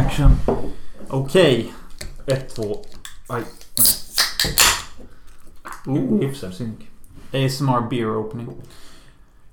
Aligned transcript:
action. 0.00 0.30
Okej. 1.08 1.72
Ett, 2.26 2.54
två. 2.54 2.76
Aj. 3.28 3.42
Oh. 5.86 6.20
Hyfsad 6.20 6.54
synk. 6.54 6.90
ASMR 7.32 7.88
Beer 7.90 8.16
Opening. 8.16 8.48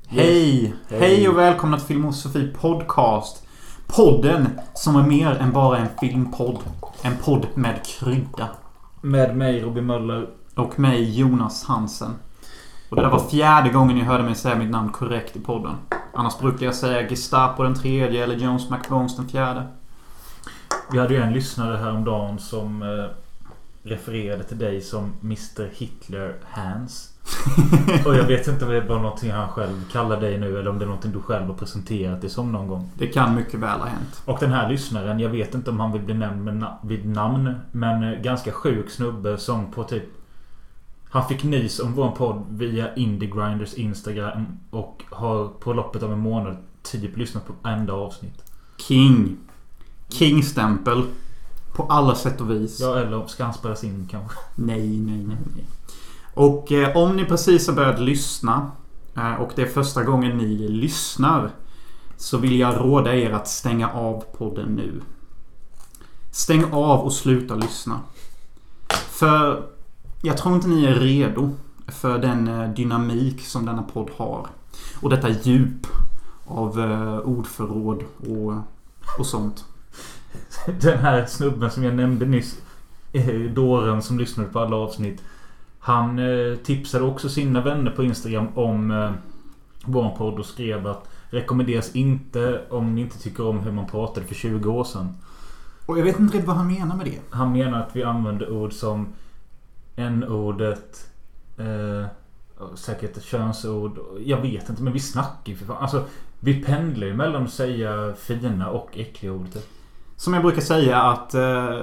Hej! 0.07 0.73
Hej. 0.89 0.99
Hej 0.99 1.29
och 1.29 1.37
välkomna 1.37 1.77
till 1.77 1.87
Filmosofi 1.87 2.53
Podcast. 2.61 3.47
Podden 3.87 4.59
som 4.73 4.95
är 4.95 5.03
mer 5.03 5.31
än 5.31 5.51
bara 5.51 5.77
en 5.77 5.87
filmpodd. 5.99 6.59
En 7.01 7.17
podd 7.17 7.47
med 7.53 7.85
krydda. 7.85 8.49
Med 9.01 9.37
mig 9.37 9.61
Robin 9.61 9.85
Möller. 9.85 10.29
Och 10.55 10.79
mig 10.79 11.19
Jonas 11.19 11.63
Hansen. 11.63 12.15
Och 12.89 12.95
det 12.95 13.01
där 13.01 13.09
var 13.09 13.29
fjärde 13.29 13.69
gången 13.69 13.95
ni 13.95 14.03
hörde 14.03 14.23
mig 14.23 14.35
säga 14.35 14.55
mitt 14.55 14.69
namn 14.69 14.89
korrekt 14.89 15.35
i 15.35 15.39
podden. 15.39 15.75
Annars 16.13 16.39
brukar 16.39 16.65
jag 16.65 16.75
säga 16.75 17.09
Gestapo 17.09 17.63
den 17.63 17.75
tredje 17.75 18.23
eller 18.23 18.35
Jones 18.35 18.69
McBones 18.69 19.15
den 19.15 19.27
fjärde. 19.27 19.67
Vi 20.91 20.99
hade 20.99 21.13
ju 21.13 21.21
en 21.21 21.33
lyssnare 21.33 21.77
häromdagen 21.77 22.39
som 22.39 22.81
eh, 22.81 23.05
refererade 23.83 24.43
till 24.43 24.57
dig 24.57 24.81
som 24.81 25.13
Mr 25.21 25.69
Hitler 25.73 26.35
Hands. 26.49 27.13
Och 28.05 28.15
jag 28.15 28.23
vet 28.23 28.47
inte 28.47 28.65
om 28.65 28.71
det 28.71 28.81
bara 28.81 29.01
någonting 29.01 29.31
han 29.31 29.49
själv 29.49 29.91
kallar 29.91 30.21
dig 30.21 30.39
nu 30.39 30.59
eller 30.59 30.69
om 30.69 30.79
det 30.79 30.85
är 30.85 30.87
någonting 30.87 31.11
du 31.11 31.19
själv 31.19 31.45
har 31.47 31.53
presenterat 31.53 32.21
dig 32.21 32.29
som 32.29 32.51
någon 32.51 32.67
gång. 32.67 32.89
Det 32.95 33.07
kan 33.07 33.35
mycket 33.35 33.59
väl 33.59 33.79
ha 33.79 33.87
hänt. 33.87 34.21
Och 34.25 34.37
den 34.39 34.51
här 34.51 34.69
lyssnaren, 34.69 35.19
jag 35.19 35.29
vet 35.29 35.55
inte 35.55 35.69
om 35.69 35.79
han 35.79 35.91
vill 35.91 36.01
bli 36.01 36.13
nämnd 36.13 36.49
na- 36.49 36.77
vid 36.81 37.05
namn. 37.09 37.55
Men 37.71 38.03
eh, 38.03 38.19
ganska 38.19 38.51
sjuk 38.51 38.89
snubbe 38.89 39.37
som 39.37 39.71
på 39.71 39.83
typ... 39.83 40.03
Han 41.09 41.27
fick 41.27 41.43
nys 41.43 41.79
om 41.79 41.93
vår 41.93 42.11
podd 42.11 42.45
via 42.49 42.95
Indie 42.95 43.29
Grinders 43.29 43.73
Instagram 43.73 44.45
och 44.69 45.03
har 45.09 45.47
på 45.47 45.73
loppet 45.73 46.03
av 46.03 46.13
en 46.13 46.19
månad 46.19 46.57
typ 46.83 47.17
lyssnat 47.17 47.47
på 47.47 47.53
varenda 47.61 47.93
avsnitt. 47.93 48.51
King. 48.77 49.37
King-stämpel. 50.09 51.03
På 51.73 51.83
alla 51.83 52.15
sätt 52.15 52.41
och 52.41 52.51
vis. 52.51 52.79
Ja, 52.79 52.99
eller 52.99 53.27
ska 53.27 53.43
han 53.43 53.53
spelas 53.53 53.83
in 53.83 54.07
kanske? 54.11 54.37
Nej, 54.55 54.87
nej, 54.87 55.23
nej, 55.27 55.37
nej. 55.55 55.65
Och 56.33 56.71
eh, 56.71 56.97
om 56.97 57.15
ni 57.15 57.25
precis 57.25 57.67
har 57.67 57.75
börjat 57.75 57.99
lyssna 57.99 58.71
eh, 59.15 59.33
och 59.33 59.51
det 59.55 59.61
är 59.61 59.65
första 59.65 60.03
gången 60.03 60.37
ni 60.37 60.67
lyssnar 60.67 61.51
så 62.17 62.37
vill 62.37 62.59
jag 62.59 62.77
råda 62.77 63.15
er 63.15 63.31
att 63.31 63.47
stänga 63.47 63.89
av 63.89 64.23
podden 64.37 64.75
nu. 64.75 65.01
Stäng 66.31 66.65
av 66.71 66.99
och 66.99 67.13
sluta 67.13 67.55
lyssna. 67.55 67.99
För 68.89 69.63
jag 70.21 70.37
tror 70.37 70.55
inte 70.55 70.67
ni 70.67 70.85
är 70.85 70.95
redo 70.95 71.51
för 71.87 72.19
den 72.19 72.47
eh, 72.47 72.69
dynamik 72.69 73.45
som 73.45 73.65
denna 73.65 73.83
podd 73.83 74.09
har. 74.17 74.47
Och 75.01 75.09
detta 75.09 75.29
djup 75.29 75.87
av 76.45 76.79
eh, 76.79 77.19
ordförråd 77.19 78.03
och, 78.17 78.53
och 79.19 79.25
sånt. 79.25 79.65
Den 80.81 80.99
här 80.99 81.25
snubben 81.25 81.71
som 81.71 81.83
jag 81.83 81.95
nämnde 81.95 82.25
nyss. 82.25 82.61
eh, 83.13 83.39
Dåren 83.39 84.01
som 84.01 84.19
lyssnade 84.19 84.49
på 84.49 84.59
alla 84.59 84.75
avsnitt. 84.75 85.23
Han 85.79 86.19
eh, 86.19 86.55
tipsade 86.55 87.03
också 87.05 87.29
sina 87.29 87.61
vänner 87.61 87.91
på 87.91 88.03
Instagram 88.03 88.47
om 88.55 88.91
eh, 88.91 89.11
vår 89.85 90.09
podd 90.09 90.39
och 90.39 90.45
skrev 90.45 90.87
att 90.87 91.07
rekommenderas 91.29 91.95
inte 91.95 92.61
om 92.69 92.95
ni 92.95 93.01
inte 93.01 93.19
tycker 93.19 93.47
om 93.47 93.59
hur 93.59 93.71
man 93.71 93.87
pratade 93.87 94.25
för 94.25 94.35
20 94.35 94.69
år 94.71 94.83
sedan. 94.83 95.17
Och 95.85 95.99
jag 95.99 96.03
vet 96.03 96.19
inte 96.19 96.33
riktigt 96.33 96.47
vad 96.47 96.57
han 96.57 96.67
menar 96.67 96.95
med 96.95 97.05
det. 97.05 97.19
Han 97.29 97.51
menar 97.51 97.79
att 97.79 97.95
vi 97.95 98.03
använder 98.03 98.49
ord 98.49 98.73
som 98.73 99.07
n-ordet. 99.95 101.09
Eh, 101.57 102.05
säkert 102.75 103.23
könsord. 103.23 103.99
Jag 104.19 104.41
vet 104.41 104.69
inte 104.69 104.83
men 104.83 104.93
vi 104.93 104.99
snackar 104.99 105.51
ju 105.51 105.55
för 105.55 105.65
fan. 105.65 105.77
Alltså 105.77 106.05
vi 106.39 106.63
pendlar 106.63 107.07
ju 107.07 107.13
mellan 107.13 107.43
att 107.43 107.51
säga 107.53 108.13
fina 108.17 108.69
och 108.69 108.97
äckliga 108.97 109.31
ord. 109.31 109.47
Som 110.17 110.33
jag 110.33 110.43
brukar 110.43 110.61
säga 110.61 111.01
att 111.01 111.33
eh, 111.33 111.79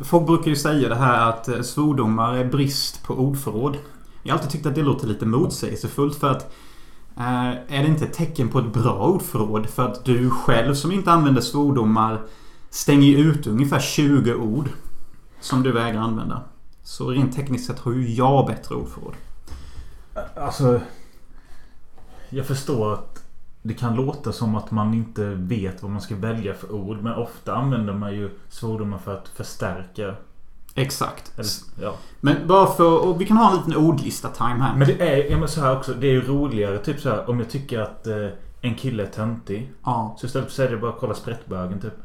Folk 0.00 0.26
brukar 0.26 0.50
ju 0.50 0.56
säga 0.56 0.88
det 0.88 0.94
här 0.94 1.28
att 1.28 1.48
eh, 1.48 1.60
svordomar 1.60 2.34
är 2.36 2.44
brist 2.44 3.02
på 3.04 3.14
ordförråd. 3.14 3.76
Jag 4.22 4.34
har 4.34 4.38
alltid 4.38 4.50
tyckt 4.50 4.66
att 4.66 4.74
det 4.74 4.82
låter 4.82 5.06
lite 5.06 5.26
motsägelsefullt 5.26 6.16
för 6.16 6.30
att 6.30 6.52
eh, 7.16 7.48
Är 7.48 7.82
det 7.82 7.86
inte 7.86 8.04
ett 8.04 8.12
tecken 8.12 8.48
på 8.48 8.58
ett 8.58 8.72
bra 8.72 9.06
ordförråd? 9.06 9.66
För 9.66 9.88
att 9.88 10.04
du 10.04 10.30
själv 10.30 10.74
som 10.74 10.92
inte 10.92 11.12
använder 11.12 11.40
svordomar 11.40 12.20
Stänger 12.70 13.08
ju 13.08 13.16
ut 13.16 13.46
ungefär 13.46 13.80
20 13.80 14.34
ord 14.34 14.68
Som 15.40 15.62
du 15.62 15.72
vägrar 15.72 16.00
använda. 16.00 16.42
Så 16.82 17.10
rent 17.10 17.36
tekniskt 17.36 17.66
sett 17.66 17.78
har 17.78 17.92
ju 17.92 18.14
jag 18.14 18.46
bättre 18.46 18.74
ordförråd. 18.74 19.14
Alltså... 20.36 20.80
Jag 22.28 22.46
förstår 22.46 22.94
att 22.94 23.23
det 23.66 23.74
kan 23.74 23.94
låta 23.94 24.32
som 24.32 24.56
att 24.56 24.70
man 24.70 24.94
inte 24.94 25.24
vet 25.24 25.82
vad 25.82 25.90
man 25.90 26.00
ska 26.00 26.16
välja 26.16 26.54
för 26.54 26.72
ord. 26.72 26.96
Men 27.02 27.14
ofta 27.14 27.54
använder 27.54 27.92
man 27.92 28.14
ju 28.14 28.30
svordomar 28.48 28.98
för 28.98 29.14
att 29.14 29.28
förstärka. 29.28 30.14
Exakt. 30.74 31.32
Eller, 31.34 31.50
ja. 31.80 31.94
Men 32.20 32.46
bara 32.46 32.66
för 32.66 33.14
vi 33.18 33.26
kan 33.26 33.36
ha 33.36 33.50
en 33.50 33.56
liten 33.56 33.76
ordlista-time 33.76 34.60
här. 34.60 34.76
Men 34.76 34.88
det 34.88 35.00
är 35.00 35.30
ja, 35.30 35.38
men 35.38 35.48
så 35.48 35.60
här 35.60 35.76
också. 35.76 35.94
Det 35.94 36.06
är 36.06 36.12
ju 36.12 36.20
roligare. 36.20 36.78
Typ 36.78 37.00
så 37.00 37.08
här 37.08 37.30
om 37.30 37.38
jag 37.38 37.50
tycker 37.50 37.80
att 37.80 38.06
eh, 38.06 38.28
en 38.60 38.74
kille 38.74 39.02
är 39.02 39.06
töntig. 39.06 39.72
Ja. 39.84 40.16
Så 40.18 40.26
istället 40.26 40.46
för 40.46 40.52
att 40.52 40.56
säga 40.56 40.70
det 40.70 40.76
bara 40.76 40.94
kolla 41.00 41.14
sprättbögen 41.14 41.80
typ. 41.80 41.94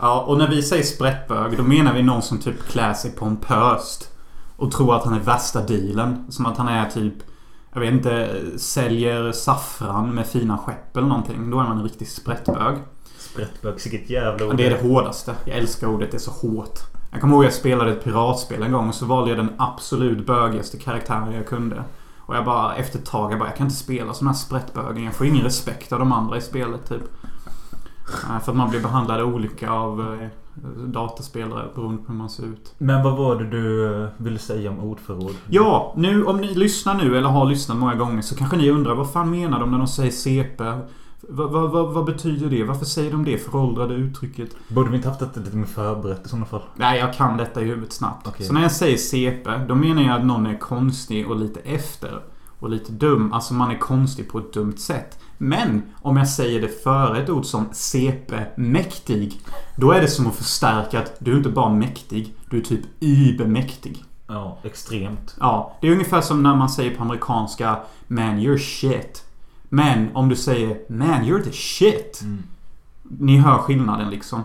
Ja, 0.00 0.20
och 0.20 0.38
när 0.38 0.48
vi 0.48 0.62
säger 0.62 0.82
sprättbög 0.82 1.56
då 1.56 1.62
menar 1.62 1.94
vi 1.94 2.02
någon 2.02 2.22
som 2.22 2.38
typ 2.38 2.68
klär 2.68 2.94
sig 2.94 3.10
pompöst. 3.10 4.12
Och 4.56 4.72
tror 4.72 4.96
att 4.96 5.04
han 5.04 5.14
är 5.14 5.20
värsta 5.20 5.60
dealen. 5.60 6.32
Som 6.32 6.46
att 6.46 6.56
han 6.56 6.68
är 6.68 6.90
typ... 6.90 7.14
Jag 7.76 7.80
vet 7.80 7.92
inte, 7.92 8.40
säljer 8.56 9.32
saffran 9.32 10.14
med 10.14 10.26
fina 10.26 10.58
skepp 10.58 10.96
eller 10.96 11.06
någonting. 11.06 11.50
Då 11.50 11.60
är 11.60 11.64
man 11.64 11.76
en 11.78 11.82
riktig 11.82 12.08
sprättbög. 12.08 12.76
Sprättbög, 13.18 13.74
vilket 13.84 14.10
jävla 14.10 14.46
ord. 14.46 14.56
det 14.56 14.66
är 14.66 14.70
det 14.70 14.88
hårdaste. 14.88 15.34
Jag 15.44 15.56
älskar 15.58 15.86
ordet, 15.86 16.10
det 16.10 16.16
är 16.16 16.18
så 16.18 16.30
hårt. 16.30 16.78
Jag 17.12 17.20
kommer 17.20 17.34
ihåg 17.34 17.44
jag 17.44 17.52
spelade 17.52 17.92
ett 17.92 18.04
piratspel 18.04 18.62
en 18.62 18.72
gång 18.72 18.88
och 18.88 18.94
så 18.94 19.06
valde 19.06 19.30
jag 19.30 19.38
den 19.38 19.52
absolut 19.58 20.26
bögigaste 20.26 20.78
karaktären 20.78 21.32
jag 21.32 21.46
kunde. 21.46 21.84
Och 22.18 22.36
jag 22.36 22.44
bara 22.44 22.74
efter 22.74 22.98
ett 22.98 23.06
tag, 23.06 23.32
jag 23.32 23.38
bara 23.38 23.48
jag 23.48 23.56
kan 23.56 23.66
inte 23.66 23.76
spela 23.76 24.14
som 24.14 24.24
den 24.26 24.34
här 24.34 24.40
sprättbögen. 24.40 25.04
Jag 25.04 25.14
får 25.14 25.26
ingen 25.26 25.44
respekt 25.44 25.92
av 25.92 25.98
de 25.98 26.12
andra 26.12 26.36
i 26.36 26.40
spelet 26.40 26.88
typ. 26.88 27.02
Eh, 28.08 28.40
För 28.40 28.52
att 28.52 28.56
man 28.56 28.70
blir 28.70 28.80
behandlad 28.80 29.20
olika 29.20 29.70
av 29.70 30.00
eh, 30.22 30.28
dataspelare 30.86 31.68
beroende 31.74 32.02
på 32.02 32.12
hur 32.12 32.18
man 32.18 32.30
ser 32.30 32.42
ut. 32.42 32.74
Men 32.78 33.02
vad 33.02 33.16
var 33.16 33.36
det 33.36 33.50
du 33.50 33.94
eh, 34.02 34.08
ville 34.16 34.38
säga 34.38 34.70
om 34.70 34.80
ordförråd? 34.80 35.34
Ja, 35.48 35.94
nu 35.96 36.24
om 36.24 36.36
ni 36.36 36.54
lyssnar 36.54 36.94
nu 36.94 37.18
eller 37.18 37.28
har 37.28 37.46
lyssnat 37.46 37.78
många 37.78 37.94
gånger 37.94 38.22
så 38.22 38.36
kanske 38.36 38.56
ni 38.56 38.70
undrar 38.70 38.94
vad 38.94 39.10
fan 39.10 39.30
menar 39.30 39.60
de 39.60 39.70
när 39.70 39.78
de 39.78 39.86
säger 39.86 40.10
CP? 40.10 40.64
Vad, 41.28 41.50
vad, 41.50 41.70
vad, 41.70 41.92
vad 41.92 42.04
betyder 42.04 42.50
det? 42.50 42.64
Varför 42.64 42.84
säger 42.84 43.10
de 43.10 43.24
det 43.24 43.38
föråldrade 43.38 43.94
uttrycket? 43.94 44.56
Borde 44.68 44.90
vi 44.90 44.96
inte 44.96 45.08
haft 45.08 45.20
detta 45.20 45.40
lite 45.40 45.56
mer 45.56 45.66
förberett 45.66 46.26
i 46.26 46.28
sådana 46.28 46.46
fall? 46.46 46.62
Nej, 46.74 46.98
jag 46.98 47.14
kan 47.14 47.36
detta 47.36 47.62
i 47.62 47.64
huvudet 47.64 47.92
snabbt. 47.92 48.26
Okej. 48.26 48.46
Så 48.46 48.52
när 48.52 48.62
jag 48.62 48.72
säger 48.72 48.96
CP, 48.96 49.50
då 49.68 49.74
menar 49.74 50.02
jag 50.02 50.20
att 50.20 50.26
någon 50.26 50.46
är 50.46 50.58
konstig 50.58 51.30
och 51.30 51.36
lite 51.36 51.60
efter. 51.60 52.20
Och 52.58 52.70
lite 52.70 52.92
dum. 52.92 53.32
Alltså 53.32 53.54
man 53.54 53.70
är 53.70 53.78
konstig 53.78 54.28
på 54.28 54.38
ett 54.38 54.52
dumt 54.52 54.76
sätt. 54.76 55.18
Men 55.38 55.82
om 56.02 56.16
jag 56.16 56.28
säger 56.28 56.60
det 56.60 56.82
före 56.82 57.22
ett 57.22 57.30
ord 57.30 57.44
som 57.44 57.68
CP-mäktig. 57.72 59.40
Då 59.76 59.92
är 59.92 60.00
det 60.00 60.08
som 60.08 60.26
att 60.26 60.34
förstärka 60.34 60.98
att 60.98 61.16
du 61.18 61.32
är 61.32 61.36
inte 61.36 61.48
bara 61.50 61.72
mäktig. 61.72 62.34
Du 62.50 62.56
är 62.56 62.62
typ 62.62 62.80
übermäktig. 63.00 64.04
Ja, 64.26 64.58
extremt. 64.62 65.36
Ja, 65.40 65.76
det 65.80 65.88
är 65.88 65.92
ungefär 65.92 66.20
som 66.20 66.42
när 66.42 66.54
man 66.54 66.68
säger 66.68 66.96
på 66.96 67.02
amerikanska 67.02 67.76
Man, 68.06 68.38
you're 68.38 68.58
shit. 68.58 69.24
Men 69.68 70.16
om 70.16 70.28
du 70.28 70.36
säger 70.36 70.80
Man, 70.88 71.24
you're 71.24 71.42
the 71.42 71.52
shit. 71.52 72.20
Mm. 72.22 72.42
Ni 73.02 73.38
hör 73.38 73.58
skillnaden 73.58 74.10
liksom. 74.10 74.42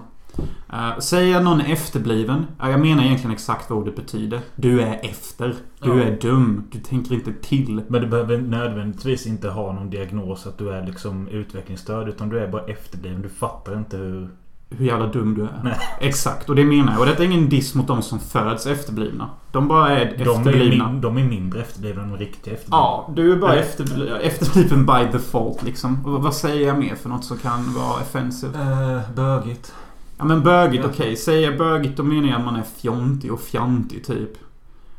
Uh, 0.74 1.00
säger 1.00 1.34
jag 1.34 1.44
någon 1.44 1.62
är 1.62 1.74
efterbliven. 1.74 2.46
Ja, 2.60 2.70
jag 2.70 2.80
menar 2.80 3.04
egentligen 3.04 3.32
exakt 3.32 3.70
vad 3.70 3.80
ordet 3.80 3.96
betyder. 3.96 4.40
Du 4.56 4.82
är 4.82 5.00
efter. 5.04 5.56
Du 5.80 5.90
Ja. 5.90 6.04
är 6.04 6.18
dum. 6.22 6.64
Du 6.72 6.80
tänker 6.80 7.16
inte 7.16 7.34
till. 7.34 7.82
Men 7.88 8.02
du 8.02 8.08
behöver 8.08 8.38
nödvändigtvis 8.38 9.28
inte 9.28 9.50
ha 9.50 9.74
någon 9.74 9.90
diagnos 9.90 10.48
att 10.48 10.58
du 10.58 10.70
är 10.72 10.86
liksom 10.86 11.28
utvecklingsstörd. 11.28 12.08
Utan 12.10 12.30
du 12.30 12.40
är 12.40 12.48
bara 12.48 12.64
efterbliven. 12.66 13.22
Du 13.22 13.30
fattar 13.30 13.78
inte 13.78 13.98
hur... 13.98 14.30
Hur 14.74 14.86
jävla 14.86 15.08
dum 15.08 15.36
du 15.36 15.42
är. 15.44 15.60
Nej. 15.64 15.78
Exakt, 16.00 16.50
och 16.50 16.56
det 16.56 16.64
menar 16.66 16.92
jag. 16.92 17.00
Och 17.00 17.06
detta 17.06 17.24
är 17.24 17.28
ingen 17.28 17.50
diss 17.50 17.76
mot 17.76 17.88
de 17.88 18.02
som 18.02 18.20
föds 18.20 18.66
efterblivna. 18.66 19.30
De 19.52 19.68
bara 19.68 19.90
är 19.90 20.06
De 20.06 20.24
är, 20.24 20.38
efterblivna. 20.38 20.92
min, 20.92 21.02
de 21.02 21.18
är 21.18 21.24
mindre 21.24 21.62
efterblivna 21.62 22.04
än 22.04 22.10
de 22.10 22.18
riktiga 22.18 22.54
efterblivna. 22.54 22.78
Ja, 22.78 23.10
du 23.16 23.32
är 23.32 23.36
bara 23.38 23.52
Eller- 23.54 23.64
efterbli- 23.64 24.18
efterbliven 24.22 24.86
by 24.86 25.12
default 25.18 25.64
liksom. 25.64 26.06
Och 26.06 26.24
vad 26.24 26.34
säger 26.34 26.68
jag 26.68 26.80
mer 26.80 26.96
för 26.96 27.10
något 27.10 27.24
som 27.26 27.38
kan 27.38 27.74
vara 27.74 27.94
offensive? 28.02 28.60
Uh, 28.60 29.00
bögigt. 29.16 29.74
Ja 30.22 30.26
men 30.28 30.44
bögigt, 30.44 30.84
Ja. 30.84 30.90
okej. 30.90 31.16
Säger 31.16 31.50
jag 31.50 31.58
bögigt 31.58 31.98
då 31.98 32.04
menar 32.04 32.28
jag 32.28 32.40
att 32.40 32.46
man 32.46 32.56
är 32.56 32.64
fjontig 32.64 33.34
och 33.34 33.40
fjantig 33.42 34.06
typ. 34.06 34.30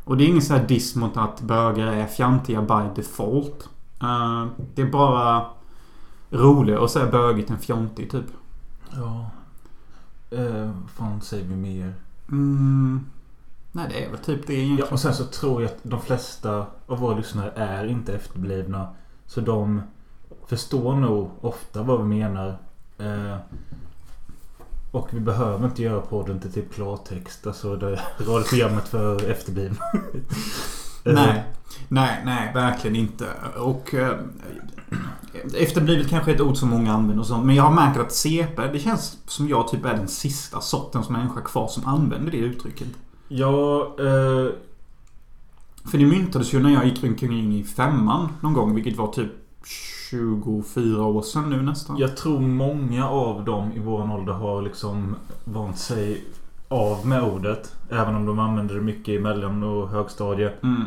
Och 0.04 0.16
det 0.16 0.24
är 0.24 0.28
ingen 0.28 0.42
sån 0.42 0.56
här 0.56 0.66
diss 0.66 0.96
mot 0.96 1.16
att 1.16 1.40
bögar 1.40 1.86
är 1.86 2.06
fjantiga 2.06 2.62
by 2.62 3.02
default. 3.02 3.68
Eh, 4.02 4.46
det 4.74 4.82
är 4.82 4.90
bara 4.90 5.44
roligare 6.30 6.84
att 6.84 6.90
säga 6.90 7.10
bögigt 7.10 7.50
än 7.50 7.58
fjontig 7.58 8.10
typ. 8.10 8.24
Ja. 8.96 9.30
Uh, 10.38 10.70
vad 10.82 10.90
fan 10.90 11.20
säger 11.20 11.44
vi 11.44 11.56
mer? 11.56 11.94
Mm, 12.30 13.06
nej 13.72 13.86
det 13.90 14.04
är 14.04 14.10
väl 14.10 14.18
typ 14.18 14.46
det 14.46 14.54
Ja, 14.54 14.60
egentligen. 14.60 14.92
och 14.92 15.00
sen 15.00 15.14
så 15.14 15.24
tror 15.24 15.62
jag 15.62 15.70
att 15.70 15.78
de 15.82 16.00
flesta 16.00 16.66
av 16.86 16.98
våra 16.98 17.16
lyssnare 17.16 17.50
är 17.56 17.86
inte 17.86 18.14
efterblivna. 18.14 18.88
Så 19.26 19.40
de 19.40 19.82
förstår 20.46 20.94
nog 20.96 21.30
ofta 21.40 21.82
vad 21.82 21.98
vi 22.00 22.04
menar. 22.04 22.48
Eh, 22.98 23.36
och 24.92 25.08
vi 25.10 25.20
behöver 25.20 25.66
inte 25.66 25.82
göra 25.82 26.00
podden 26.00 26.40
till 26.40 26.52
typ 26.52 26.74
klartext. 26.74 27.46
Alltså 27.46 27.76
det 27.76 28.00
radioprogrammet 28.18 28.88
för 28.88 29.30
efterbliven. 29.30 29.76
Nej. 31.04 31.44
Nej, 31.88 32.22
nej, 32.24 32.52
verkligen 32.54 32.96
inte. 32.96 33.26
Och... 33.56 33.94
Eh, 33.94 34.18
efterblivet 35.54 36.08
kanske 36.08 36.30
är 36.30 36.34
ett 36.34 36.40
ord 36.40 36.56
som 36.56 36.68
många 36.68 36.92
använder 36.92 37.20
och 37.20 37.26
sånt. 37.26 37.46
Men 37.46 37.56
jag 37.56 37.62
har 37.62 37.74
märkt 37.74 38.00
att 38.00 38.12
CP, 38.12 38.68
det 38.72 38.78
känns 38.78 39.18
som 39.26 39.48
jag 39.48 39.68
typ 39.68 39.84
är 39.84 39.94
den 39.96 40.08
sista 40.08 40.60
sortens 40.60 41.08
människa 41.08 41.40
kvar 41.40 41.68
som 41.68 41.86
använder 41.86 42.32
det 42.32 42.38
uttrycket. 42.38 42.88
Ja, 43.28 43.80
eh, 43.98 44.52
För 45.90 45.98
det 45.98 46.06
myntades 46.06 46.54
ju 46.54 46.60
när 46.60 46.70
jag 46.70 46.86
gick 46.86 47.04
omkring 47.04 47.58
i 47.58 47.64
femman 47.64 48.28
någon 48.40 48.52
gång, 48.52 48.74
vilket 48.74 48.96
var 48.96 49.12
typ 49.12 49.32
24 50.12 51.04
år 51.04 51.22
sedan 51.22 51.50
nu 51.50 51.62
nästan. 51.62 51.98
jag 51.98 52.16
tror 52.16 52.40
många 52.40 53.08
av 53.08 53.44
dem 53.44 53.72
i 53.72 53.78
vår 53.78 54.12
ålder 54.12 54.32
har 54.32 54.62
liksom 54.62 55.16
vant 55.44 55.78
sig 55.78 56.24
av 56.68 57.06
med 57.06 57.22
ordet. 57.22 57.74
Även 57.90 58.14
om 58.14 58.26
de 58.26 58.38
använder 58.38 58.74
det 58.74 58.80
mycket 58.80 59.08
i 59.08 59.18
mellan 59.18 59.62
och 59.62 59.88
högstadiet. 59.88 60.62
Mm. 60.62 60.84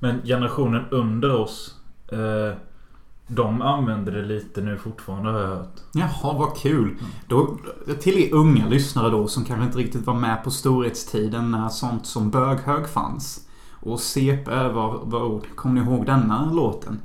Men 0.00 0.22
generationen 0.24 0.84
under 0.90 1.34
oss 1.40 1.74
eh, 2.08 2.56
De 3.26 3.62
använder 3.62 4.12
det 4.12 4.22
lite 4.22 4.60
nu 4.60 4.76
fortfarande 4.76 5.30
har 5.30 5.40
jag 5.40 5.48
hört. 5.48 5.80
Jaha, 5.92 6.38
vad 6.38 6.56
kul. 6.56 6.96
Då, 7.26 7.58
till 8.00 8.18
er 8.18 8.34
unga 8.34 8.68
lyssnare 8.68 9.10
då 9.10 9.26
som 9.26 9.44
kanske 9.44 9.64
inte 9.64 9.78
riktigt 9.78 10.06
var 10.06 10.14
med 10.14 10.44
på 10.44 10.50
storhetstiden 10.50 11.50
när 11.50 11.68
sånt 11.68 12.06
som 12.06 12.30
böghög 12.30 12.88
fanns. 12.88 13.48
Och 13.80 14.00
CP 14.00 14.50
var, 14.50 15.00
var 15.04 15.24
ord. 15.24 15.46
Kommer 15.54 15.80
ni 15.80 15.90
ihåg 15.90 16.06
denna 16.06 16.52
låten? 16.52 17.00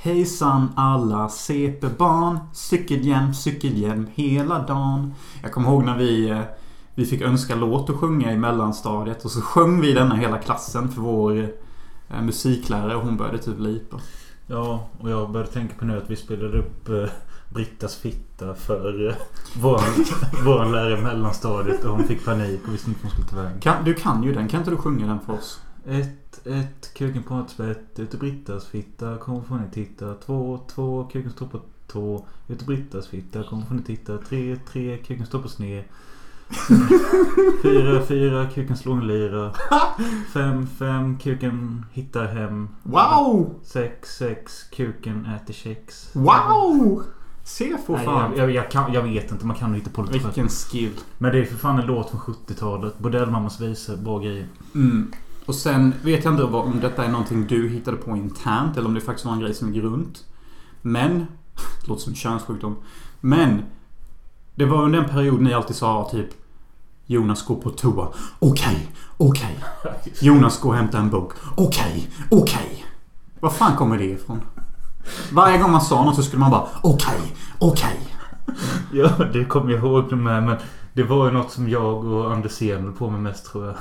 Hejsan 0.00 0.68
alla 0.76 1.28
CP-barn. 1.28 2.38
Cykelhjälm, 2.52 3.34
cykelhjälm 3.34 4.06
hela 4.14 4.58
dagen. 4.58 5.14
Jag 5.42 5.52
kommer 5.52 5.68
ihåg 5.68 5.84
när 5.84 5.98
vi, 5.98 6.30
eh, 6.30 6.40
vi 6.94 7.06
fick 7.06 7.22
önska 7.22 7.54
låt 7.54 7.90
att 7.90 7.96
sjunga 7.96 8.32
i 8.32 8.36
mellanstadiet. 8.36 9.24
Och 9.24 9.30
så 9.30 9.40
sjöng 9.40 9.80
vi 9.80 9.92
denna 9.92 10.14
hela 10.14 10.38
klassen 10.38 10.88
för 10.88 11.00
vår 11.00 11.38
eh, 12.08 12.22
musiklärare. 12.22 12.96
Och 12.96 13.02
hon 13.02 13.16
började 13.16 13.38
typ 13.38 13.58
lipa. 13.58 13.96
Ja, 14.46 14.88
och 15.00 15.10
jag 15.10 15.30
började 15.30 15.52
tänka 15.52 15.74
på 15.78 15.84
nu 15.84 15.98
att 15.98 16.10
vi 16.10 16.16
spelade 16.16 16.58
upp 16.58 16.88
eh, 16.88 17.10
Brittas 17.48 17.96
fitta 17.96 18.54
för 18.54 19.16
våran, 19.60 20.04
våran 20.44 20.72
lärare 20.72 20.98
i 20.98 21.02
mellanstadiet 21.02 21.84
och 21.84 21.96
hon 21.96 22.04
fick 22.04 22.24
panik 22.24 22.60
och 22.66 22.74
visste 22.74 22.90
inte 22.90 23.00
vad 23.02 23.12
hon 23.12 23.24
skulle 23.24 23.28
ta 23.28 23.36
vägen. 23.36 23.60
Kan, 23.60 23.84
du 23.84 23.94
kan 23.94 24.22
ju 24.22 24.34
den. 24.34 24.48
Kan 24.48 24.60
inte 24.60 24.70
du 24.70 24.76
sjunga 24.76 25.06
den 25.06 25.20
för 25.20 25.32
oss? 25.32 25.60
Ett, 25.90 26.46
ett, 26.46 26.94
kuken 26.94 27.22
på 27.22 27.34
ett 27.34 27.50
spett, 27.50 27.98
ute 27.98 28.16
Brittas 28.16 28.66
fitta, 28.66 29.16
kom 29.16 29.44
får 29.44 29.56
ni 29.56 29.70
titta. 29.72 30.14
Två, 30.14 30.60
två, 30.74 31.08
kuken 31.12 31.30
står 31.30 31.46
på 31.46 31.60
tå. 31.86 32.26
Ute 32.48 32.64
Brittas 32.64 33.06
fitta, 33.06 33.42
kom 33.42 33.66
får 33.66 33.74
ni 33.74 33.82
titta. 33.82 34.18
Tre, 34.18 34.56
tre, 34.72 34.98
kuken 34.98 35.26
står 35.26 35.42
på 35.42 35.48
sned. 35.48 35.84
Fyra, 37.62 38.06
fyra, 38.06 38.46
kuken 38.54 38.76
slår 38.76 38.94
en 38.94 39.06
lira. 39.06 39.52
Fem, 40.32 40.66
fem, 40.66 41.18
kuken 41.18 41.84
hittar 41.92 42.26
hem. 42.26 42.68
Wow! 42.82 43.54
Sex, 43.62 44.16
sex, 44.16 44.62
kuken 44.62 45.26
äter 45.26 45.54
kex. 45.54 46.10
Wow! 46.14 47.02
Se 47.44 47.78
för 47.86 47.92
Nej, 47.92 48.04
fan. 48.04 48.32
jag, 48.36 48.38
jag, 48.38 48.50
jag, 48.50 48.70
kan, 48.70 48.92
jag 48.92 49.02
vet 49.02 49.32
inte, 49.32 49.46
man 49.46 49.56
kan 49.56 49.74
hitta 49.74 49.90
på 49.90 50.02
lite. 50.02 50.18
Vilken 50.18 50.48
skill. 50.48 50.92
Men 51.18 51.32
det 51.32 51.38
är 51.38 51.44
för 51.44 51.56
fan 51.56 51.78
en 51.78 51.86
låt 51.86 52.10
från 52.10 52.20
70-talet. 52.20 52.98
Bordellmammas 52.98 53.60
visor, 53.60 53.96
bra 53.96 54.18
grejer. 54.18 54.46
Mm. 54.74 55.12
Och 55.48 55.54
sen 55.54 55.94
vet 56.02 56.24
jag 56.24 56.34
inte 56.34 56.44
vad, 56.44 56.64
om 56.64 56.80
detta 56.80 57.04
är 57.04 57.08
någonting 57.08 57.46
du 57.46 57.68
hittade 57.68 57.96
på 57.96 58.16
internt 58.16 58.76
eller 58.76 58.88
om 58.88 58.94
det 58.94 59.00
faktiskt 59.00 59.26
var 59.26 59.32
en 59.32 59.40
grej 59.40 59.54
som 59.54 59.74
gick 59.74 59.84
runt. 59.84 60.24
Men... 60.82 61.26
Det 61.80 61.86
låter 61.88 62.02
som 62.02 62.14
könssjukdom. 62.14 62.76
Men... 63.20 63.62
Det 64.54 64.64
var 64.64 64.82
under 64.82 64.98
en 64.98 65.08
period 65.08 65.40
ni 65.40 65.54
alltid 65.54 65.76
sa 65.76 66.08
typ 66.10 66.26
Jonas 67.06 67.46
går 67.46 67.54
på 67.54 67.70
toa. 67.70 68.08
Okej, 68.38 68.88
okej. 69.16 69.58
Jonas 70.20 70.60
går 70.60 70.70
och 70.70 70.76
hämtar 70.76 70.98
en 70.98 71.10
bok. 71.10 71.32
Okej, 71.56 72.10
okej. 72.30 72.84
Var 73.40 73.50
fan 73.50 73.76
kommer 73.76 73.98
det 73.98 74.04
ifrån? 74.04 74.40
Varje 75.32 75.58
gång 75.58 75.72
man 75.72 75.80
sa 75.80 76.04
något 76.04 76.16
så 76.16 76.22
skulle 76.22 76.40
man 76.40 76.50
bara 76.50 76.68
okej, 76.82 77.34
okej. 77.58 78.00
Ja, 78.92 79.08
det 79.32 79.44
kommer 79.44 79.72
jag 79.72 79.84
ihåg 79.84 80.12
med. 80.12 80.42
Men 80.42 80.56
det 80.92 81.02
var 81.02 81.26
ju 81.26 81.32
något 81.32 81.50
som 81.50 81.68
jag 81.68 82.04
och 82.04 82.32
Andersén 82.32 82.84
höll 82.84 82.92
på 82.92 83.10
med 83.10 83.22
mest 83.22 83.46
tror 83.46 83.66
jag. 83.66 83.74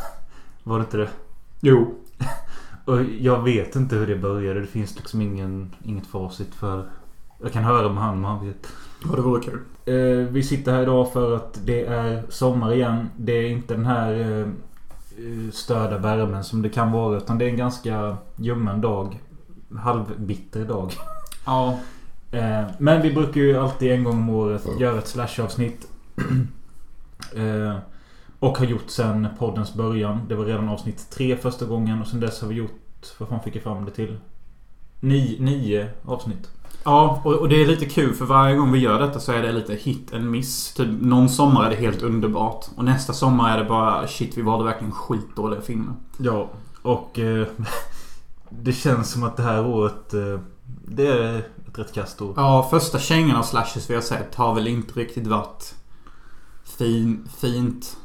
Var 0.63 0.79
det 0.79 0.83
inte 0.83 0.97
det? 0.97 1.09
Jo. 1.61 1.95
Och 2.85 3.03
jag 3.03 3.43
vet 3.43 3.75
inte 3.75 3.95
hur 3.95 4.07
det 4.07 4.15
började. 4.15 4.61
Det 4.61 4.67
finns 4.67 4.95
liksom 4.95 5.21
ingen, 5.21 5.75
inget 5.83 6.07
facit 6.07 6.55
för... 6.55 6.89
Jag 7.41 7.53
kan 7.53 7.63
höra 7.63 7.89
med 7.89 8.03
han, 8.03 8.21
men 8.21 8.31
han 8.31 8.47
vet. 8.47 8.67
Ja, 9.03 9.15
det 9.15 9.21
vore 9.21 9.41
kul. 9.41 9.59
Eh, 9.85 10.27
vi 10.31 10.43
sitter 10.43 10.71
här 10.71 10.81
idag 10.81 11.13
för 11.13 11.35
att 11.35 11.59
det 11.65 11.85
är 11.85 12.23
sommar 12.29 12.73
igen. 12.73 13.09
Det 13.17 13.31
är 13.31 13.49
inte 13.49 13.73
den 13.73 13.85
här 13.85 14.13
eh, 14.13 14.39
eh, 14.39 15.51
störda 15.51 15.97
värmen 15.97 16.43
som 16.43 16.61
det 16.61 16.69
kan 16.69 16.91
vara. 16.91 17.17
Utan 17.17 17.37
det 17.37 17.45
är 17.45 17.49
en 17.49 17.57
ganska 17.57 18.17
ljummen 18.35 18.81
dag. 18.81 19.19
Halvbitter 19.77 20.65
dag. 20.65 20.93
Ja. 21.45 21.79
Eh, 22.31 22.63
men 22.77 23.01
vi 23.01 23.13
brukar 23.13 23.41
ju 23.41 23.57
alltid 23.57 23.91
en 23.91 24.03
gång 24.03 24.13
om 24.13 24.29
året 24.29 24.67
göra 24.79 24.97
ett 24.97 25.07
slash-avsnitt. 25.07 25.87
eh, 27.35 27.75
och 28.39 28.57
har 28.57 28.65
gjort 28.65 28.89
sen 28.89 29.27
poddens 29.39 29.73
början. 29.73 30.21
Det 30.27 30.35
var 30.35 30.45
redan 30.45 30.69
avsnitt 30.69 31.09
tre 31.09 31.37
första 31.37 31.65
gången 31.65 32.01
och 32.01 32.07
sen 32.07 32.19
dess 32.19 32.41
har 32.41 32.47
vi 32.47 32.55
gjort... 32.55 32.71
Vad 33.17 33.29
fan 33.29 33.43
fick 33.43 33.55
jag 33.55 33.63
fram 33.63 33.85
det 33.85 33.91
till? 33.91 34.17
Ni, 34.99 35.37
nio 35.39 35.89
avsnitt. 36.05 36.49
Ja, 36.83 37.21
och, 37.23 37.33
och 37.33 37.49
det 37.49 37.61
är 37.61 37.67
lite 37.67 37.85
kul 37.85 38.13
för 38.13 38.25
varje 38.25 38.55
gång 38.55 38.71
vi 38.71 38.79
gör 38.79 38.99
detta 38.99 39.19
så 39.19 39.31
är 39.31 39.41
det 39.41 39.51
lite 39.51 39.73
hit 39.73 40.13
and 40.13 40.31
miss. 40.31 40.73
Typ 40.73 41.01
någon 41.01 41.29
sommar 41.29 41.65
är 41.65 41.69
det 41.69 41.75
helt 41.75 42.01
underbart. 42.01 42.65
Och 42.75 42.83
nästa 42.83 43.13
sommar 43.13 43.53
är 43.53 43.63
det 43.63 43.69
bara 43.69 44.07
shit, 44.07 44.37
vi 44.37 44.41
valde 44.41 44.65
verkligen 44.65 44.91
skitdåliga 44.91 45.61
filmer. 45.61 45.93
Ja, 46.17 46.49
och 46.81 47.19
eh, 47.19 47.47
det 48.49 48.73
känns 48.73 49.11
som 49.11 49.23
att 49.23 49.37
det 49.37 49.43
här 49.43 49.65
året 49.65 50.13
eh, 50.13 50.39
Det 50.85 51.07
är 51.07 51.37
ett 51.37 51.79
rätt 51.79 51.93
kasst 51.93 52.21
år. 52.21 52.33
Ja, 52.35 52.67
första 52.71 52.99
kängan 52.99 53.35
av 53.35 53.43
slashes 53.43 53.89
vi 53.89 53.95
har 53.95 54.01
sett 54.01 54.35
har 54.35 54.55
väl 54.55 54.67
inte 54.67 54.99
riktigt 54.99 55.27
varit 55.27 55.75
fin, 56.77 57.27
fint, 57.37 57.97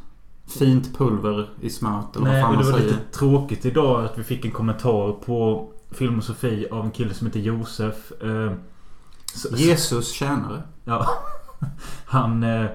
fint 0.59 0.99
pulver 0.99 1.49
i 1.61 1.71
smöret 1.71 2.16
eller 2.16 2.26
Nej, 2.26 2.42
vad 2.42 2.42
fan 2.42 2.50
och 2.50 2.56
man 2.56 2.64
det 2.64 2.71
var 2.73 2.78
säger. 2.78 2.92
lite 2.92 3.18
tråkigt 3.18 3.64
idag 3.66 4.04
att 4.04 4.18
vi 4.18 4.23
fick 4.23 4.44
en 4.44 4.50
kommentar 4.50 5.12
på 5.12 5.68
Filmosofi 5.90 6.66
av 6.71 6.85
en 6.85 6.90
kille 6.90 7.14
som 7.14 7.26
heter 7.26 7.40
Josef. 7.40 8.12
Eh, 8.23 8.52
Jesus 9.56 10.11
tjänare. 10.12 10.62
Ja. 10.85 11.06
Han, 12.04 12.42
eh, 12.42 12.66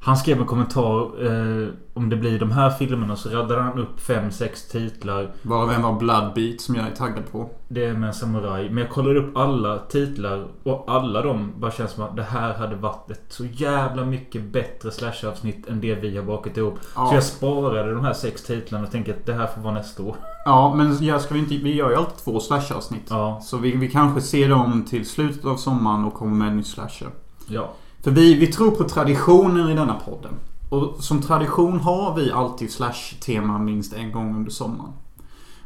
han 0.00 0.16
skrev 0.16 0.40
en 0.40 0.46
kommentar. 0.46 1.26
Eh, 1.26 1.68
om 1.94 2.08
det 2.08 2.16
blir 2.16 2.38
de 2.38 2.50
här 2.50 2.70
filmerna 2.70 3.16
så 3.16 3.28
raddade 3.28 3.62
han 3.62 3.78
upp 3.78 4.00
fem 4.00 4.30
sex 4.30 4.68
titlar. 4.68 5.32
Varav 5.42 5.72
en 5.72 5.82
var 5.82 5.92
Bloodbeat 5.92 6.60
som 6.60 6.74
jag 6.74 6.86
är 6.86 6.90
taggad 6.90 7.32
på. 7.32 7.50
Det 7.68 7.84
är 7.84 7.92
med 7.92 8.06
en 8.06 8.14
samuraj. 8.14 8.68
Men 8.68 8.78
jag 8.78 8.90
kollade 8.90 9.18
upp 9.20 9.36
alla 9.36 9.78
titlar 9.78 10.46
och 10.62 10.84
alla 10.88 11.22
de 11.22 11.52
bara 11.56 11.70
känns 11.70 11.90
som 11.90 12.04
att 12.04 12.16
det 12.16 12.22
här 12.22 12.54
hade 12.54 12.76
varit 12.76 13.10
ett 13.10 13.24
så 13.28 13.44
jävla 13.44 14.04
mycket 14.04 14.42
bättre 14.42 14.90
slashavsnitt 14.90 15.68
än 15.68 15.80
det 15.80 15.94
vi 15.94 16.16
har 16.16 16.24
bakat 16.24 16.56
ihop. 16.56 16.78
Så 16.82 16.88
Ja, 16.94 17.14
jag 17.14 17.24
sparade 17.24 17.94
de 17.94 18.04
här 18.04 18.12
sex 18.12 18.42
titlarna 18.42 18.84
och 18.84 18.92
tänkte 18.92 19.12
att 19.12 19.26
det 19.26 19.34
här 19.34 19.46
får 19.46 19.60
vara 19.60 19.74
nästa 19.74 20.02
år. 20.02 20.16
ja 20.44 20.74
men 20.74 21.04
jag 21.04 21.20
ska 21.20 21.34
vi 21.34 21.40
inte... 21.40 21.56
Vi 21.56 21.74
gör 21.74 21.90
ju 21.90 21.96
alltid 21.96 22.24
två 22.24 22.40
slashavsnitt. 22.40 23.06
Ja. 23.10 23.40
Så 23.42 23.56
vi, 23.56 23.76
vi 23.76 23.90
kanske 23.90 24.20
ser 24.20 24.48
dem 24.48 24.84
till 24.88 25.08
slutet 25.08 25.44
av 25.44 25.56
sommaren 25.56 26.04
och 26.04 26.14
kommer 26.14 26.36
med 26.36 26.48
en 26.48 26.56
ny 26.56 26.62
slasher. 26.62 27.08
Ja. 27.48 27.70
För 28.02 28.10
vi, 28.10 28.34
vi 28.34 28.46
tror 28.46 28.70
på 28.70 28.84
traditioner 28.84 29.70
i 29.70 29.74
denna 29.74 29.94
podden. 29.94 30.32
Och 30.68 30.96
som 31.04 31.22
tradition 31.22 31.80
har 31.80 32.16
vi 32.16 32.32
alltid 32.32 32.72
slash-tema 32.72 33.58
minst 33.58 33.92
en 33.92 34.12
gång 34.12 34.36
under 34.36 34.50
sommaren. 34.50 34.92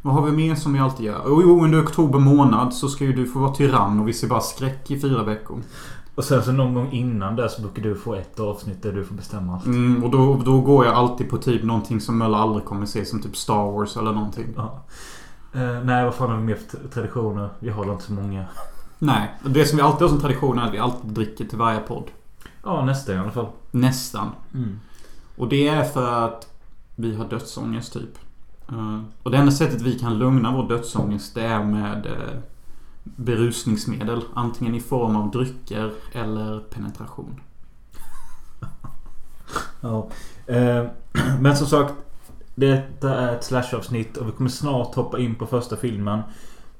Vad 0.02 0.14
har 0.14 0.22
vi 0.22 0.32
mer 0.32 0.54
som 0.54 0.72
vi 0.72 0.78
alltid 0.78 1.06
gör? 1.06 1.22
Jo, 1.26 1.42
jo, 1.42 1.64
under 1.64 1.82
oktober 1.82 2.18
månad 2.18 2.74
så 2.74 2.88
ska 2.88 3.04
ju 3.04 3.12
du 3.12 3.26
få 3.26 3.38
vara 3.38 3.54
tyrann 3.54 4.00
och 4.00 4.08
vi 4.08 4.12
ser 4.12 4.28
bara 4.28 4.40
skräck 4.40 4.90
i 4.90 5.00
fyra 5.00 5.22
veckor. 5.22 5.62
Och 6.14 6.24
sen 6.24 6.42
så 6.42 6.52
någon 6.52 6.74
gång 6.74 6.92
innan 6.92 7.36
där 7.36 7.48
så 7.48 7.62
brukar 7.62 7.82
du 7.82 7.94
få 7.94 8.14
ett 8.14 8.40
avsnitt 8.40 8.82
där 8.82 8.92
du 8.92 9.04
får 9.04 9.14
bestämma 9.14 9.54
allt. 9.54 9.66
Mm, 9.66 10.04
och 10.04 10.10
då, 10.10 10.42
då 10.44 10.60
går 10.60 10.84
jag 10.84 10.94
alltid 10.94 11.30
på 11.30 11.36
typ 11.38 11.62
någonting 11.62 12.00
som 12.00 12.18
Möller 12.18 12.38
aldrig 12.38 12.64
kommer 12.64 12.86
se. 12.86 13.04
Som 13.04 13.22
typ 13.22 13.36
Star 13.36 13.72
Wars 13.72 13.96
eller 13.96 14.12
någonting. 14.12 14.46
Ja. 14.56 14.84
Eh, 15.54 15.84
nej, 15.84 16.04
vad 16.04 16.14
fan 16.14 16.30
har 16.30 16.36
vi 16.36 16.42
mer 16.42 16.58
för 16.68 16.88
traditioner? 16.88 17.48
Vi 17.58 17.70
har 17.70 17.92
inte 17.92 18.04
så 18.04 18.12
många. 18.12 18.44
Nej, 18.98 19.34
det 19.44 19.66
som 19.66 19.76
vi 19.76 19.82
alltid 19.82 20.02
har 20.02 20.08
som 20.08 20.20
tradition 20.20 20.58
är 20.58 20.66
att 20.66 20.74
vi 20.74 20.78
alltid 20.78 21.10
dricker 21.10 21.44
till 21.44 21.58
varje 21.58 21.80
podd. 21.80 22.04
Ja, 22.62 22.84
nästa 22.84 23.14
i 23.14 23.18
alla 23.18 23.30
fall. 23.30 23.46
Nästan. 23.70 24.30
Mm. 24.54 24.80
Och 25.36 25.48
det 25.48 25.68
är 25.68 25.84
för 25.84 26.26
att 26.26 26.48
vi 26.96 27.16
har 27.16 27.24
dödsångest 27.28 27.92
typ. 27.92 28.18
Eh, 28.68 29.00
Och 29.22 29.30
det 29.30 29.36
enda 29.36 29.52
sättet 29.52 29.82
vi 29.82 29.98
kan 29.98 30.18
lugna 30.18 30.52
vår 30.52 30.68
dödsångest 30.68 31.34
det 31.34 31.42
är 31.42 31.64
med 31.64 32.06
eh, 32.06 32.38
berusningsmedel. 33.04 34.22
Antingen 34.34 34.74
i 34.74 34.80
form 34.80 35.16
av 35.16 35.30
drycker 35.30 35.92
eller 36.12 36.60
penetration. 36.60 37.40
Ja. 39.80 40.08
Eh, 40.46 40.84
men 41.40 41.56
som 41.56 41.66
sagt. 41.66 41.94
Detta 42.54 43.14
är 43.14 43.34
ett 43.36 43.44
slashavsnitt 43.44 44.16
och 44.16 44.28
vi 44.28 44.32
kommer 44.32 44.50
snart 44.50 44.94
hoppa 44.94 45.18
in 45.18 45.34
på 45.34 45.46
första 45.46 45.76
filmen. 45.76 46.20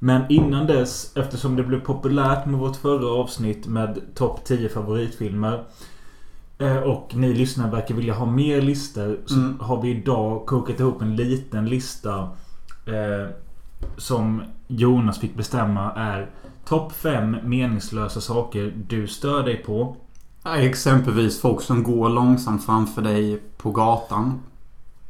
Men 0.03 0.21
innan 0.29 0.67
dess, 0.67 1.11
eftersom 1.17 1.55
det 1.55 1.63
blev 1.63 1.79
populärt 1.79 2.45
med 2.45 2.59
vårt 2.59 2.75
förra 2.75 3.07
avsnitt 3.21 3.67
med 3.67 4.01
topp 4.15 4.43
10 4.45 4.69
favoritfilmer. 4.69 5.63
eh, 6.57 6.77
Och 6.77 7.15
ni 7.15 7.33
lyssnare 7.33 7.71
verkar 7.71 7.95
vilja 7.95 8.13
ha 8.13 8.25
mer 8.25 8.61
listor. 8.61 9.17
Så 9.25 9.35
Mm. 9.35 9.59
har 9.59 9.81
vi 9.81 9.89
idag 9.89 10.45
kokat 10.45 10.79
ihop 10.79 11.01
en 11.01 11.15
liten 11.15 11.65
lista. 11.65 12.19
Eh, 12.85 13.29
som 13.97 14.41
Jonas 14.67 15.19
fick 15.19 15.35
bestämma 15.35 15.91
är 15.91 16.29
Topp 16.65 16.91
5 16.91 17.37
meningslösa 17.43 18.21
saker 18.21 18.73
du 18.87 19.07
stör 19.07 19.43
dig 19.43 19.57
på. 19.57 19.95
Exempelvis 20.57 21.41
folk 21.41 21.61
som 21.61 21.83
går 21.83 22.09
långsamt 22.09 22.65
framför 22.65 23.01
dig 23.01 23.39
på 23.57 23.71
gatan. 23.71 24.39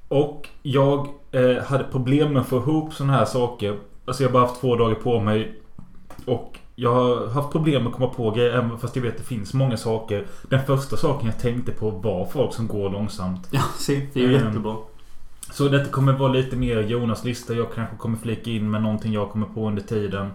Och 0.08 0.50
jag 0.62 1.08
eh, 1.32 1.64
hade 1.64 1.84
problem 1.84 2.34
med 2.34 2.42
att 2.42 2.48
få 2.48 2.58
ihop 2.58 2.94
sådana 2.94 3.14
här 3.14 3.26
saker. 3.26 3.80
Alltså 4.06 4.24
jag 4.24 4.30
har 4.30 4.34
bara 4.34 4.46
haft 4.48 4.62
två 4.62 4.76
dagar 4.76 4.96
på 4.96 5.20
mig. 5.20 5.60
Och 6.26 6.60
jag 6.76 6.94
har 6.94 7.28
haft 7.28 7.52
problem 7.52 7.84
med 7.84 7.90
att 7.90 7.96
komma 7.96 8.08
på 8.10 8.32
grejer 8.32 8.52
även 8.52 8.78
fast 8.78 8.96
jag 8.96 9.04
vet 9.04 9.12
att 9.12 9.18
det 9.18 9.24
finns 9.24 9.54
många 9.54 9.78
saker. 9.78 10.26
Den 10.50 10.66
första 10.66 10.98
saken 10.98 11.26
jag 11.28 11.40
tänkte 11.40 11.72
på 11.72 11.90
var 11.90 12.26
folk 12.26 12.54
som 12.54 12.68
går 12.68 12.90
långsamt. 12.90 13.48
Ja, 13.52 13.62
se. 13.78 14.08
Det 14.14 14.20
är 14.20 14.24
ju 14.28 14.36
Mm. 14.36 14.48
jättebra. 14.48 14.76
Så 15.52 15.68
detta 15.68 15.90
kommer 15.92 16.14
vara 16.14 16.32
lite 16.32 16.56
mer 16.56 16.82
Jonas 16.82 17.24
lista. 17.24 17.54
Jag 17.54 17.74
kanske 17.76 17.96
kommer 17.96 18.18
flika 18.18 18.50
in 18.52 18.72
med 18.72 18.82
någonting 18.82 19.14
jag 19.14 19.30
kommer 19.32 19.48
på 19.48 19.68
under 19.68 19.82
tiden. 19.82 20.32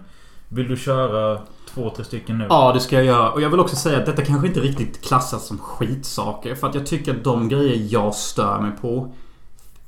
Vill 0.47 0.67
du 0.67 0.77
köra 0.77 1.39
två, 1.73 1.89
tre 1.95 2.05
stycken 2.05 2.37
nu? 2.37 2.45
Ja, 2.49 2.73
det 2.73 2.79
ska 2.79 2.95
jag 2.95 3.05
göra. 3.05 3.31
Och 3.31 3.41
jag 3.41 3.49
vill 3.49 3.59
också 3.59 3.75
säga 3.75 3.97
att 3.99 4.05
detta 4.05 4.25
kanske 4.25 4.47
inte 4.47 4.59
riktigt 4.59 5.01
klassas 5.07 5.47
som 5.47 5.57
skitsaker. 5.57 6.55
För 6.55 6.67
att 6.67 6.75
jag 6.75 6.85
tycker 6.85 7.15
att 7.15 7.23
de 7.23 7.49
grejer 7.49 7.87
jag 7.89 8.15
stör 8.15 8.59
mig 8.61 8.71
på 8.81 9.13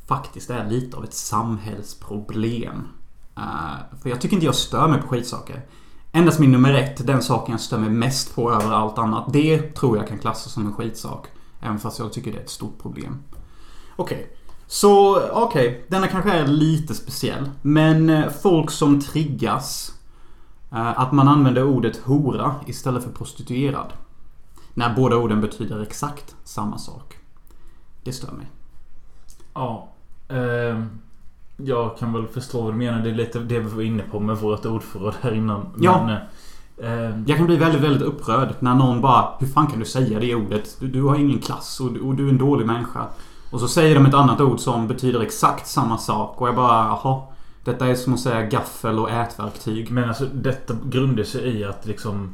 faktiskt 0.08 0.50
är 0.50 0.70
lite 0.70 0.98
av 0.98 1.04
ett 1.04 1.14
samhällsproblem. 1.14 2.88
Eh, 3.38 3.98
för 4.02 4.10
jag 4.10 4.22
tycker 4.22 4.36
inte 4.36 4.46
jag 4.46 4.56
stör 4.56 4.88
mig 4.88 5.02
på 5.02 5.08
skitsaker. 5.08 5.66
Endast 6.12 6.40
min 6.40 6.52
nummer 6.52 6.74
ett, 6.74 7.08
den 7.08 7.22
saken 7.22 7.52
jag 7.52 7.62
stör 7.62 7.78
mig 7.78 7.90
mest 7.90 8.36
på 8.36 8.52
över 8.52 8.72
allt 8.72 8.98
annat. 8.98 9.34
Det 9.34 9.76
tror 9.76 9.98
jag 9.98 10.08
kan 10.08 10.20
klassas 10.20 10.54
som 10.54 10.66
en 10.66 10.74
skitsak. 10.74 11.28
Även 11.62 11.80
fast 11.80 12.00
jag 12.00 12.14
tycker 12.14 12.32
det 12.32 12.38
är 12.38 12.42
ett 12.42 12.50
stort 12.50 12.82
problem. 12.82 13.24
Okej. 13.96 14.38
Så, 14.68 15.22
okej. 15.32 15.86
Denna 15.88 16.08
kanske 16.08 16.32
är 16.32 16.48
lite 16.48 16.94
speciell. 16.94 17.52
Men 17.62 18.10
eh, 18.10 18.30
folk 18.30 18.72
som 18.72 19.02
triggas 19.02 19.94
eh, 20.72 21.00
Att 21.00 21.12
man 21.12 21.28
använder 21.28 21.64
ordet 21.64 21.98
hora 21.98 22.56
istället 22.66 23.04
för 23.04 23.12
prostituerad. 23.12 23.94
När 24.74 24.96
båda 24.96 25.16
orden 25.16 25.42
betyder 25.42 25.82
exakt 25.82 26.36
samma 26.44 26.78
sak. 26.78 27.18
Det 28.04 28.14
stör 28.14 28.32
mig. 28.32 28.48
Ja. 29.54 29.90
ehm, 30.30 31.00
jag 31.64 31.98
kan 31.98 32.14
väl 32.14 32.28
förstå 32.28 32.62
vad 32.62 32.74
du 32.74 32.78
menar. 32.78 33.00
Det 33.02 33.10
är 33.10 33.14
lite 33.16 33.40
det 33.40 33.60
vi 33.60 33.70
var 33.76 33.82
inne 33.82 34.04
på 34.04 34.20
med 34.20 34.38
vårt 34.38 34.66
ordförråd 34.66 35.14
här 35.22 35.34
innan. 35.34 35.66
Ja. 35.80 36.06
Men, 36.06 36.18
ehm, 36.92 37.24
Jag 37.28 37.38
kan 37.38 37.46
bli 37.46 37.56
väldigt, 37.58 37.82
väldigt 37.82 38.02
upprörd 38.02 38.56
när 38.60 38.76
någon 38.76 39.02
bara 39.02 39.30
Hur 39.40 39.48
fan 39.48 39.68
kan 39.68 39.80
du 39.80 39.86
säga 39.86 40.20
det 40.20 40.36
ordet? 40.36 40.78
Du, 40.80 40.88
du 40.88 41.02
har 41.04 41.16
ingen 41.16 41.40
klass 41.40 41.80
och, 41.80 41.92
du- 41.94 42.02
och 42.02 42.16
du 42.16 42.26
är 42.26 42.30
en 42.30 42.38
dålig 42.38 42.66
människa. 42.66 43.06
Och 43.52 43.60
så 43.60 43.68
säger 43.68 43.96
de 43.96 44.06
ett 44.06 44.14
annat 44.14 44.42
ord 44.42 44.60
som 44.60 44.88
betyder 44.88 45.20
exakt 45.22 45.68
samma 45.68 45.98
sak. 45.98 46.42
Och 46.42 46.48
jag 46.48 46.56
bara, 46.56 46.86
jaha. 46.86 47.22
Detta 47.64 47.88
är 47.88 47.96
som 47.96 48.14
att 48.14 48.20
säga 48.20 48.42
gaffel 48.46 49.00
och 49.00 49.12
ätverktyg. 49.12 49.92
Men 49.92 50.08
alltså 50.10 50.26
detta 50.34 50.74
grundar 50.86 51.24
sig 51.24 51.58
i 51.58 51.64
att 51.64 51.86
liksom 51.86 52.30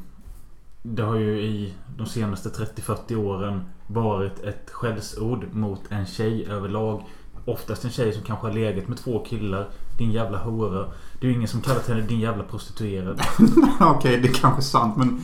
Det 0.83 1.03
har 1.03 1.15
ju 1.15 1.41
i 1.41 1.73
de 1.97 2.05
senaste 2.05 2.49
30-40 2.49 3.15
åren 3.15 3.61
varit 3.87 4.43
ett 4.43 4.69
skällsord 4.71 5.45
mot 5.51 5.81
en 5.89 6.05
tjej 6.05 6.45
överlag. 6.49 7.01
Oftast 7.47 7.85
en 7.85 7.91
tjej 7.91 8.13
som 8.13 8.23
kanske 8.23 8.47
har 8.47 8.53
legat 8.53 8.87
med 8.87 8.97
två 8.97 9.19
killar. 9.19 9.69
Din 9.97 10.11
jävla 10.11 10.37
hora. 10.37 10.85
Det 11.19 11.27
är 11.27 11.31
ju 11.31 11.35
ingen 11.35 11.47
som 11.47 11.61
kallat 11.61 11.87
henne 11.87 12.01
din 12.01 12.19
jävla 12.19 12.43
prostituerad. 12.43 13.21
Okej, 13.79 14.17
det 14.17 14.27
är 14.27 14.33
kanske 14.33 14.61
sant 14.61 14.97
men... 14.97 15.21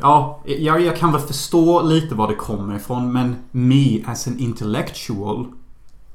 Ja, 0.00 0.42
jag, 0.44 0.80
jag 0.80 0.96
kan 0.96 1.12
väl 1.12 1.20
förstå 1.20 1.82
lite 1.82 2.14
var 2.14 2.28
det 2.28 2.34
kommer 2.34 2.76
ifrån 2.76 3.12
men 3.12 3.36
me 3.50 4.04
as 4.06 4.26
an 4.26 4.38
intellectual 4.38 5.46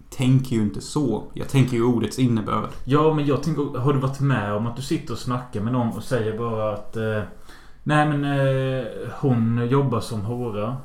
tänker 0.10 0.56
ju 0.56 0.62
inte 0.62 0.82
så. 0.82 1.24
Jag 1.34 1.50
tänker 1.50 1.77
ju 1.77 1.84
ordets 1.84 2.20
innebörd. 2.20 2.70
Ja 2.84 3.13
men 3.13 3.25
jag 3.25 3.44
tänker, 3.44 3.79
har 3.79 3.94
du 3.94 4.00
varit 4.00 4.20
med 4.20 4.53
om 4.53 4.68
att 4.68 4.75
du 4.75 4.82
sitter 4.82 5.13
och 5.13 5.20
snackar 5.20 5.62
med 5.62 5.74
någon 5.74 5.98
och 5.98 6.03
säger 6.03 6.38
bara 6.38 6.74
att 6.74 6.98
eh, 6.98 7.22
Nej 7.84 8.10
men 8.10 8.24
eh, 8.24 8.86
hon 9.20 9.68
jobbar 9.70 10.00
som 10.00 10.22
hora. 10.22 10.77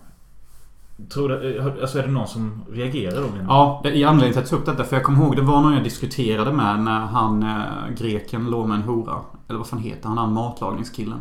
Tror 1.13 1.29
du, 1.29 1.59
eh, 1.59 1.67
alltså 1.67 1.99
är 1.99 2.03
det 2.03 2.13
någon 2.13 2.29
som 2.29 2.65
reagerar 2.73 3.21
då? 3.21 3.29
Ja, 3.49 3.81
det 3.83 3.89
är 3.89 4.07
anledningen 4.07 4.21
till 4.21 4.29
att 4.29 4.37
jag 4.37 4.49
tog 4.51 4.59
upp 4.59 4.67
detta 4.67 4.85
för 4.85 4.97
jag 4.97 5.05
kommer 5.05 5.25
ihåg 5.25 5.37
det 5.37 5.43
var 5.43 5.61
någon 5.61 5.73
jag 5.75 5.85
diskuterade 5.85 6.53
med 6.53 6.81
när 6.81 7.01
han 7.01 7.43
eh, 7.43 7.95
greken 7.99 8.51
låg 8.51 8.69
med 8.69 8.75
en 8.75 8.83
hora. 8.83 9.17
Eller 9.49 9.59
vad 9.59 9.67
fan 9.69 9.79
heter 9.79 10.09
han? 10.09 10.19
Han 10.19 10.33
matlagningskillen. 10.33 11.19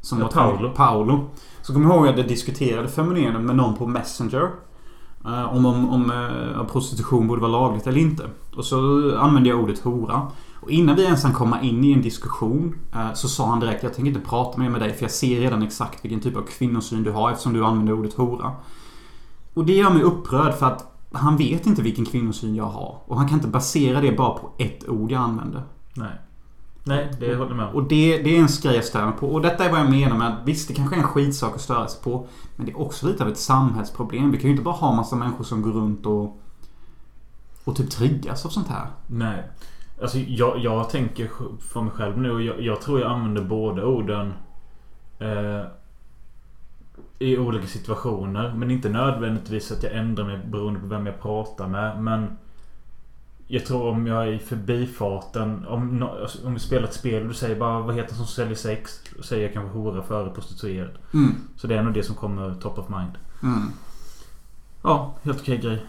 Som 0.00 0.18
Ja, 0.18 0.24
var 0.24 0.32
Paolo. 0.32 0.70
Paolo. 0.70 1.30
Så 1.62 1.72
kommer 1.72 1.86
jag 1.88 1.96
ihåg 1.96 2.08
att 2.08 2.18
jag 2.18 2.28
diskuterade 2.28 2.88
femininen 2.88 3.46
med 3.46 3.56
någon 3.56 3.76
på 3.76 3.86
Messenger. 3.86 4.50
Eh, 5.24 5.56
om 5.56 5.66
om, 5.66 5.90
om 5.90 6.10
eh, 6.10 6.64
prostitution 6.66 7.28
borde 7.28 7.40
vara 7.40 7.52
lagligt 7.52 7.86
eller 7.86 8.00
inte. 8.00 8.22
Och 8.56 8.64
så 8.64 8.76
använde 9.18 9.48
jag 9.48 9.60
ordet 9.60 9.78
hora. 9.78 10.22
Och 10.64 10.70
innan 10.70 10.96
vi 10.96 11.04
ens 11.04 11.22
hann 11.22 11.32
komma 11.32 11.62
in 11.62 11.84
i 11.84 11.92
en 11.92 12.02
diskussion 12.02 12.74
eh, 12.94 13.12
så 13.14 13.28
sa 13.28 13.46
han 13.46 13.60
direkt 13.60 13.82
Jag 13.82 13.94
tänker 13.94 14.08
inte 14.08 14.28
prata 14.28 14.58
mer 14.58 14.68
med 14.68 14.80
dig 14.80 14.92
för 14.92 15.02
jag 15.02 15.10
ser 15.10 15.40
redan 15.40 15.62
exakt 15.62 16.04
vilken 16.04 16.20
typ 16.20 16.36
av 16.36 16.42
kvinnosyn 16.42 17.02
du 17.02 17.10
har 17.10 17.30
eftersom 17.30 17.52
du 17.52 17.64
använder 17.64 17.92
ordet 17.92 18.14
hora. 18.14 18.52
Och 19.54 19.66
det 19.66 19.72
gör 19.72 19.90
mig 19.90 20.02
upprörd 20.02 20.54
för 20.54 20.66
att 20.66 20.94
han 21.12 21.36
vet 21.36 21.66
inte 21.66 21.82
vilken 21.82 22.04
kvinnosyn 22.04 22.54
jag 22.54 22.64
har. 22.64 22.98
Och 23.06 23.16
han 23.16 23.28
kan 23.28 23.38
inte 23.38 23.48
basera 23.48 24.00
det 24.00 24.12
bara 24.12 24.38
på 24.38 24.50
ett 24.58 24.88
ord 24.88 25.10
jag 25.10 25.22
använder. 25.22 25.62
Nej. 25.94 26.12
Nej, 26.84 27.10
det 27.20 27.36
håller 27.36 27.50
jag 27.50 27.56
med 27.56 27.66
om. 27.66 27.74
Och 27.74 27.82
det, 27.82 28.18
det 28.18 28.36
är 28.36 28.40
en 28.40 28.48
grej 28.62 28.74
jag 28.74 28.84
stör 28.84 29.06
mig 29.06 29.14
på. 29.18 29.26
Och 29.26 29.42
detta 29.42 29.64
är 29.64 29.70
vad 29.70 29.80
jag 29.80 29.90
menar 29.90 30.16
med 30.16 30.28
att 30.28 30.38
visst, 30.44 30.68
det 30.68 30.74
kanske 30.74 30.96
är 30.96 31.00
en 31.00 31.06
skitsak 31.06 31.54
att 31.54 31.60
störa 31.60 31.88
sig 31.88 32.02
på. 32.02 32.26
Men 32.56 32.66
det 32.66 32.72
är 32.72 32.80
också 32.80 33.06
lite 33.06 33.22
av 33.22 33.28
ett 33.28 33.38
samhällsproblem. 33.38 34.30
Vi 34.30 34.38
kan 34.38 34.44
ju 34.44 34.50
inte 34.50 34.64
bara 34.64 34.74
ha 34.74 34.96
massa 34.96 35.16
människor 35.16 35.44
som 35.44 35.62
går 35.62 35.72
runt 35.72 36.06
och... 36.06 36.40
Och 37.64 37.76
typ 37.76 37.90
triggas 37.90 38.46
av 38.46 38.50
sånt 38.50 38.68
här. 38.68 38.86
Nej. 39.06 39.44
Alltså 40.02 40.18
jag, 40.18 40.58
jag 40.58 40.90
tänker 40.90 41.30
för 41.60 41.80
mig 41.80 41.92
själv 41.92 42.18
nu. 42.18 42.30
och 42.30 42.42
Jag, 42.42 42.60
jag 42.60 42.80
tror 42.80 43.00
jag 43.00 43.10
använder 43.10 43.42
båda 43.42 43.84
orden. 43.84 44.32
Eh, 45.18 45.62
I 47.18 47.38
olika 47.38 47.66
situationer. 47.66 48.54
Men 48.56 48.70
inte 48.70 48.88
nödvändigtvis 48.88 49.72
att 49.72 49.82
jag 49.82 49.92
ändrar 49.92 50.24
mig 50.24 50.38
beroende 50.38 50.80
på 50.80 50.86
vem 50.86 51.06
jag 51.06 51.22
pratar 51.22 51.68
med. 51.68 52.02
Men 52.02 52.36
jag 53.46 53.66
tror 53.66 53.88
om 53.88 54.06
jag 54.06 54.22
är 54.22 54.32
i 54.32 54.38
förbifarten. 54.38 55.66
Om, 55.66 56.02
alltså, 56.02 56.46
om 56.46 56.54
vi 56.54 56.60
spelar 56.60 56.88
ett 56.88 56.94
spel 56.94 57.22
och 57.22 57.28
du 57.28 57.34
säger 57.34 57.56
bara 57.56 57.80
vad 57.80 57.94
heter 57.94 58.08
det 58.08 58.14
som 58.14 58.26
säljer 58.26 58.54
sex? 58.54 59.00
Då 59.16 59.22
säger 59.22 59.42
jag 59.42 59.52
kanske 59.52 59.78
hora 59.78 60.02
före 60.02 60.30
prostituerad. 60.30 60.90
Mm. 61.14 61.34
Så 61.56 61.66
det 61.66 61.76
är 61.76 61.82
nog 61.82 61.94
det 61.94 62.02
som 62.02 62.14
kommer 62.14 62.54
top 62.54 62.78
of 62.78 62.88
mind. 62.88 63.12
Mm. 63.42 63.70
Ja, 64.82 65.14
helt 65.22 65.40
okej 65.40 65.58
grej. 65.58 65.86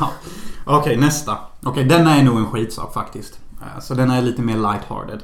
Okej, 0.66 0.96
nästa. 0.96 1.38
Okej, 1.62 1.84
denna 1.84 2.16
är 2.16 2.22
nog 2.22 2.38
en 2.38 2.46
skitsak 2.46 2.94
faktiskt. 2.94 3.40
Eh, 3.64 3.80
så 3.80 3.94
den 3.94 4.10
är 4.10 4.22
lite 4.22 4.42
mer 4.42 4.56
lighthearted. 4.56 5.22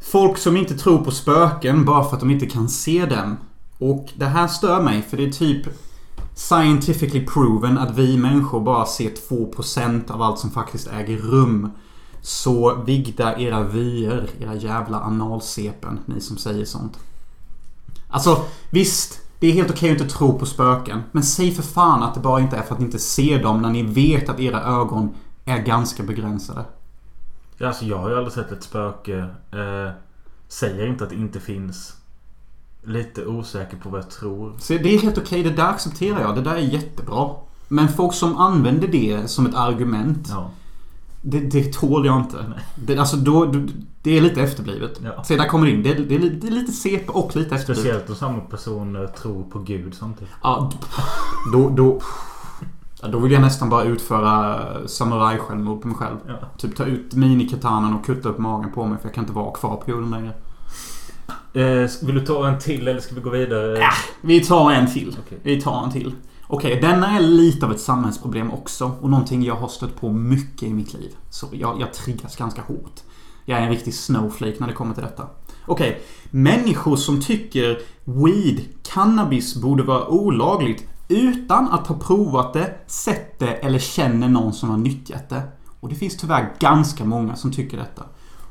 Folk 0.00 0.38
som 0.38 0.56
inte 0.56 0.74
tror 0.74 1.04
på 1.04 1.10
spöken 1.10 1.84
bara 1.84 2.04
för 2.04 2.14
att 2.14 2.20
de 2.20 2.30
inte 2.30 2.46
kan 2.46 2.68
se 2.68 3.06
dem. 3.06 3.36
Och 3.78 4.08
det 4.16 4.26
här 4.26 4.46
stör 4.46 4.82
mig 4.82 5.02
för 5.02 5.16
det 5.16 5.26
är 5.26 5.30
typ 5.30 5.66
scientifically 6.34 7.26
proven 7.26 7.78
att 7.78 7.98
vi 7.98 8.16
människor 8.16 8.60
bara 8.60 8.86
ser 8.86 9.10
2% 9.10 10.10
av 10.10 10.22
allt 10.22 10.38
som 10.38 10.50
faktiskt 10.50 10.88
äger 10.88 11.16
rum. 11.16 11.70
Så 12.20 12.74
vigda 12.74 13.38
era 13.38 13.62
vyer, 13.62 14.30
era 14.40 14.54
jävla 14.54 15.00
analsepen, 15.00 15.98
ni 16.06 16.20
som 16.20 16.36
säger 16.36 16.64
sånt. 16.64 16.98
Alltså, 18.08 18.44
visst. 18.70 19.20
Det 19.40 19.46
är 19.46 19.52
helt 19.52 19.70
okej 19.70 19.92
att 19.92 20.00
inte 20.00 20.14
tro 20.14 20.38
på 20.38 20.46
spöken. 20.46 21.02
Men 21.12 21.22
säg 21.22 21.52
för 21.52 21.62
fan 21.62 22.02
att 22.02 22.14
det 22.14 22.20
bara 22.20 22.40
inte 22.40 22.56
är 22.56 22.62
för 22.62 22.74
att 22.74 22.80
ni 22.80 22.86
inte 22.86 22.98
ser 22.98 23.42
dem 23.42 23.62
när 23.62 23.70
ni 23.70 23.82
vet 23.82 24.28
att 24.28 24.40
era 24.40 24.62
ögon 24.62 25.14
är 25.44 25.58
ganska 25.58 26.02
begränsade. 26.02 26.64
Ja, 27.58 27.66
Alltså 27.66 27.84
jag 27.84 27.98
har 27.98 28.10
ju 28.10 28.16
aldrig 28.16 28.32
sett 28.32 28.52
ett 28.52 28.62
spöke. 28.62 29.18
Eh, 29.52 29.90
säger 30.48 30.86
inte 30.86 31.04
att 31.04 31.10
det 31.10 31.16
inte 31.16 31.40
finns. 31.40 31.94
Lite 32.82 33.26
osäker 33.26 33.76
på 33.76 33.88
vad 33.88 34.00
jag 34.00 34.10
tror. 34.10 34.52
Så 34.58 34.72
det 34.72 34.94
är 34.94 34.98
helt 34.98 35.18
okej, 35.18 35.42
det 35.42 35.50
där 35.50 35.68
accepterar 35.68 36.20
jag. 36.20 36.34
Det 36.34 36.40
där 36.42 36.54
är 36.54 36.58
jättebra. 36.58 37.30
Men 37.68 37.88
folk 37.88 38.14
som 38.14 38.36
använder 38.36 38.88
det 38.88 39.30
som 39.30 39.46
ett 39.46 39.54
argument. 39.54 40.28
Ja. 40.30 40.50
Det, 41.22 41.40
det 41.40 41.72
tål 41.72 42.06
jag 42.06 42.20
inte. 42.20 42.52
Det, 42.74 42.98
alltså 42.98 43.16
då, 43.16 43.54
det 44.02 44.16
är 44.18 44.20
lite 44.20 44.42
efterblivet. 44.42 45.00
Ja. 45.04 45.24
Se, 45.24 45.36
där 45.36 45.48
kommer 45.48 45.66
det 45.66 45.72
in. 45.72 45.82
Det, 45.82 45.94
det, 45.94 46.18
det 46.18 46.46
är 46.46 46.50
lite 46.50 46.72
CP 46.72 47.08
och 47.08 47.36
lite 47.36 47.54
efterblivet. 47.54 47.78
Speciellt 47.78 48.10
om 48.10 48.16
samma 48.16 48.40
person 48.40 48.96
eh, 48.96 49.06
tror 49.06 49.44
på 49.44 49.58
Gud 49.58 49.94
samtidigt. 49.94 50.32
Ja, 50.42 50.72
då, 51.52 51.68
då, 51.68 52.00
ja, 53.02 53.08
då 53.08 53.18
vill 53.18 53.32
jag 53.32 53.42
nästan 53.42 53.68
bara 53.68 53.84
utföra 53.84 54.64
samurajsjälvmord 54.88 55.82
på 55.82 55.88
mig 55.88 55.96
själv. 55.96 56.16
Ja. 56.26 56.34
Typ 56.58 56.76
ta 56.76 56.84
ut 56.84 57.14
minikatanan 57.14 57.94
och 57.94 58.06
kutta 58.06 58.28
upp 58.28 58.38
magen 58.38 58.72
på 58.72 58.86
mig 58.86 58.98
för 58.98 59.08
jag 59.08 59.14
kan 59.14 59.24
inte 59.24 59.34
vara 59.34 59.52
kvar 59.52 59.76
på 59.76 59.90
jorden 59.90 60.10
längre. 60.10 60.32
Eh, 61.52 61.90
vill 62.02 62.14
du 62.14 62.26
ta 62.26 62.48
en 62.48 62.58
till 62.58 62.88
eller 62.88 63.00
ska 63.00 63.14
vi 63.14 63.20
gå 63.20 63.30
vidare? 63.30 63.78
Ja. 63.78 63.90
Vi 64.20 64.40
tar 64.40 64.72
en 64.72 64.92
till. 64.92 65.16
Okej. 65.26 65.38
Vi 65.42 65.60
tar 65.60 65.84
en 65.84 65.92
till. 65.92 66.14
Okej, 66.46 66.80
denna 66.80 67.16
är 67.16 67.20
lite 67.20 67.66
av 67.66 67.72
ett 67.72 67.80
samhällsproblem 67.80 68.52
också. 68.52 68.92
Och 69.00 69.10
någonting 69.10 69.42
jag 69.42 69.54
har 69.54 69.68
stött 69.68 70.00
på 70.00 70.12
mycket 70.12 70.62
i 70.62 70.74
mitt 70.74 70.94
liv. 70.94 71.16
Så 71.30 71.46
jag, 71.52 71.80
jag 71.80 71.92
triggas 71.92 72.36
ganska 72.36 72.62
hårt. 72.62 73.00
Jag 73.44 73.58
är 73.58 73.62
en 73.62 73.70
riktig 73.70 73.94
snowflake 73.94 74.56
när 74.58 74.66
det 74.66 74.72
kommer 74.72 74.94
till 74.94 75.02
detta. 75.02 75.26
Okej. 75.66 76.02
Människor 76.30 76.96
som 76.96 77.20
tycker 77.20 77.78
weed, 78.04 78.60
cannabis, 78.82 79.56
borde 79.56 79.82
vara 79.82 80.08
olagligt 80.08 80.84
utan 81.08 81.68
att 81.68 81.86
ha 81.86 81.98
provat 81.98 82.52
det, 82.52 82.74
sett 82.86 83.38
det 83.38 83.52
eller 83.52 83.78
känner 83.78 84.28
någon 84.28 84.52
som 84.52 84.70
har 84.70 84.76
nyttjat 84.76 85.28
det. 85.28 85.42
Och 85.80 85.88
det 85.88 85.94
finns 85.94 86.16
tyvärr 86.16 86.54
ganska 86.58 87.04
många 87.04 87.36
som 87.36 87.52
tycker 87.52 87.76
detta. 87.76 88.02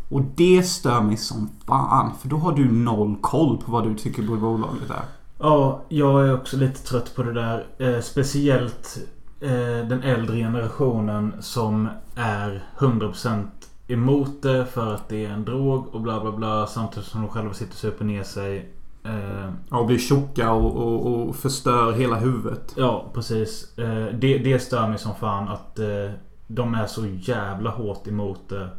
Och 0.10 0.22
det 0.36 0.64
stör 0.64 1.02
mig 1.02 1.18
som 1.18 1.50
fan. 1.66 2.12
För 2.22 2.30
då 2.30 2.38
har 2.38 2.52
du 2.52 2.72
noll 2.72 3.16
koll 3.22 3.58
på 3.58 3.72
vad 3.72 3.84
du 3.84 3.96
tycker 3.96 4.24
borde 4.24 4.42
vara 4.42 4.52
olagligt 4.52 4.88
där. 4.88 5.02
Ja, 5.40 5.82
jag 5.90 6.28
är 6.28 6.34
också 6.34 6.58
lite 6.58 6.84
trött 6.84 7.16
på 7.16 7.24
det 7.24 7.34
där. 7.34 7.66
Eh, 7.78 8.02
speciellt 8.02 8.98
eh, 9.42 9.88
den 9.88 10.04
äldre 10.04 10.38
generationen 10.38 11.34
som 11.40 11.90
är 12.16 12.68
100% 12.78 13.48
emot 13.88 14.42
det 14.42 14.66
för 14.66 14.96
att 14.96 15.10
det 15.10 15.26
är 15.26 15.30
en 15.30 15.46
drog 15.46 15.96
och 15.96 16.02
bla 16.02 16.22
bla 16.22 16.32
bla. 16.32 16.68
Samtidigt 16.68 17.10
som 17.10 17.22
de 17.22 17.30
själva 17.30 17.54
sitter 17.54 17.72
och 17.72 17.78
super 17.78 18.06
ner 18.06 18.24
sig. 18.24 18.74
Eh, 19.08 19.52
Ja, 19.70 19.84
blir 19.84 19.98
tjocka 19.98 20.52
och, 20.52 20.76
och, 20.76 21.28
och 21.30 21.36
förstör 21.36 21.92
hela 21.92 22.16
huvudet. 22.16 22.74
ja, 22.78 23.06
precis. 23.14 23.78
Eh, 23.78 24.06
det, 24.14 24.38
det 24.38 24.60
stör 24.60 24.88
mig 24.88 24.98
som 24.98 25.16
fan 25.16 25.48
att 25.50 25.80
eh, 25.80 26.12
de 26.48 26.76
är 26.76 26.86
så 26.88 27.06
jävla 27.06 27.70
hårt 27.70 28.08
emot 28.08 28.40
det. 28.50 28.70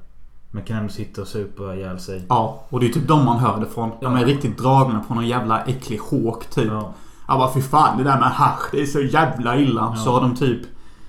Men 0.51 0.63
kan 0.65 0.77
ändå 0.77 0.93
sitta 0.93 1.21
och 1.21 1.29
supa 1.29 1.75
ihjäl 1.75 1.99
sig. 2.01 2.23
Ja, 2.29 2.63
och 2.69 2.81
det 2.81 2.87
är 2.87 2.91
typ 2.93 3.09
de 3.09 3.25
man 3.25 3.37
hör 3.39 3.61
det 3.61 3.67
från. 3.67 3.91
De 4.01 4.17
är 4.17 4.25
riktigt 4.25 4.59
dragna 4.59 5.05
på 5.09 5.15
någon 5.15 5.27
jävla 5.27 5.61
äcklig 5.65 5.99
håk 5.99 6.47
typ. 6.51 6.73
Ja. 6.73 6.93
Jag 7.29 7.39
bara 7.39 7.55
fy 7.55 7.61
fan 7.63 7.99
det 7.99 8.05
där 8.05 8.19
med 8.21 8.29
hasch 8.29 8.69
det 8.73 8.83
är 8.83 8.87
så 8.87 9.01
jävla 9.01 9.57
illa. 9.59 9.93
Ja. 9.97 10.03
Så 10.05 10.13
har 10.13 10.21
de 10.21 10.37
typ 10.37 10.61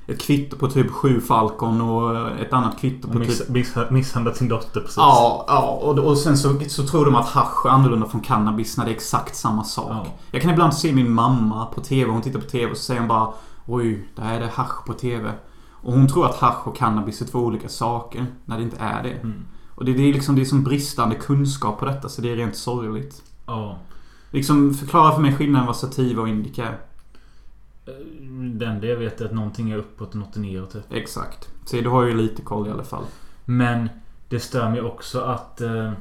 ett 0.10 0.22
kvitto 0.22 0.58
på 0.58 0.68
typ 0.68 0.92
sju 0.92 1.22
Falcon 1.22 1.82
och 1.82 2.30
ett 2.39 2.54
annat 2.54 2.80
kvitto 2.80 3.08
på 3.08 3.20
miss, 3.20 3.39
typ... 3.39 3.50
miss, 3.50 3.75
misshandlat 3.89 4.38
sin 4.38 4.48
dotter 4.48 4.82
precis. 4.82 4.98
Ja, 4.98 5.46
ja 5.48 5.80
och, 5.82 6.00
och 6.00 6.18
sen 6.18 6.38
så, 6.38 6.60
så 6.68 6.88
tror 6.88 7.06
de 7.06 7.16
att 7.16 7.30
hasch 7.30 7.66
är 7.66 7.70
annorlunda 7.70 8.08
från 8.08 8.22
cannabis 8.22 8.78
när 8.78 8.86
det 8.86 8.92
är 8.92 8.96
exakt 8.96 9.36
samma 9.36 9.63
sak. 9.63 10.08
Ja. 10.08 10.13
Jag 10.32 10.42
kan 10.42 10.51
ibland 10.51 10.74
se 10.74 10.94
min 10.94 11.12
mamma 11.12 11.66
på 11.66 11.82
TV. 11.82 12.12
Hon 12.12 12.22
tittar 12.22 12.39
på 12.39 12.50
TV 12.50 12.72
och 12.72 12.78
så 12.78 12.84
säger 12.84 13.00
hon 13.00 13.08
bara 13.08 13.34
Oj, 13.66 14.10
där 14.16 14.34
är 14.34 14.39
det 14.39 14.48
hasch 14.54 14.86
på 14.86 14.94
TV. 14.94 15.32
Och 15.82 15.94
hon 15.94 16.08
tror 16.08 16.25
att 16.25 16.36
hasch 16.36 16.68
och 16.68 16.78
cannabis 16.78 17.22
är 17.22 17.25
två 17.25 17.39
olika 17.39 17.70
saker. 17.70 18.25
När 18.46 18.58
det 18.58 18.63
inte 18.63 18.78
är 18.80 19.04
det. 19.04 19.12
Mm. 19.13 19.46
Och 19.75 19.86
det, 19.86 19.94
det 19.94 20.10
är 20.10 20.13
liksom 20.13 20.36
det 20.36 20.42
är 20.42 20.46
som 20.46 20.63
bristande 20.63 21.16
kunskap 21.16 21.80
på 21.80 21.86
detta 21.86 22.10
så 22.10 22.22
det 22.22 22.32
är 22.32 22.36
rent 22.36 22.56
sorgligt. 22.56 23.24
Ja. 23.46 23.78
Liksom 24.32 24.74
förklara 24.74 25.16
för 25.16 25.22
mig 25.22 25.36
skillnaden 25.36 25.68
vad 25.68 25.75
sativa 25.75 26.22
och 26.22 26.30
indica 26.30 26.68
är. 26.68 26.78
Det 28.39 28.65
enda 28.65 28.88
jag 28.88 28.98
vet 28.98 29.22
är 29.22 29.25
att 29.25 29.34
någonting 29.34 29.72
är 29.72 29.77
uppåt 29.77 30.10
och 30.10 30.15
något 30.15 30.36
är 30.36 30.39
neråt. 30.39 30.72
typ. 30.72 30.84
Exakt. 30.93 31.50
Se, 31.65 31.81
du 31.81 31.89
har 31.89 32.03
ju 32.03 32.13
lite 32.13 32.41
koll 32.41 32.67
i 32.67 32.72
alla 32.72 32.84
fall. 32.84 33.03
Men 33.46 33.89
det 34.29 34.39
stör 34.39 34.69
mig 34.69 34.81
också 34.81 35.22
att... 35.22 35.62
Eh, 35.62 35.91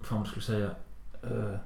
fan 0.00 0.18
vad 0.18 0.26
skulle 0.26 0.36
jag 0.36 0.44
säga? 0.44 0.70
Eh, 1.22 1.58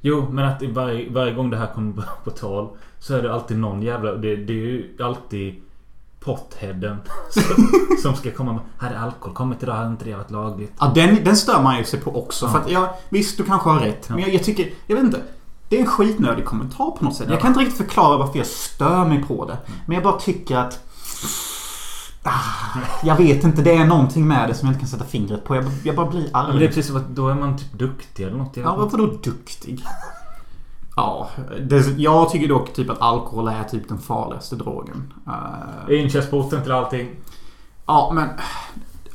jo, 0.00 0.28
men 0.30 0.44
att 0.44 0.62
varje, 0.62 1.10
varje 1.10 1.34
gång 1.34 1.50
det 1.50 1.56
här 1.56 1.66
kommer 1.74 2.04
på, 2.24 2.30
tal 2.30 2.68
så 2.98 3.14
är 3.14 3.22
det 3.22 3.34
alltid 3.34 3.58
någon 3.58 3.82
jävla... 3.82 4.12
Det, 4.12 4.36
det 4.36 4.52
är 4.52 4.56
ju 4.56 4.96
alltid 5.00 5.62
potheaden 6.20 6.96
som, 7.30 7.68
som 8.02 8.14
ska 8.14 8.30
komma 8.30 8.52
med... 8.52 8.62
Hade 8.76 8.98
alkohol 8.98 9.34
kommit 9.34 9.62
idag 9.62 9.74
hade 9.74 9.90
inte 9.90 10.04
det 10.04 10.14
varit 10.14 10.30
lagligt. 10.30 10.72
Ja, 10.80 10.92
den, 10.94 11.24
den 11.24 11.36
stör 11.36 11.62
man 11.62 11.78
ju 11.78 11.84
sig 11.84 12.00
på 12.00 12.18
också. 12.22 12.46
Ja. 12.46 12.52
För 12.52 12.58
att 12.58 12.70
jag, 12.70 12.88
visst, 13.08 13.36
du 13.38 13.44
kanske 13.44 13.70
har 13.70 13.80
rätt. 13.80 14.06
Ja. 14.08 14.14
Men 14.14 14.24
jag, 14.24 14.34
jag 14.34 14.44
tycker, 14.44 14.70
jag 14.86 14.96
vet 14.96 15.04
inte. 15.04 15.22
Det 15.70 15.76
är 15.76 15.80
en 15.80 15.86
skitnödig 15.86 16.44
kommentar 16.44 16.90
på 16.90 17.04
något 17.04 17.14
sätt. 17.16 17.26
Ja. 17.28 17.32
Jag 17.34 17.40
kan 17.40 17.48
inte 17.48 17.60
riktigt 17.60 17.76
förklara 17.78 18.16
varför 18.16 18.38
jag 18.38 18.46
stör 18.46 19.04
mig 19.04 19.22
på 19.24 19.44
det. 19.44 19.58
Men 19.86 19.94
jag 19.94 20.04
bara 20.04 20.18
tycker 20.20 20.56
att... 20.56 20.78
Ah, 22.22 22.78
jag 23.02 23.16
vet 23.16 23.44
inte, 23.44 23.62
det 23.62 23.74
är 23.74 23.84
någonting 23.84 24.28
med 24.28 24.48
det 24.48 24.54
som 24.54 24.66
jag 24.66 24.72
inte 24.72 24.80
kan 24.80 24.88
sätta 24.88 25.04
fingret 25.04 25.44
på. 25.44 25.56
Jag, 25.56 25.64
jag 25.84 25.96
bara 25.96 26.06
blir 26.06 26.30
Ja, 26.32 26.42
men 26.48 26.56
det 26.56 26.62
är 26.62 26.66
arg. 26.66 26.68
precis 26.68 26.86
som 26.86 26.96
att 26.96 27.08
då 27.08 27.28
är 27.28 27.34
man 27.34 27.58
typ 27.58 27.72
duktig 27.72 28.24
eller 28.24 28.36
något. 28.36 28.56
Ja, 28.56 28.76
varför 28.76 28.98
då 28.98 29.06
duktig? 29.06 29.84
Ja, 30.96 31.28
det, 31.60 31.86
jag 31.98 32.30
tycker 32.30 32.48
dock 32.48 32.72
typ 32.72 32.90
att 32.90 33.00
alkohol 33.00 33.48
är 33.48 33.64
typ 33.64 33.88
den 33.88 33.98
farligaste 33.98 34.56
drogen. 34.56 35.12
Eh, 35.88 36.00
Inkörsporten 36.00 36.62
till 36.62 36.72
allting. 36.72 37.10
Ja, 37.86 38.10
men... 38.14 38.28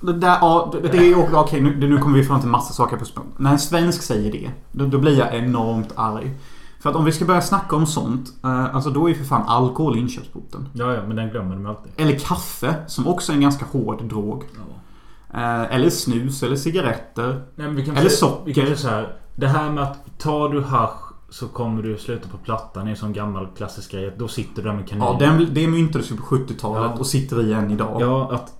Det 0.01 0.13
där, 0.13 0.38
ja, 0.41 0.69
det, 0.71 0.88
det 0.88 0.97
är. 0.97 1.36
Okej, 1.39 1.62
nu, 1.62 1.88
nu 1.88 1.97
kommer 1.97 2.17
vi 2.17 2.23
fram 2.23 2.39
till 2.39 2.49
massa 2.49 2.73
saker 2.73 2.97
på 2.97 3.05
språng. 3.05 3.25
När 3.38 3.51
en 3.51 3.60
svensk 3.60 4.01
säger 4.01 4.31
det, 4.31 4.51
då, 4.71 4.86
då 4.86 4.97
blir 4.97 5.19
jag 5.19 5.36
enormt 5.36 5.93
arg. 5.95 6.34
För 6.79 6.89
att 6.89 6.95
om 6.95 7.05
vi 7.05 7.12
ska 7.12 7.25
börja 7.25 7.41
snacka 7.41 7.75
om 7.75 7.86
sånt, 7.86 8.29
eh, 8.43 8.75
alltså 8.75 8.89
då 8.89 9.05
är 9.05 9.10
ju 9.10 9.15
för 9.15 9.23
fan 9.25 9.47
alkohol 9.47 9.97
inkörsporten. 9.97 10.69
Ja, 10.73 10.93
ja, 10.93 11.01
men 11.08 11.15
den 11.15 11.29
glömmer 11.29 11.55
de 11.55 11.65
alltid. 11.65 11.91
Eller 11.97 12.19
kaffe, 12.19 12.75
som 12.88 13.08
också 13.08 13.31
är 13.31 13.36
en 13.36 13.41
ganska 13.41 13.65
hård 13.65 14.03
drog. 14.03 14.43
Ja. 14.55 15.39
Eh, 15.39 15.75
eller 15.75 15.89
snus, 15.89 16.43
eller 16.43 16.55
cigaretter. 16.55 17.41
Nej, 17.55 17.67
Eller 17.67 17.93
säga- 17.95 18.10
socker. 18.10 18.45
Vi 18.45 18.53
kan 18.53 18.65
säga 18.65 18.77
så 18.77 18.88
här. 18.89 19.15
Det 19.36 19.47
här 19.47 19.69
med 19.71 19.84
att 19.84 20.19
tar 20.19 20.49
du 20.49 20.62
hasch 20.62 21.04
så 21.39 21.47
kommer 21.47 21.83
du 21.83 21.97
sluta 21.97 22.29
på 22.29 22.37
plattan. 22.37 22.87
är 22.87 22.91
en 22.91 22.97
sån 22.97 23.13
gammal 23.13 23.47
klassisk 23.57 23.91
grej. 23.91 24.13
Då 24.17 24.27
sitter 24.27 24.55
du 24.63 24.69
där 24.69 24.75
med 24.75 24.89
kanin. 24.89 25.03
Ja, 25.03 25.17
den, 25.19 25.53
det 25.53 25.67
myntades 25.67 26.11
ju 26.11 26.15
på 26.17 26.23
70-talet 26.23 26.91
Ja. 26.95 26.99
och 26.99 27.07
sitter 27.07 27.43
i 27.43 27.53
än 27.53 27.71
idag. 27.71 28.01
Ja, 28.01 28.31
att 28.33 28.53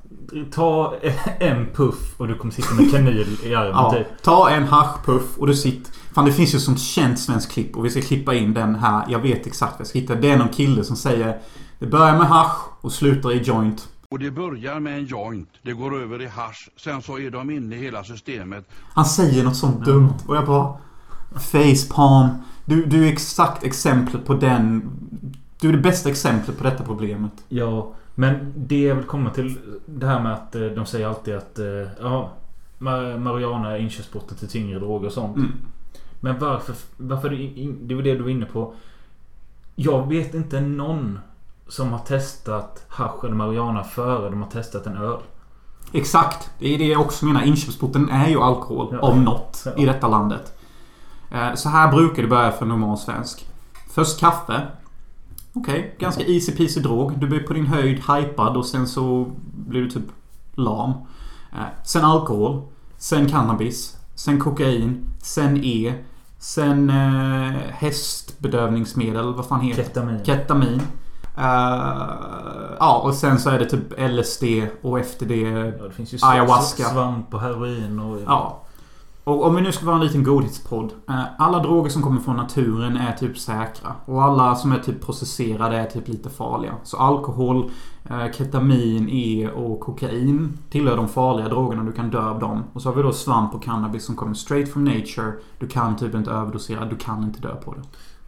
ta 0.54 0.96
en 1.40 1.66
puff 1.74 2.16
och 2.18 2.28
du 2.28 2.36
kommer 2.36 2.54
sitta 2.54 2.74
med 2.74 2.92
kanyl 2.92 3.38
i 3.44 3.56
armen 3.56 3.72
Ja, 3.72 3.92
typ. 3.92 4.08
ta 4.24 4.50
en 4.50 4.64
haschpuff 4.64 5.38
och 5.38 5.48
du 5.48 5.56
sitter... 5.56 5.92
Fan 6.14 6.26
det 6.26 6.32
finns 6.32 6.54
ju 6.54 6.58
ett 6.58 6.64
sånt 6.64 6.80
känt 6.80 7.20
svenskt 7.20 7.52
klipp 7.52 7.78
och 7.78 7.86
vi 7.86 7.90
ska 7.90 8.02
klippa 8.02 8.34
in 8.34 8.54
den 8.54 8.76
här. 8.76 9.06
Jag 9.10 9.20
vet 9.20 9.48
exakt 9.48 9.72
vad 9.74 9.80
jag 9.80 9.88
ska 9.88 10.00
hitta. 10.00 10.16
Det 10.16 10.32
är 10.32 10.38
någon 10.38 10.50
kille 10.50 10.84
som 10.84 10.96
säger 10.96 11.38
Det 11.80 11.88
börjar 11.88 12.18
med 12.18 12.28
hasch 12.28 12.58
och 12.82 12.92
slutar 12.92 13.32
i 13.32 13.38
joint. 13.38 13.88
Och 14.10 14.20
det 14.20 14.32
börjar 14.32 14.80
med 14.80 14.98
en 14.98 15.06
joint, 15.06 15.50
det 15.62 15.74
går 15.74 16.02
över 16.02 16.22
i 16.22 16.28
hasch, 16.28 16.70
sen 16.78 17.02
så 17.02 17.20
är 17.20 17.32
de 17.32 17.50
inne 17.50 17.76
i 17.76 17.80
hela 17.80 18.04
systemet. 18.04 18.70
Han 18.94 19.06
säger 19.06 19.44
något 19.44 19.56
sånt 19.58 19.86
dumt 19.86 20.14
och 20.28 20.36
jag 20.36 20.46
bara 20.46 20.78
Facepalm. 21.40 22.30
Du, 22.66 22.86
du 22.86 23.08
är 23.08 23.12
exakt 23.12 23.64
exemplet 23.64 24.26
på 24.26 24.34
den... 24.34 24.92
Du 25.60 25.70
är 25.70 25.74
det 25.74 25.80
bästa 25.80 26.10
exemplet 26.10 26.58
på 26.58 26.64
detta 26.64 26.84
problemet. 26.84 27.32
Ja, 27.50 27.92
men 28.16 28.54
det 28.56 28.82
jag 28.82 28.96
vill 28.96 29.06
komma 29.06 29.30
till 29.30 29.58
det 29.86 30.08
här 30.08 30.20
med 30.20 30.34
att 30.34 30.56
eh, 30.56 30.62
de 30.62 30.86
säger 30.86 31.08
alltid 31.08 31.36
att 31.36 31.60
eh, 31.60 31.66
ja, 32.02 32.32
ma- 32.80 33.18
Mariana 33.18 33.72
är 33.72 33.80
inkörsporten 33.80 34.38
till 34.38 34.48
tyngre 34.48 34.80
droger 34.80 35.08
och 35.08 35.14
sånt. 35.14 35.38
Mm. 35.38 35.52
Men 36.20 36.40
varför? 36.40 36.76
Varför 36.98 37.30
det, 37.82 37.96
var 37.96 38.02
det 38.02 38.16
du 38.16 38.22
var 38.22 38.30
inne 38.30 38.46
på. 38.46 38.74
Jag 39.76 40.10
vet 40.10 40.34
inte 40.34 40.62
någon 40.62 41.20
som 41.68 41.92
har 41.92 42.00
testat 42.00 42.86
hasch 42.88 43.24
eller 43.26 43.36
marijuana 43.36 43.84
före 43.84 44.30
de 44.30 44.42
har 44.42 44.50
testat 44.50 44.88
en 44.88 44.98
öl. 44.98 45.20
Exakt. 45.92 46.50
Det 46.60 46.74
är 46.74 46.78
det 46.78 46.86
jag 46.88 47.02
också 47.02 47.26
menar. 47.26 47.42
Inköpsporten 47.44 48.10
är 48.10 48.30
ju 48.30 48.40
alkohol. 48.40 48.88
Ja. 48.92 49.00
Om 49.00 49.24
något. 49.24 49.64
Ja. 49.66 49.72
I 49.78 49.86
detta 49.86 50.08
landet. 50.08 50.55
Eh, 51.32 51.54
Så 51.56 51.70
här 51.70 51.92
brukar 51.92 52.22
det 52.24 52.28
börja 52.30 52.52
för 52.52 52.62
en 52.66 52.70
normal 52.70 52.98
svensk. 52.98 53.46
Först 53.90 54.20
kaffe. 54.20 54.62
Okej, 55.54 55.96
ganska 56.00 56.24
easy 56.24 56.52
peasy 56.52 56.80
drog. 56.80 57.20
Du 57.20 57.28
blir 57.28 57.40
på 57.40 57.54
din 57.54 57.66
höjd 57.66 57.98
hypad 58.12 58.58
och 58.58 58.66
sen 58.66 58.88
så 58.88 59.26
blir 59.68 59.82
du 59.82 59.90
typ 59.90 60.04
lam. 60.56 60.90
Eh, 61.54 61.60
Sen 61.86 62.06
alkohol. 62.06 62.62
Sen 62.98 63.30
cannabis. 63.30 63.98
Sen 64.16 64.40
kokain. 64.40 65.06
Sen 65.22 65.58
E. 65.64 65.94
Sen 66.40 66.90
eh, 66.90 67.52
hästbedövningsmedel. 67.72 69.34
Vad 69.34 69.46
fan 69.46 69.62
heter 69.62 69.82
det? 69.84 69.88
Ketamin. 69.88 70.26
Ketamin. 70.26 70.82
Eh, 71.38 72.14
ja, 72.80 73.02
och 73.04 73.14
sen 73.14 73.40
så 73.40 73.50
är 73.50 73.60
det 73.60 73.66
typ 73.66 73.94
LSD 73.98 74.44
och 74.82 75.00
efter 75.00 75.26
det... 75.26 75.40
Ja, 75.80 75.84
det 75.88 75.92
finns 75.94 76.14
ju 76.14 76.18
Ayahuasca. 76.22 76.84
svamp 76.84 77.34
och 77.34 77.42
heroin 77.42 78.00
och... 78.00 78.20
Ja. 78.26 78.62
Och 79.26 79.46
om 79.46 79.56
vi 79.56 79.62
nu 79.62 79.72
ska 79.72 79.86
vara 79.86 79.96
en 79.96 80.04
liten 80.04 80.24
godhetspodd. 80.24 80.94
Eh, 81.10 81.24
alla 81.38 81.60
droger 81.60 81.90
som 81.90 82.02
kommer 82.02 82.22
från 82.22 82.36
naturen 82.36 82.98
är 82.98 83.12
typ 83.12 83.38
säkra. 83.38 83.96
Och 84.06 84.24
alla 84.24 84.56
som 84.56 84.72
är 84.72 84.80
typ 84.80 85.06
processerade 85.06 85.78
är 85.78 85.86
typ 85.86 86.08
lite 86.08 86.30
farliga. 86.30 86.76
Så 86.84 86.98
alkohol, 86.98 87.72
eh, 88.04 88.32
ketamin, 88.32 89.10
E 89.10 89.50
och 89.56 89.80
kokain 89.80 90.58
tillhör 90.70 90.98
de 90.98 91.08
farliga 91.08 91.50
drogerna. 91.50 91.84
Du 91.84 91.92
kan 91.92 92.10
dö 92.10 92.30
av 92.30 92.40
dem. 92.40 92.64
Och 92.74 92.82
så 92.82 92.90
har 92.90 92.96
vi 92.96 93.02
då 93.02 93.12
svamp 93.12 93.56
och 93.56 93.64
cannabis 93.64 94.06
som 94.06 94.16
kommer 94.16 94.34
straight 94.34 94.74
from 94.74 94.84
nature. 94.84 95.34
Du 95.60 95.68
kan 95.68 95.96
typ 95.96 96.16
inte 96.16 96.32
överdosera. 96.32 96.86
Du 96.86 96.96
kan 96.96 97.24
inte 97.24 97.40
dö 97.40 97.56
på 97.56 97.74
det. 97.74 97.82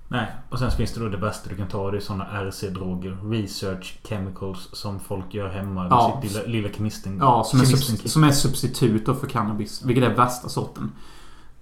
Nej. 0.09 0.27
Och 0.49 0.59
sen 0.59 0.71
finns 0.71 0.93
det 0.93 0.99
då 0.99 1.09
det 1.09 1.17
bästa 1.17 1.49
du 1.49 1.55
kan 1.55 1.67
ta. 1.67 1.91
Det 1.91 1.97
är 1.97 2.01
sådana 2.01 2.25
RC-droger. 2.25 3.17
Research 3.31 3.99
chemicals. 4.03 4.69
Som 4.73 4.99
folk 4.99 5.33
gör 5.33 5.49
hemma. 5.49 5.81
Med 5.83 5.91
Ja. 5.91 6.19
sitt 6.21 6.31
lilla, 6.33 6.45
lilla 6.47 6.69
kemisten. 6.75 7.17
Ja, 7.21 7.43
som 7.43 7.59
är, 7.61 7.63
kemisten- 7.65 7.95
subs- 7.97 8.07
som 8.07 8.23
är 8.23 8.31
substitut 8.31 9.05
för 9.05 9.27
cannabis. 9.27 9.81
Vilket 9.85 10.03
är 10.03 10.15
värsta 10.15 10.49
sorten. 10.49 10.91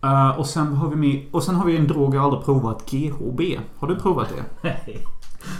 Eh, 0.03 0.29
och 0.29 0.45
sen 0.47 0.73
har 0.73 0.89
vi 0.89 0.95
med, 0.95 1.25
Och 1.31 1.43
sen 1.43 1.55
har 1.55 1.65
vi 1.65 1.77
en 1.77 1.87
drog 1.87 2.15
jag 2.15 2.23
aldrig 2.23 2.43
provat. 2.45 2.91
GHB. 2.91 3.41
Har 3.79 3.87
du 3.87 3.95
provat 3.95 4.27
det? 4.29 4.43
Nej. 4.85 5.05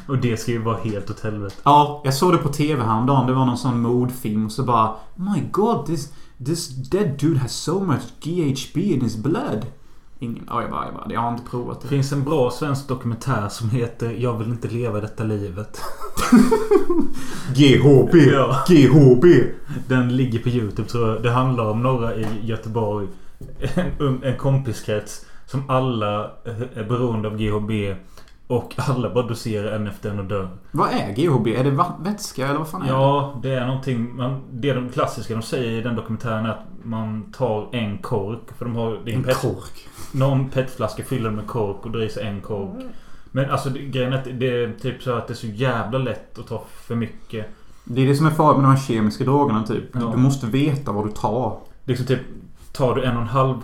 Och 0.08 0.18
det 0.18 0.38
ska 0.38 0.52
ju 0.52 0.62
vara 0.62 0.78
helt 0.78 1.10
åt 1.10 1.20
helvete. 1.20 1.56
Ja, 1.64 2.02
jag 2.06 2.14
såg 2.14 2.32
det 2.34 2.38
på 2.38 2.50
TV 2.50 2.84
häromdagen. 2.84 3.28
Det 3.28 3.34
var 3.34 3.46
någon 3.46 3.58
sån 3.58 3.82
mordfilm. 3.82 4.50
Så 4.50 4.64
bara 4.64 4.96
My 5.16 5.44
God, 5.52 5.86
this, 5.86 6.14
this 6.46 6.70
dead 6.70 7.20
dude 7.20 7.40
has 7.40 7.52
so 7.56 7.80
much 7.80 8.02
GHB 8.22 8.78
in 8.78 9.02
his 9.02 9.18
blood. 9.18 9.66
Ingen. 10.20 10.44
Ja, 10.48 10.62
jag 10.62 10.72
bara, 10.72 10.86
jag 10.86 10.94
bara, 10.94 11.14
jag 11.14 11.20
har 11.20 11.32
inte 11.32 11.50
provat 11.50 11.82
Det 11.82 11.86
det. 11.88 11.90
finns 11.90 12.12
en 12.12 12.24
bra 12.24 12.52
svensk 12.52 12.88
dokumentär 12.88 13.50
som 13.50 13.70
heter 13.70 14.12
Jag 14.12 14.38
vill 14.38 14.48
inte 14.48 14.68
leva 14.68 15.00
detta 15.02 15.24
livet. 15.24 15.82
GHB! 17.56 18.16
Ja. 18.16 18.64
GHB! 18.68 19.26
Den 19.88 20.16
ligger 20.16 20.40
på 20.40 20.50
Youtube 20.50 20.90
tror 20.90 21.10
jag. 21.10 21.24
Det 21.24 21.32
handlar 21.32 21.70
om 21.70 21.84
några 21.84 22.16
i 22.16 22.26
Göteborg. 22.42 23.08
En, 23.76 23.92
ung- 24.00 24.24
en 24.26 24.38
kompiskrets. 24.38 25.26
Som 25.48 25.70
alla 25.70 26.32
är 26.76 26.84
beroende 26.90 27.28
av 27.28 27.38
GHB. 27.38 27.72
Och 28.48 28.74
alla 28.78 29.14
bara 29.14 29.28
doserar 29.28 29.72
en 29.72 29.88
efter 29.88 30.10
en 30.10 30.20
och 30.20 30.26
dör. 30.26 30.50
Vad 30.72 30.90
är 30.90 31.16
GHB? 31.16 31.48
Är 31.48 31.64
det 31.64 31.86
vätska 32.00 32.48
eller 32.48 32.60
vad 32.60 32.70
fan 32.70 32.82
är 32.82 32.86
det? 32.86 32.92
Ja, 32.92 33.40
det 33.44 33.54
är 33.54 33.66
någonting. 33.66 34.16
Man, 34.16 34.42
det 34.52 34.70
är 34.70 34.76
de 34.76 34.90
klassiska 34.90 35.34
de 35.34 35.42
säger 35.42 35.72
i 35.72 35.82
den 35.82 35.96
dokumentären 35.96 36.46
är 36.46 36.50
att 36.50 36.66
man 36.84 37.32
tar 37.32 37.76
en 37.76 37.98
kork. 37.98 38.58
För 38.58 38.66
de 38.66 38.76
har... 38.76 39.00
Det 39.06 39.12
är 39.12 39.16
En 39.16 39.24
pet, 39.24 39.38
kork. 39.38 39.88
Någon 40.12 40.50
petflaska 40.50 41.04
fyller 41.04 41.30
med 41.30 41.48
kork 41.48 41.86
och 41.86 42.12
sig 42.12 42.28
en 42.28 42.42
kork. 42.42 42.84
Men 43.32 43.50
alltså 43.50 43.70
grejen 43.70 44.14
är 44.14 44.18
att 44.18 44.40
det 44.40 44.64
är 44.64 44.74
typ 44.82 45.04
så 45.04 45.14
att 45.14 45.28
det 45.28 45.34
är 45.34 45.36
så 45.36 45.48
jävla 45.48 45.98
lätt 45.98 46.40
att 46.40 46.48
ta 46.48 46.64
för 46.88 46.96
mycket. 46.96 47.46
Det 47.84 48.02
är 48.02 48.08
det 48.08 48.16
som 48.16 48.26
är 48.26 48.32
farligt 48.32 48.62
med 48.62 48.70
de 48.70 48.76
här 48.76 48.88
kemiska 48.88 49.24
drogerna 49.24 49.64
typ. 49.64 49.84
Ja. 49.94 50.00
Du 50.00 50.18
måste 50.18 50.48
veta 50.48 50.92
vad 50.92 51.06
du 51.06 51.12
tar. 51.12 51.60
Liksom 51.86 52.06
typ 52.06 52.20
Tar 52.72 52.96
du 52.96 53.04
en 53.04 53.16
och 53.16 53.22
en 53.22 53.28
halv 53.28 53.58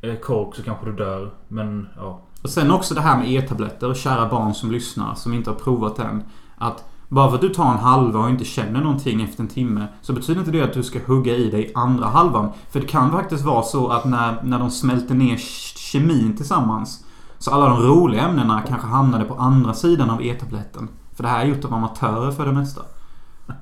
eh, 0.00 0.14
kork 0.14 0.56
så 0.56 0.62
kanske 0.62 0.86
du 0.86 0.92
dör. 0.92 1.30
Men 1.48 1.88
ja. 1.96 2.20
Och 2.42 2.50
sen 2.50 2.70
också 2.70 2.94
det 2.94 3.00
här 3.00 3.18
med 3.18 3.32
e-tabletter. 3.32 3.94
Kära 3.94 4.28
barn 4.28 4.54
som 4.54 4.70
lyssnar 4.70 5.14
som 5.14 5.34
inte 5.34 5.50
har 5.50 5.54
provat 5.54 5.98
än. 5.98 6.22
Att 6.58 6.84
bara 7.08 7.28
för 7.28 7.34
att 7.34 7.40
du 7.40 7.48
tar 7.48 7.72
en 7.72 7.78
halva 7.78 8.20
och 8.20 8.30
inte 8.30 8.44
känner 8.44 8.80
någonting 8.80 9.22
efter 9.22 9.42
en 9.42 9.48
timme. 9.48 9.86
Så 10.02 10.12
betyder 10.12 10.40
inte 10.40 10.52
det 10.52 10.62
att 10.62 10.72
du 10.72 10.82
ska 10.82 10.98
hugga 11.06 11.34
i 11.34 11.50
dig 11.50 11.72
andra 11.74 12.06
halvan. 12.06 12.52
För 12.70 12.80
det 12.80 12.86
kan 12.86 13.10
faktiskt 13.10 13.44
vara 13.44 13.62
så 13.62 13.88
att 13.88 14.04
när, 14.04 14.42
när 14.42 14.58
de 14.58 14.70
smälter 14.70 15.14
ner 15.14 15.36
kemin 15.76 16.36
tillsammans. 16.36 17.04
Så 17.38 17.50
alla 17.50 17.68
de 17.68 17.82
roliga 17.82 18.22
ämnena 18.22 18.62
kanske 18.68 18.86
hamnade 18.86 19.24
på 19.24 19.34
andra 19.34 19.74
sidan 19.74 20.10
av 20.10 20.22
e-tabletten. 20.22 20.88
För 21.16 21.22
det 21.22 21.28
här 21.28 21.40
är 21.40 21.44
gjort 21.44 21.64
av 21.64 21.74
amatörer 21.74 22.30
för 22.30 22.46
det 22.46 22.52
mesta. 22.52 22.82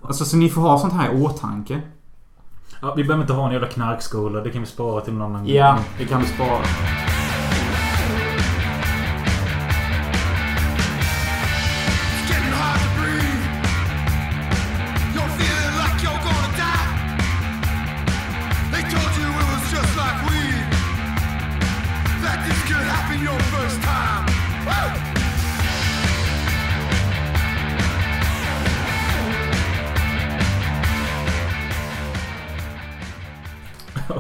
Alltså 0.02 0.24
så 0.24 0.36
ni 0.36 0.48
får 0.48 0.60
ha 0.62 0.78
sånt 0.78 0.92
här 0.92 1.12
i 1.12 1.22
åtanke. 1.22 1.80
ja. 2.82 2.94
Vi 2.94 3.04
behöver 3.04 3.22
inte 3.24 3.34
ha 3.34 3.46
en 3.46 3.52
jävla 3.52 3.68
knarkskola. 3.68 4.40
Det 4.40 4.50
kan 4.50 4.60
vi 4.60 4.66
spara 4.66 5.00
till 5.00 5.12
någon 5.14 5.34
annan 5.34 5.46
Ja, 5.46 5.78
det 5.98 6.04
kan 6.04 6.20
vi 6.20 6.26
spara. 6.26 6.60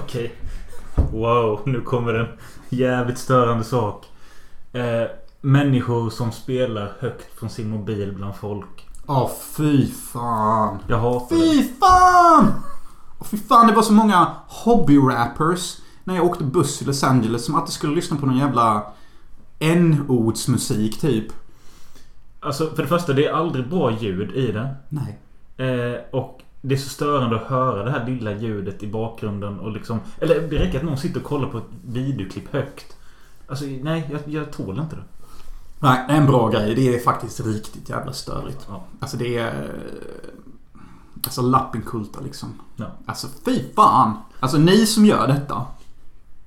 Okej. 0.06 0.34
Wow, 1.12 1.60
nu 1.64 1.80
kommer 1.80 2.14
en 2.14 2.26
jävligt 2.68 3.18
störande 3.18 3.64
sak. 3.64 4.06
Eh, 4.72 5.04
människor 5.40 6.10
som 6.10 6.32
spelar 6.32 6.92
högt 6.98 7.38
från 7.38 7.50
sin 7.50 7.70
mobil 7.70 8.12
bland 8.16 8.36
folk. 8.36 8.86
Åh 9.06 9.30
fy 9.56 9.86
fan. 9.86 10.78
Jag 10.88 10.98
hatar 10.98 11.36
det. 11.36 11.42
Fy 11.42 11.62
fan! 11.80 12.52
Och 13.18 13.26
fy 13.26 13.36
fan, 13.36 13.66
det 13.66 13.72
var 13.72 13.82
så 13.82 13.92
många 13.92 14.30
hobby-rappers 14.48 15.78
när 16.04 16.16
jag 16.16 16.24
åkte 16.24 16.44
buss 16.44 16.78
till 16.78 16.86
Los 16.86 17.04
Angeles 17.04 17.44
som 17.44 17.54
alltid 17.54 17.72
skulle 17.72 17.94
lyssna 17.94 18.16
på 18.16 18.26
någon 18.26 18.38
jävla 18.38 18.86
n-ordsmusik 19.58 21.00
typ. 21.00 21.26
Alltså 22.40 22.70
för 22.70 22.82
det 22.82 22.88
första, 22.88 23.12
det 23.12 23.26
är 23.26 23.32
aldrig 23.32 23.68
bra 23.68 23.90
ljud 23.90 24.30
i 24.30 24.52
det. 24.52 24.74
Nej. 24.88 25.18
Eh, 25.56 26.00
och 26.10 26.42
det 26.68 26.74
är 26.74 26.78
så 26.78 26.88
störande 26.88 27.36
att 27.36 27.46
höra 27.46 27.84
det 27.84 27.90
här 27.90 28.06
lilla 28.06 28.32
ljudet 28.32 28.82
i 28.82 28.86
bakgrunden 28.86 29.60
och 29.60 29.72
liksom... 29.72 30.00
Eller 30.20 30.40
det 30.40 30.58
räcker 30.58 30.78
att 30.78 30.84
någon 30.84 30.98
sitter 30.98 31.20
och 31.20 31.26
kollar 31.26 31.48
på 31.48 31.58
ett 31.58 31.64
videoklipp 31.84 32.52
högt. 32.52 32.96
Alltså 33.48 33.64
nej, 33.64 34.08
jag, 34.12 34.20
jag 34.34 34.52
tål 34.52 34.78
inte 34.78 34.96
det. 34.96 35.02
Nej, 35.78 36.04
en 36.08 36.26
bra 36.26 36.48
grej. 36.48 36.74
Det 36.74 36.94
är 36.94 37.00
faktiskt 37.00 37.40
riktigt 37.40 37.88
jävla 37.88 38.12
störigt. 38.12 38.66
Ja. 38.68 38.84
Alltså 39.00 39.16
det 39.16 39.38
är... 39.38 39.80
Alltså 41.24 41.42
lappinkulta 41.42 42.20
liksom. 42.20 42.60
Ja. 42.76 42.86
Alltså 43.06 43.26
fy 43.44 43.62
fan! 43.74 44.16
Alltså 44.40 44.58
ni 44.58 44.86
som 44.86 45.06
gör 45.06 45.26
detta. 45.26 45.66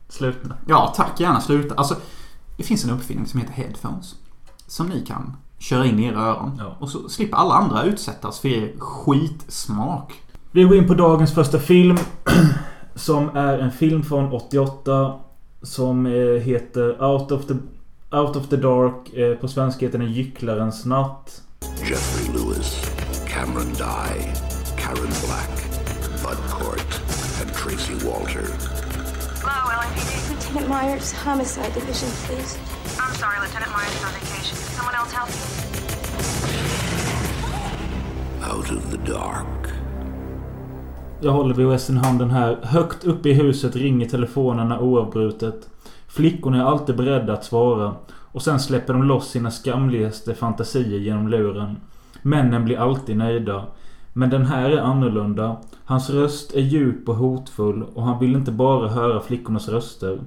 Slut 0.09 0.37
nu. 0.43 0.53
Ja, 0.67 0.93
tack 0.95 1.19
gärna 1.19 1.41
sluta. 1.41 1.75
Alltså, 1.75 1.95
det 2.57 2.63
finns 2.63 2.83
en 2.83 2.89
uppfinning 2.89 3.27
som 3.27 3.39
heter 3.39 3.53
headphones. 3.53 4.15
Som 4.67 4.87
ni 4.87 5.05
kan 5.05 5.35
köra 5.59 5.85
in 5.85 5.99
i 5.99 6.05
era 6.05 6.19
öron. 6.19 6.57
Ja. 6.59 6.75
Och 6.79 6.89
så 6.89 7.09
slipper 7.09 7.37
alla 7.37 7.53
andra 7.53 7.83
utsättas 7.83 8.39
för 8.39 8.49
er 8.49 8.73
skitsmak. 8.79 10.13
Vi 10.51 10.63
går 10.63 10.77
in 10.77 10.87
på 10.87 10.93
dagens 10.93 11.33
första 11.33 11.59
film. 11.59 11.97
Som 12.95 13.29
är 13.37 13.59
en 13.59 13.71
film 13.71 14.03
från 14.03 14.33
88. 14.33 15.13
Som 15.61 16.05
eh, 16.05 16.41
heter 16.41 17.03
Out 17.03 17.31
of 17.31 17.45
the, 17.45 17.53
Out 18.11 18.35
of 18.35 18.47
the 18.47 18.57
Dark. 18.57 19.13
Eh, 19.13 19.35
på 19.35 19.47
svenska 19.47 19.85
heter 19.85 19.99
den 19.99 20.11
Gycklarens 20.11 20.85
natt. 20.85 21.41
Jeffrey 21.89 22.33
Lewis, 22.33 22.91
Cameron 23.27 23.73
Dye, 23.73 24.33
Karen 24.77 25.13
Black, 25.25 25.55
Bud 26.23 26.49
Cort, 26.49 27.01
and 27.41 27.53
Tracy 27.53 27.93
Walter. 28.05 28.45
Hello, 29.41 29.69
LAPD. 29.69 30.29
Lieutenant 30.29 30.69
Myers, 30.69 31.13
Homicide 31.13 31.73
Division, 31.73 32.09
please. 32.27 32.78
I'm 33.01 33.15
sorry, 33.15 33.39
Lieutenant 33.43 33.71
Myers 33.71 33.95
is 33.95 34.03
on 34.03 34.11
vacation. 34.19 34.57
Can 34.57 34.71
someone 34.77 34.95
else 34.99 35.13
help 35.19 35.29
you? 35.29 35.45
Out 38.51 38.71
of 38.71 38.91
the 38.91 39.11
Dark. 39.11 39.67
Jag 41.21 41.31
håller 41.31 41.53
VHS 41.53 41.89
i 41.89 41.93
handen 41.93 42.31
här. 42.31 42.59
Högt 42.63 43.03
uppe 43.03 43.29
i 43.29 43.33
huset 43.33 43.75
ringer 43.75 44.09
telefonerna 44.09 44.79
oavbrutet. 44.79 45.69
Flickorna 46.07 46.57
är 46.57 46.65
alltid 46.65 46.97
beredda 46.97 47.33
att 47.33 47.45
svara. 47.45 47.95
Och 48.31 48.41
sen 48.41 48.59
släpper 48.59 48.93
de 48.93 49.03
loss 49.03 49.29
sina 49.29 49.51
skamligaste 49.51 50.35
fantasier 50.35 50.99
genom 50.99 51.27
luren. 51.27 51.77
Männen 52.21 52.65
blir 52.65 52.79
alltid 52.79 53.17
nöjda. 53.17 53.65
Men 54.13 54.29
den 54.29 54.45
här 54.45 54.69
är 54.69 54.77
annorlunda. 54.77 55.57
Hans 55.85 56.09
röst 56.09 56.53
är 56.53 56.61
djup 56.61 57.09
och 57.09 57.15
hotfull 57.15 57.83
och 57.93 58.03
han 58.03 58.19
vill 58.19 58.35
inte 58.35 58.51
bara 58.51 58.89
höra 58.89 59.21
flickornas 59.21 59.69
röster. 59.69 60.19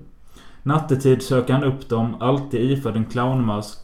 Nattetid 0.62 1.22
söker 1.22 1.52
han 1.52 1.64
upp 1.64 1.88
dem, 1.88 2.16
alltid 2.20 2.70
iförd 2.70 2.96
en 2.96 3.04
clownmask. 3.04 3.78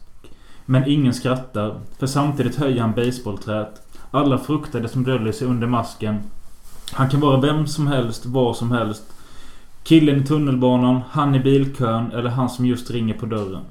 Men 0.65 0.87
ingen 0.87 1.13
skrattar, 1.13 1.79
för 1.99 2.07
samtidigt 2.07 2.55
höjer 2.55 2.81
han 2.81 2.93
baseballträt. 2.93 3.81
Alla 4.11 4.37
fruktar 4.37 4.79
det 4.79 4.87
som 4.87 5.03
döljer 5.03 5.33
sig 5.33 5.47
under 5.47 5.67
masken. 5.67 6.19
Han 6.93 7.09
kan 7.09 7.19
vara 7.19 7.41
vem 7.41 7.67
som 7.67 7.87
helst, 7.87 8.25
var 8.25 8.53
som 8.53 8.71
helst. 8.71 9.03
Killen 9.83 10.21
i 10.21 10.25
tunnelbanan, 10.25 11.01
han 11.09 11.35
i 11.35 11.39
bilkön 11.39 12.11
eller 12.11 12.29
han 12.29 12.49
som 12.49 12.65
just 12.65 12.91
ringer 12.91 13.13
på 13.13 13.25
dörren. 13.25 13.63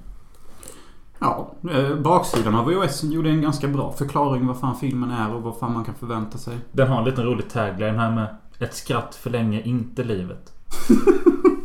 Ja, 1.18 1.52
eh, 1.70 1.94
baksidan 1.96 2.54
av 2.54 2.66
VHS 2.66 3.02
gjorde 3.02 3.30
en 3.30 3.42
ganska 3.42 3.68
bra 3.68 3.92
förklaring 3.92 4.46
vad 4.46 4.60
fan 4.60 4.76
filmen 4.76 5.10
är 5.10 5.34
och 5.34 5.42
vad 5.42 5.58
fan 5.58 5.72
man 5.72 5.84
kan 5.84 5.94
förvänta 5.94 6.38
sig. 6.38 6.56
Den 6.72 6.88
har 6.88 6.98
en 6.98 7.04
liten 7.04 7.24
rolig 7.24 7.50
tagline 7.50 7.98
här 7.98 8.10
med 8.10 8.26
Ett 8.58 8.74
skratt 8.74 9.14
förlänger 9.14 9.66
inte 9.66 10.04
livet. 10.04 10.52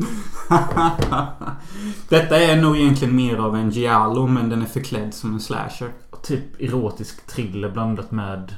Detta 2.08 2.40
är 2.40 2.62
nog 2.62 2.76
egentligen 2.76 3.16
mer 3.16 3.36
av 3.36 3.56
en 3.56 3.70
giallo 3.70 4.26
men 4.26 4.48
den 4.48 4.62
är 4.62 4.66
förklädd 4.66 5.14
som 5.14 5.34
en 5.34 5.40
slasher. 5.40 5.92
Typ 6.22 6.60
erotisk 6.60 7.26
thriller 7.26 7.70
blandat 7.70 8.10
med 8.10 8.54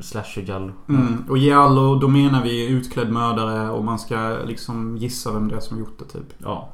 slasher-gallo. 0.00 0.72
Mm. 0.88 1.24
Och 1.28 1.38
giallo, 1.38 1.94
då 1.94 2.08
menar 2.08 2.42
vi 2.42 2.68
utklädd 2.68 3.12
mördare 3.12 3.70
och 3.70 3.84
man 3.84 3.98
ska 3.98 4.38
liksom 4.46 4.96
gissa 4.96 5.32
vem 5.32 5.48
det 5.48 5.56
är 5.56 5.60
som 5.60 5.78
gjort 5.78 5.98
det 5.98 6.04
typ. 6.04 6.34
Ja. 6.38 6.68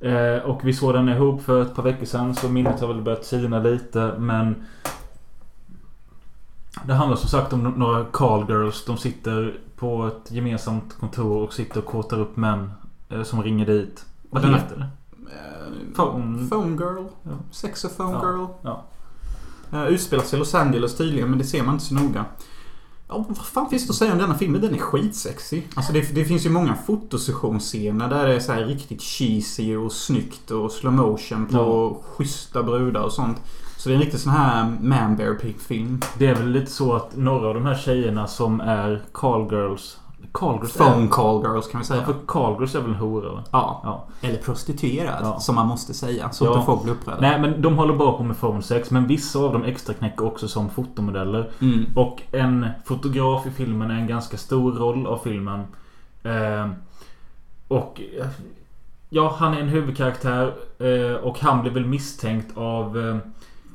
Eh, 0.00 0.44
och 0.44 0.60
vi 0.64 0.72
såg 0.72 0.94
den 0.94 1.08
ihop 1.08 1.42
för 1.42 1.62
ett 1.62 1.74
par 1.74 1.82
veckor 1.82 2.06
sedan 2.06 2.34
så 2.34 2.48
minnet 2.48 2.80
har 2.80 2.88
väl 2.88 3.02
börjat 3.02 3.24
sina 3.24 3.58
lite 3.58 4.14
men 4.18 4.64
Det 6.86 6.94
handlar 6.94 7.16
som 7.16 7.28
sagt 7.28 7.52
om 7.52 7.62
några 7.62 8.04
call 8.04 8.44
girls. 8.48 8.84
De 8.84 8.96
sitter 8.96 9.60
på 9.76 10.06
ett 10.06 10.32
gemensamt 10.32 10.96
kontor 11.00 11.42
och 11.42 11.52
sitter 11.52 11.78
och 11.78 11.86
kåtar 11.86 12.20
upp 12.20 12.36
män 12.36 12.70
som 13.24 13.42
ringer 13.42 13.66
dit. 13.66 14.04
Vad 14.30 14.44
heter 14.44 14.76
det? 14.76 14.86
Eh, 15.32 15.96
Phone- 15.96 16.48
Phone 16.48 16.70
girl. 16.76 17.04
Ja. 17.22 17.30
Sex 17.50 17.84
och 17.84 17.96
phone 17.96 18.12
Ja. 18.22 18.30
girl. 18.30 18.46
Ja. 18.62 18.84
Uh, 19.72 19.86
utspelar 19.88 20.24
sig 20.24 20.36
i 20.36 20.40
Los 20.40 20.54
Angeles 20.54 20.96
tydligen 20.96 21.28
men 21.30 21.38
det 21.38 21.44
ser 21.44 21.62
man 21.62 21.74
inte 21.74 21.84
så 21.86 21.94
noga. 21.94 22.24
Ja, 23.08 23.24
vad 23.28 23.36
fan 23.46 23.70
finns 23.70 23.86
det 23.86 23.90
att 23.90 23.96
säga 23.96 24.12
om 24.12 24.18
denna 24.18 24.34
filmen? 24.34 24.60
Den 24.60 24.74
är 24.74 24.78
skitsexig. 24.78 25.68
Alltså 25.74 25.92
det, 25.92 26.14
det 26.14 26.24
finns 26.24 26.46
ju 26.46 26.50
många 26.50 26.74
fotosessionsscener 26.86 28.08
där 28.08 28.26
det 28.28 28.34
är 28.34 28.40
så 28.40 28.52
här 28.52 28.64
riktigt 28.64 29.02
cheesy 29.02 29.76
och 29.76 29.92
snyggt 29.92 30.50
och 30.50 30.72
slow 30.72 30.92
motion 30.92 31.46
på 31.46 31.56
Ja. 31.56 32.00
schyssta 32.16 32.62
brudar 32.62 33.02
och 33.02 33.12
sånt. 33.12 33.36
Så 33.76 33.88
det 33.88 33.92
är 33.92 33.96
en 33.96 34.02
riktig 34.02 34.20
sån 34.20 34.32
här 34.32 34.76
man 34.80 35.16
bear 35.16 35.38
film. 35.58 36.00
Det 36.18 36.26
är 36.26 36.34
väl 36.34 36.48
lite 36.50 36.70
så 36.70 36.92
att 36.92 37.16
några 37.16 37.48
av 37.48 37.54
de 37.54 37.66
här 37.66 37.74
tjejerna 37.74 38.26
som 38.26 38.60
är 38.60 39.02
call 39.12 39.48
girls 39.52 39.98
Carlgirls 40.32 40.72
Phone 40.76 41.08
call 41.08 41.42
girls 41.42 41.68
kan 41.68 41.80
vi 41.80 41.86
säga. 41.86 42.00
Ja, 42.00 42.06
för 42.06 42.14
Carlgirls 42.26 42.74
är 42.74 42.80
väl 42.80 42.90
en 42.90 42.96
hora? 42.96 43.32
va? 43.32 43.44
Ja. 43.50 43.80
Ja. 43.84 44.28
Eller 44.28 44.38
prostituerad, 44.38 45.18
Ja. 45.22 45.40
som 45.40 45.54
man 45.54 45.66
måste 45.66 45.94
säga. 45.94 46.30
Så 46.30 46.44
Ja. 46.44 46.58
att 46.58 46.64
folk 46.66 46.82
blir 46.82 46.92
upprörda. 46.92 47.20
Nej 47.20 47.40
men 47.40 47.62
de 47.62 47.76
håller 47.76 47.94
bara 47.94 48.12
på 48.12 48.22
med 48.22 48.40
phone 48.40 48.62
sex. 48.62 48.90
Men 48.90 49.06
vissa 49.06 49.38
av 49.38 49.52
dem 49.52 49.64
extra 49.64 49.94
knäcker 49.94 50.24
också 50.26 50.48
som 50.48 50.70
fotomodeller. 50.70 51.50
Mm. 51.60 51.86
Och 51.96 52.22
en 52.32 52.66
fotograf 52.84 53.46
i 53.46 53.50
filmen 53.50 53.90
är 53.90 53.94
en 53.94 54.06
ganska 54.06 54.36
stor 54.36 54.72
roll 54.72 55.06
av 55.06 55.18
filmen. 55.24 55.60
Eh, 56.22 56.68
och... 57.68 58.00
Ja, 59.14 59.34
han 59.38 59.54
är 59.54 59.60
en 59.60 59.68
huvudkaraktär. 59.68 60.54
Eh, 60.78 61.16
och 61.16 61.38
han 61.40 61.62
blir 61.62 61.72
väl 61.72 61.84
misstänkt 61.86 62.56
av... 62.58 62.98
Eh, 63.08 63.16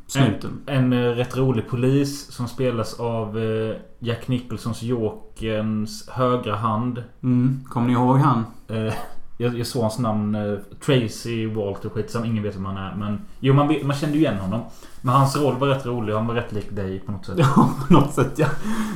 Snuten. 0.08 0.62
En, 0.66 0.94
en 0.94 0.94
eh, 0.94 1.16
rätt 1.16 1.38
rolig 1.38 1.70
polis 1.70 2.32
som 2.32 2.48
spelas 2.48 3.00
av 3.00 3.40
eh, 3.40 3.76
Jack 4.00 4.28
Nicholsons 4.28 4.82
Jokerns 4.82 6.10
högra 6.10 6.56
hand. 6.56 7.04
Mm. 7.24 7.60
Kommer 7.70 7.88
ni 7.88 7.94
ihåg 7.94 8.18
han? 8.18 8.46
Eh, 8.68 8.94
jag, 9.38 9.60
jag 9.60 9.68
såg 9.68 9.82
hans 9.82 10.00
namn. 10.00 10.58
Tracy 10.86 11.48
Walter 11.48 11.90
skitsam. 11.90 12.26
Ingen 12.26 12.44
vet 12.44 12.56
vem 12.56 12.66
han 12.66 12.78
är. 12.78 12.96
Men 12.96 13.22
jo, 13.40 13.54
man, 13.54 13.76
man 13.84 13.96
kände 13.96 14.18
ju 14.18 14.24
igen 14.24 14.38
honom. 14.38 14.62
Men 15.02 15.14
hans 15.14 15.36
roll 15.38 15.56
var 15.56 15.68
rätt 15.68 15.86
rolig. 15.86 16.14
Han 16.14 16.28
var 16.28 16.36
rätt 16.36 16.52
lik 16.52 16.76
dig 16.76 17.00
på 17.00 17.12
något 17.12 17.26
sätt. 17.26 17.36
Ja, 17.40 17.70
på 17.88 17.94
något 17.94 18.14
sätt 18.14 18.34
ja. 18.36 18.48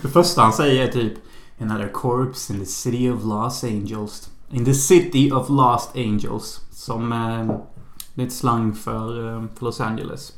Det 0.01 0.07
första 0.07 0.41
han 0.41 0.53
säger 0.53 0.87
är 0.87 0.91
typ 0.91 1.13
Another 1.61 1.87
corpse 1.87 2.53
in 2.53 2.59
the 2.59 2.65
city 2.65 3.09
of 3.09 3.23
Los 3.23 3.63
Angeles. 3.63 4.29
In 4.49 4.65
the 4.65 4.73
city 4.73 5.31
of 5.31 5.49
Lost 5.49 5.95
Angels. 5.95 6.59
Som 6.71 7.11
eh, 7.11 7.55
det 8.13 8.21
är 8.21 8.25
ett 8.25 8.33
slang 8.33 8.73
för, 8.73 9.47
för 9.57 9.65
Los 9.65 9.81
Angeles. 9.81 10.33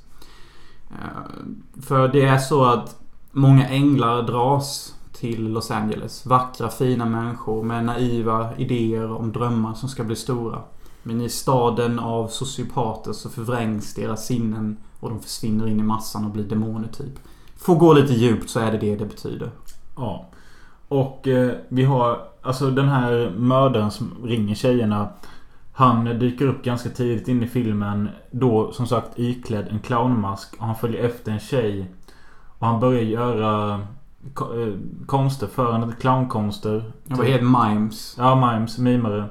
Eh, 1.01 1.81
för 1.81 2.07
det 2.07 2.21
är 2.21 2.37
så 2.37 2.65
att 2.65 2.95
många 3.31 3.69
änglar 3.69 4.21
dras 4.21 4.95
till 5.13 5.49
Los 5.49 5.71
Angeles. 5.71 6.25
Vackra, 6.25 6.69
fina 6.69 7.05
människor 7.05 7.63
med 7.63 7.85
naiva 7.85 8.49
idéer 8.57 9.11
om 9.11 9.31
drömmar 9.31 9.73
som 9.73 9.89
ska 9.89 10.03
bli 10.03 10.15
stora. 10.15 10.61
Men 11.03 11.21
i 11.21 11.29
staden 11.29 11.99
av 11.99 12.27
sociopater 12.27 13.13
så 13.13 13.29
förvrängs 13.29 13.93
deras 13.93 14.25
sinnen 14.25 14.77
och 14.99 15.09
de 15.09 15.19
försvinner 15.19 15.67
in 15.67 15.79
i 15.79 15.83
massan 15.83 16.25
och 16.25 16.31
blir 16.31 16.43
demoner 16.43 16.87
typ. 16.87 17.19
Får 17.57 17.75
gå 17.75 17.93
lite 17.93 18.13
djupt 18.13 18.49
så 18.49 18.59
är 18.59 18.71
det 18.71 18.77
det 18.77 18.95
det 18.95 19.05
betyder. 19.05 19.51
Ja. 19.95 20.25
Och 20.87 21.27
eh, 21.27 21.51
vi 21.69 21.83
har 21.83 22.19
alltså 22.41 22.69
den 22.69 22.89
här 22.89 23.33
mördaren 23.37 23.91
som 23.91 24.11
ringer 24.23 24.55
tjejerna. 24.55 25.09
Han 25.75 26.05
dyker 26.19 26.47
upp 26.47 26.63
ganska 26.63 26.89
tidigt 26.89 27.27
in 27.27 27.43
i 27.43 27.47
filmen. 27.47 28.09
Då 28.31 28.71
som 28.71 28.87
sagt 28.87 29.19
iklädd 29.19 29.67
en 29.67 29.79
clownmask. 29.79 30.55
Och 30.59 30.65
han 30.65 30.75
följer 30.75 31.03
efter 31.03 31.31
en 31.31 31.39
tjej. 31.39 31.91
Och 32.59 32.67
han 32.67 32.79
börjar 32.79 33.01
göra 33.01 33.73
eh, 33.73 34.73
konster 35.05 35.47
för 35.47 35.71
henne. 35.71 35.93
Clownkonster. 35.99 36.91
Det 37.03 37.15
var 37.15 37.25
helt 37.25 37.43
mimes. 37.43 38.15
Ja, 38.17 38.51
mimes. 38.51 38.77
Mimare. 38.77 39.25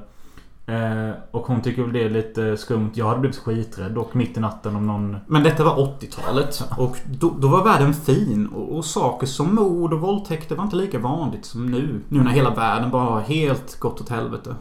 Eh, 0.65 1.11
och 1.31 1.47
hon 1.47 1.61
tycker 1.61 1.81
väl 1.81 1.93
det 1.93 2.03
är 2.03 2.09
lite 2.09 2.57
skumt. 2.57 2.91
Jag 2.93 3.07
hade 3.07 3.19
blivit 3.19 3.37
skiträdd 3.37 3.91
dock 3.91 4.13
mitt 4.13 4.37
i 4.37 4.39
natten 4.39 4.75
om 4.75 4.87
någon... 4.87 5.17
Men 5.27 5.43
detta 5.43 5.63
var 5.63 5.75
80-talet 5.75 6.63
och 6.77 6.97
då, 7.19 7.33
då 7.39 7.47
var 7.47 7.63
världen 7.63 7.93
fin 7.93 8.47
och, 8.47 8.77
och 8.77 8.85
saker 8.85 9.27
som 9.27 9.55
mord 9.55 9.93
och 9.93 10.01
våldtäkter 10.01 10.55
var 10.55 10.63
inte 10.63 10.75
lika 10.75 10.99
vanligt 10.99 11.45
som 11.45 11.65
nu. 11.65 12.01
Nu 12.09 12.23
när 12.23 12.31
hela 12.31 12.49
världen 12.49 12.91
bara 12.91 13.03
har 13.03 13.19
helt 13.21 13.79
gått 13.79 14.01
åt 14.01 14.09
helvete. 14.09 14.55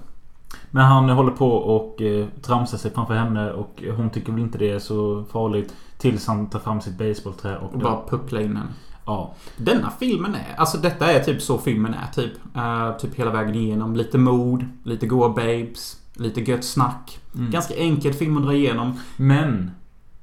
Men 0.75 0.85
han 0.85 1.09
håller 1.09 1.33
på 1.33 1.51
och 1.53 2.03
eh, 2.03 2.27
tramsar 2.43 2.79
sig 2.79 2.91
framför 2.91 3.15
henne 3.15 3.53
och 3.53 3.83
hon 3.97 4.11
tycker 4.11 4.33
väl 4.33 4.41
inte 4.41 4.59
det 4.59 4.71
är 4.71 4.79
så 4.79 5.25
farligt. 5.33 5.75
Tills 5.99 6.27
han 6.27 6.47
tar 6.51 6.59
fram 6.59 6.81
sitt 6.81 6.99
basebollträ 6.99 7.57
och... 7.57 7.73
Och 7.73 7.79
bara 7.79 8.01
puckla 8.09 8.41
in 8.41 8.57
henne. 8.57 8.71
Ja. 9.07 9.35
Denna 9.57 9.91
filmen 9.91 10.35
är, 10.35 10.55
alltså 10.57 10.79
detta 10.79 11.13
är 11.13 11.21
typ 11.21 11.43
så 11.43 11.59
filmen 11.59 11.95
är 11.95 12.13
typ. 12.15 12.33
Eh, 12.57 12.97
typ 12.97 13.15
hela 13.15 13.31
vägen 13.31 13.55
igenom. 13.55 13.97
Lite 13.97 14.19
mord, 14.19 14.65
lite 14.85 15.07
goa 15.07 15.29
babes, 15.29 15.97
lite 16.15 16.41
gött 16.41 16.65
snack. 16.65 17.19
Mm. 17.35 17.51
Ganska 17.51 17.75
enkel 17.75 18.13
film 18.13 18.37
att 18.37 18.43
dra 18.43 18.55
igenom. 18.55 18.99
Men 19.17 19.71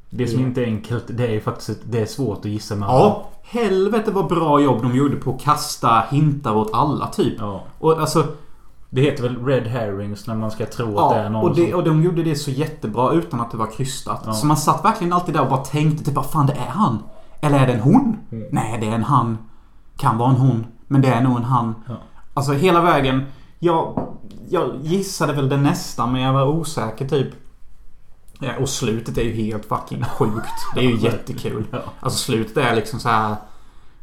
Det 0.10 0.28
som 0.28 0.40
inte 0.40 0.62
är 0.62 0.66
enkelt 0.66 1.04
det 1.08 1.28
är 1.28 1.32
ju 1.32 1.42
faktiskt 1.42 1.80
det 1.84 2.02
är 2.02 2.06
svårt 2.06 2.38
att 2.40 2.46
gissa 2.52 2.76
med. 2.76 2.88
Ja, 2.88 3.30
helvete 3.44 4.12
vad 4.12 4.28
bra 4.28 4.62
jobb 4.62 4.82
de 4.82 4.96
gjorde 4.96 5.16
på 5.16 5.34
att 5.36 5.42
kasta 5.42 6.04
hintar 6.12 6.56
åt 6.56 6.74
alla 6.74 7.08
typ. 7.08 7.34
ja. 7.40 7.64
Och 7.80 8.00
alltså, 8.00 8.28
Det 8.90 9.02
heter 9.02 9.24
väl 9.24 9.46
Red 9.46 9.68
Herrings 9.68 10.28
när 10.28 10.36
man 10.36 10.52
ska 10.52 10.66
tro 10.66 10.98
att 10.98 11.14
det 11.14 11.20
är 11.20 11.24
ja, 11.24 11.30
någon 11.30 11.50
och, 11.50 11.56
det, 11.56 11.70
som... 11.70 11.80
och 11.80 11.84
de 11.84 12.04
gjorde 12.04 12.24
det 12.24 12.36
så 12.36 12.52
jättebra 12.52 13.12
utan 13.12 13.42
att 13.42 13.52
det 13.52 13.58
var 13.58 13.72
krystat. 13.72 14.24
Ja. 14.26 14.34
Så 14.34 14.46
man 14.46 14.58
satt 14.58 14.86
verkligen 14.86 15.14
alltid 15.14 15.36
där 15.36 15.42
och 15.42 15.50
bara 15.50 15.64
tänkte 15.64 16.04
typ, 16.04 16.16
vad 16.16 16.26
fan 16.26 16.46
det 16.46 16.54
är 16.54 16.70
han? 16.70 17.04
Eller 17.42 17.60
är 17.60 17.68
det 17.68 17.74
en 17.74 17.80
hon? 17.80 18.18
Mm. 18.32 18.48
Nej, 18.52 18.78
det 18.82 18.88
är 18.88 18.92
en 18.92 19.04
han. 19.04 19.38
Kan 19.98 20.18
vara 20.18 20.30
en 20.30 20.36
hon, 20.36 20.66
men 20.88 21.02
det 21.02 21.08
är 21.08 21.22
nog 21.22 21.38
en 21.38 21.44
han. 21.44 21.76
Ja. 21.88 21.96
Alltså 22.34 22.54
hela 22.54 22.82
vägen. 22.82 23.26
Jag, 23.60 24.08
jag 24.50 24.76
gissade 24.82 25.34
väl 25.34 25.50
det 25.50 25.58
nästa, 25.58 26.08
men 26.08 26.22
jag 26.22 26.34
var 26.34 26.48
osäker 26.48 27.08
typ. 27.08 27.28
Ja, 28.40 28.52
och 28.60 28.70
slutet 28.70 29.18
är 29.18 29.22
ju 29.22 29.32
helt 29.32 29.66
fucking 29.66 30.04
sjukt. 30.04 30.54
Det 30.76 30.80
är 30.80 30.84
ju 30.84 30.98
jättekul. 30.98 31.66
Ja. 31.72 31.80
Alltså 32.00 32.20
slutet 32.20 32.58
är 32.58 32.76
liksom 32.76 33.00
så 33.00 33.10
här. 33.10 33.36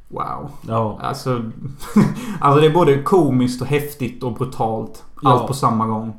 Wow. 0.09 0.51
Ja. 0.69 0.99
Alltså, 1.03 1.42
alltså 2.40 2.61
det 2.61 2.66
är 2.66 2.75
både 2.75 3.03
komiskt 3.03 3.61
och 3.62 3.66
häftigt 3.69 4.23
och 4.23 4.33
brutalt. 4.35 5.05
Allt 5.23 5.40
Ja. 5.40 5.47
på 5.47 5.55
samma 5.55 5.87
gång. 5.87 6.16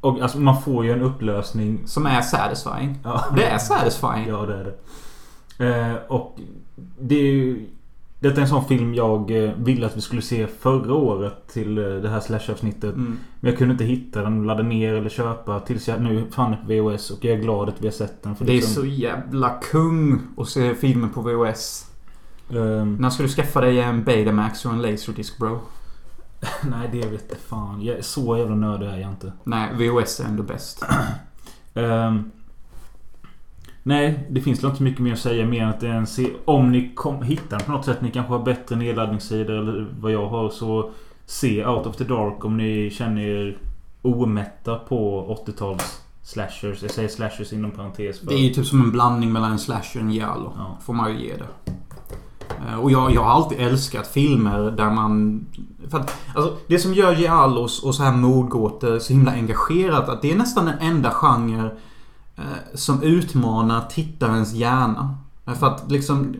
Och 0.00 0.20
alltså 0.20 0.38
man 0.38 0.62
får 0.62 0.84
ju 0.84 0.92
en 0.92 1.02
upplösning. 1.02 1.80
Som 1.86 2.06
är 2.06 2.20
satisfying. 2.20 2.98
Ja. 3.04 3.24
Det 3.36 3.44
är 3.44 3.58
satisfying. 3.58 4.28
Ja, 4.28 4.46
det 4.46 4.54
är 4.54 4.64
det. 4.64 4.74
Eh, 5.58 5.94
och 6.08 6.38
det 7.00 7.14
är 7.14 7.32
ju... 7.32 7.66
Detta 8.20 8.36
är 8.36 8.42
en 8.42 8.48
sån 8.48 8.64
film 8.64 8.94
jag 8.94 9.44
eh, 9.44 9.50
ville 9.56 9.86
att 9.86 9.96
vi 9.96 10.00
skulle 10.00 10.22
se 10.22 10.46
förra 10.46 10.94
året 10.94 11.48
till 11.52 11.78
eh, 11.78 11.84
det 11.84 12.08
här 12.08 12.20
slash-avsnittet. 12.20 12.94
Mm. 12.94 13.18
Men 13.40 13.50
jag 13.50 13.58
kunde 13.58 13.72
inte 13.72 13.84
hitta 13.84 14.22
den, 14.22 14.46
ladda 14.46 14.62
ner 14.62 14.94
eller 14.94 15.08
köpa 15.08 15.60
tills 15.60 15.88
jag 15.88 16.00
nu 16.02 16.26
fann 16.30 16.50
den 16.50 16.60
på 16.66 16.72
VHS. 16.72 17.10
Och 17.10 17.24
jag 17.24 17.34
är 17.38 17.42
glad 17.42 17.68
att 17.68 17.80
vi 17.80 17.86
har 17.86 17.92
sett 17.92 18.22
den. 18.22 18.36
För 18.36 18.44
Det 18.44 18.52
är 18.52 18.54
liksom, 18.54 18.74
så 18.74 18.84
jävla 18.84 19.48
kung 19.50 20.20
att 20.36 20.48
se 20.48 20.74
filmer 20.74 21.08
på 21.08 21.20
VHS. 21.20 21.84
Ehm, 22.50 22.96
När 23.00 23.10
ska 23.10 23.22
du 23.22 23.28
skaffa 23.28 23.60
dig 23.60 23.80
en 23.80 24.04
Betamax 24.04 24.64
och 24.64 24.72
en 24.72 24.82
Laserdisc 24.82 25.38
bro? 25.38 25.60
nej, 26.70 26.88
det 26.92 27.08
vet 27.08 27.24
jag 27.28 27.38
fan. 27.38 27.82
Jag 27.82 27.98
är 27.98 28.02
så 28.02 28.36
jävla 28.38 28.54
nördig 28.54 28.86
är 28.86 28.96
jag 28.96 29.10
inte. 29.10 29.32
Nej, 29.44 29.68
VHS 29.74 30.20
är 30.20 30.24
ändå 30.24 30.42
bäst. 30.42 30.84
Ehm, 31.74 32.30
nej, 33.82 34.26
det 34.30 34.40
finns 34.40 34.64
inte 34.64 34.82
mycket 34.82 35.00
mer 35.00 35.12
att 35.12 35.18
säga 35.18 35.46
mer 35.46 35.62
än 35.62 35.68
att 35.68 35.80
det 35.80 35.88
är 35.88 35.92
en 35.94 36.06
se- 36.06 36.32
Om 36.44 36.72
ni 36.72 36.92
kom, 36.94 37.22
hittar 37.22 37.58
på 37.60 37.72
något 37.72 37.84
sätt, 37.84 38.00
ni 38.02 38.10
kanske 38.10 38.32
har 38.32 38.42
bättre 38.44 38.76
nedladdningssidor 38.76 39.54
eller 39.58 39.88
vad 40.00 40.12
jag 40.12 40.28
har 40.28 40.50
så 40.50 40.90
se 41.26 41.66
Out 41.66 41.86
of 41.86 41.96
the 41.96 42.04
Dark 42.04 42.44
om 42.44 42.56
ni 42.56 42.90
känner 42.90 43.22
er 43.22 43.58
omätta 44.02 44.74
på 44.78 45.26
80-tals 45.46 46.02
slashers. 46.22 46.82
Jag 46.82 46.90
säger 46.90 47.08
slashers 47.08 47.52
inom 47.52 47.70
parentes. 47.70 48.18
För, 48.20 48.26
Det 48.26 48.34
är 48.34 48.38
ju 48.48 48.50
typ 48.54 48.66
som 48.66 48.80
en 48.82 48.92
blandning 48.92 49.32
mellan 49.32 49.52
en 49.52 49.58
slasher 49.58 50.00
och 50.00 50.06
en 50.06 50.10
giallo. 50.12 50.52
Ja. 50.56 50.78
Får 50.82 50.92
man 50.94 51.10
ju 51.12 51.24
ge 51.26 51.34
det. 51.36 51.72
Eh, 52.68 52.74
Och 52.80 52.90
jag, 52.90 53.10
jag 53.14 53.24
har 53.24 53.30
alltid 53.30 53.58
älskat 53.60 54.06
filmer 54.06 54.70
där 54.70 54.90
man... 54.90 55.40
För 55.90 55.98
att, 55.98 56.14
alltså, 56.34 56.56
det 56.68 56.78
som 56.78 56.94
gör 56.94 57.14
giallos 57.14 57.82
och 57.82 57.94
så 57.94 58.02
här 58.02 58.12
mordgåtor 58.12 58.98
så 58.98 59.12
himla 59.12 59.32
engagerat 59.32 60.08
att 60.08 60.22
det 60.22 60.32
är 60.32 60.36
nästan 60.36 60.66
den 60.66 60.78
enda 60.80 61.10
genre 61.10 61.70
eh, 62.36 62.42
som 62.74 63.02
utmanar 63.02 63.80
tittarens 63.90 64.52
hjärna. 64.52 65.14
Eh, 65.46 65.54
För 65.54 65.66
att 65.66 65.90
liksom... 65.90 66.34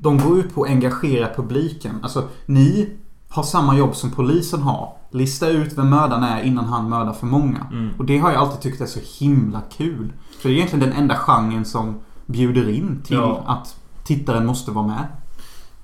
De 0.00 0.18
går 0.18 0.38
ut 0.38 0.54
på 0.54 0.62
att 0.62 0.70
engagera 0.70 1.34
publiken. 1.36 1.94
Alltså, 2.02 2.22
ni 2.46 2.88
har 3.28 3.42
samma 3.42 3.76
jobb 3.76 3.94
som 3.96 4.10
polisen 4.10 4.62
har. 4.62 4.92
Lista 5.10 5.48
ut 5.48 5.78
vem 5.78 5.90
mördaren 5.90 6.22
är 6.24 6.42
innan 6.42 6.64
han 6.64 6.88
mördar 6.88 7.12
för 7.12 7.26
många. 7.26 7.66
Mm. 7.72 7.90
Och 7.98 8.04
det 8.04 8.18
har 8.18 8.30
jag 8.30 8.40
alltid 8.40 8.60
tyckt 8.60 8.80
är 8.80 8.86
så 8.86 9.24
himla 9.24 9.60
kul. 9.76 10.12
För 10.40 10.48
det 10.48 10.54
är 10.54 10.56
egentligen 10.56 10.88
den 10.90 10.98
enda 10.98 11.16
genren 11.16 11.64
som 11.64 11.94
bjuder 12.26 12.68
in 12.68 13.02
till 13.04 13.16
Ja. 13.16 13.42
att 13.46 13.76
tittaren 14.08 14.46
måste 14.46 14.70
vara 14.70 14.86
med. 14.86 15.06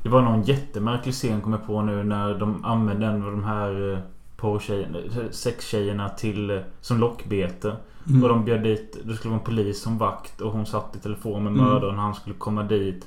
Det 0.02 0.08
var 0.08 0.22
någon 0.22 0.42
jättemärklig 0.42 1.14
scen 1.14 1.40
kom 1.40 1.52
jag 1.52 1.66
på 1.66 1.82
nu 1.82 2.04
när 2.04 2.34
de 2.34 2.64
använde 2.64 3.06
en 3.06 3.22
av 3.24 3.30
de 3.30 3.44
här 3.44 3.92
eh, 3.92 3.98
porrtjejerna, 4.36 4.98
eh, 4.98 5.30
sextjejerna 5.30 6.08
till 6.08 6.50
eh, 6.50 6.58
som 6.80 6.98
lockbete. 6.98 7.76
Mm. 8.08 8.22
Och 8.22 8.28
de 8.28 8.44
bjöd 8.44 8.62
dit, 8.62 8.96
det 9.04 9.14
skulle 9.14 9.30
vara 9.30 9.40
en 9.40 9.44
polis 9.46 9.82
som 9.82 9.98
vakt 9.98 10.40
och 10.40 10.52
hon 10.52 10.66
satt 10.66 10.96
i 10.96 10.98
telefon 10.98 11.44
med 11.44 11.52
Mm. 11.52 11.64
mördaren 11.64 11.98
han 11.98 12.14
skulle 12.14 12.34
komma 12.34 12.62
dit. 12.62 13.06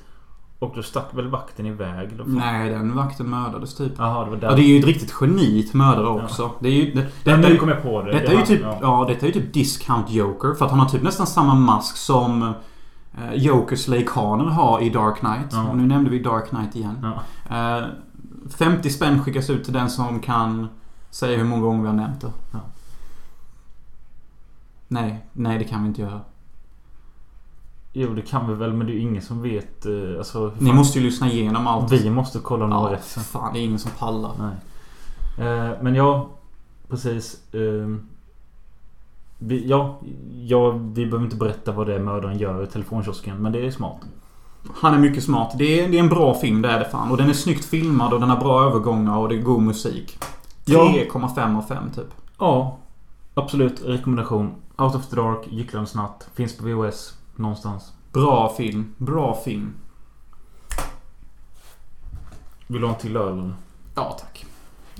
Och 0.58 0.72
då 0.76 0.82
stack 0.82 1.04
väl 1.10 1.28
vakten 1.28 1.66
iväg? 1.66 2.10
Fan? 2.16 2.34
Nej, 2.34 2.70
den 2.70 2.96
vakten 2.96 3.30
mördades 3.30 3.74
typ. 3.74 3.92
Jaha, 3.98 4.24
det 4.24 4.30
var 4.30 4.36
där. 4.36 4.48
Ja, 4.48 4.54
det 4.56 4.62
är 4.62 4.66
ju 4.68 4.78
ett 4.78 4.86
riktigt 4.86 5.14
geni 5.20 5.70
mördare 5.72 6.06
också. 6.06 6.50
Det 6.60 6.68
är 6.68 6.72
ju... 6.72 6.92
Det, 6.92 7.06
Den, 7.24 7.42
detta 7.42 7.56
kom 7.56 7.68
jag 7.68 7.82
på 7.82 8.02
det. 8.02 8.12
detta 8.12 8.26
Det 8.26 8.32
är 8.36 8.38
ju 8.40 8.46
typ... 8.46 8.60
ja. 8.62 8.78
Ja, 8.80 9.04
detta 9.08 9.26
är 9.26 9.32
ju 9.32 9.40
typ 9.40 9.52
Discount 9.52 10.12
Joker. 10.12 10.54
För 10.54 10.64
att 10.64 10.70
han 10.70 10.80
har 10.80 10.88
typ 10.88 11.02
nästan 11.02 11.26
samma 11.26 11.54
mask 11.54 11.96
som 11.96 12.52
eh, 13.18 13.34
Jokers 13.34 13.88
Lake 13.88 14.08
Haner 14.14 14.44
har 14.44 14.80
i 14.80 14.90
Dark 14.90 15.18
Knight. 15.18 15.46
Ja. 15.52 15.68
Och 15.68 15.76
nu 15.76 15.86
nämnde 15.86 16.10
vi 16.10 16.18
Dark 16.18 16.48
Knight 16.48 16.76
igen. 16.76 17.06
Ja. 17.48 17.78
Eh, 17.78 17.86
50 18.50 18.90
spänn 18.90 19.22
skickas 19.24 19.50
ut 19.50 19.64
till 19.64 19.72
den 19.72 19.90
som 19.90 20.20
kan 20.20 20.68
säga 21.10 21.38
hur 21.38 21.44
många 21.44 21.62
gånger 21.62 21.82
vi 21.82 21.88
har 21.88 21.94
nämnt 21.96 22.20
det. 22.20 22.32
Ja. 22.52 22.58
Nej, 24.88 25.26
nej 25.32 25.58
det 25.58 25.64
kan 25.64 25.82
vi 25.82 25.88
inte 25.88 26.00
göra. 26.02 26.20
Jo, 27.92 28.14
det 28.14 28.22
kan 28.22 28.48
vi 28.48 28.54
väl, 28.54 28.72
men 28.72 28.86
det 28.86 28.92
är 28.92 28.94
ju 28.94 29.00
ingen 29.00 29.22
som 29.22 29.42
vet. 29.42 29.86
eh, 29.86 29.92
Alltså, 30.18 30.52
Ni 30.58 30.72
måste 30.72 30.98
ju 30.98 31.04
lyssna 31.04 31.30
igenom 31.30 31.66
allt. 31.66 31.92
Vi 31.92 32.10
måste 32.10 32.38
kolla 32.38 32.66
några 32.66 32.90
Ja, 32.92 32.98
fan 32.98 33.52
det 33.52 33.58
är 33.58 33.64
ingen 33.64 33.78
som 33.78 33.90
pallar. 33.98 34.32
Nej. 34.38 34.54
Eh, 35.48 35.70
men 35.82 35.94
ja, 35.94 36.28
precis. 36.88 37.40
Vi, 39.38 39.68
ja, 39.68 40.00
ja, 40.32 40.70
vi 40.70 41.06
behöver 41.06 41.24
inte 41.24 41.36
berätta 41.36 41.72
vad 41.72 41.86
det 41.86 41.94
är 41.94 41.98
mördaren 41.98 42.38
gör 42.38 42.64
i 42.64 42.66
telefonkiosken. 42.66 43.42
Men 43.42 43.52
det 43.52 43.66
är 43.66 43.70
smart. 43.70 44.00
Han 44.74 44.94
är 44.94 44.98
mycket 44.98 45.24
smart. 45.24 45.54
Det 45.58 45.80
är, 45.80 45.88
det 45.88 45.96
är 45.96 46.02
en 46.02 46.08
bra 46.08 46.34
film, 46.34 46.62
det 46.62 46.68
är 46.68 46.78
det 46.78 46.84
fan. 46.84 47.10
Och 47.10 47.16
den 47.16 47.28
är 47.28 47.32
snyggt 47.32 47.64
filmad 47.64 48.12
och 48.12 48.20
den 48.20 48.30
har 48.30 48.40
bra 48.40 48.64
övergångar 48.64 49.16
och 49.18 49.28
det 49.28 49.34
är 49.34 49.42
god 49.42 49.62
musik. 49.62 50.18
Ja. 50.64 50.94
3,5 51.12 51.58
av 51.58 51.62
5 51.62 51.90
typ. 51.90 52.14
Ja, 52.38 52.78
absolut. 53.34 53.82
Rekommendation. 53.84 54.54
Out 54.76 54.94
of 54.94 55.06
the 55.06 55.16
Dark, 55.16 55.46
Gycklarnas 55.50 55.94
natt. 55.94 56.28
Finns 56.34 56.56
på 56.56 56.64
VHS 56.64 57.14
någonstans. 57.36 57.92
Bra 58.12 58.54
film. 58.56 58.94
Bra 58.96 59.40
film. 59.44 59.74
Vill 62.66 62.80
du 62.80 62.86
ha 62.86 62.94
en 62.94 63.00
till 63.00 63.16
öl 63.16 63.32
eller? 63.32 63.54
Ja, 63.94 64.16
tack. 64.20 64.46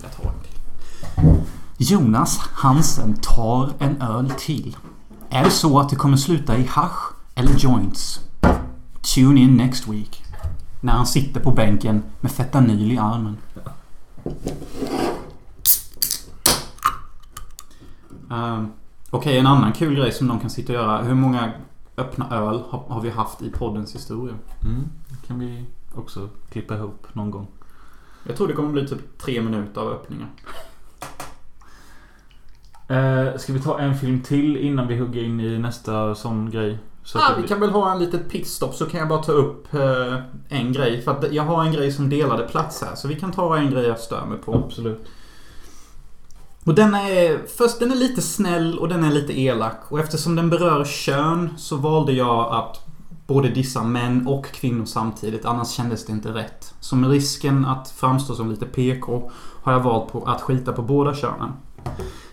Jag 0.03 0.13
tar 0.13 0.25
en 0.25 0.41
till. 0.41 1.58
Jonas 1.81 2.39
Hansen 2.39 3.15
tar 3.23 3.73
en 3.79 4.03
öl 4.03 4.31
till. 4.31 4.77
Är 5.31 5.45
det 5.45 5.51
så 5.51 5.81
att 5.81 5.89
det 5.89 5.97
kommer 5.97 6.17
sluta 6.17 6.59
i 6.59 6.65
hash 6.65 7.15
eller 7.35 7.53
joints? 7.59 8.21
Tune 9.15 9.41
in 9.41 9.57
next 9.57 9.89
week. 9.89 10.23
När 10.81 10.93
han 10.93 11.07
sitter 11.07 11.41
på 11.41 11.51
bänken 11.51 12.03
med 12.21 12.33
fentanyl 12.33 12.93
i 12.93 12.99
armen. 12.99 13.37
Um, 18.31 18.73
Okej, 19.11 19.39
en 19.39 19.47
annan 19.47 19.73
kul 19.73 19.95
grej 19.95 20.13
som 20.13 20.27
någon 20.27 20.41
kan 20.41 20.51
sitta 20.51 20.73
och 20.73 20.79
göra. 20.79 21.03
Hur 21.03 21.15
många 21.15 21.53
öppna 21.97 22.31
öl 22.31 22.63
har, 22.69 22.85
har 22.89 23.01
vi 23.01 23.11
haft 23.11 23.43
i 23.43 23.51
poddens 23.51 23.95
historia? 23.95 24.35
Mm, 24.65 24.85
det 25.09 25.27
kan 25.27 25.39
vi 25.39 25.65
också 25.95 26.29
klippa 26.51 26.77
ihop 26.77 27.07
någon 27.13 27.31
gång. 27.31 27.47
Jag 28.27 28.37
tror 28.37 28.49
det 28.49 28.55
kommer 28.55 28.73
bli 28.73 28.89
typ 28.89 29.19
tre 29.19 29.43
minuter 29.43 29.81
av 29.81 29.89
öppningar. 29.89 30.29
Eh, 32.89 33.39
ska 33.39 33.53
vi 33.53 33.61
ta 33.61 33.79
en 33.81 33.95
film 33.99 34.23
till 34.23 34.57
innan 34.57 34.87
vi 34.89 34.97
hugger 34.99 35.23
in 35.25 35.41
i 35.41 35.59
nästa 35.59 36.15
sån 36.15 36.51
grej? 36.51 36.79
Så 37.05 37.19
Ah, 37.19 37.23
vi 37.37 37.41
blir- 37.41 37.49
kan 37.49 37.61
väl 37.61 37.71
ha 37.71 37.93
en 37.93 37.99
litet 37.99 38.31
pitstop 38.31 38.75
så 38.75 38.87
kan 38.87 39.01
jag 39.01 39.09
bara 39.09 39.23
ta 39.23 39.33
upp 39.33 39.75
eh, 39.75 40.15
en 40.49 40.73
grej. 40.73 41.03
För 41.03 41.11
att 41.13 41.33
jag 41.33 41.43
har 41.43 41.65
en 41.65 41.73
grej 41.73 41.93
som 41.93 42.11
delade 42.11 42.49
plats 42.49 42.83
här. 42.83 42.95
Så 42.95 43.09
vi 43.09 43.15
kan 43.21 43.33
ta 43.33 43.57
en 43.57 43.71
grej 43.71 43.85
jag 43.87 43.99
stör 44.01 44.27
mig 44.27 44.39
på. 44.39 44.55
Absolut. 44.55 45.07
Och 46.65 46.75
den 46.75 46.95
är... 46.95 47.47
Först, 47.57 47.79
den 47.79 47.91
är 47.93 47.97
lite 47.97 48.23
snäll 48.23 48.79
och 48.79 48.89
den 48.89 49.05
är 49.05 49.11
lite 49.13 49.41
elak. 49.41 49.77
Och 49.89 50.01
eftersom 50.01 50.37
den 50.37 50.51
berör 50.51 50.85
kön 50.85 51.51
så 51.57 51.77
valde 51.77 52.13
jag 52.13 52.53
att 52.53 52.81
både 53.27 53.49
dissa 53.49 53.83
män 53.85 54.27
och 54.27 54.47
kvinnor 54.47 54.85
samtidigt. 54.85 55.45
Annars 55.45 55.69
kändes 55.71 56.07
det 56.07 56.13
inte 56.13 56.29
rätt. 56.35 56.75
Så 56.81 56.97
med 56.97 57.11
risken 57.11 57.65
att 57.67 57.91
framstå 57.91 58.35
som 58.35 58.51
lite 58.51 58.67
PK 58.67 59.31
har 59.63 59.73
jag 59.73 59.81
valt 59.81 60.13
på 60.13 60.25
att 60.25 60.41
skita 60.41 60.73
på 60.73 60.83
båda 60.83 61.15
könen. 61.15 61.53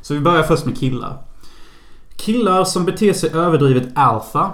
Så 0.01 0.13
vi 0.13 0.19
börjar 0.19 0.43
först 0.43 0.65
med 0.65 0.77
killar. 0.77 1.21
Killar 2.15 2.63
som 2.63 2.85
beter 2.85 3.13
sig 3.13 3.29
överdrivet 3.29 3.87
alfa 3.95 4.51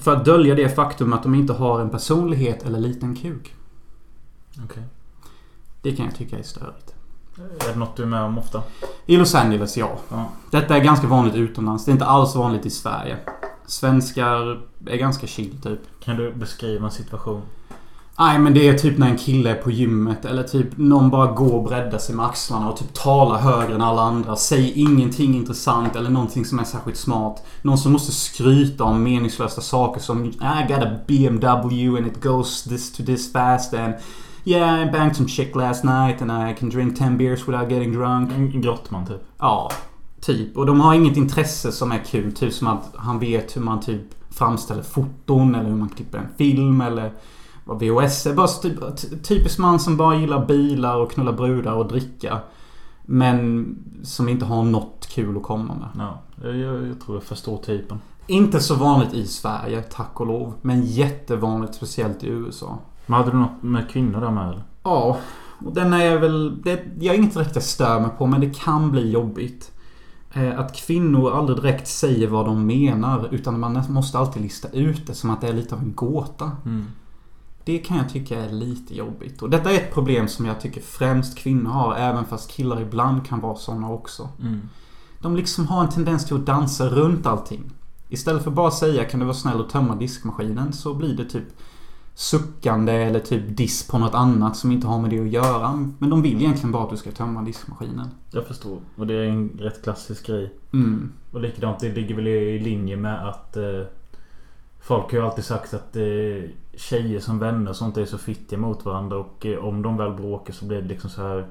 för 0.00 0.16
att 0.16 0.24
dölja 0.24 0.54
det 0.54 0.68
faktum 0.68 1.12
att 1.12 1.22
de 1.22 1.34
inte 1.34 1.52
har 1.52 1.80
en 1.80 1.90
personlighet 1.90 2.66
eller 2.66 2.78
liten 2.78 3.16
kuk. 3.16 3.54
Okej. 4.64 4.82
Det 5.82 5.96
kan 5.96 6.06
jag 6.06 6.16
tycka 6.16 6.38
är 6.38 6.42
störigt. 6.42 6.94
Är 7.38 7.72
det 7.72 7.78
något 7.78 7.96
du 7.96 8.02
är 8.02 8.06
med 8.06 8.22
om 8.22 8.38
ofta? 8.38 8.62
I 9.06 9.16
Los 9.16 9.34
Angeles, 9.34 9.76
ja. 9.76 9.98
Ja. 10.08 10.28
Detta 10.50 10.76
är 10.76 10.80
ganska 10.80 11.06
vanligt 11.06 11.34
utomlands. 11.34 11.84
Det 11.84 11.90
är 11.90 11.92
inte 11.92 12.04
alls 12.04 12.34
vanligt 12.34 12.66
i 12.66 12.70
Sverige. 12.70 13.16
Svenskar 13.66 14.60
är 14.86 14.96
ganska 14.96 15.26
chill 15.26 15.60
typ. 15.62 15.80
Kan 16.00 16.16
du 16.16 16.32
beskriva 16.32 16.86
en 16.86 16.92
situation? 16.92 17.42
Nej 18.20 18.38
men 18.38 18.54
det 18.54 18.68
är 18.68 18.78
typ 18.78 18.98
när 18.98 19.08
en 19.08 19.18
kille 19.18 19.50
är 19.50 19.54
på 19.54 19.70
gymmet 19.70 20.24
eller 20.24 20.42
typ 20.42 20.66
någon 20.76 21.10
bara 21.10 21.32
går 21.32 21.54
och 21.54 21.64
breddar 21.64 21.98
sig 21.98 22.14
med 22.14 22.26
axlarna 22.26 22.70
och 22.70 22.78
typ 22.78 22.94
talar 22.94 23.38
högre 23.38 23.74
än 23.74 23.82
alla 23.82 24.02
andra. 24.02 24.36
Säger 24.36 24.72
ingenting 24.74 25.34
intressant 25.34 25.96
eller 25.96 26.10
någonting 26.10 26.44
som 26.44 26.58
är 26.58 26.64
särskilt 26.64 26.96
smart. 26.96 27.46
Någon 27.62 27.78
som 27.78 27.92
måste 27.92 28.12
skryta 28.12 28.84
om 28.84 29.02
meningslösa 29.02 29.60
saker 29.60 30.00
som 30.00 30.24
I 30.24 30.68
got 30.68 30.82
a 30.82 30.98
BMW 31.06 31.98
and 31.98 32.06
it 32.06 32.22
goes 32.22 32.62
this 32.62 32.92
to 32.92 33.02
this 33.02 33.32
fast 33.32 33.74
and 33.74 33.94
Yeah, 34.44 34.82
I 34.82 34.90
banged 34.90 35.16
some 35.16 35.28
chick 35.28 35.54
last 35.56 35.84
night 35.84 36.22
and 36.22 36.50
I 36.50 36.54
can 36.54 36.68
drink 36.68 36.98
10 36.98 37.16
beers 37.18 37.48
without 37.48 37.70
getting 37.70 37.92
drunk. 37.92 38.30
Grottman 38.62 39.06
typ. 39.06 39.22
Ja, 39.38 39.70
typ. 40.20 40.56
Och 40.56 40.66
de 40.66 40.80
har 40.80 40.94
inget 40.94 41.16
intresse 41.16 41.72
som 41.72 41.92
är 41.92 41.98
kul. 41.98 42.32
Typ 42.32 42.52
som 42.52 42.68
att 42.68 42.94
han 42.96 43.18
vet 43.18 43.56
hur 43.56 43.60
man 43.60 43.80
typ 43.80 44.02
framställer 44.30 44.82
foton 44.82 45.54
eller 45.54 45.68
hur 45.68 45.76
man 45.76 45.88
klipper 45.88 46.18
en 46.18 46.28
film 46.38 46.80
eller 46.80 47.12
vad 47.68 47.78
VHS 47.82 48.26
är. 48.26 48.34
Bara 48.34 48.46
typ, 48.48 48.78
ty- 48.96 49.16
typisk 49.18 49.58
man 49.58 49.80
som 49.80 49.96
bara 49.96 50.16
gillar 50.16 50.46
bilar 50.46 50.96
och 50.96 51.10
knulla 51.12 51.32
brudar 51.32 51.72
och 51.72 51.88
dricka. 51.88 52.38
Men 53.04 53.76
som 54.02 54.28
inte 54.28 54.44
har 54.44 54.62
något 54.64 55.06
kul 55.10 55.36
att 55.36 55.42
komma 55.42 55.74
med. 55.74 55.88
Ja, 56.06 56.22
jag, 56.48 56.56
jag, 56.88 57.00
tror 57.00 57.16
jag 57.16 57.22
förstår 57.22 57.56
typen. 57.56 58.00
Inte 58.26 58.60
så 58.60 58.74
vanligt 58.74 59.14
i 59.14 59.26
Sverige, 59.26 59.82
tack 59.82 60.20
och 60.20 60.26
lov. 60.26 60.52
Men 60.62 60.82
jättevanligt, 60.84 61.74
speciellt 61.74 62.24
i 62.24 62.28
USA. 62.28 62.78
Men 63.06 63.18
hade 63.18 63.30
du 63.30 63.36
något 63.36 63.62
med 63.62 63.90
kvinnor 63.90 64.20
där 64.20 64.30
med 64.30 64.48
eller? 64.48 64.62
Ja, 64.82 65.16
och 65.66 65.74
den 65.74 65.92
är 65.92 66.18
väl... 66.18 66.62
Det, 66.62 66.80
jag 67.00 67.14
är 67.14 67.18
inget 67.18 67.34
direkt 67.34 67.54
jag 67.54 67.64
stör 67.64 68.00
mig 68.00 68.10
på, 68.18 68.26
men 68.26 68.40
det 68.40 68.58
kan 68.58 68.90
bli 68.90 69.10
jobbigt. 69.10 69.72
Eh, 70.32 70.58
Att 70.60 70.76
kvinnor 70.76 71.32
aldrig 71.32 71.58
direkt 71.58 71.88
säger 71.88 72.28
vad 72.28 72.46
de 72.46 72.66
menar, 72.66 73.28
utan 73.30 73.60
man 73.60 73.82
måste 73.88 74.18
alltid 74.18 74.42
lista 74.42 74.68
ut 74.68 75.06
det 75.06 75.14
som 75.14 75.30
att 75.30 75.40
det 75.40 75.48
är 75.48 75.52
lite 75.52 75.74
av 75.74 75.80
en 75.80 75.92
gåta. 75.94 76.50
Mm. 76.64 76.86
Det 77.68 77.78
kan 77.78 77.96
jag 77.96 78.08
tycka 78.08 78.40
är 78.40 78.52
lite 78.52 78.94
jobbigt. 78.94 79.42
Och 79.42 79.50
detta 79.50 79.70
är 79.72 79.74
ett 79.74 79.94
problem 79.94 80.28
som 80.28 80.46
jag 80.46 80.60
tycker 80.60 80.80
främst 80.80 81.38
kvinnor 81.38 81.70
har, 81.70 81.96
även 81.96 82.24
fast 82.24 82.50
killar 82.50 82.80
ibland 82.80 83.26
kan 83.26 83.40
vara 83.40 83.56
sådana 83.56 83.90
också. 83.90 84.28
Mm. 84.40 84.60
De 85.22 85.36
liksom 85.36 85.66
har 85.66 85.82
en 85.84 85.88
tendens 85.88 86.26
till 86.26 86.36
att 86.36 86.46
dansa 86.46 86.88
runt 86.88 87.26
allting. 87.26 87.70
Istället 88.08 88.44
för 88.44 88.50
bara 88.50 88.70
säga 88.70 89.04
kan 89.04 89.20
du 89.20 89.26
vara 89.26 89.36
snäll 89.36 89.60
och 89.60 89.70
tömma 89.70 89.94
diskmaskinen 89.94 90.72
så 90.72 90.94
blir 90.94 91.16
det 91.16 91.24
typ 91.24 91.44
suckande 92.14 92.92
eller 92.92 93.20
typ 93.20 93.56
diss 93.56 93.88
på 93.88 93.98
något 93.98 94.14
annat 94.14 94.56
som 94.56 94.72
inte 94.72 94.86
har 94.86 94.98
med 94.98 95.10
det 95.10 95.20
att 95.20 95.28
göra. 95.28 95.88
Men 95.98 96.10
de 96.10 96.22
vill 96.22 96.36
egentligen 96.36 96.72
bara 96.72 96.84
att 96.84 96.90
du 96.90 96.96
ska 96.96 97.10
tömma 97.10 97.42
diskmaskinen. 97.42 98.08
Jag 98.30 98.46
förstår. 98.46 98.78
Och 98.96 99.06
det 99.06 99.14
är 99.14 99.28
en 99.28 99.48
rätt 99.58 99.82
klassisk 99.82 100.26
grej. 100.26 100.54
Mm. 100.72 101.12
Och 101.32 101.40
likadant, 101.40 101.80
det 101.80 101.94
ligger 101.94 102.14
väl 102.14 102.26
i 102.26 102.58
linje 102.58 102.96
med 102.96 103.28
att 103.28 103.56
eh, 103.56 103.82
Folk 104.88 105.04
har 105.12 105.18
ju 105.18 105.24
alltid 105.24 105.44
sagt 105.44 105.74
att 105.74 105.96
eh, 105.96 106.02
tjejer 106.78 107.20
som 107.20 107.38
vänner 107.38 107.70
och 107.70 107.76
sånt 107.76 107.96
är 107.96 108.04
så 108.04 108.18
fittiga 108.18 108.58
mot 108.58 108.84
varandra 108.84 109.16
och 109.16 109.46
eh, 109.46 109.64
om 109.64 109.82
de 109.82 109.96
väl 109.96 110.12
bråkar 110.12 110.52
så 110.52 110.64
blir 110.64 110.82
det 110.82 110.88
liksom 110.88 111.10
så 111.10 111.22
här 111.22 111.46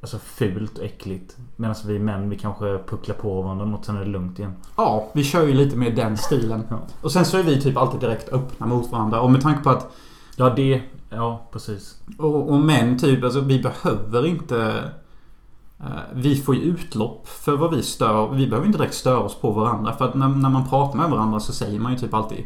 Alltså 0.00 0.18
fult 0.18 0.78
och 0.78 0.84
äckligt. 0.84 1.36
Medan 1.56 1.74
vi 1.86 1.98
män 1.98 2.30
vi 2.30 2.38
kanske 2.38 2.78
pucklar 2.86 3.14
på 3.16 3.42
varandra 3.42 3.64
något 3.64 3.84
sen 3.84 3.96
är 3.96 4.00
det 4.00 4.06
lugnt 4.10 4.38
igen. 4.38 4.52
Ja, 4.76 5.08
vi 5.12 5.24
kör 5.24 5.46
ju 5.46 5.54
lite 5.54 5.76
med 5.76 5.96
den 5.96 6.16
stilen. 6.16 6.62
Ja. 6.70 6.76
Och 7.00 7.12
sen 7.12 7.24
så 7.24 7.38
är 7.38 7.42
vi 7.42 7.60
typ 7.60 7.76
alltid 7.76 8.00
direkt 8.00 8.32
öppna 8.32 8.66
mot 8.66 8.90
varandra. 8.92 9.20
Och 9.20 9.30
med 9.30 9.40
tanke 9.42 9.62
på 9.62 9.70
att 9.70 9.92
Ja 10.36 10.50
det, 10.50 10.82
ja 11.10 11.48
precis. 11.52 12.00
Och, 12.18 12.50
och 12.50 12.60
män 12.60 12.98
typ, 12.98 13.24
alltså 13.24 13.40
vi 13.40 13.62
behöver 13.62 14.26
inte... 14.26 14.90
eh, 15.80 15.86
vi 16.14 16.36
får 16.36 16.54
ju 16.54 16.60
utlopp 16.62 17.28
för 17.28 17.56
vad 17.56 17.74
vi 17.74 17.82
stör. 17.82 18.28
Vi 18.28 18.46
behöver 18.46 18.66
inte 18.66 18.78
direkt 18.78 18.94
störa 18.94 19.18
oss 19.18 19.34
på 19.40 19.50
varandra. 19.50 19.92
För 19.92 20.04
att 20.08 20.14
när, 20.14 20.28
när 20.28 20.50
man 20.50 20.68
pratar 20.68 20.98
med 20.98 21.10
varandra 21.10 21.40
så 21.40 21.52
säger 21.52 21.80
man 21.80 21.92
ju 21.92 21.98
typ 21.98 22.14
alltid 22.14 22.38
"Fy 22.38 22.44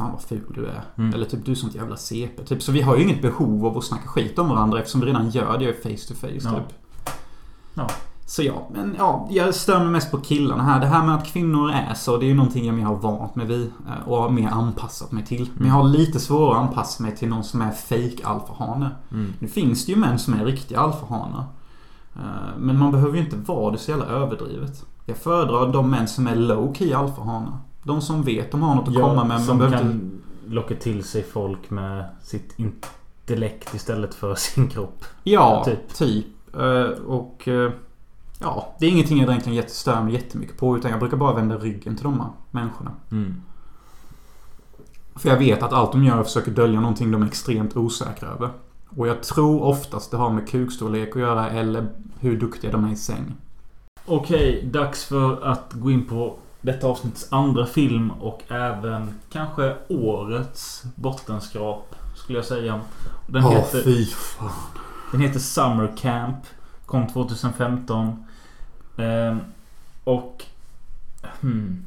Fan 0.00 0.12
vad 0.12 0.22
ful 0.22 0.52
du 0.54 0.66
är. 0.66 0.82
Mm. 0.98 1.14
Eller 1.14 1.26
typ 1.26 1.44
du 1.44 1.50
är 1.50 1.54
sånt 1.56 1.74
jävla 1.74 1.96
CP. 1.96 2.44
Typ. 2.44 2.62
Så 2.62 2.72
vi 2.72 2.80
har 2.82 2.96
ju 2.96 3.02
inget 3.02 3.22
behov 3.22 3.66
av 3.66 3.78
att 3.78 3.84
snacka 3.84 4.08
skit 4.08 4.38
om 4.38 4.48
varandra 4.48 4.78
eftersom 4.78 5.00
vi 5.00 5.06
redan 5.06 5.30
gör 5.30 5.58
det 5.58 5.82
face 5.82 6.08
to 6.14 6.20
face. 6.20 6.32
Ja. 6.44 6.50
Typ. 6.50 6.74
Ja. 7.74 7.86
Så 8.26 8.42
ja, 8.42 8.68
men 8.74 8.94
ja, 8.98 9.28
jag 9.30 9.54
stör 9.54 9.78
mig 9.78 9.88
mest 9.88 10.10
på 10.10 10.16
killarna 10.16 10.62
här. 10.62 10.80
Det 10.80 10.86
här 10.86 11.06
med 11.06 11.14
att 11.14 11.26
kvinnor 11.26 11.70
är 11.70 11.94
så, 11.94 12.16
det 12.16 12.24
är 12.24 12.28
ju 12.28 12.34
någonting 12.34 12.66
jag 12.66 12.74
mer 12.74 12.84
har 12.84 12.94
vant 12.96 13.34
mig 13.34 13.46
vid. 13.46 13.66
eh, 13.88 14.08
Och 14.08 14.16
har 14.16 14.30
mer 14.30 14.48
anpassat 14.48 15.12
mig 15.12 15.24
till. 15.26 15.50
Men 15.54 15.66
jag 15.66 15.74
har 15.74 15.84
lite 15.84 16.20
svårare 16.20 16.58
att 16.60 16.68
anpassa 16.68 17.02
mig 17.02 17.16
till 17.16 17.28
någon 17.28 17.44
som 17.44 17.62
är 17.62 17.70
fake 17.70 18.16
alfahane. 18.26 18.90
Mm. 19.12 19.32
Nu 19.38 19.48
finns 19.48 19.86
det 19.86 19.92
ju 19.92 19.98
män 19.98 20.18
som 20.18 20.34
är 20.34 20.44
riktiga 20.44 20.80
alfahanar. 20.80 21.44
Eh, 22.16 22.58
Men 22.58 22.78
man 22.78 22.92
behöver 22.92 23.14
ju 23.18 23.24
inte 23.24 23.36
vara 23.36 23.72
det 23.72 23.78
så 23.78 23.90
jävla 23.90 24.06
överdrivet. 24.06 24.84
Jag 25.06 25.16
föredrar 25.16 25.72
de 25.72 25.90
män 25.90 26.08
som 26.08 26.26
är 26.26 26.34
low 26.36 26.74
key 26.74 26.92
alfahanar. 26.92 27.58
De 27.82 28.02
som 28.02 28.22
vet 28.22 28.50
de 28.50 28.62
har 28.62 28.74
något 28.74 28.88
att 28.88 28.94
komma 28.94 29.24
med. 29.24 29.42
Som 29.42 29.58
kan 29.58 29.90
inte... 29.92 30.06
locka 30.48 30.74
till 30.74 31.04
sig 31.04 31.22
folk 31.22 31.70
med 31.70 32.04
sitt 32.22 32.54
intellekt 32.58 33.74
istället 33.74 34.14
för 34.14 34.34
sin 34.34 34.68
kropp. 34.68 35.04
Ja, 35.24 35.64
typ. 35.64 35.94
typ. 35.94 36.26
Eh, 36.54 37.02
Och... 37.06 37.48
eh, 37.48 37.72
Ja, 38.42 38.74
det 38.78 38.86
är 38.86 38.90
ingenting 38.90 39.18
jag 39.18 39.28
egentligen 39.28 39.56
jättestör 39.56 40.02
mig 40.02 40.14
jättemycket 40.14 40.56
på. 40.56 40.76
Utan 40.76 40.90
jag 40.90 41.00
brukar 41.00 41.16
bara 41.16 41.34
vända 41.34 41.58
ryggen 41.58 41.96
till 41.96 42.04
de 42.04 42.20
här 42.20 42.28
människorna. 42.50 42.90
Mm. 43.12 43.34
För 45.14 45.28
jag 45.28 45.36
vet 45.36 45.62
att 45.62 45.72
allt 45.72 45.92
de 45.92 46.04
gör 46.04 46.16
är 46.16 46.20
att 46.20 46.26
försöka 46.26 46.50
dölja 46.50 46.80
någonting 46.80 47.10
de 47.10 47.22
är 47.22 47.26
extremt 47.26 47.76
osäkra 47.76 48.28
över. 48.28 48.50
Och 48.96 49.08
jag 49.08 49.22
tror 49.22 49.62
oftast 49.62 50.10
det 50.10 50.16
har 50.16 50.30
med 50.30 50.48
kukstorlek 50.48 51.16
att 51.16 51.22
göra 51.22 51.50
eller 51.50 51.86
hur 52.20 52.40
duktiga 52.40 52.72
de 52.72 52.84
är 52.84 52.92
i 52.92 52.96
säng. 52.96 53.34
Okej, 54.06 54.68
dags 54.72 55.04
för 55.04 55.44
att 55.46 55.72
gå 55.72 55.90
in 55.90 56.06
på 56.06 56.36
detta 56.60 56.86
avsnittets 56.86 57.32
andra 57.32 57.66
film 57.66 58.10
och 58.10 58.42
även 58.48 59.14
kanske 59.32 59.76
årets 59.88 60.82
bottenskrap. 60.94 61.94
Skulle 62.16 62.38
jag 62.38 62.44
säga. 62.44 62.80
Den, 63.26 63.42
heter, 63.42 63.82
fy 63.82 64.06
fan. 64.06 64.50
den 65.12 65.20
heter 65.20 65.40
Summer 65.40 65.92
Camp. 65.96 66.36
Kom 66.86 67.06
2015. 67.06 68.24
Ehm, 68.96 69.40
och... 70.04 70.44
Hmm. 71.40 71.84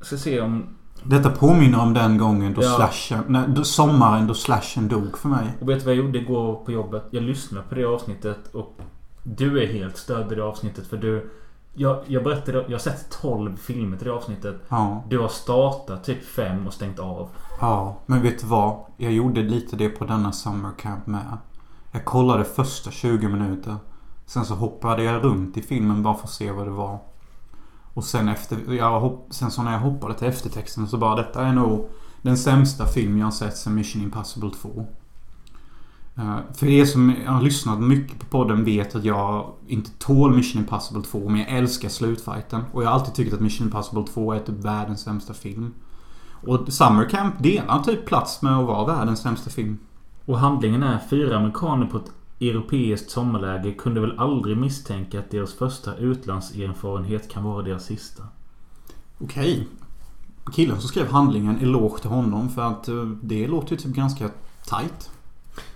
Ska 0.00 0.16
se 0.16 0.40
om... 0.40 0.66
Detta 1.02 1.30
påminner 1.30 1.80
om 1.80 1.94
den 1.94 2.18
gången 2.18 2.54
då 2.54 2.62
Ja. 2.62 2.76
slashen... 2.76 3.24
Nej, 3.28 3.42
då 3.48 3.64
sommaren 3.64 4.26
då 4.26 4.34
slashen 4.34 4.88
dog 4.88 5.18
för 5.18 5.28
mig. 5.28 5.46
Och 5.60 5.68
vet 5.68 5.78
du 5.78 5.84
vad 5.84 5.94
jag 5.94 6.04
gjorde 6.04 6.18
igår 6.18 6.54
på 6.64 6.72
jobbet? 6.72 7.04
Jag 7.10 7.22
lyssnade 7.22 7.64
på 7.68 7.74
det 7.74 7.84
avsnittet 7.84 8.54
och 8.54 8.80
du 9.22 9.62
är 9.62 9.66
helt 9.66 9.96
störd 9.96 10.32
i 10.32 10.34
det 10.34 10.44
avsnittet 10.44 10.86
för 10.86 10.96
du... 10.96 11.30
Jag, 11.78 11.98
jag 12.06 12.24
berättade... 12.24 12.58
Jag 12.58 12.70
har 12.70 12.78
sett 12.78 13.10
12 13.10 13.56
filmer 13.56 13.96
till 13.96 14.06
det 14.06 14.12
avsnittet. 14.12 14.56
Ja. 14.68 15.04
Du 15.08 15.18
har 15.18 15.28
startat 15.28 16.04
typ 16.04 16.24
fem 16.24 16.66
och 16.66 16.74
stängt 16.74 16.98
av. 16.98 17.28
Ja, 17.60 17.96
men 18.06 18.22
vet 18.22 18.40
du 18.40 18.46
vad? 18.46 18.84
Jag 18.96 19.12
gjorde 19.12 19.42
lite 19.42 19.76
det 19.76 19.88
på 19.88 20.04
denna 20.04 20.32
summer 20.32 20.70
camp 20.78 21.06
med. 21.06 21.36
Jag 21.92 22.04
kollade 22.04 22.44
första 22.44 22.90
20 22.90 23.28
minuter. 23.28 23.76
Sen 24.26 24.44
så 24.44 24.54
hoppade 24.54 25.02
jag 25.02 25.24
runt 25.24 25.56
i 25.56 25.62
filmen 25.62 26.02
bara 26.02 26.14
för 26.14 26.24
att 26.24 26.30
se 26.30 26.50
vad 26.50 26.66
det 26.66 26.70
var. 26.70 26.98
Och 27.94 28.04
sen 28.04 28.28
efter... 28.28 28.72
Jag 28.72 29.00
hopp, 29.00 29.26
sen 29.30 29.50
så 29.50 29.62
när 29.62 29.72
jag 29.72 29.80
hoppade 29.80 30.14
till 30.14 30.28
eftertexten 30.28 30.86
så 30.86 30.96
bara 30.96 31.16
detta 31.16 31.46
är 31.46 31.52
nog 31.52 31.88
den 32.22 32.38
sämsta 32.38 32.86
film 32.86 33.18
jag 33.18 33.26
har 33.26 33.30
sett 33.30 33.56
sen 33.56 33.74
Mission 33.74 34.02
Impossible 34.02 34.50
2. 34.50 34.86
Eh, 36.18 36.38
för 36.54 36.66
er 36.66 36.84
som 36.84 37.14
har 37.26 37.42
lyssnat 37.42 37.80
mycket 37.80 38.18
på 38.18 38.26
podden 38.26 38.64
vet 38.64 38.94
att 38.94 39.04
jag 39.04 39.52
inte 39.66 39.90
tål 39.98 40.34
Mission 40.36 40.62
Impossible 40.62 41.02
2 41.02 41.28
men 41.28 41.40
jag 41.40 41.48
älskar 41.48 41.88
slutfighten. 41.88 42.64
Och 42.72 42.82
jag 42.82 42.88
har 42.88 42.94
alltid 42.94 43.14
tyckt 43.14 43.34
att 43.34 43.40
Mission 43.40 43.66
Impossible 43.66 44.04
2 44.14 44.32
är 44.32 44.38
typ 44.38 44.64
världens 44.64 45.00
sämsta 45.00 45.34
film. 45.34 45.74
Och 46.46 46.72
Summer 46.72 47.08
Camp 47.08 47.42
delar 47.42 47.82
typ 47.82 48.06
plats 48.06 48.42
med 48.42 48.56
att 48.56 48.66
vara 48.66 48.96
världens 48.96 49.20
sämsta 49.20 49.50
film. 49.50 49.78
Och 50.24 50.38
handlingen 50.38 50.82
är 50.82 50.98
fyra 51.10 51.36
amerikaner 51.36 51.86
på 51.86 51.96
ett 51.96 52.12
europeiskt 52.40 53.10
sommarläger 53.10 53.72
kunde 53.72 54.00
väl 54.00 54.18
aldrig 54.18 54.56
misstänka 54.56 55.18
att 55.18 55.30
deras 55.30 55.54
första 55.54 55.96
utlandserfarenhet 55.96 57.30
kan 57.30 57.44
vara 57.44 57.62
deras 57.62 57.84
sista. 57.84 58.22
Okej. 59.18 59.68
Killen 60.52 60.80
som 60.80 60.88
skrev 60.88 61.10
handlingen, 61.10 61.58
eloge 61.58 62.00
till 62.00 62.10
honom 62.10 62.48
för 62.48 62.62
att 62.62 62.88
eh, 62.88 63.04
det 63.22 63.46
låter 63.46 63.70
ju 63.70 63.76
typ 63.76 63.94
ganska 63.94 64.30
tight. 64.64 65.10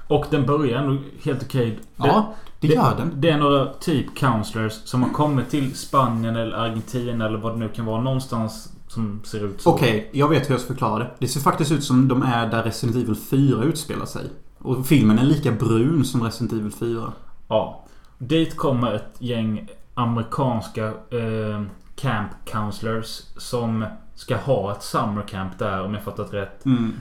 Och 0.08 0.26
den 0.30 0.46
börjar 0.46 0.78
ändå 0.78 1.02
helt 1.22 1.42
okej. 1.42 1.78
Ja, 1.96 2.34
det 2.60 2.68
gör 2.68 2.96
den. 2.96 3.12
Det 3.16 3.30
är 3.30 3.38
några 3.38 3.66
typ 3.72 4.16
counselors 4.16 4.72
som 4.72 5.02
har 5.02 5.10
kommit 5.10 5.50
till 5.50 5.76
Spanien 5.76 6.36
eller 6.36 6.56
Argentina 6.56 7.26
eller 7.26 7.38
vad 7.38 7.52
det 7.52 7.58
nu 7.58 7.68
kan 7.68 7.84
vara. 7.84 8.00
Någonstans 8.00 8.72
som 8.88 9.20
ser 9.24 9.44
ut 9.44 9.60
så. 9.60 9.70
Okej, 9.70 10.10
jag 10.12 10.28
vet 10.28 10.48
hur 10.48 10.54
jag 10.54 10.60
ska 10.60 10.68
förklara 10.68 10.98
det. 10.98 11.10
Det 11.18 11.28
ser 11.28 11.40
faktiskt 11.40 11.72
ut 11.72 11.84
som 11.84 12.08
de 12.08 12.22
är 12.22 12.46
där 12.46 12.62
Resident 12.62 12.96
Evil 12.96 13.16
4 13.16 13.64
utspelar 13.64 14.06
sig. 14.06 14.24
Och 14.58 14.86
filmen 14.86 15.18
är 15.18 15.24
lika 15.24 15.52
brun 15.52 16.04
som 16.04 16.22
Resident 16.22 16.52
Evil 16.52 16.72
4. 16.72 17.12
Ja. 17.48 17.84
Dit 18.18 18.56
kommer 18.56 18.94
ett 18.94 19.16
gäng 19.18 19.68
amerikanska 19.94 20.86
eh, 20.86 21.62
camp 21.96 22.30
counselors 22.44 23.20
som 23.36 23.84
ska 24.14 24.36
ha 24.36 24.72
ett 24.72 24.82
summer 24.82 25.22
camp 25.22 25.58
där 25.58 25.84
om 25.84 25.94
jag 25.94 26.02
fattat 26.02 26.32
rätt. 26.32 26.64
Mm. 26.64 26.92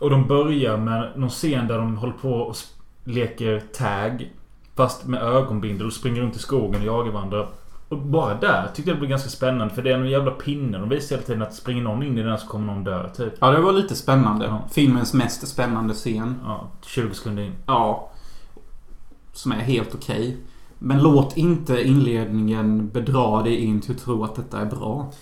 Och 0.00 0.10
de 0.10 0.26
börjar 0.26 0.76
med 0.76 1.12
någon 1.16 1.28
scen 1.28 1.68
där 1.68 1.78
de 1.78 1.96
håller 1.96 2.12
på 2.12 2.32
och 2.32 2.56
leker 3.04 3.60
tag. 3.60 4.30
Fast 4.74 5.06
med 5.06 5.22
ögonbindel 5.22 5.86
och 5.86 5.92
springer 5.92 6.20
runt 6.20 6.36
i 6.36 6.38
skogen 6.38 6.80
och 6.80 6.86
jagar 6.86 7.12
varandra. 7.12 7.46
Och 7.88 7.98
bara 7.98 8.34
där 8.34 8.68
tyckte 8.74 8.90
jag 8.90 8.96
det 8.96 9.00
blev 9.00 9.10
ganska 9.10 9.30
spännande. 9.30 9.74
För 9.74 9.82
det 9.82 9.92
är 9.92 9.98
någon 9.98 10.10
jävla 10.10 10.30
pinne. 10.30 10.78
De 10.78 10.88
visar 10.88 11.16
hela 11.16 11.26
tiden 11.26 11.42
att 11.42 11.54
springer 11.54 11.82
någon 11.82 12.02
in 12.02 12.18
i 12.18 12.22
den 12.22 12.38
så 12.38 12.46
kommer 12.46 12.66
någon 12.66 12.84
dö. 12.84 13.08
Typ. 13.08 13.32
Ja, 13.40 13.50
det 13.50 13.60
var 13.60 13.72
lite 13.72 13.94
spännande. 13.94 14.46
Ja. 14.46 14.62
Filmens 14.72 15.14
mest 15.14 15.48
spännande 15.48 15.94
scen. 15.94 16.34
Ja, 16.44 16.70
20 16.86 17.14
sekunder 17.14 17.42
in. 17.42 17.52
Ja. 17.66 18.10
Som 19.32 19.52
är 19.52 19.56
helt 19.56 19.94
okej. 19.94 20.36
Men 20.78 21.02
låt 21.02 21.36
inte 21.36 21.82
inledningen 21.82 22.88
bedra 22.88 23.42
dig 23.42 23.56
in 23.56 23.80
till 23.80 23.94
att 23.94 24.00
tro 24.00 24.24
att 24.24 24.34
detta 24.34 24.60
är 24.60 24.66
bra. 24.66 25.12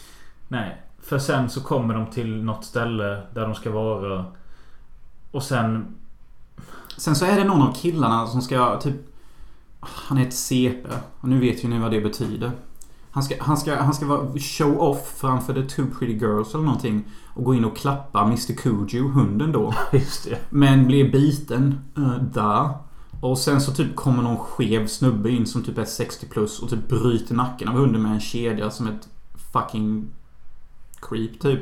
Nej. 0.48 0.82
För 1.02 1.18
sen 1.18 1.50
så 1.50 1.60
kommer 1.60 1.94
de 1.94 2.06
till 2.06 2.44
något 2.44 2.64
ställe 2.64 3.22
där 3.34 3.42
de 3.42 3.54
ska 3.54 3.70
vara. 3.70 4.24
Och 5.34 5.42
sen... 5.42 5.94
Sen 6.96 7.16
så 7.16 7.24
är 7.24 7.36
det 7.36 7.44
någon 7.44 7.62
av 7.62 7.74
killarna 7.74 8.26
som 8.26 8.42
ska 8.42 8.80
typ... 8.80 8.94
Han 9.80 10.18
är 10.18 10.26
ett 10.26 10.34
CP. 10.34 10.88
Och 11.20 11.28
nu 11.28 11.40
vet 11.40 11.64
ju 11.64 11.68
ni 11.68 11.78
vad 11.78 11.90
det 11.90 12.00
betyder. 12.00 12.52
Han 13.10 13.22
ska, 13.22 13.34
han 13.40 13.56
ska, 13.56 13.76
han 13.76 13.94
ska 13.94 14.06
vara 14.06 14.38
show 14.38 14.80
off 14.80 15.14
framför 15.16 15.54
the 15.54 15.62
two 15.62 15.86
pretty 15.98 16.12
girls 16.12 16.54
eller 16.54 16.64
någonting. 16.64 17.04
Och 17.34 17.44
gå 17.44 17.54
in 17.54 17.64
och 17.64 17.76
klappa 17.76 18.22
Mr 18.22 18.54
Kuju, 18.54 19.08
hunden 19.08 19.52
då. 19.52 19.74
Just 19.92 20.24
det. 20.24 20.38
Men 20.50 20.86
blir 20.86 21.12
biten 21.12 21.80
uh, 21.98 22.22
där. 22.22 22.68
Och 23.20 23.38
sen 23.38 23.60
så 23.60 23.72
typ 23.72 23.96
kommer 23.96 24.22
någon 24.22 24.38
skev 24.38 24.86
snubbe 24.86 25.30
in 25.30 25.46
som 25.46 25.62
typ 25.62 25.78
är 25.78 25.84
60 25.84 26.26
plus 26.26 26.60
och 26.60 26.70
typ 26.70 26.88
bryter 26.88 27.34
nacken 27.34 27.68
av 27.68 27.74
hunden 27.74 28.02
med 28.02 28.12
en 28.12 28.20
kedja 28.20 28.70
som 28.70 28.86
ett 28.86 29.08
fucking 29.52 30.10
creep 31.00 31.40
typ. 31.40 31.60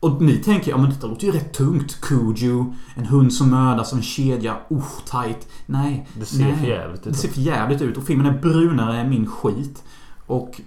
Och 0.00 0.22
ni 0.22 0.36
tänker, 0.36 0.70
ja 0.70 0.76
men 0.76 0.90
detta 0.90 1.06
låter 1.06 1.26
ju 1.26 1.32
rätt 1.32 1.52
tungt. 1.52 2.00
Kuju, 2.00 2.64
en 2.94 3.06
hund 3.06 3.32
som 3.32 3.50
mördas 3.50 3.92
av 3.92 3.98
en 3.98 4.02
kedja. 4.02 4.56
Uh, 4.72 4.84
tight. 5.04 5.48
Nej. 5.66 6.08
Det 6.14 6.26
ser 6.26 6.44
nej. 6.44 6.56
för 6.56 6.66
jävligt 6.66 7.06
ut. 7.06 7.12
Det 7.12 7.18
ser 7.18 7.28
för 7.28 7.40
jävligt 7.40 7.82
ut 7.82 7.96
och 7.96 8.04
filmen 8.04 8.26
är 8.26 8.38
brunare 8.38 8.98
än 9.00 9.10
min 9.10 9.26
skit. 9.26 9.82
Och 10.26 10.60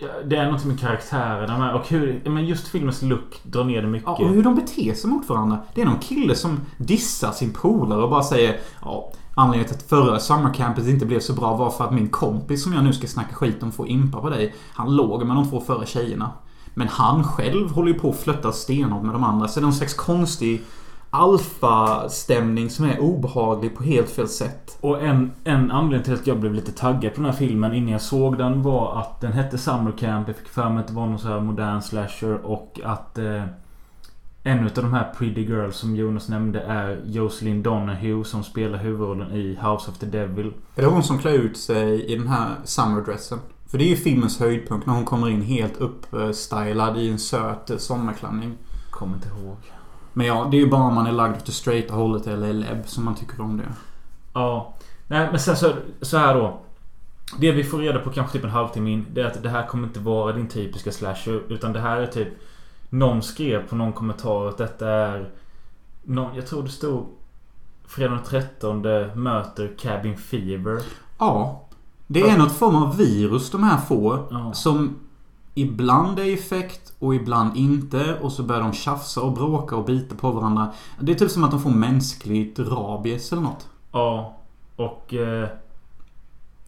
Ja, 0.00 0.08
Det 0.24 0.36
är 0.36 0.52
något 0.52 0.64
med 0.64 0.80
karaktärerna 0.80 1.58
med. 1.58 1.74
Och 1.74 1.88
hur... 1.88 2.22
Men 2.24 2.46
just 2.46 2.68
filmens 2.68 3.02
look 3.02 3.40
drar 3.42 3.64
ner 3.64 3.82
det 3.82 3.88
mycket. 3.88 4.06
Ja, 4.06 4.12
och 4.12 4.28
hur 4.28 4.42
de 4.42 4.54
beter 4.54 4.94
sig 4.94 5.10
mot 5.10 5.28
varandra. 5.28 5.58
Det 5.74 5.82
är 5.82 5.86
någon 5.86 5.98
kille 5.98 6.34
som 6.34 6.60
dissar 6.76 7.32
sin 7.32 7.52
polare 7.52 8.02
och 8.02 8.10
bara 8.10 8.22
säger 8.22 8.60
Ja, 8.82 9.12
anledningen 9.34 9.68
till 9.68 9.76
att 9.76 9.88
förra 9.88 10.20
summercampet 10.20 10.86
inte 10.86 11.06
blev 11.06 11.20
så 11.20 11.32
bra 11.32 11.56
var 11.56 11.70
för 11.70 11.84
att 11.84 11.94
min 11.94 12.08
kompis 12.08 12.62
som 12.62 12.72
jag 12.72 12.84
nu 12.84 12.92
ska 12.92 13.06
snacka 13.06 13.34
skit 13.34 13.62
om 13.62 13.72
får 13.72 13.88
impa 13.88 14.20
på 14.20 14.30
dig. 14.30 14.54
Han 14.72 14.96
låg 14.96 15.26
med 15.26 15.36
de 15.36 15.50
två 15.50 15.60
förra 15.60 15.86
tjejerna. 15.86 16.32
Men 16.78 16.88
han 16.88 17.24
själv 17.24 17.70
håller 17.70 17.92
ju 17.92 17.98
på 17.98 18.10
att 18.10 18.16
flötta 18.16 18.52
stenhårt 18.52 19.02
med 19.02 19.14
de 19.14 19.24
andra. 19.24 19.48
Så 19.48 19.60
det 19.60 19.62
är 19.62 19.66
någon 19.66 19.72
slags 19.72 19.94
konstig 19.94 20.62
alfa-stämning 21.10 22.70
som 22.70 22.84
är 22.84 23.00
obehaglig 23.00 23.76
på 23.76 23.82
helt 23.82 24.10
fel 24.10 24.28
sätt. 24.28 24.78
Och 24.80 25.02
en, 25.02 25.32
en 25.44 25.70
anledning 25.70 26.04
till 26.04 26.14
att 26.14 26.26
jag 26.26 26.40
blev 26.40 26.54
lite 26.54 26.72
taggad 26.72 27.14
på 27.14 27.20
den 27.20 27.30
här 27.30 27.38
filmen 27.38 27.74
innan 27.74 27.88
jag 27.88 28.00
såg 28.00 28.38
den 28.38 28.62
var 28.62 29.00
att 29.00 29.20
den 29.20 29.32
hette 29.32 29.58
Summer 29.58 29.92
Camp. 29.98 30.28
Jag 30.28 30.36
fick 30.36 30.48
för 30.48 30.70
mig 30.70 30.80
att 30.80 30.86
det 30.86 30.92
var 30.92 31.06
någon 31.06 31.18
så 31.18 31.28
här 31.28 31.40
modern 31.40 31.82
slasher 31.82 32.46
och 32.46 32.80
att 32.84 33.18
eh, 33.18 33.42
en 34.42 34.64
av 34.64 34.70
de 34.74 34.92
här 34.92 35.14
Pretty 35.18 35.42
Girls 35.42 35.76
som 35.76 35.96
Jonas 35.96 36.28
nämnde 36.28 36.60
är 36.60 37.00
Jocelyn 37.04 37.62
Donahue 37.62 38.24
som 38.24 38.44
spelar 38.44 38.78
huvudrollen 38.78 39.32
i 39.32 39.58
House 39.62 39.90
of 39.90 39.98
the 39.98 40.06
Devil. 40.06 40.52
Är 40.76 40.82
det 40.82 40.88
hon 40.88 41.02
som 41.02 41.18
klär 41.18 41.32
ut 41.32 41.56
sig 41.56 42.04
i 42.12 42.16
den 42.16 42.28
här 42.28 42.54
summerdressen? 42.64 43.38
För 43.70 43.78
det 43.78 43.84
är 43.84 43.88
ju 43.88 43.96
filmens 43.96 44.40
höjdpunkt 44.40 44.86
när 44.86 44.94
hon 44.94 45.04
kommer 45.04 45.28
in 45.28 45.42
helt 45.42 45.76
uppstylad 45.76 46.98
i 46.98 47.10
en 47.10 47.18
söt 47.18 47.70
sommarklänning. 47.78 48.56
Kommer 48.90 49.14
inte 49.14 49.28
ihåg. 49.28 49.56
Men 50.12 50.26
ja, 50.26 50.48
det 50.50 50.56
är 50.56 50.60
ju 50.60 50.70
bara 50.70 50.82
om 50.82 50.94
man 50.94 51.06
är 51.06 51.12
lagd 51.12 51.36
åt 51.36 51.46
det 51.46 51.52
straighta 51.52 51.94
hållet 51.94 52.26
eller 52.26 52.48
är 52.48 52.52
lebb 52.52 52.88
som 52.88 53.04
man 53.04 53.14
tycker 53.14 53.40
om 53.40 53.56
det. 53.56 53.72
Ja. 54.34 54.74
Nej 55.06 55.28
men 55.30 55.40
sen 55.40 55.56
så, 55.56 55.72
så 56.00 56.18
här 56.18 56.34
då. 56.34 56.60
Det 57.38 57.52
vi 57.52 57.64
får 57.64 57.78
reda 57.78 57.98
på 57.98 58.10
kanske 58.10 58.32
typ 58.32 58.44
en 58.44 58.50
halvtimme 58.50 58.90
in. 58.90 59.06
Det 59.12 59.20
är 59.20 59.26
att 59.26 59.42
det 59.42 59.48
här 59.48 59.66
kommer 59.66 59.86
inte 59.86 60.00
vara 60.00 60.32
din 60.32 60.48
typiska 60.48 60.92
slasher. 60.92 61.42
Utan 61.48 61.72
det 61.72 61.80
här 61.80 62.00
är 62.00 62.06
typ... 62.06 62.28
Någon 62.90 63.22
skrev 63.22 63.68
på 63.68 63.76
någon 63.76 63.92
kommentar 63.92 64.48
att 64.48 64.58
detta 64.58 64.88
är... 64.88 65.30
Någon, 66.02 66.34
jag 66.34 66.46
tror 66.46 66.62
det 66.62 66.68
stod... 66.68 67.06
Fredag 67.86 68.14
den 68.14 68.24
13 68.24 68.82
möter 69.14 69.76
Cabin 69.78 70.16
Fever. 70.16 70.82
Ja. 71.18 71.67
Det 72.10 72.20
är 72.20 72.38
något 72.38 72.52
form 72.52 72.74
av 72.76 72.96
virus 72.96 73.50
de 73.50 73.62
här 73.62 73.78
får. 73.80 74.26
Ja. 74.30 74.52
Som 74.52 74.96
ibland 75.54 76.18
är 76.18 76.34
effekt 76.34 76.92
och 76.98 77.14
ibland 77.14 77.56
inte. 77.56 78.18
Och 78.22 78.32
så 78.32 78.42
börjar 78.42 78.62
de 78.62 78.72
tjafsa 78.72 79.20
och 79.20 79.32
bråka 79.32 79.76
och 79.76 79.84
bita 79.84 80.14
på 80.14 80.30
varandra. 80.32 80.72
Det 81.00 81.12
är 81.12 81.16
typ 81.16 81.30
som 81.30 81.44
att 81.44 81.50
de 81.50 81.60
får 81.60 81.70
mänskligt 81.70 82.58
rabies 82.58 83.32
eller 83.32 83.42
något. 83.42 83.68
Ja. 83.92 84.36
Och... 84.76 85.14
Eh, 85.14 85.48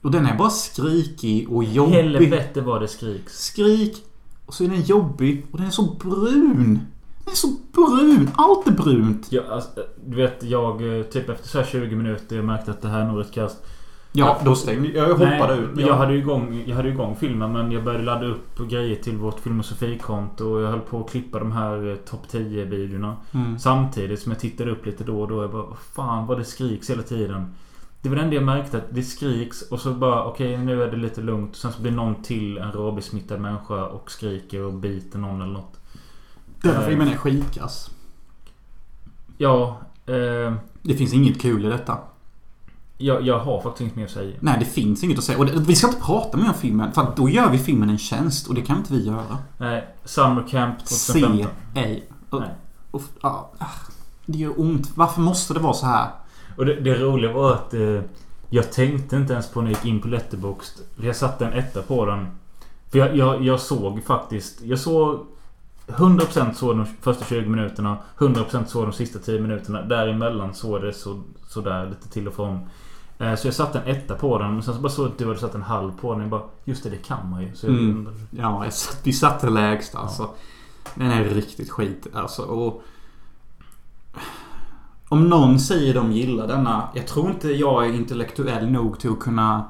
Och 0.03 0.11
den 0.11 0.27
är 0.27 0.37
bara 0.39 0.51
skrikig 0.51 1.49
och 1.53 1.65
jobbig. 1.65 1.93
helvete 1.95 2.61
vad 2.61 2.81
det 2.83 2.89
skriks. 2.89 3.33
Skrik. 3.45 4.05
Och 4.47 4.55
så 4.55 4.65
är 4.65 4.69
den 4.69 4.83
jobbig. 4.83 5.47
Och 5.53 5.59
den 5.59 5.67
är 5.67 5.71
så 5.71 5.83
brun. 5.83 6.81
Den 7.25 7.33
är 7.33 7.37
så 7.37 7.49
brun. 7.73 8.31
Allt 8.35 8.67
är 8.67 8.73
brunt. 8.73 9.27
Ja, 9.31 9.43
alltså, 9.51 9.71
du 10.07 10.17
vet 10.17 10.43
jag 10.43 10.99
eh, 10.99 11.05
typ 11.05 11.29
efter 11.29 11.49
så 11.49 11.59
här 11.59 11.65
20 11.67 11.97
minuter 11.97 12.37
jag 12.37 12.45
märkte 12.45 12.71
att 12.71 12.83
det 12.83 12.89
här 12.89 13.01
är 13.01 13.07
nog 13.07 13.21
ett 13.21 13.33
kast. 13.33 13.57
Ja, 14.13 14.39
då 14.45 14.55
stängde 14.55 14.89
jag. 14.89 15.09
Jag 15.09 15.15
hoppade 15.15 15.55
Nej, 15.55 15.65
ut. 15.65 15.71
men 15.75 15.87
Jag 15.87 15.95
hade 15.97 16.15
igång, 16.15 16.63
jag 16.67 16.77
hade 16.77 16.89
igång 16.89 17.17
filmen 17.17 17.53
men 17.53 17.73
jag 17.73 17.85
började 17.85 18.05
ladda 18.05 18.27
upp 18.27 18.69
grejer 18.69 18.97
till 18.97 19.17
vårt 19.17 19.41
filmosofikonto 19.41 20.45
och 20.45 20.61
jag 20.63 20.69
höll 20.71 20.81
på 20.81 21.01
att 21.01 21.11
klippa 21.11 21.39
de 21.39 21.53
här 21.53 21.91
eh, 21.91 21.97
topp 21.97 22.29
10 22.29 22.65
videorna. 22.65 23.17
Mm. 23.35 23.59
Samtidigt 23.59 24.21
som 24.21 24.33
jag 24.33 24.41
tittade 24.41 24.71
upp 24.71 24.87
lite 24.87 25.05
då 25.05 25.21
och 25.21 25.29
då. 25.29 25.43
Jag 25.43 25.51
bara, 25.51 25.75
fan 25.95 26.27
vad 26.27 26.39
det 26.39 26.45
skriks 26.45 26.91
hela 26.91 27.03
tiden. 27.03 27.55
Det 28.03 28.09
var 28.09 28.17
det 28.17 28.23
enda 28.23 28.35
jag 28.35 28.45
märkte 28.45 28.77
att 28.79 28.85
det 28.95 29.03
skriks 29.03 29.63
och 29.63 29.81
så 29.81 29.93
bara 29.93 30.25
okej 30.25 30.59
nu 30.59 30.83
är 30.83 30.91
det 30.91 30.97
lite 30.97 31.21
lugnt. 31.21 31.57
Sen 31.57 31.73
så 31.73 31.83
blir 31.83 31.93
någon 31.93 32.23
till 32.23 32.59
en 32.59 32.73
rabiessmittad 32.73 33.41
människa 33.41 33.85
och 33.87 34.11
skriker 34.11 34.63
och 34.63 34.73
biter 34.73 35.19
någon 35.19 35.41
eller 35.43 35.53
något. 35.53 35.81
Den 36.63 36.75
här 36.75 36.87
filmen 36.89 37.09
är 37.09 37.17
skitkass. 37.17 37.91
Ja, 39.39 39.79
eh, 40.07 40.55
Det 40.83 40.95
finns 40.95 41.15
inget 41.15 41.41
kul 41.41 41.65
i 41.65 41.69
detta. 41.69 41.99
Jag, 43.03 43.27
jag 43.27 43.39
har 43.39 43.61
faktiskt 43.61 43.81
inget 43.81 43.97
mer 43.97 44.05
att 44.05 44.11
säga. 44.11 44.37
Nej, 44.41 44.57
det 44.59 44.65
finns 44.65 45.05
inget 45.05 45.19
att 45.19 45.25
säga. 45.25 45.39
Och 45.39 45.47
det, 45.47 45.53
vi 45.53 45.77
ska 45.77 45.87
inte 45.87 46.01
prata 46.01 46.39
mer 46.39 46.49
om 46.49 46.55
filmen. 46.55 46.93
För 46.93 47.13
då 47.17 47.29
gör 47.29 47.51
vi 47.51 47.59
filmen 47.59 47.91
en 47.91 47.99
tjänst. 47.99 48.47
Och 48.47 48.55
det 48.55 48.63
kan 48.63 48.77
inte 48.77 48.93
vi 48.93 49.07
göra. 49.07 49.39
Nej, 49.59 49.89
Summer 50.05 50.49
Camp 50.49 50.79
2015. 50.79 51.47
Se 51.75 51.81
ej. 51.81 52.09
Och, 52.31 52.41
Nej. 52.41 52.51
och, 52.91 53.03
ja, 53.23 53.51
ah, 53.59 53.67
det 54.27 54.39
gör 54.39 54.61
ont. 54.61 54.91
Varför 54.95 55.21
måste 55.21 55.55
det 55.55 55.61
vara 55.61 55.75
så 55.75 55.87
här? 55.87 56.09
Och 56.57 56.67
det, 56.67 56.81
det 56.81 56.95
roliga 56.95 57.33
var 57.33 57.53
att 57.53 57.75
eh, 57.75 58.01
jag 58.51 58.73
tänkte 58.73 59.17
inte 59.17 59.33
ens 59.33 59.49
på 59.49 59.61
när 59.61 59.71
jag 59.71 59.77
gick 59.77 59.87
in 59.87 60.01
på 60.01 60.09
Letterboxd. 60.09 60.81
Jag 60.97 61.17
satte 61.17 61.47
en 61.47 61.53
etta 61.53 61.83
på 61.83 62.07
den. 62.07 62.27
För 62.91 62.99
jag, 62.99 63.17
jag, 63.17 63.43
jag 63.45 63.61
såg 63.61 64.05
faktiskt... 64.05 64.63
Jag 64.63 64.79
såg 64.79 65.27
100% 65.87 66.53
såg 66.53 66.77
de 66.77 66.87
första 66.87 67.25
20 67.25 67.49
minuterna. 67.49 67.97
100% 68.19 68.65
såg 68.65 68.85
de 68.85 68.93
sista 68.93 69.19
10 69.19 69.41
minuterna. 69.41 69.83
Däremellan 69.83 70.55
såg 70.55 70.83
det 70.83 70.93
så, 70.93 71.23
sådär 71.49 71.89
lite 71.91 72.09
till 72.09 72.29
och 72.29 72.35
från. 72.35 72.59
Eh, 73.21 73.35
Så 73.35 73.47
jag 73.47 73.55
satte 73.55 73.79
en 73.81 73.97
etta 73.97 74.15
på 74.15 74.39
den. 74.39 74.53
Men 74.55 74.63
sen 74.63 74.75
så 74.75 74.81
bara 74.81 74.89
såg 74.89 75.05
jag 75.07 75.13
att 75.13 75.19
du 75.19 75.27
hade 75.27 75.39
satt 75.39 75.55
en 75.55 75.63
halv 75.63 75.93
på 76.01 76.13
den. 76.13 76.21
Jag 76.21 76.31
bara, 76.31 76.43
just 76.65 76.83
det, 76.83 76.91
det 76.91 76.97
kan 76.97 77.31
man 77.31 77.43
ju. 77.43 77.55
Så 77.55 77.67
jag 77.67 77.75
Mm. 77.75 78.09
Ja, 78.31 78.65
jag 78.65 78.73
satt, 78.73 79.01
vi 79.05 79.13
satte 79.13 79.51
lägst 79.51 79.95
alltså. 79.95 80.31
Den 80.95 81.11
är 81.11 81.25
riktigt 81.25 81.71
skit 81.71 82.07
alltså. 82.15 82.43
Och 82.43 82.83
om 85.09 85.29
någon 85.29 85.59
säger 85.61 85.95
de 85.95 86.13
gillar 86.13 86.47
denna. 86.47 86.89
Jag 86.95 87.07
tror 87.07 87.31
inte 87.31 87.49
jag 87.49 87.87
är 87.87 87.93
intellektuell 87.93 88.71
nog 88.71 88.99
till 88.99 89.11
att 89.11 89.21
kunna 89.21 89.65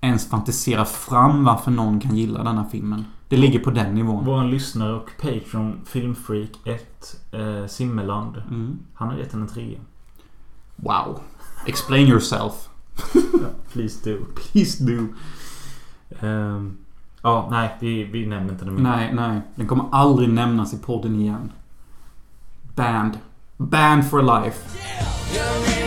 ens 0.00 0.30
fantisera 0.30 0.84
fram 0.84 1.44
varför 1.44 1.70
någon 1.70 2.00
kan 2.00 2.16
gilla 2.16 2.42
denna 2.42 2.64
filmen. 2.64 3.04
Det 3.28 3.36
ligger 3.36 3.58
på 3.58 3.70
den 3.70 3.94
nivån. 3.94 4.24
Vår 4.24 4.44
lyssnare 4.44 4.92
och 4.92 5.10
Patreon 5.20 5.80
Filmfreak 5.86 6.50
1 6.64 7.16
eh, 7.32 7.66
Simmeland. 7.66 8.36
Mm. 8.36 8.78
Han 8.94 9.08
har 9.08 9.16
gett 9.16 9.30
den 9.30 9.42
en 9.42 9.48
trea. 9.48 9.78
Wow. 10.76 11.20
Explain 11.66 12.08
yourself. 12.08 12.68
Please 13.72 14.10
do. 14.10 14.24
Please 14.34 14.84
do. 14.84 15.06
Ehm, 16.20 16.76
ja, 17.22 17.48
nej. 17.50 17.76
Vi, 17.80 18.04
vi 18.04 18.26
nämner 18.26 18.52
inte 18.52 18.64
det 18.64 18.70
mer. 18.70 18.82
Nej, 18.82 19.14
nej. 19.14 19.40
Den 19.54 19.66
kommer 19.68 19.84
aldrig 19.92 20.28
nämnas 20.28 20.74
i 20.74 20.78
podden 20.78 21.20
igen. 21.20 21.52
Band. 22.74 23.18
Band 23.56 24.10
for 24.10 24.22
life. 24.22 24.78
Jag 25.34 25.81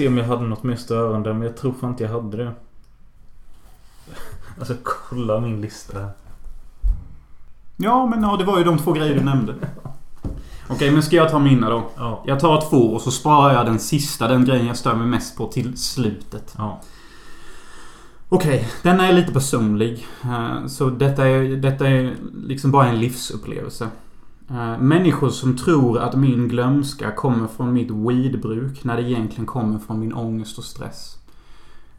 se 0.00 0.08
om 0.08 0.18
jag 0.18 0.24
hade 0.24 0.42
något 0.42 0.62
mer 0.62 0.76
störande, 0.76 1.34
men 1.34 1.42
jag 1.42 1.56
tror 1.56 1.72
fan 1.80 1.90
inte 1.90 2.04
jag 2.04 2.10
hade 2.10 2.36
det. 2.36 2.52
Alltså 4.58 4.74
kolla 4.84 5.40
min 5.40 5.60
lista. 5.60 6.08
Ja, 7.76 8.06
men 8.06 8.22
ja, 8.22 8.36
det 8.36 8.44
var 8.44 8.58
ju 8.58 8.64
de 8.64 8.78
två 8.78 8.92
grejer 8.92 9.14
du 9.14 9.24
nämnde. 9.24 9.54
Okej, 10.68 10.90
men 10.90 11.02
ska 11.02 11.16
jag 11.16 11.30
ta 11.30 11.38
mina 11.38 11.70
då? 11.70 11.90
Ja. 11.96 12.22
Jag 12.26 12.40
tar 12.40 12.70
två 12.70 12.76
och 12.94 13.00
så 13.00 13.10
sparar 13.10 13.54
jag 13.54 13.66
den 13.66 13.78
sista, 13.78 14.28
den 14.28 14.44
grejen 14.44 14.66
jag 14.66 14.76
stör 14.76 14.94
mig 14.94 15.06
mest 15.06 15.36
på, 15.36 15.46
till 15.46 15.78
slutet. 15.78 16.54
Ja. 16.58 16.80
Okej, 18.28 18.68
denna 18.82 19.08
är 19.08 19.12
lite 19.12 19.32
personlig. 19.32 20.06
Eh, 20.24 20.66
Så 20.66 20.90
detta 20.90 21.26
är, 21.28 21.56
detta 21.56 21.88
är 21.88 22.14
liksom 22.46 22.70
bara 22.70 22.86
en 22.88 23.00
livsupplevelse. 23.00 23.88
Eh, 24.50 24.78
Människor 24.78 25.28
som 25.28 25.56
tror 25.56 25.98
att 25.98 26.14
min 26.14 26.48
glömska 26.48 27.10
kommer 27.12 27.46
från 27.46 27.72
mitt 27.72 27.90
weedbruk 27.90 28.84
när 28.84 28.96
det 28.96 29.02
egentligen 29.02 29.46
kommer 29.46 29.78
från 29.78 30.00
min 30.00 30.12
ångest 30.14 30.58
och 30.58 30.64
stress. 30.64 31.18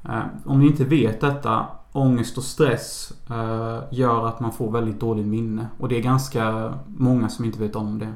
Eh, 0.03 0.21
Om 0.45 0.59
ni 0.59 0.67
inte 0.67 0.83
vet 0.85 1.21
detta, 1.21 1.65
ångest 1.91 2.37
och 2.37 2.43
stress 2.43 3.13
eh, 3.29 3.79
gör 3.91 4.27
att 4.27 4.39
man 4.39 4.51
får 4.51 4.71
väldigt 4.71 4.99
dåligt 4.99 5.27
minne. 5.27 5.67
Och 5.77 5.89
det 5.89 5.97
är 5.97 6.01
ganska 6.01 6.73
många 6.97 7.29
som 7.29 7.45
inte 7.45 7.59
vet 7.59 7.75
om 7.75 7.99
det. 7.99 8.13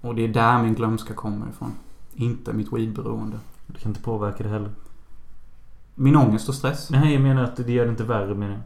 Och 0.00 0.14
det 0.14 0.24
är 0.24 0.28
där 0.28 0.62
min 0.62 0.74
glömska 0.74 1.14
kommer 1.14 1.48
ifrån. 1.48 1.72
Inte 2.14 2.52
mitt 2.52 2.72
weedberoende. 2.72 3.38
Du 3.66 3.74
kan 3.78 3.90
inte 3.90 4.02
påverka 4.02 4.42
det 4.42 4.48
heller. 4.48 4.70
Min 5.94 6.16
ångest 6.16 6.48
och 6.48 6.54
stress? 6.54 6.90
Nej, 6.90 7.12
jag 7.12 7.22
menar 7.22 7.44
att 7.44 7.56
det 7.56 7.72
gör 7.72 7.84
det 7.84 7.90
inte 7.90 8.04
värre 8.04 8.34
menar 8.34 8.52
jag. 8.52 8.62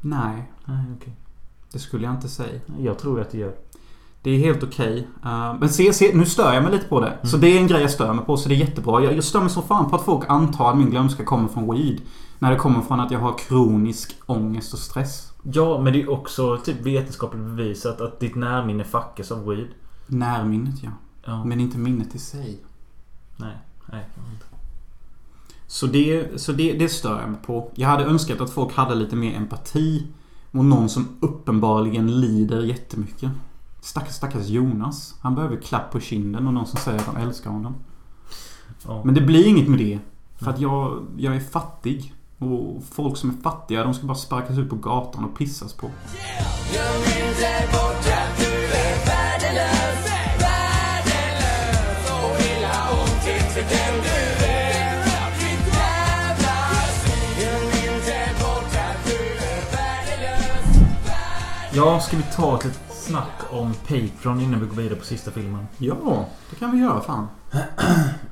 Nej, 0.00 0.52
Nej, 0.64 0.84
okej. 0.96 1.16
det 1.72 1.78
skulle 1.78 2.04
jag 2.04 2.14
inte 2.14 2.28
säga. 2.28 2.60
Jag 2.78 2.98
tror 2.98 3.20
att 3.20 3.30
det 3.30 3.38
gör. 3.38 3.54
Det 4.22 4.30
är 4.30 4.38
helt 4.38 4.62
okej. 4.62 5.08
Eh, 5.24 5.54
men 5.60 5.68
se, 5.68 5.92
se, 5.92 6.14
nu 6.14 6.26
stör 6.26 6.52
jag 6.52 6.62
mig 6.62 6.72
lite 6.72 6.84
på 6.84 7.00
det. 7.00 7.18
Så 7.22 7.36
det 7.36 7.48
är 7.48 7.60
en 7.60 7.66
grej 7.66 7.80
jag 7.80 7.90
stör 7.90 8.12
mig 8.12 8.24
på, 8.24 8.36
så 8.36 8.48
det 8.48 8.54
är 8.54 8.56
jättebra. 8.56 9.04
Jag, 9.04 9.16
jag 9.16 9.24
stör 9.24 9.40
mig 9.40 9.50
så 9.50 9.62
fan 9.62 9.90
på 9.90 9.96
att 9.96 10.04
folk 10.04 10.24
antar 10.28 10.70
att 10.70 10.78
min 10.78 10.90
glömska 10.90 11.24
kommer 11.24 11.48
från 11.48 11.74
weed. 11.74 12.00
När 12.38 12.50
det 12.50 12.56
kommer 12.56 12.80
från 12.80 13.00
att 13.00 13.10
jag 13.10 13.18
har 13.18 13.38
kronisk 13.38 14.16
ångest 14.26 14.72
och 14.72 14.78
stress. 14.78 15.32
Ja, 15.42 15.80
men 15.80 15.92
det 15.92 16.02
är 16.02 16.10
också 16.10 16.56
typ 16.56 16.80
vetenskapligt 16.80 17.44
bevisat 17.44 18.00
att 18.00 18.20
ditt 18.20 18.34
närminne 18.34 18.84
fuckas 18.84 19.32
av 19.32 19.46
weed. 19.48 19.68
Närminnet 20.06 20.82
ja. 20.82 20.90
Ja. 21.24 21.44
Men 21.44 21.60
inte 21.60 21.78
minnet 21.78 22.14
i 22.14 22.18
sig. 22.18 22.58
Nej, 23.36 23.56
nej. 23.92 24.06
inte. 24.32 24.46
Så, 25.66 25.86
det, 25.86 26.40
så 26.40 26.52
det, 26.52 26.72
det 26.72 26.88
stör 26.88 27.20
jag 27.20 27.30
mig 27.30 27.40
på. 27.46 27.70
Jag 27.74 27.88
hade 27.88 28.04
önskat 28.04 28.40
att 28.40 28.50
folk 28.50 28.74
hade 28.74 28.94
lite 28.94 29.16
mer 29.16 29.36
empati 29.36 30.06
mot 30.50 30.64
någon 30.64 30.88
som 30.88 31.08
uppenbarligen 31.20 32.20
lider 32.20 32.62
jättemycket. 32.62 33.30
Stackars, 33.80 34.14
stackars 34.14 34.46
Jonas. 34.46 35.14
Han 35.20 35.34
behöver 35.34 35.56
klapp 35.56 35.92
på 35.92 36.00
kinden 36.00 36.46
och 36.46 36.54
någon 36.54 36.66
som 36.66 36.80
säger 36.80 36.98
att 36.98 37.06
de 37.06 37.16
älskar 37.16 37.50
honom. 37.50 37.74
Ja. 38.86 39.02
Men 39.04 39.14
det 39.14 39.20
blir 39.20 39.46
inget 39.46 39.68
med 39.68 39.78
det. 39.78 39.98
För 40.38 40.50
att 40.50 40.60
jag, 40.60 41.06
jag 41.16 41.36
är 41.36 41.40
fattig. 41.40 42.14
Och 42.38 42.82
folk 42.90 43.16
som 43.16 43.30
är 43.30 43.42
fattiga, 43.42 43.84
de 43.84 43.94
ska 43.94 44.06
bara 44.06 44.14
sparkas 44.14 44.58
ut 44.58 44.70
på 44.70 44.76
gatan 44.76 45.24
och 45.24 45.38
pissas 45.38 45.72
på. 45.72 45.90
Ja, 61.74 62.00
ska 62.00 62.16
vi 62.16 62.22
ta 62.36 62.58
ett 62.58 62.64
litet 62.64 62.87
snack 63.08 63.52
om 63.52 63.74
Patreon 63.74 64.40
innan 64.40 64.60
vi 64.60 64.66
går 64.66 64.76
vidare 64.76 64.98
på 64.98 65.04
sista 65.04 65.30
filmen? 65.30 65.66
Ja, 65.78 66.26
det 66.50 66.56
kan 66.56 66.72
vi 66.72 66.78
göra 66.78 67.00
fan. 67.00 67.26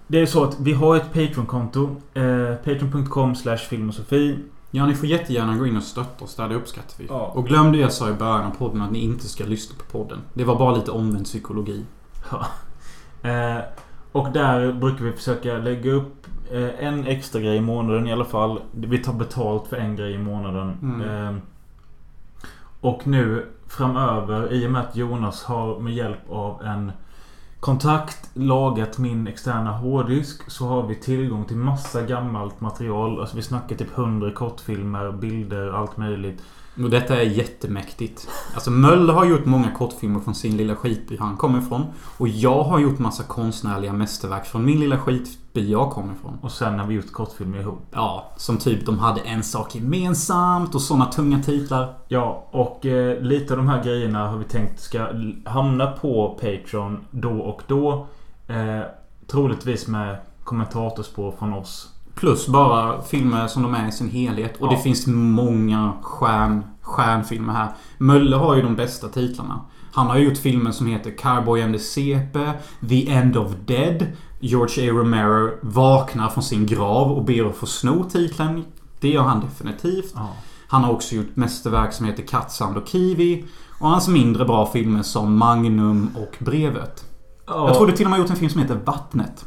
Det 0.07 0.21
är 0.21 0.27
så 0.27 0.45
att 0.45 0.61
vi 0.61 0.73
har 0.73 0.97
ett 0.97 1.13
Patreon-konto. 1.13 1.97
Eh, 2.15 2.55
Patreon.com 2.55 3.35
slash 3.35 3.57
filmosofi. 3.57 4.39
Ja, 4.71 4.87
ni 4.87 4.95
får 4.95 5.09
jättegärna 5.09 5.57
gå 5.57 5.67
in 5.67 5.77
och 5.77 5.83
stötta 5.83 6.25
oss 6.25 6.35
där. 6.35 6.49
Det 6.49 6.55
uppskattar 6.55 6.95
vi. 6.99 7.07
Ja. 7.09 7.33
Och 7.35 7.47
glöm 7.47 7.73
det 7.73 7.79
jag 7.79 7.93
sa 7.93 8.11
i 8.11 8.13
början 8.13 8.45
av 8.45 8.51
podden 8.51 8.83
att 8.83 8.91
ni 8.91 8.99
inte 8.99 9.29
ska 9.29 9.45
lyssna 9.45 9.77
på 9.79 9.99
podden. 9.99 10.19
Det 10.35 10.45
var 10.45 10.59
bara 10.59 10.77
lite 10.77 10.91
omvänd 10.91 11.25
psykologi. 11.25 11.85
Ja. 12.31 12.47
Eh, 13.31 13.63
och 14.13 14.33
där 14.33 14.73
brukar 14.73 15.05
vi 15.05 15.13
försöka 15.13 15.59
lägga 15.59 15.93
upp 15.93 16.27
eh, 16.53 16.87
en 16.87 17.07
extra 17.07 17.41
grej 17.41 17.57
i 17.57 17.61
månaden 17.61 18.07
i 18.07 18.13
alla 18.13 18.25
fall. 18.25 18.61
Vi 18.73 18.99
tar 18.99 19.13
betalt 19.13 19.67
för 19.67 19.77
en 19.77 19.97
grej 19.97 20.13
i 20.13 20.19
månaden. 20.19 20.79
Mm. 20.83 21.01
Eh, 21.01 21.41
och 22.81 23.07
nu 23.07 23.47
framöver, 23.69 24.53
i 24.53 24.67
och 24.67 24.71
med 24.71 24.81
att 24.81 24.97
Jonas 24.97 25.45
har 25.45 25.81
med 25.81 25.95
hjälp 25.95 26.31
av 26.31 26.63
en 26.63 26.93
kontakt 27.61 28.31
lagat 28.35 28.99
min 28.99 29.27
externa 29.27 29.73
hårddisk 29.73 30.51
så 30.51 30.67
har 30.67 30.87
vi 30.87 30.95
tillgång 30.95 31.45
till 31.45 31.57
massa 31.57 32.03
gammalt 32.03 32.61
material. 32.61 33.21
Alltså 33.21 33.37
vi 33.37 33.43
snackar 33.43 33.77
typ 33.77 33.99
100 33.99 34.31
kortfilmer, 34.31 35.13
bilder, 35.13 35.69
allt 35.69 35.97
möjligt. 35.97 36.43
Och 36.83 36.91
detta 36.91 37.17
är 37.17 37.23
jättemäktigt. 37.23 38.29
Alltså 38.55 38.71
Möller 38.71 39.13
har 39.13 39.25
gjort 39.25 39.45
många 39.45 39.71
kortfilmer 39.71 40.21
från 40.21 40.35
sin 40.35 40.57
lilla 40.57 40.77
skitby 40.77 41.17
han 41.17 41.37
kommer 41.37 41.59
ifrån. 41.59 41.87
Och 42.19 42.29
jag 42.29 42.63
har 42.63 42.79
gjort 42.79 42.99
massa 42.99 43.23
konstnärliga 43.23 43.93
mästerverk 43.93 44.47
från 44.47 44.65
min 44.65 44.81
lilla 44.81 44.99
skitby 44.99 45.71
jag 45.71 45.91
kommer 45.91 46.15
ifrån. 46.15 46.39
Och 46.43 46.53
sen 46.53 46.79
har 46.79 46.87
vi 46.87 46.95
gjort 46.95 47.13
kortfilmer 47.13 47.61
ihop. 47.61 47.87
Ja, 47.91 48.33
som 48.37 48.59
typ 48.59 48.87
de 48.87 48.99
hade 48.99 49.21
en 49.21 49.43
sak 49.43 49.75
gemensamt 49.75 50.75
och 50.75 50.83
sådana 50.83 51.07
tunga 51.07 51.43
titlar. 51.43 51.95
Ja, 52.09 52.49
och 52.51 52.87
eh, 52.87 53.21
lite 53.23 53.53
av 53.53 53.57
de 53.57 53.69
här 53.69 53.85
grejerna 53.85 54.29
har 54.29 54.39
vi 54.39 54.45
tänkt 54.45 54.81
ska 54.81 55.07
hamna 55.45 55.87
på 55.87 56.39
Patreon 56.41 57.05
då 57.11 57.39
och 57.39 57.63
då. 57.67 58.07
Eh, 58.47 58.83
troligtvis 59.27 59.89
med 59.89 60.17
kommentatorspår 60.45 61.33
från 61.39 61.53
oss. 61.53 61.96
Plus 62.17 62.49
bara 62.49 63.03
filmer 63.03 63.47
som 63.47 63.63
de 63.63 63.75
är 63.75 63.89
i 63.89 63.93
sin 63.93 64.11
helhet. 64.11 64.57
Och 64.61 64.67
Ja. 64.67 64.71
det 64.71 64.83
finns 64.83 65.07
många 65.07 65.93
stjärn, 66.03 66.65
stjärnfilmer 66.83 67.53
här. 67.53 67.69
Möller 67.99 68.37
har 68.39 68.57
ju 68.57 68.63
de 68.63 68.77
bästa 68.77 69.09
titlarna. 69.09 69.61
Han 69.93 70.07
har 70.07 70.17
ju 70.17 70.25
gjort 70.29 70.39
filmer 70.39 70.71
som 70.71 70.87
heter 70.87 71.11
Cowboy 71.11 71.63
and 71.63 71.75
the 71.75 71.79
CP, 71.79 72.53
The 72.89 73.11
End 73.11 73.37
of 73.37 73.53
Dead. 73.67 74.07
George 74.41 74.91
A. 74.91 74.95
Romero 74.95 75.51
vaknar 75.63 76.29
från 76.29 76.45
sin 76.45 76.67
grav 76.67 77.13
och 77.13 77.25
ber 77.25 77.45
att 77.51 77.57
få 77.57 77.67
sno 77.67 78.05
titeln. 78.05 78.65
Det 79.01 79.09
gör 79.09 79.23
han 79.23 79.41
definitivt. 79.41 80.13
Ja. 80.15 80.29
Han 80.69 80.85
har 80.85 80.93
också 80.93 81.15
gjort 81.15 81.37
mästerverk 81.37 81.93
som 81.93 82.07
heter 82.07 82.23
Katsand 82.23 82.77
och 82.77 82.89
Kiwi. 82.89 83.45
Och 83.81 83.89
hans 83.89 84.09
mindre 84.09 84.45
bra 84.45 84.67
filmer 84.67 85.03
som 85.03 85.37
Magnum 85.39 86.11
och 86.15 86.37
Brevet. 86.45 87.05
Ja. 87.47 87.67
Jag 87.69 87.77
tror 87.77 87.87
du 87.87 87.93
till 87.93 88.07
och 88.07 88.11
med 88.11 88.19
har 88.19 88.25
gjort 88.25 88.31
en 88.31 88.37
film 88.37 88.51
som 88.51 88.61
heter 88.61 88.81
Vattnet. 88.85 89.45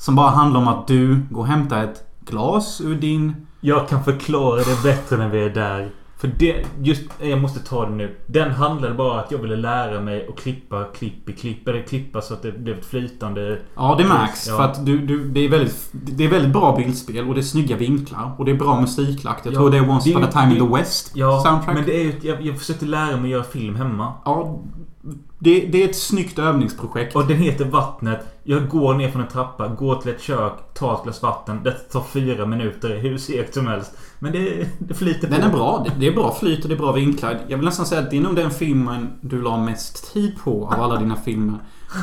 Som 0.00 0.14
bara 0.16 0.30
handlar 0.30 0.60
om 0.60 0.68
att 0.68 0.86
du 0.86 1.20
går 1.30 1.40
och 1.40 1.46
hämtar 1.46 1.84
ett 1.84 2.02
glas 2.26 2.80
ur 2.80 2.94
din... 2.94 3.46
Jag 3.60 3.88
kan 3.88 4.04
förklara 4.04 4.56
det 4.56 4.82
bättre 4.82 5.16
när 5.16 5.28
vi 5.28 5.44
är 5.44 5.50
där. 5.50 5.90
För 6.18 6.30
det, 6.38 6.66
just, 6.82 7.02
jag 7.20 7.40
måste 7.40 7.60
ta 7.60 7.84
det 7.86 7.94
nu. 7.94 8.16
Den 8.26 8.50
handlade 8.50 8.94
bara 8.94 9.12
om 9.12 9.18
att 9.18 9.30
jag 9.30 9.38
ville 9.38 9.56
lära 9.56 10.00
mig 10.00 10.26
att 10.28 10.36
klippa 10.38 10.84
klipp 10.84 11.28
i 11.28 11.32
klipp. 11.32 11.68
Eller 11.68 11.82
klippa 11.82 12.20
så 12.20 12.34
att 12.34 12.42
det 12.42 12.52
blev 12.52 12.78
ett 12.78 12.84
flytande... 12.86 13.58
Ja, 13.76 13.94
det 13.98 14.04
märks. 14.04 14.48
Ja. 14.48 14.56
För 14.56 14.64
att 14.64 14.86
du, 14.86 15.06
du, 15.06 15.28
det, 15.28 15.40
är 15.40 15.48
väldigt, 15.48 15.88
det 15.92 16.24
är 16.24 16.28
väldigt 16.28 16.52
bra 16.52 16.76
bildspel 16.76 17.28
och 17.28 17.34
det 17.34 17.40
är 17.40 17.42
snygga 17.42 17.76
vinklar. 17.76 18.32
Och 18.38 18.44
det 18.44 18.50
är 18.50 18.56
bra 18.56 18.80
musiklagt. 18.80 19.44
Jag 19.44 19.54
Ja, 19.54 19.58
tror 19.58 19.70
det 19.70 19.76
är 19.78 19.90
Once 19.90 20.10
upon 20.10 20.24
a 20.24 20.28
time 20.32 20.54
in 20.54 20.66
the 20.68 20.76
West 20.76 21.12
Ja, 21.14 21.40
soundtrack. 21.44 21.74
men 21.76 21.86
det 21.86 22.00
är 22.00 22.04
ju... 22.04 22.14
Jag, 22.22 22.42
jag 22.42 22.58
försökte 22.58 22.84
lära 22.86 23.16
mig 23.16 23.24
att 23.24 23.28
göra 23.30 23.42
film 23.44 23.74
hemma. 23.76 24.12
Ja, 24.24 24.60
det, 25.42 25.60
det 25.66 25.82
är 25.84 25.88
ett 25.88 25.96
snyggt 25.96 26.38
övningsprojekt. 26.38 27.16
Och 27.16 27.26
den 27.26 27.36
heter 27.36 27.64
Vattnet. 27.64 28.20
Jag 28.42 28.68
går 28.68 28.94
ner 28.94 29.10
från 29.10 29.22
en 29.22 29.28
trappa, 29.28 29.68
går 29.68 29.96
till 29.96 30.10
ett 30.10 30.20
kök, 30.20 30.52
tar 30.74 30.94
ett 30.94 31.02
glas 31.04 31.22
vatten. 31.22 31.60
Det 31.64 31.72
tar 31.72 32.00
fyra 32.02 32.46
minuter, 32.46 32.96
hur 32.98 33.18
segt 33.18 33.54
som 33.54 33.66
helst. 33.66 33.92
Men 34.18 34.32
det, 34.32 34.66
det 34.78 34.94
flyter 34.94 35.28
på. 35.28 35.34
Den 35.34 35.42
är 35.42 35.50
bra. 35.52 35.84
Det- 35.86 35.92
Det 36.00 36.06
är 36.06 36.12
bra 36.12 36.34
flyt 36.40 36.62
och 36.62 36.68
det 36.68 36.74
är 36.74 36.78
bra 36.78 36.92
vinklar. 36.92 37.38
Jag 37.48 37.56
vill 37.56 37.66
nästan 37.66 37.86
säga 37.86 38.00
att 38.00 38.10
det 38.10 38.16
är 38.16 38.20
nog 38.20 38.36
den 38.36 38.50
filmen 38.50 39.08
du 39.20 39.42
la 39.42 39.56
mest 39.56 40.12
tid 40.12 40.36
på 40.44 40.66
av 40.66 40.82
alla 40.82 40.96
dina 40.96 41.16
filmer. 41.16 41.58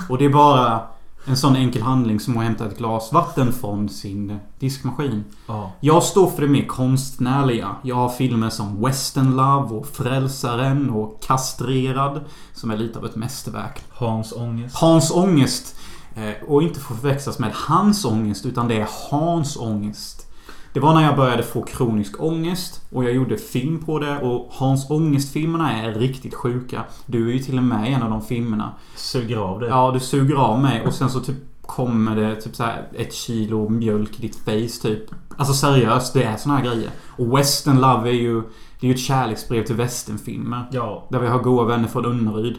Och 0.09 0.17
det 0.17 0.25
är 0.25 0.29
bara 0.29 0.81
en 1.27 1.37
sån 1.37 1.55
enkel 1.55 1.81
handling 1.81 2.19
som 2.19 2.37
att 2.37 2.43
hämta 2.43 2.65
ett 2.65 2.77
glas 2.77 3.13
vatten 3.13 3.53
från 3.53 3.89
sin 3.89 4.39
diskmaskin. 4.59 5.23
Ja. 5.47 5.71
Jag 5.79 6.03
står 6.03 6.29
för 6.29 6.41
det 6.41 6.47
mer 6.47 6.65
konstnärliga. 6.65 7.75
Jag 7.83 7.95
har 7.95 8.09
filmer 8.09 8.49
som 8.49 8.81
Western 8.85 9.35
Love 9.35 9.75
och 9.75 9.87
Frälsaren 9.87 10.89
och 10.89 11.23
Kastrerad. 11.23 12.21
Som 12.53 12.71
är 12.71 12.77
lite 12.77 12.99
av 12.99 13.05
ett 13.05 13.15
mästerverk. 13.15 13.83
Hans 13.89 14.33
ångest. 14.33 14.75
Hans 14.75 15.11
ångest. 15.11 15.75
eh, 16.15 16.47
Och 16.47 16.63
inte 16.63 16.79
få 16.79 16.93
förväxlas 16.95 17.39
med 17.39 17.51
hans 17.53 18.05
ångest 18.05 18.45
utan 18.45 18.67
det 18.67 18.75
är 18.81 18.87
Hans 19.09 19.57
ångest. 19.57 20.26
Det 20.73 20.79
var 20.79 20.93
när 20.93 21.03
jag 21.03 21.15
började 21.15 21.43
få 21.43 21.61
kronisk 21.61 22.21
ångest 22.23 22.81
och 22.91 23.03
jag 23.03 23.13
gjorde 23.13 23.37
film 23.37 23.83
på 23.85 23.99
det 23.99 24.19
och 24.19 24.47
Hans 24.51 24.89
ångest-filmerna 24.89 25.71
är 25.73 25.93
riktigt 25.93 26.35
sjuka. 26.35 26.83
Du 27.05 27.29
är 27.29 27.33
ju 27.33 27.39
till 27.39 27.57
och 27.57 27.63
med 27.63 27.89
i 27.89 27.93
en 27.93 28.03
av 28.03 28.09
de 28.09 28.21
filmerna. 28.21 28.71
Suger 28.95 29.37
av 29.37 29.59
det. 29.59 29.67
Ja, 29.67 29.91
du 29.93 29.99
suger 29.99 30.35
av 30.35 30.61
mig 30.61 30.85
och 30.87 30.93
sen 30.93 31.09
så 31.09 31.19
typ 31.19 31.35
kommer 31.61 32.15
det 32.15 32.35
typ 32.41 32.55
så 32.55 32.63
ett 32.97 33.13
kilo 33.13 33.69
mjölk 33.69 34.19
i 34.19 34.21
ditt 34.21 34.35
face 34.35 34.81
typ. 34.81 35.03
Alltså 35.37 35.53
seriöst, 35.53 36.13
det 36.13 36.23
är 36.23 36.37
såna 36.37 36.57
här 36.57 36.65
grejer. 36.65 36.89
Och 37.17 37.37
Western 37.37 37.81
Love 37.81 38.09
är 38.09 38.13
ju... 38.13 38.41
Det 38.79 38.87
är 38.87 38.87
ju 38.87 38.93
ett 38.93 38.99
kärleksbrev 38.99 39.63
till 39.65 39.75
westernfilmer. 39.75 40.65
Ja. 40.71 41.07
Där 41.09 41.19
vi 41.19 41.27
har 41.27 41.39
goda 41.39 41.63
vänner 41.63 41.87
från 41.87 42.05
Unneryd. 42.05 42.55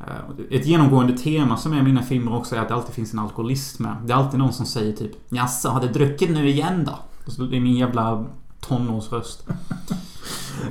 Eh, 0.00 0.56
Ett 0.58 0.66
genomgående 0.66 1.18
tema 1.18 1.56
som 1.56 1.72
är 1.72 1.78
i 1.78 1.82
mina 1.82 2.02
filmer 2.02 2.36
också 2.36 2.56
är 2.56 2.60
att 2.60 2.68
det 2.68 2.74
alltid 2.74 2.94
finns 2.94 3.12
en 3.12 3.18
alkoholist 3.18 3.78
med. 3.78 3.96
Det 4.04 4.12
är 4.12 4.16
alltid 4.16 4.38
någon 4.38 4.52
som 4.52 4.66
säger 4.66 4.92
typ 4.92 5.12
Jaså, 5.28 5.68
har 5.68 5.80
du 5.80 5.88
druckit 5.88 6.30
nu 6.30 6.48
igen 6.48 6.84
då? 6.84 6.98
Det 7.24 7.56
är 7.56 7.60
min 7.60 7.76
jävla 7.76 8.26
tonårsröst. 8.60 9.48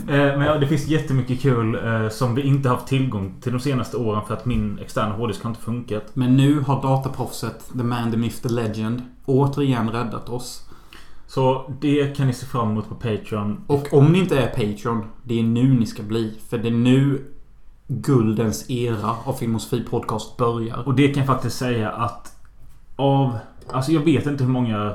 Eh, 0.08 0.38
men 0.38 0.42
ja, 0.42 0.58
det 0.58 0.68
finns 0.68 0.88
jättemycket 0.88 1.42
kul 1.42 1.76
eh, 1.76 2.10
som 2.10 2.36
vi 2.36 2.42
inte 2.42 2.70
haft 2.70 2.88
tillgång 2.88 3.34
till 3.42 3.52
de 3.52 3.60
senaste 3.60 3.98
åren 3.98 4.22
för 4.28 4.34
att 4.34 4.46
min 4.46 4.80
externa 4.80 5.16
hårddisk 5.16 5.44
har 5.44 5.50
inte 5.50 5.62
funkat. 5.62 6.16
Men 6.16 6.38
nu 6.38 6.60
har 6.60 6.82
dataproffset 6.82 7.70
The 7.78 7.84
Man, 7.84 8.12
The 8.12 8.18
Myth, 8.18 8.42
The 8.42 8.50
Legend 8.50 9.02
återigen 9.26 9.90
räddat 9.90 10.30
oss. 10.30 10.68
Så 11.28 11.74
det 11.82 12.18
kan 12.18 12.28
ni 12.28 12.34
se 12.34 12.46
fram 12.46 12.72
emot 12.72 12.90
på 12.90 12.96
Patreon. 12.96 13.64
Och 13.68 13.94
om 13.94 14.12
ni 14.12 14.20
inte 14.20 14.40
är 14.40 14.48
Patreon, 14.48 15.06
det 15.24 15.40
är 15.40 15.44
nu 15.44 15.74
ni 15.74 15.86
ska 15.86 16.04
bli. 16.04 16.40
För 16.50 16.58
det 16.58 16.68
är 16.68 16.72
nu 16.72 17.26
guldens 17.88 18.70
era 18.70 19.16
av 19.26 19.34
Filmosofi 19.34 19.84
Podcast 19.84 20.38
börjar. 20.38 20.88
Och 20.88 20.96
det 20.96 21.08
kan 21.08 21.18
jag 21.18 21.28
faktiskt 21.28 21.58
säga 21.58 21.92
att 21.92 22.36
av... 22.96 23.38
Alltså 23.68 23.92
jag 23.92 24.02
vet 24.02 24.26
inte 24.26 24.44
hur 24.44 24.52
många... 24.52 24.94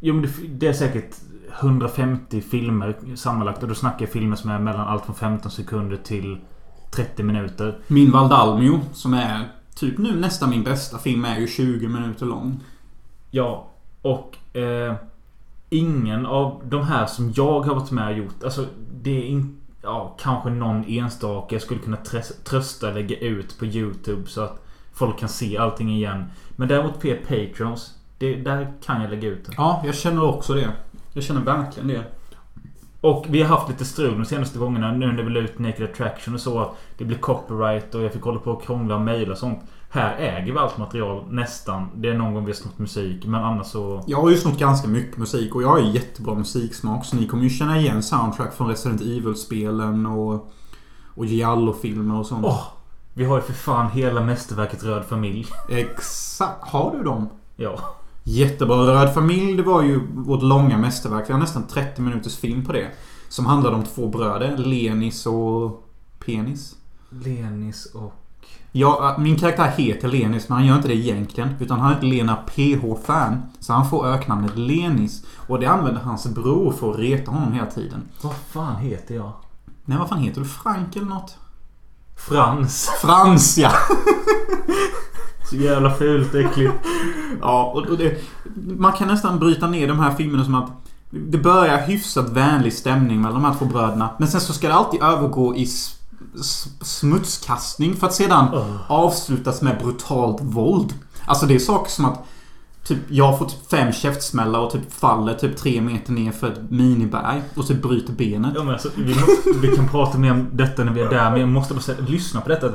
Jo 0.00 0.14
men 0.14 0.22
det, 0.22 0.28
det 0.48 0.66
är 0.66 0.72
säkert 0.72 1.16
150 1.60 2.40
filmer 2.40 2.94
sammanlagt. 3.14 3.62
Och 3.62 3.68
då 3.68 3.74
snackar 3.74 4.00
jag 4.04 4.12
filmer 4.12 4.36
som 4.36 4.50
är 4.50 4.58
mellan 4.58 4.88
allt 4.88 5.04
från 5.04 5.14
15 5.14 5.50
sekunder 5.50 5.96
till 5.96 6.38
30 6.90 7.22
minuter. 7.22 7.78
Min 7.86 8.10
Valdalmio, 8.10 8.80
som 8.92 9.14
är 9.14 9.48
typ 9.74 9.98
nu 9.98 10.20
nästan 10.20 10.50
min 10.50 10.64
bästa 10.64 10.98
film, 10.98 11.24
är 11.24 11.38
ju 11.38 11.46
20 11.46 11.88
minuter 11.88 12.26
lång. 12.26 12.60
Ja, 13.30 13.70
och 14.02 14.56
eh, 14.56 14.94
ingen 15.70 16.26
av 16.26 16.62
de 16.64 16.82
här 16.84 17.06
som 17.06 17.32
jag 17.36 17.60
har 17.60 17.74
varit 17.74 17.90
med 17.90 18.08
och 18.08 18.18
gjort. 18.18 18.44
Alltså 18.44 18.66
det 19.02 19.10
är 19.22 19.26
inte... 19.26 19.60
Ja, 19.82 20.16
kanske 20.20 20.50
någon 20.50 20.84
enstaka 20.84 21.54
jag 21.54 21.62
skulle 21.62 21.80
kunna 21.80 21.96
trös- 21.96 22.44
trösta 22.44 22.90
lägga 22.90 23.18
ut 23.18 23.58
på 23.58 23.66
YouTube 23.66 24.26
så 24.26 24.40
att 24.40 24.66
folk 24.92 25.18
kan 25.18 25.28
se 25.28 25.58
allting 25.58 25.90
igen. 25.90 26.24
Men 26.56 26.68
däremot 26.68 27.00
på 27.00 27.14
Patreons, 27.28 27.94
det, 28.18 28.36
där 28.36 28.72
kan 28.84 29.02
jag 29.02 29.10
lägga 29.10 29.28
ut 29.28 29.46
det. 29.46 29.52
Ja, 29.56 29.82
jag 29.86 29.94
känner 29.94 30.24
också 30.24 30.54
det. 30.54 30.72
Jag 31.12 31.24
känner 31.24 31.40
verkligen 31.40 31.88
det. 31.88 32.04
Och 33.00 33.26
vi 33.28 33.42
har 33.42 33.56
haft 33.56 33.68
lite 33.68 33.84
strul 33.84 34.18
de 34.18 34.24
senaste 34.24 34.58
gångerna 34.58 34.92
nu 34.92 35.12
när 35.12 35.22
vi 35.22 35.30
la 35.30 35.40
ut 35.40 35.58
Naked 35.58 35.90
Attraction 35.90 36.34
och 36.34 36.40
så. 36.40 36.58
Att 36.60 36.76
det 36.98 37.04
blir 37.04 37.18
copyright 37.18 37.94
och 37.94 38.02
jag 38.02 38.12
fick 38.12 38.22
hålla 38.22 38.40
på 38.40 38.50
och 38.50 38.62
krångla 38.62 38.94
och 38.94 39.00
mejla 39.00 39.32
och 39.32 39.38
sånt. 39.38 39.58
Här 39.90 40.16
äger 40.16 40.52
vi 40.52 40.58
allt 40.58 40.78
material 40.78 41.24
nästan. 41.30 41.88
Det 41.94 42.08
är 42.08 42.14
någon 42.14 42.34
gång 42.34 42.44
vi 42.44 42.52
har 42.52 42.56
snott 42.56 42.78
musik. 42.78 43.26
Men 43.26 43.44
annars 43.44 43.66
så... 43.66 44.04
Jag 44.06 44.22
har 44.22 44.30
ju 44.30 44.36
snott 44.36 44.58
ganska 44.58 44.88
mycket 44.88 45.16
musik 45.16 45.54
och 45.54 45.62
jag 45.62 45.68
har 45.68 45.78
jättebra 45.78 46.34
musiksmak. 46.34 47.04
Så 47.04 47.16
ni 47.16 47.26
kommer 47.26 47.44
ju 47.44 47.50
känna 47.50 47.80
igen 47.80 48.02
soundtrack 48.02 48.54
från 48.54 48.68
Resident 48.68 49.00
Evil-spelen 49.00 50.06
och... 50.06 50.52
Och 51.14 51.26
Giallo-filmer 51.26 52.18
och 52.18 52.26
sånt. 52.26 52.44
Åh! 52.46 52.76
vi 53.16 53.24
har 53.24 53.36
ju 53.36 53.42
för 53.42 53.52
fan 53.52 53.90
hela 53.90 54.20
mästerverket 54.20 54.84
Röd 54.84 55.04
Familj. 55.04 55.46
Exakt. 55.68 56.68
Har 56.68 56.96
du 56.96 57.02
dem? 57.02 57.28
Ja. 57.56 57.78
Jättebra. 58.28 58.76
Röd 58.76 59.14
familj, 59.14 59.56
det 59.56 59.62
var 59.62 59.82
ju 59.82 60.00
vårt 60.14 60.42
långa 60.42 60.78
mästerverk. 60.78 61.28
Vi 61.28 61.32
har 61.32 61.40
nästan 61.40 61.66
30 61.66 62.02
minuters 62.02 62.36
film 62.36 62.64
på 62.64 62.72
det. 62.72 62.90
Som 63.28 63.46
handlade 63.46 63.76
om 63.76 63.84
två 63.84 64.08
bröder. 64.08 64.56
Lenis 64.56 65.26
och 65.26 65.88
Penis. 66.26 66.74
Lenis 67.10 67.86
och... 67.94 68.12
Ja, 68.72 69.14
äh, 69.16 69.22
min 69.22 69.36
karaktär 69.36 69.72
heter 69.76 70.08
Lenis, 70.08 70.48
men 70.48 70.58
han 70.58 70.66
gör 70.66 70.76
inte 70.76 70.88
det 70.88 70.94
egentligen. 70.94 71.48
Utan 71.60 71.80
han 71.80 71.94
heter 71.94 72.06
Lena 72.06 72.36
PH-fan. 72.36 73.42
Så 73.60 73.72
han 73.72 73.90
får 73.90 74.06
öknamnet 74.06 74.56
Lenis. 74.58 75.24
Och 75.46 75.60
det 75.60 75.66
använder 75.66 76.00
hans 76.00 76.26
bror 76.26 76.72
för 76.72 76.90
att 76.90 76.98
reta 76.98 77.30
honom 77.30 77.52
hela 77.52 77.66
tiden. 77.66 78.08
Vad 78.22 78.34
fan 78.34 78.76
heter 78.76 79.14
jag? 79.14 79.32
Nej, 79.84 79.98
vad 79.98 80.08
fan 80.08 80.18
heter 80.18 80.40
du? 80.40 80.46
Frank 80.46 80.96
eller 80.96 81.06
något? 81.06 81.38
Frans. 82.16 82.90
Frans, 83.00 83.58
ja! 83.58 83.72
Så 85.50 85.56
jävla 85.56 85.94
fult 85.94 86.34
äckligt. 86.34 86.72
Ja, 87.40 87.72
och 87.90 87.98
det, 87.98 88.18
man 88.78 88.92
kan 88.92 89.08
nästan 89.08 89.38
bryta 89.38 89.66
ner 89.66 89.88
de 89.88 89.98
här 89.98 90.14
filmerna 90.14 90.44
som 90.44 90.54
att 90.54 90.70
det 91.10 91.38
börjar 91.38 91.86
hyfsat 91.86 92.28
vänlig 92.32 92.72
stämning 92.72 93.20
mellan 93.20 93.42
de 93.42 93.44
här 93.44 93.58
två 93.58 93.64
bröderna. 93.64 94.10
Men 94.18 94.28
sen 94.28 94.40
så 94.40 94.52
ska 94.52 94.68
det 94.68 94.74
alltid 94.74 95.02
övergå 95.02 95.56
i 95.56 95.66
smutskastning 96.82 97.96
för 97.96 98.06
att 98.06 98.14
sedan 98.14 98.46
avslutas 98.88 99.62
med 99.62 99.78
brutalt 99.82 100.38
våld. 100.42 100.94
Alltså 101.26 101.46
det 101.46 101.54
är 101.54 101.58
saker 101.58 101.90
som 101.90 102.04
att 102.04 102.24
Typ, 102.86 102.98
jag 103.08 103.38
får 103.38 103.46
typ 103.46 103.70
fem 103.70 103.92
käftsmällar 103.92 104.60
och 104.60 104.70
typ 104.72 104.92
faller 104.92 105.34
typ 105.34 105.56
tre 105.56 105.80
meter 105.80 106.12
ner 106.12 106.32
för 106.32 106.52
ett 106.52 106.70
miniberg. 106.70 107.42
Och 107.56 107.66
typ 107.66 107.82
bryter 107.82 108.12
benet. 108.12 108.52
Ja, 108.56 108.62
men 108.64 108.72
alltså, 108.72 108.88
vi, 108.96 109.14
må- 109.14 109.60
vi 109.60 109.76
kan 109.76 109.88
prata 109.88 110.18
mer 110.18 110.30
om 110.32 110.48
detta 110.52 110.84
när 110.84 110.92
vi 110.92 111.00
är 111.00 111.10
där. 111.10 111.30
Men 111.30 111.40
jag 111.40 111.48
måste 111.48 111.74
bara 111.74 111.80
säga, 111.80 111.98
lyssna 112.08 112.40
på 112.40 112.48
detta. 112.48 112.70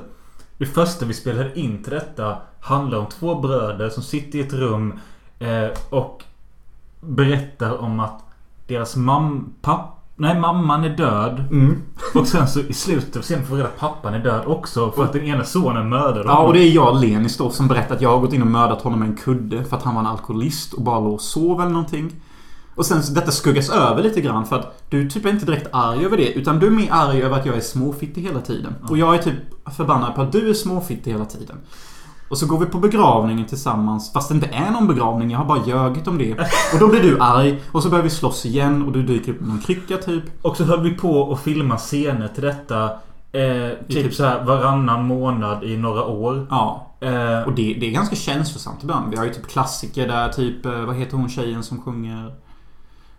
Det 0.61 0.67
första 0.67 1.05
vi 1.05 1.13
spelade 1.13 1.59
in 1.59 1.83
till 1.83 1.93
detta 1.93 2.35
handlar 2.59 2.97
om 2.97 3.05
två 3.05 3.35
bröder 3.35 3.89
som 3.89 4.03
sitter 4.03 4.39
i 4.39 4.41
ett 4.41 4.53
rum 4.53 4.93
eh, 5.39 5.67
och 5.89 6.23
berättar 6.99 7.81
om 7.81 7.99
att 7.99 8.23
deras 8.67 8.95
mam... 8.95 9.53
Papp, 9.61 9.99
nej, 10.15 10.39
mamman 10.39 10.83
är 10.83 10.89
död. 10.89 11.39
Mm. 11.51 11.81
Och 12.15 12.27
sen 12.27 12.47
så 12.47 12.59
i 12.59 12.73
slutet 12.73 13.23
scenen 13.23 13.45
får 13.45 13.55
vi 13.55 13.61
reda 13.61 13.69
att 13.69 13.79
pappan 13.79 14.13
är 14.13 14.19
död 14.19 14.41
också. 14.45 14.91
För 14.91 15.03
att 15.03 15.13
den 15.13 15.23
ena 15.23 15.43
sonen 15.43 15.89
mördade 15.89 16.23
Ja, 16.25 16.31
honom. 16.31 16.47
och 16.47 16.53
det 16.53 16.59
är 16.59 16.71
jag, 16.71 17.01
Lenis 17.01 17.37
då, 17.37 17.49
som 17.49 17.67
berättar 17.67 17.95
att 17.95 18.01
jag 18.01 18.09
har 18.09 18.19
gått 18.19 18.33
in 18.33 18.41
och 18.41 18.47
mördat 18.47 18.81
honom 18.81 18.99
med 18.99 19.09
en 19.09 19.17
kudde 19.17 19.63
för 19.63 19.77
att 19.77 19.83
han 19.83 19.95
var 19.95 20.01
en 20.01 20.07
alkoholist 20.07 20.73
och 20.73 20.81
bara 20.81 20.99
låg 20.99 21.13
och 21.13 21.21
sov 21.21 21.61
eller 21.61 21.71
någonting. 21.71 22.11
Och 22.75 22.85
sen 22.85 23.03
så 23.03 23.13
detta 23.13 23.31
skuggas 23.31 23.69
över 23.69 24.03
lite 24.03 24.21
grann 24.21 24.45
för 24.45 24.55
att 24.59 24.83
du 24.89 25.09
typ 25.09 25.25
är 25.25 25.29
inte 25.29 25.45
direkt 25.45 25.67
arg 25.71 26.05
över 26.05 26.17
det 26.17 26.31
utan 26.33 26.59
du 26.59 26.67
är 26.67 26.71
mer 26.71 26.87
arg 26.91 27.21
över 27.23 27.39
att 27.39 27.45
jag 27.45 27.55
är 27.55 27.61
småfittig 27.61 28.21
hela 28.21 28.39
tiden. 28.41 28.75
Och 28.89 28.97
jag 28.97 29.15
är 29.15 29.19
typ 29.19 29.33
förbannad 29.77 30.15
på 30.15 30.21
att 30.21 30.31
du 30.31 30.49
är 30.49 30.53
småfittig 30.53 31.11
hela 31.11 31.25
tiden. 31.25 31.55
Och 32.29 32.37
så 32.37 32.45
går 32.47 32.59
vi 32.59 32.65
på 32.65 32.77
begravningen 32.79 33.45
tillsammans 33.45 34.13
fast 34.13 34.29
det 34.29 34.35
inte 34.35 34.47
är 34.47 34.71
någon 34.71 34.87
begravning. 34.87 35.31
Jag 35.31 35.37
har 35.37 35.45
bara 35.45 35.65
ljugit 35.65 36.07
om 36.07 36.17
det. 36.17 36.31
Och 36.73 36.79
då 36.79 36.87
blir 36.87 37.01
du 37.01 37.19
arg 37.19 37.61
och 37.71 37.83
så 37.83 37.89
börjar 37.89 38.03
vi 38.03 38.09
slåss 38.09 38.45
igen 38.45 38.81
och 38.85 38.91
du 38.91 39.03
dyker 39.03 39.31
upp 39.31 39.39
med 39.39 39.49
någon 39.49 39.59
krycka 39.61 39.97
typ. 39.97 40.23
Och 40.41 40.57
så 40.57 40.63
höll 40.63 40.81
vi 40.83 40.91
på 40.91 41.33
att 41.33 41.41
filma 41.41 41.77
scener 41.77 42.27
till 42.27 42.43
detta. 42.43 42.83
Eh, 43.31 43.69
typ 43.87 44.03
typ- 44.03 44.13
så 44.13 44.23
här 44.25 44.43
varannan 44.45 45.05
månad 45.05 45.63
i 45.63 45.77
några 45.77 46.03
år. 46.05 46.47
Ja. 46.49 46.87
Eh, 46.99 47.41
Och 47.47 47.53
det, 47.53 47.73
det 47.79 47.87
är 47.87 47.91
ganska 47.91 48.15
känslosamt 48.15 48.83
ibland. 48.83 49.11
Vi 49.11 49.17
har 49.17 49.25
ju 49.25 49.33
typ 49.33 49.47
klassiker 49.47 50.07
där 50.07 50.29
typ, 50.29 50.65
eh, 50.65 50.81
vad 50.85 50.95
heter 50.95 51.17
hon 51.17 51.29
tjejen 51.29 51.63
som 51.63 51.81
sjunger? 51.81 52.33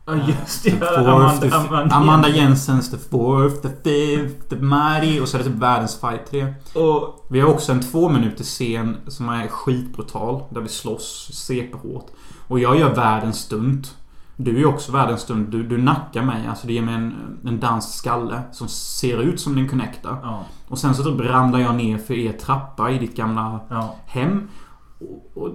Ja 0.05 0.15
just 0.15 0.65
det. 0.65 0.71
The 0.71 0.79
fourth, 0.79 1.09
Amanda, 1.09 1.41
the, 1.41 1.55
Amanda, 1.55 1.95
Amanda 1.95 2.29
Jensens 2.29 2.91
The 2.91 2.99
Fourth, 2.99 3.63
The 3.63 3.69
Fifth, 3.69 4.49
The 4.49 4.57
Mighty 4.57 5.21
och 5.21 5.29
så 5.29 5.37
är 5.37 5.43
det 5.43 5.49
typ 5.49 5.59
världens 5.59 6.01
fight 6.01 6.27
till 6.27 6.39
det. 6.39 6.79
Och 6.81 7.27
Vi 7.31 7.41
har 7.41 7.49
också 7.49 7.73
en 7.73 7.81
två 7.81 8.09
minuters 8.09 8.47
scen 8.47 8.97
som 9.07 9.29
är 9.29 9.49
skitbrutal. 9.49 10.43
Där 10.51 10.61
vi 10.61 10.69
slåss 10.69 11.31
CP-hårt. 11.33 12.07
Och 12.49 12.59
jag 12.59 12.79
gör 12.79 12.95
världens 12.95 13.39
stunt. 13.39 13.97
Du 14.37 14.61
är 14.61 14.67
också 14.67 14.93
världens 14.93 15.21
stunt. 15.21 15.51
Du, 15.51 15.63
du 15.63 15.79
nackar 15.79 16.23
mig. 16.23 16.47
Alltså 16.47 16.67
det 16.67 16.73
ger 16.73 16.83
mig 16.83 16.95
en, 16.95 17.39
en 17.47 17.61
dansk 17.61 17.95
skalle 17.95 18.43
som 18.53 18.69
ser 18.69 19.23
ut 19.23 19.41
som 19.41 19.55
din 19.55 19.69
connecta. 19.69 20.19
ja, 20.23 20.45
Och 20.69 20.79
sen 20.79 20.95
så 20.95 21.05
typ 21.05 21.21
ramlar 21.21 21.59
jag 21.59 21.75
ner 21.75 21.99
för 21.99 22.15
er 22.15 22.33
trappa 22.33 22.91
i 22.91 22.99
ditt 22.99 23.17
gamla 23.17 23.61
ja. 23.71 23.97
hem. 24.07 24.49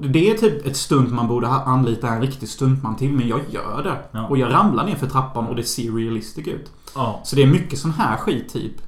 Det 0.02 0.30
är 0.32 0.38
typ 0.38 0.66
ett 0.68 0.78
stunt 0.78 1.12
man 1.14 1.28
borde 1.28 1.48
ha- 1.48 1.64
anlita 1.64 2.08
en 2.08 2.22
riktig 2.22 2.50
stuntman 2.50 2.96
till. 2.96 3.14
Men 3.14 3.28
jag 3.28 3.40
gör 3.50 3.84
det. 3.84 3.98
Ja. 4.12 4.28
Och 4.28 4.38
jag 4.38 4.54
ramlar 4.54 4.86
ner 4.86 4.96
för 4.96 5.08
trappan 5.08 5.48
och 5.48 5.56
det 5.56 5.64
ser 5.64 5.92
realistic 5.92 6.48
ut. 6.48 6.72
ja. 6.96 7.22
Så 7.24 7.36
det 7.36 7.44
är 7.44 7.48
mycket 7.48 7.80
sån 7.80 7.92
här 7.92 8.18
skit 8.18 8.54
typ. 8.54 8.74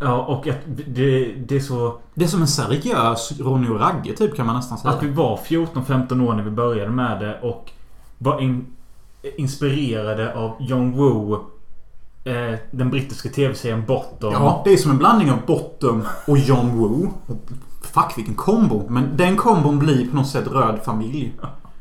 Ja, 0.00 0.22
och 0.24 0.46
att 0.48 0.58
det, 0.86 1.24
det 1.48 1.56
är 1.56 1.60
så... 1.60 1.98
Det 2.14 2.24
är 2.24 2.28
som 2.28 2.40
en 2.40 2.48
seriös 2.48 3.32
Ronny 3.40 3.68
och 3.68 3.80
Ragge 3.80 4.12
typ 4.16 4.36
kan 4.36 4.46
man 4.46 4.56
nästan 4.56 4.78
säga. 4.78 4.94
Att 4.94 5.02
vi 5.02 5.10
var 5.10 5.36
14-15 5.36 6.26
år 6.28 6.34
när 6.34 6.42
vi 6.42 6.50
började 6.50 6.90
med 6.90 7.20
det 7.20 7.40
och 7.40 7.70
var 8.18 8.40
in, 8.40 8.66
inspirerade 9.36 10.34
av 10.34 10.56
John 10.60 10.92
Woo. 10.96 11.34
Eh, 12.24 12.58
den 12.70 12.90
brittiska 12.90 13.28
tv-serien 13.28 13.84
Bottom. 13.86 14.32
Ja, 14.32 14.62
det 14.64 14.72
är 14.72 14.76
som 14.76 14.90
en 14.90 14.98
blandning 14.98 15.30
av 15.30 15.38
Bottom 15.46 16.02
och 16.26 16.38
John 16.38 16.78
Woo. 16.78 17.12
Fuck 17.96 18.18
vilken 18.18 18.34
kombo. 18.34 18.86
Men 18.88 19.16
den 19.16 19.36
kombon 19.36 19.78
blir 19.78 20.10
på 20.10 20.16
något 20.16 20.28
sätt 20.28 20.46
Röd 20.46 20.80
familj. 20.84 21.34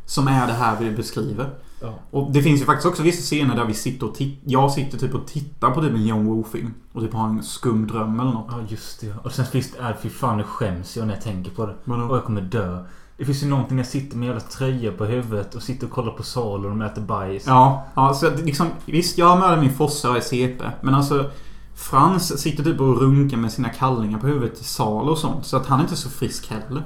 Som 0.06 0.28
är 0.28 0.48
det 0.48 0.54
här 0.54 0.78
vi 0.80 0.92
beskriver. 0.92 1.50
Ja. 1.82 1.94
Och 2.12 2.32
det 2.32 2.42
finns 2.42 2.62
ju 2.62 2.66
faktiskt 2.66 2.86
också 2.86 3.04
vissa 3.04 3.22
scener 3.22 3.56
där 3.56 3.66
vi 3.66 3.74
sitter 3.74 4.08
och 4.08 4.16
tittar. 4.16 4.52
Jag 4.52 4.72
sitter 4.72 4.98
typ 4.98 5.16
och 5.16 5.28
tittar 5.28 5.72
på 5.72 5.82
typ 5.82 5.94
en 5.94 6.06
John 6.06 6.26
Woo-film. 6.26 6.74
Och 6.94 7.02
typ 7.02 7.14
har 7.14 7.28
en 7.28 7.44
skum 7.44 7.88
dröm 7.88 8.20
eller 8.20 8.32
något. 8.32 8.48
Ja, 8.50 8.58
just 8.68 9.02
det. 9.02 9.14
Och 9.24 9.32
sen 9.32 9.46
finns 9.46 9.72
det... 9.72 9.90
Äh, 9.90 9.96
fy 10.02 10.10
fan, 10.10 10.38
nu 10.38 10.44
skäms 10.44 10.98
jag 10.98 11.08
när 11.08 11.14
jag 11.14 11.24
tänker 11.24 11.52
på 11.52 11.66
det. 11.66 11.92
Och 11.92 12.16
jag 12.16 12.24
kommer 12.24 12.42
dö. 12.42 12.86
Det 13.18 13.26
finns 13.26 13.44
ju 13.44 13.48
någonting 13.48 13.76
när 13.76 13.84
jag 13.84 13.92
sitter 13.92 14.18
med 14.18 14.26
jävla 14.26 14.42
tröja 14.42 14.92
på 14.92 15.06
huvudet 15.06 15.56
och 15.56 15.64
sitter 15.64 15.88
och 15.88 15.94
kollar 15.94 16.12
på 16.12 16.24
Salo 16.24 16.64
och 16.64 16.70
de 16.70 16.82
äter 16.82 17.02
bajs. 17.02 17.44
Ja, 17.48 17.86
ja 17.96 18.14
så 18.14 18.30
liksom, 18.30 18.68
visst 18.86 19.18
jag 19.18 19.40
mördar 19.40 19.62
min 19.62 19.74
fossa 19.74 20.18
är 20.18 20.22
CP. 20.22 20.64
Men 20.82 20.96
alltså 20.96 21.32
Frans 21.78 22.40
sitter 22.42 22.64
typ 22.64 22.80
och 22.82 23.02
runkar 23.02 23.38
med 23.38 23.52
sina 23.52 23.70
kallingar 23.70 24.20
på 24.20 24.28
huvudet 24.28 24.56
till 24.56 24.66
sal 24.66 25.10
och 25.10 25.18
sånt. 25.18 25.46
Så 25.46 25.58
att 25.58 25.66
han 25.68 25.80
är 25.80 25.84
inte 25.84 25.96
så 25.96 26.10
frisk 26.10 26.52
heller. 26.52 26.84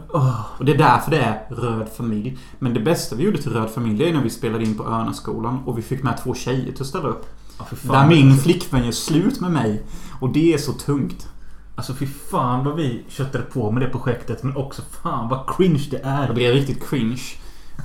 Och 0.58 0.66
det 0.66 0.74
är 0.74 0.78
därför 0.78 1.12
det 1.12 1.18
är 1.18 1.46
Röd 1.50 1.88
familj. 1.98 2.38
Men 2.60 2.74
det 2.74 2.80
bästa 2.80 3.16
vi 3.16 3.24
gjorde 3.24 3.42
till 3.42 3.52
Röd 3.54 3.70
familj 3.70 4.04
är 4.04 4.14
när 4.14 4.22
vi 4.24 4.30
spelade 4.30 4.64
in 4.66 4.78
på 4.78 4.84
Örnaskolan 4.84 5.60
och 5.66 5.78
vi 5.78 5.82
fick 5.82 6.04
med 6.04 6.18
två 6.24 6.34
tjejer 6.34 6.72
till 6.74 6.82
att 6.82 6.88
ställa 6.88 7.08
upp. 7.08 7.26
fan. 7.58 8.10
Där 8.10 8.16
min 8.16 8.38
flickvän 8.38 8.84
gör 8.86 8.92
slut 8.92 9.40
med 9.42 9.52
mig. 9.52 9.84
Och 10.20 10.30
det 10.30 10.54
är 10.54 10.58
så 10.58 10.74
tungt. 10.74 11.28
Alltså 11.76 11.94
fy 11.94 12.08
fan 12.08 12.66
vad 12.66 12.76
vi 12.76 13.04
köttade 13.08 13.44
på 13.44 13.72
med 13.72 13.82
det 13.82 13.90
projektet. 13.90 14.44
Men 14.44 14.58
också 14.58 14.82
fan 15.04 15.30
vad 15.30 15.56
cringe 15.58 15.88
det 15.92 15.98
Det 15.98 16.04
är. 16.04 16.34
blev 16.34 16.54
riktigt 16.54 16.90
cringe. 16.90 17.22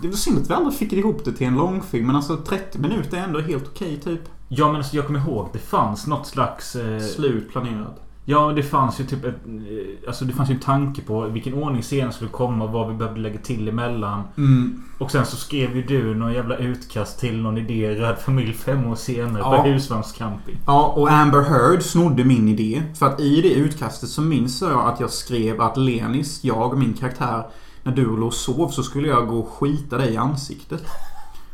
Det 0.02 0.08
var 0.08 0.14
synd 0.16 0.38
att 0.38 0.50
vi 0.50 0.54
aldrig 0.54 0.74
fick 0.78 0.92
ihop 0.92 1.24
det 1.24 1.32
till 1.32 1.46
en 1.46 1.54
långfilm. 1.56 2.06
Men 2.06 2.16
alltså 2.16 2.36
30 2.36 2.78
minuter 2.78 3.16
är 3.16 3.22
ändå 3.24 3.40
helt 3.40 3.66
okej 3.68 4.00
typ. 4.04 4.20
Ja 4.48 4.66
men 4.66 4.76
alltså 4.76 4.96
jag 4.96 5.06
kommer 5.06 5.20
ihåg. 5.20 5.48
Det 5.52 5.58
fanns 5.58 6.06
något 6.06 6.26
slags... 6.26 6.76
Eh, 6.76 7.00
Slut 7.00 7.50
planerat. 7.52 8.00
Ja, 8.26 8.52
det 8.52 8.62
fanns 8.62 9.00
ju 9.00 9.04
typ 9.04 9.24
ett, 9.24 9.34
eh, 9.46 10.08
Alltså 10.08 10.24
det 10.24 10.32
fanns 10.32 10.50
ju 10.50 10.54
en 10.54 10.60
tanke 10.60 11.02
på 11.02 11.20
vilken 11.20 11.54
ordning 11.54 11.82
scenen 11.82 12.12
skulle 12.12 12.30
komma 12.30 12.64
och 12.64 12.70
vad 12.70 12.88
vi 12.88 12.94
behövde 12.94 13.20
lägga 13.20 13.38
till 13.38 13.68
emellan. 13.68 14.22
Mm. 14.36 14.82
Och 14.98 15.10
sen 15.10 15.26
så 15.26 15.36
skrev 15.36 15.76
ju 15.76 15.82
du 15.82 16.14
någon 16.14 16.32
jävla 16.32 16.56
utkast 16.56 17.20
till 17.20 17.42
någon 17.42 17.58
idé 17.58 17.94
Röd 17.94 18.18
familj 18.18 18.52
fem 18.52 18.86
år 18.86 18.94
senare 18.94 19.42
Ja. 19.42 19.62
på 19.62 19.68
husvagnscamping. 19.68 20.56
Ja, 20.66 20.92
och 20.96 21.10
Amber 21.10 21.42
Heard 21.42 21.82
snodde 21.82 22.24
min 22.24 22.48
idé. 22.48 22.82
För 22.98 23.06
att 23.06 23.20
i 23.20 23.40
det 23.42 23.52
utkastet 23.54 24.08
så 24.08 24.22
minns 24.22 24.62
jag 24.62 24.88
att 24.88 25.00
jag 25.00 25.10
skrev 25.10 25.60
att 25.60 25.76
Lenis, 25.76 26.44
jag 26.44 26.72
och 26.72 26.78
min 26.78 26.92
karaktär, 26.94 27.46
när 27.82 27.92
du 27.92 28.04
låg 28.04 28.22
och 28.26 28.34
sov 28.34 28.68
så 28.68 28.82
skulle 28.82 29.08
jag 29.08 29.28
gå 29.28 29.38
och 29.38 29.48
skita 29.48 29.98
dig 29.98 30.12
i 30.12 30.16
ansiktet. 30.16 30.80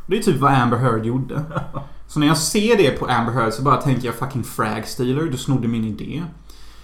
Och 0.04 0.10
det 0.10 0.18
är 0.18 0.22
typ 0.22 0.40
vad 0.40 0.52
Amber 0.52 0.76
Heard 0.76 1.06
gjorde. 1.06 1.42
Så 2.10 2.20
när 2.20 2.26
jag 2.26 2.38
ser 2.38 2.76
det 2.76 2.90
på 2.90 3.06
Amber 3.06 3.32
Heard 3.32 3.52
så 3.52 3.62
bara 3.62 3.76
tänker 3.76 4.06
jag 4.06 4.14
fucking 4.14 4.44
frag 4.44 4.88
stealer, 4.88 5.22
du 5.22 5.36
snodde 5.38 5.68
min 5.68 5.84
idé. 5.84 6.22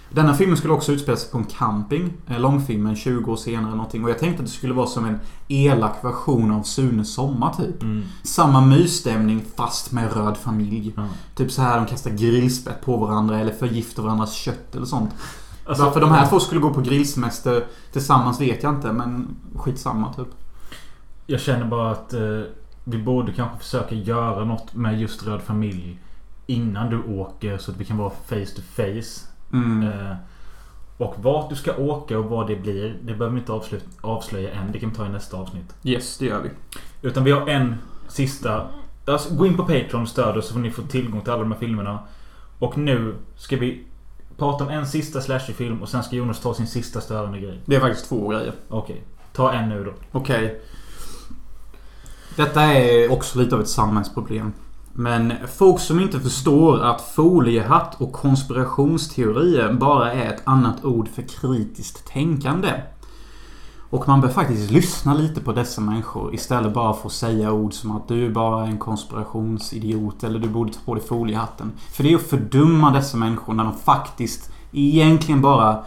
Denna 0.09 0.33
filmen 0.33 0.57
skulle 0.57 0.73
också 0.73 0.91
utspela 0.91 1.17
sig 1.17 1.31
på 1.31 1.37
en 1.37 1.43
camping. 1.43 2.13
eh, 2.27 2.39
Långfilmen 2.39 2.95
20 2.95 3.31
år 3.31 3.35
senare 3.35 3.65
eller 3.67 3.75
någonting. 3.75 4.03
Och 4.03 4.09
jag 4.09 4.19
tänkte 4.19 4.43
att 4.43 4.49
det 4.49 4.55
skulle 4.55 4.73
vara 4.73 4.87
som 4.87 5.05
en 5.05 5.19
elak 5.47 6.03
version 6.03 6.51
av 6.51 6.63
Sunes 6.63 7.13
sommar 7.13 7.53
typ. 7.53 7.83
Mm. 7.83 8.03
Samma 8.23 8.61
mysstämning 8.61 9.45
fast 9.55 9.91
med 9.91 10.13
röd 10.13 10.37
familj. 10.37 10.93
Ja. 10.97 11.07
Typ 11.35 11.51
så 11.51 11.61
här 11.61 11.77
de 11.77 11.85
kastar 11.85 12.11
grillspett 12.11 12.81
på 12.85 12.97
varandra 12.97 13.39
eller 13.39 13.53
förgiftar 13.53 14.03
varandras 14.03 14.33
kött 14.33 14.75
eller 14.75 14.85
sånt. 14.85 15.09
Alltså, 15.65 15.83
Varför 15.83 16.01
de 16.01 16.11
här 16.11 16.27
två 16.27 16.39
skulle 16.39 16.61
gå 16.61 16.73
på 16.73 16.81
grillsemester 16.81 17.65
tillsammans 17.91 18.41
vet 18.41 18.63
jag 18.63 18.75
inte 18.75 18.91
men 18.91 19.27
skitsamma 19.55 20.13
typ. 20.13 20.27
Jag 21.25 21.41
känner 21.41 21.65
bara 21.65 21.91
att 21.91 22.13
eh, 22.13 22.19
vi 22.89 22.97
borde 22.97 23.33
kanske 23.33 23.57
försöka 23.57 23.95
göra 23.95 24.45
något 24.45 24.73
med 24.73 24.99
just 24.99 25.27
Röd 25.27 25.41
familj. 25.41 25.99
Innan 26.45 26.89
du 26.89 27.03
åker 27.03 27.57
så 27.57 27.71
att 27.71 27.77
vi 27.77 27.85
kan 27.85 27.97
vara 27.97 28.09
face 28.09 28.55
to 28.55 28.61
face. 28.61 29.27
Mm. 29.53 29.87
Eh, 29.87 30.15
och 30.97 31.15
vart 31.17 31.49
du 31.49 31.55
ska 31.55 31.75
åka 31.75 32.19
och 32.19 32.25
vad 32.25 32.47
det 32.47 32.55
blir. 32.55 32.97
Det 33.01 33.13
behöver 33.13 33.29
vi 33.29 33.39
inte 33.39 33.51
avslöja, 33.51 33.83
avslöja 34.01 34.51
än. 34.51 34.71
Det 34.71 34.79
kan 34.79 34.89
vi 34.89 34.95
ta 34.95 35.05
i 35.05 35.09
nästa 35.09 35.37
avsnitt. 35.37 35.75
Yes, 35.83 36.17
det 36.17 36.25
gör 36.25 36.41
vi. 36.41 36.49
Utan 37.01 37.23
vi 37.23 37.31
har 37.31 37.47
en 37.47 37.75
sista. 38.07 38.67
Alltså, 39.05 39.35
gå 39.35 39.45
in 39.45 39.57
på 39.57 39.63
Patreon 39.63 40.01
och 40.01 40.07
stöd 40.07 40.37
oss 40.37 40.47
så 40.47 40.53
får 40.53 40.59
ni 40.59 40.71
få 40.71 40.81
tillgång 40.81 41.21
till 41.21 41.31
alla 41.31 41.41
de 41.41 41.51
här 41.51 41.59
filmerna. 41.59 41.99
Och 42.59 42.77
nu 42.77 43.15
ska 43.35 43.57
vi 43.57 43.83
prata 44.37 44.63
om 44.63 44.69
en 44.69 44.87
sista 44.87 45.21
slasherfilm 45.21 45.81
och 45.81 45.89
sen 45.89 46.03
ska 46.03 46.15
Jonas 46.15 46.41
ta 46.41 46.53
sin 46.53 46.67
sista 46.67 47.01
störande 47.01 47.39
grej. 47.39 47.61
Det 47.65 47.75
är 47.75 47.79
faktiskt 47.79 48.09
två 48.09 48.27
grejer. 48.27 48.53
Okej. 48.69 49.03
Ta 49.33 49.53
en 49.53 49.69
nu 49.69 49.83
då. 49.83 49.93
Okej. 50.11 50.61
Detta 52.37 52.61
är 52.61 53.11
också 53.11 53.39
lite 53.39 53.55
av 53.55 53.61
ett 53.61 53.69
samhällsproblem. 53.69 54.53
Men 54.93 55.33
folk 55.57 55.79
som 55.79 55.99
inte 55.99 56.19
förstår 56.19 56.79
att 56.79 57.01
foliehatt 57.01 58.01
och 58.01 58.13
konspirationsteorier 58.13 59.73
bara 59.73 60.13
är 60.13 60.33
ett 60.33 60.41
annat 60.43 60.85
ord 60.85 61.07
för 61.07 61.21
kritiskt 61.21 62.07
tänkande. 62.07 62.73
Och 63.89 64.07
man 64.07 64.21
bör 64.21 64.29
faktiskt 64.29 64.71
lyssna 64.71 65.13
lite 65.13 65.41
på 65.41 65.53
dessa 65.53 65.81
människor 65.81 66.33
istället 66.35 66.73
bara 66.73 66.93
för 66.93 67.07
att 67.07 67.13
säga 67.13 67.51
ord 67.51 67.73
som 67.73 67.91
att 67.91 68.07
du 68.07 68.25
är 68.25 68.29
bara 68.29 68.67
en 68.67 68.77
konspirationsidiot 68.77 70.23
eller 70.23 70.39
du 70.39 70.49
borde 70.49 70.73
ta 70.73 70.79
på 70.85 70.95
dig 70.95 71.03
foliehatten. 71.03 71.71
För 71.91 72.03
det 72.03 72.13
är 72.13 72.15
att 72.15 72.21
fördumma 72.21 72.91
dessa 72.91 73.17
människor 73.17 73.53
när 73.53 73.63
de 73.63 73.73
faktiskt 73.73 74.51
egentligen 74.71 75.41
bara 75.41 75.83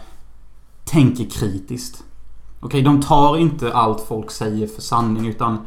tänker 0.84 1.24
kritiskt. 1.24 2.04
Okej, 2.60 2.82
de 2.82 3.00
tar 3.00 3.36
inte 3.36 3.72
allt 3.72 4.00
folk 4.00 4.30
säger 4.30 4.66
för 4.66 4.82
sanning 4.82 5.26
utan 5.26 5.58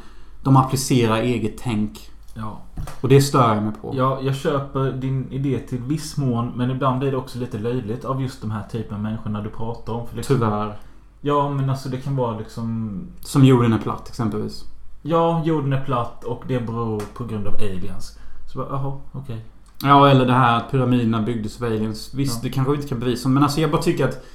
de 0.44 0.58
applicerar 0.58 1.18
eget 1.18 1.58
tänk. 1.58 2.10
Ja. 2.34 2.60
Och 3.02 3.10
det 3.10 3.22
stör 3.22 3.54
jag 3.56 3.64
mig 3.64 3.74
på. 3.82 3.94
ja. 3.98 4.20
Jag 4.22 4.36
köper 4.36 4.92
din 4.92 5.32
idé 5.32 5.60
till 5.60 5.78
viss 5.78 6.18
mån. 6.18 6.52
Men 6.56 6.72
ibland 6.72 7.00
blir 7.00 7.12
det 7.12 7.18
också 7.18 7.40
lite 7.40 7.58
löjligt 7.60 8.06
av 8.06 8.22
just 8.22 8.42
de 8.42 8.52
här 8.52 8.64
typen 8.72 8.96
av 8.96 9.02
människorna 9.02 9.42
du 9.42 9.50
pratar 9.50 9.94
om. 9.94 10.08
För 10.08 10.16
liksom, 10.16 10.36
Tyvärr. 10.36 10.76
Ja 11.22 11.50
men 11.50 11.70
alltså 11.70 11.90
det 11.90 11.98
kan 11.98 12.16
vara 12.16 12.38
liksom... 12.38 13.00
Som 13.22 13.44
jorden 13.46 13.74
är 13.74 13.78
platt 13.80 14.10
exempelvis. 14.10 14.64
Ja, 15.02 15.42
jorden 15.46 15.74
är 15.74 15.82
platt 15.86 16.24
och 16.24 16.44
det 16.48 16.60
beror 16.60 17.02
på 17.14 17.24
grund 17.24 17.48
av 17.48 17.54
aliens. 17.54 18.20
Så 18.54 18.58
bara, 18.60 18.68
jaha, 18.70 18.98
okej. 19.12 19.46
Ja, 19.84 20.10
eller 20.10 20.26
det 20.26 20.34
här 20.34 20.58
att 20.58 20.72
pyramiderna 20.72 21.22
byggdes 21.22 21.62
av 21.62 21.68
aliens. 21.68 22.14
Visst, 22.14 22.36
Ja. 22.36 22.40
det 22.44 22.50
kanske 22.50 22.72
vi 22.72 22.76
inte 22.78 22.90
kan 22.90 23.00
bevisa. 23.00 23.30
Men 23.30 23.44
alltså 23.44 23.62
jag 23.62 23.72
bara 23.72 23.82
tycker 23.82 24.08
att 24.08 24.26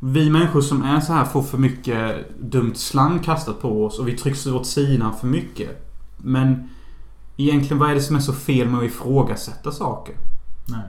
vi 0.00 0.30
människor 0.30 0.60
som 0.60 0.82
är 0.82 1.00
så 1.00 1.12
här 1.12 1.24
får 1.24 1.42
för 1.42 1.58
mycket 1.58 2.26
dumt 2.38 2.74
slang 2.74 3.18
kastat 3.18 3.60
på 3.60 3.84
oss 3.84 3.98
och 3.98 4.08
vi 4.08 4.16
trycks 4.16 4.46
åt 4.46 4.66
sidan 4.66 5.14
för 5.16 5.26
mycket. 5.26 5.92
Men 6.16 6.68
egentligen 7.36 7.78
vad 7.78 7.90
är 7.90 7.94
det 7.94 8.00
som 8.00 8.16
är 8.16 8.20
så 8.20 8.32
fel 8.32 8.68
med 8.68 8.78
att 8.78 8.86
ifrågasätta 8.86 9.72
saker? 9.72 10.14
Nej. 10.68 10.82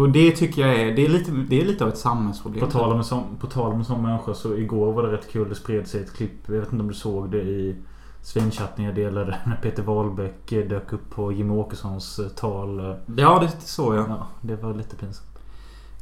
Och 0.00 0.10
det 0.10 0.30
tycker 0.30 0.66
jag 0.66 0.80
är, 0.80 0.96
det 0.96 1.04
är 1.04 1.08
lite, 1.08 1.30
det 1.30 1.60
är 1.60 1.64
lite 1.64 1.84
av 1.84 1.90
ett 1.90 1.98
samhällsproblem. 1.98 2.64
På 2.66 2.70
tal, 2.70 2.92
om 2.92 2.98
en 2.98 3.04
sån, 3.04 3.36
på 3.40 3.46
tal 3.46 3.72
om 3.72 3.78
en 3.78 3.84
sån 3.84 4.02
människa 4.02 4.34
så 4.34 4.56
igår 4.56 4.92
var 4.92 5.02
det 5.02 5.12
rätt 5.12 5.32
kul. 5.32 5.48
Det 5.48 5.54
spred 5.54 5.88
sig 5.88 6.00
ett 6.00 6.16
klipp. 6.16 6.32
Jag 6.46 6.54
vet 6.54 6.72
inte 6.72 6.82
om 6.82 6.88
du 6.88 6.94
såg 6.94 7.30
det 7.30 7.42
i 7.42 7.76
Svinchatten 8.22 8.84
jag 8.84 8.94
delade. 8.94 9.38
När 9.46 9.56
Peter 9.56 9.82
Wahlbeck 9.82 10.50
dök 10.50 10.92
upp 10.92 11.10
på 11.10 11.32
Jimmie 11.32 11.56
Åkessons 11.56 12.18
eh, 12.18 12.28
tal. 12.28 12.96
Ja, 13.16 13.38
det 13.40 13.66
såg 13.66 13.94
jag. 13.94 14.08
Ja, 14.08 14.26
det 14.40 14.56
var 14.56 14.74
lite 14.74 14.96
pinsamt. 14.96 15.27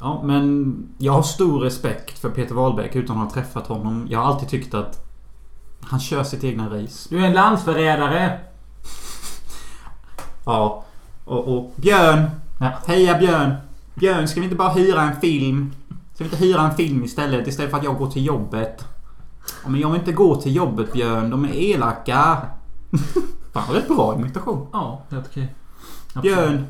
Ja, 0.01 0.23
men 0.25 0.77
jag 0.99 1.13
har 1.13 1.23
stor 1.23 1.61
respekt 1.61 2.19
för 2.19 2.31
Peter 2.31 2.55
Wahlbeck 2.55 2.97
utan 2.97 3.19
att 3.19 3.25
ha 3.25 3.31
träffat 3.43 3.67
honom. 3.67 4.07
Jag 4.11 4.19
har 4.19 4.27
alltid 4.27 4.49
tyckt 4.49 4.75
att 4.75 5.05
han 5.81 6.01
kör 6.01 6.25
sitt 6.25 6.45
egna 6.45 6.67
race. 6.67 7.09
Du 7.11 7.19
är 7.19 7.27
en 7.27 7.33
landsförrädare! 7.33 8.41
Ja. 10.49 10.85
Och, 11.25 11.57
och 11.57 11.73
Björn. 11.77 12.31
Ja. 12.61 12.73
Heja 12.87 13.19
Björn. 13.19 13.55
Björn, 13.95 14.29
ska 14.29 14.41
vi 14.41 14.45
inte 14.45 14.57
bara 14.57 14.73
hyra 14.73 15.03
en 15.03 15.21
film? 15.21 15.73
Ska 16.15 16.25
vi 16.25 16.31
inte 16.31 16.45
hyra 16.45 16.61
en 16.61 16.75
film 16.77 17.05
istället? 17.05 17.49
Istället 17.49 17.71
för 17.71 17.79
att 17.79 17.85
jag 17.85 17.99
går 17.99 18.11
till 18.11 18.27
jobbet. 18.27 18.85
Ja, 19.63 19.69
men 19.69 19.81
jag 19.81 19.91
vill 19.91 20.01
inte 20.01 20.13
gå 20.13 20.37
till 20.37 20.57
jobbet 20.57 20.93
Björn. 20.93 21.31
De 21.31 21.45
är 21.45 21.55
elaka. 21.55 22.37
Fan, 23.53 23.75
rätt 23.75 23.89
bra 23.89 24.15
imitation. 24.15 24.67
Ja, 24.73 25.03
helt 25.11 25.27
okej. 25.27 25.55
Absolut. 26.15 26.23
Björn. 26.23 26.67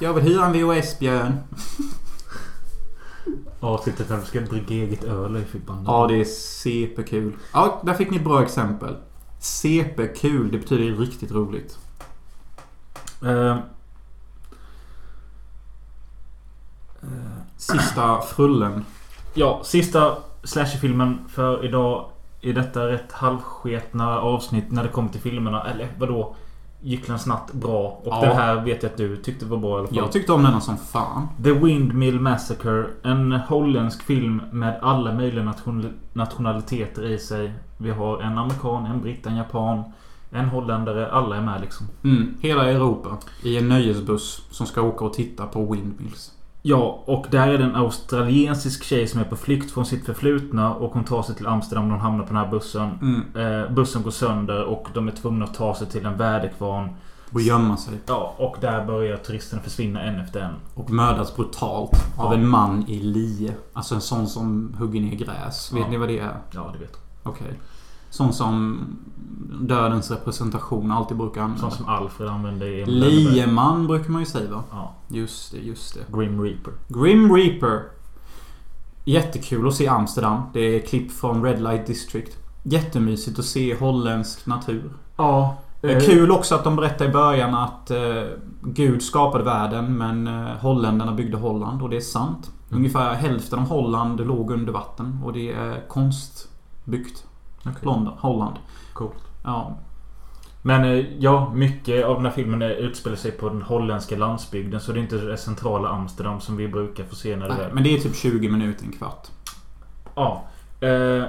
Jag 0.00 0.14
vill 0.14 0.24
hyra 0.24 0.46
en 0.46 0.52
VHS, 0.52 0.98
Björn. 0.98 1.38
Avsnittet 3.66 4.10
när 4.10 4.16
du 4.16 4.24
ska 4.24 4.40
dricka 4.40 4.74
eget 4.74 5.04
öl. 5.04 5.44
Ja, 5.86 6.06
det 6.06 6.14
är 6.20 6.24
CP-kul. 6.24 7.32
Ja, 7.52 7.80
där 7.84 7.94
fick 7.94 8.10
ni 8.10 8.18
bra 8.20 8.42
exempel. 8.42 8.96
CP-kul, 9.38 10.50
det 10.50 10.58
betyder 10.58 10.96
riktigt 10.96 11.32
roligt. 11.32 11.78
Eh, 13.24 13.56
Sista 17.56 18.20
frullen. 18.20 18.84
ja, 19.34 19.60
sista 19.64 20.16
slasherfilmen 20.44 21.18
för 21.28 21.64
idag. 21.64 22.10
I 22.40 22.52
detta 22.52 22.88
rätt 22.88 23.12
halvsketna 23.12 24.20
avsnitt 24.20 24.70
när 24.70 24.82
det 24.82 24.88
kommer 24.88 25.08
till 25.08 25.20
filmerna. 25.20 25.62
Eller 25.70 25.88
vadå? 25.98 26.36
Gycklans 26.86 27.26
natt 27.26 27.52
bra. 27.52 28.00
Och 28.04 28.06
Ja. 28.12 28.20
den 28.20 28.36
här 28.36 28.64
vet 28.64 28.82
jag 28.82 28.90
att 28.92 28.96
du 28.98 29.16
tyckte 29.16 29.46
var 29.46 29.56
bra 29.58 29.70
i 29.76 29.78
alla 29.78 29.86
fall. 29.88 29.96
Jag 29.96 30.12
tyckte 30.12 30.32
om 30.32 30.42
denna 30.42 30.60
som 30.60 30.76
fan. 30.76 31.28
The 31.44 31.52
Windmill 31.52 32.20
Massacre. 32.20 32.86
En 33.02 33.32
holländsk 33.32 34.02
film 34.02 34.42
med 34.52 34.78
alla 34.82 35.14
möjliga 35.14 35.44
nation 35.44 35.92
nationaliteter 36.12 37.04
i 37.04 37.18
sig. 37.18 37.52
Vi 37.78 37.90
har 37.90 38.20
en 38.22 38.38
amerikan, 38.38 38.86
en 38.86 39.00
britt, 39.00 39.26
en 39.26 39.36
japan, 39.36 39.82
en 40.30 40.48
holländare. 40.48 41.10
Alla 41.10 41.36
är 41.36 41.40
med 41.42 41.60
liksom. 41.60 41.86
Mm, 42.04 42.34
hela 42.40 42.70
Europa. 42.70 43.16
I 43.42 43.56
en 43.58 43.68
nöjesbuss 43.68 44.42
som 44.50 44.66
ska 44.66 44.82
åka 44.82 45.04
och 45.04 45.12
titta 45.12 45.46
på 45.46 45.72
Windmills. 45.72 46.32
Ja, 46.68 47.02
och 47.04 47.26
där 47.30 47.48
är 47.48 47.58
det 47.58 47.64
en 47.64 47.76
australiensisk 47.76 48.84
tjej 48.84 49.06
som 49.06 49.20
är 49.20 49.24
på 49.24 49.36
flykt 49.36 49.70
från 49.70 49.86
sitt 49.86 50.06
förflutna 50.06 50.74
och 50.74 50.92
hon 50.92 51.04
tar 51.04 51.22
sig 51.22 51.34
till 51.34 51.46
Amsterdam 51.46 51.90
hon 51.90 52.00
hamnar 52.00 52.24
på 52.24 52.28
den 52.28 52.36
här 52.44 52.50
bussen. 52.50 52.98
Mm. 53.02 53.62
Eh, 53.64 53.70
bussen 53.70 54.02
går 54.02 54.10
sönder 54.10 54.64
och 54.64 54.88
de 54.94 55.08
är 55.08 55.12
tvungna 55.12 55.44
att 55.44 55.54
ta 55.54 55.74
sig 55.74 55.86
till 55.86 56.06
en 56.06 56.16
väderkvarn. 56.16 56.88
Och 57.32 57.40
gömma 57.40 57.76
sig. 57.76 57.94
Ja, 58.06 58.34
och 58.38 58.56
där 58.60 58.84
börjar 58.86 59.16
turisterna 59.16 59.62
försvinna 59.62 60.02
en 60.02 60.20
efter 60.20 60.40
en. 60.40 60.52
Och 60.74 60.90
mördas 60.90 61.36
brutalt 61.36 61.92
av 62.16 62.32
Ja. 62.32 62.34
en 62.34 62.48
man 62.48 62.84
i 62.88 62.98
lie. 62.98 63.54
Alltså 63.72 63.94
en 63.94 64.00
sån 64.00 64.26
som 64.26 64.74
hugger 64.78 65.00
ner 65.00 65.16
gräs. 65.16 65.72
Vet 65.72 65.80
Ja. 65.82 65.88
ni 65.90 65.96
vad 65.96 66.08
det 66.08 66.18
är? 66.18 66.36
Ja, 66.50 66.70
det 66.72 66.78
vet 66.78 66.92
du. 66.92 67.30
Okej. 67.30 67.52
Sån 68.16 68.32
som 68.32 68.80
dödens 69.60 70.10
representation 70.10 70.90
alltid 70.90 71.16
brukar 71.16 71.40
använda. 71.40 71.60
Sånt 71.60 71.74
som 71.74 71.88
Alfred 71.88 72.28
använde 72.28 72.66
i... 72.66 72.86
Lieman 72.86 73.86
brukar 73.86 74.10
man 74.10 74.20
ju 74.20 74.26
säga 74.26 74.50
va? 74.50 74.62
Ja. 74.70 74.94
Just 75.08 75.52
det, 75.52 75.58
just 75.58 75.94
det. 75.94 76.18
Grim 76.18 76.42
Reaper. 76.42 76.72
Grim 76.88 77.36
Reaper. 77.36 77.82
Jättekul 79.04 79.68
att 79.68 79.74
se 79.74 79.88
Amsterdam. 79.88 80.42
Det 80.52 80.60
är 80.60 80.80
klipp 80.80 81.12
från 81.12 81.44
Red 81.44 81.62
Light 81.62 81.86
District. 81.86 82.38
Jättemysigt 82.62 83.38
att 83.38 83.44
se 83.44 83.74
holländsk 83.74 84.46
natur. 84.46 84.90
Ja. 85.16 85.56
Är 85.82 86.00
Kul 86.00 86.30
också 86.30 86.54
att 86.54 86.64
de 86.64 86.76
berättar 86.76 87.04
i 87.04 87.08
början 87.08 87.54
att 87.54 87.90
eh, 87.90 88.22
Gud 88.62 89.02
skapade 89.02 89.44
världen 89.44 89.96
men 89.96 90.26
eh, 90.26 90.56
holländarna 90.60 91.12
byggde 91.12 91.36
Holland 91.36 91.82
och 91.82 91.90
det 91.90 91.96
är 91.96 92.00
sant. 92.00 92.50
Mm. 92.68 92.78
Ungefär 92.78 93.14
hälften 93.14 93.58
av 93.58 93.68
Holland 93.68 94.26
låg 94.26 94.50
under 94.50 94.72
vatten 94.72 95.20
och 95.24 95.32
det 95.32 95.52
är 95.52 95.88
konstbyggt. 95.88 97.25
Okej. 97.70 97.80
London, 97.84 98.14
Holland. 98.18 98.56
Coolt. 98.92 99.24
Ja. 99.44 99.78
Men 100.62 100.84
eh, 100.84 101.04
ja, 101.18 101.52
mycket 101.54 102.04
av 102.04 102.14
den 102.16 102.24
här 102.24 102.32
filmen 102.32 102.62
är- 102.62 102.70
utspelar 102.70 103.16
sig 103.16 103.30
på 103.30 103.48
den 103.48 103.62
holländska 103.62 104.16
landsbygden. 104.16 104.80
Så 104.80 104.92
det 104.92 104.98
är 104.98 105.02
inte 105.02 105.16
det 105.16 105.36
centrala 105.36 105.88
Amsterdam 105.88 106.40
som 106.40 106.56
vi 106.56 106.68
brukar 106.68 107.04
få 107.04 107.14
se 107.14 107.36
när 107.36 107.48
det 107.48 107.54
Nej, 107.54 107.64
är... 107.64 107.70
men 107.70 107.82
det 107.82 107.94
är 107.96 108.00
typ 108.00 108.16
20 108.16 108.48
minuter, 108.48 108.84
en 108.84 108.92
kvart. 108.92 109.26
Ja. 110.14 110.42
Eh, 110.80 111.24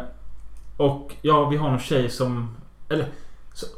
och 0.78 1.16
ja, 1.22 1.50
vi 1.50 1.58
har 1.58 1.70
någon 1.70 1.80
tjej 1.80 2.10
som... 2.10 2.56
Eller... 2.90 3.06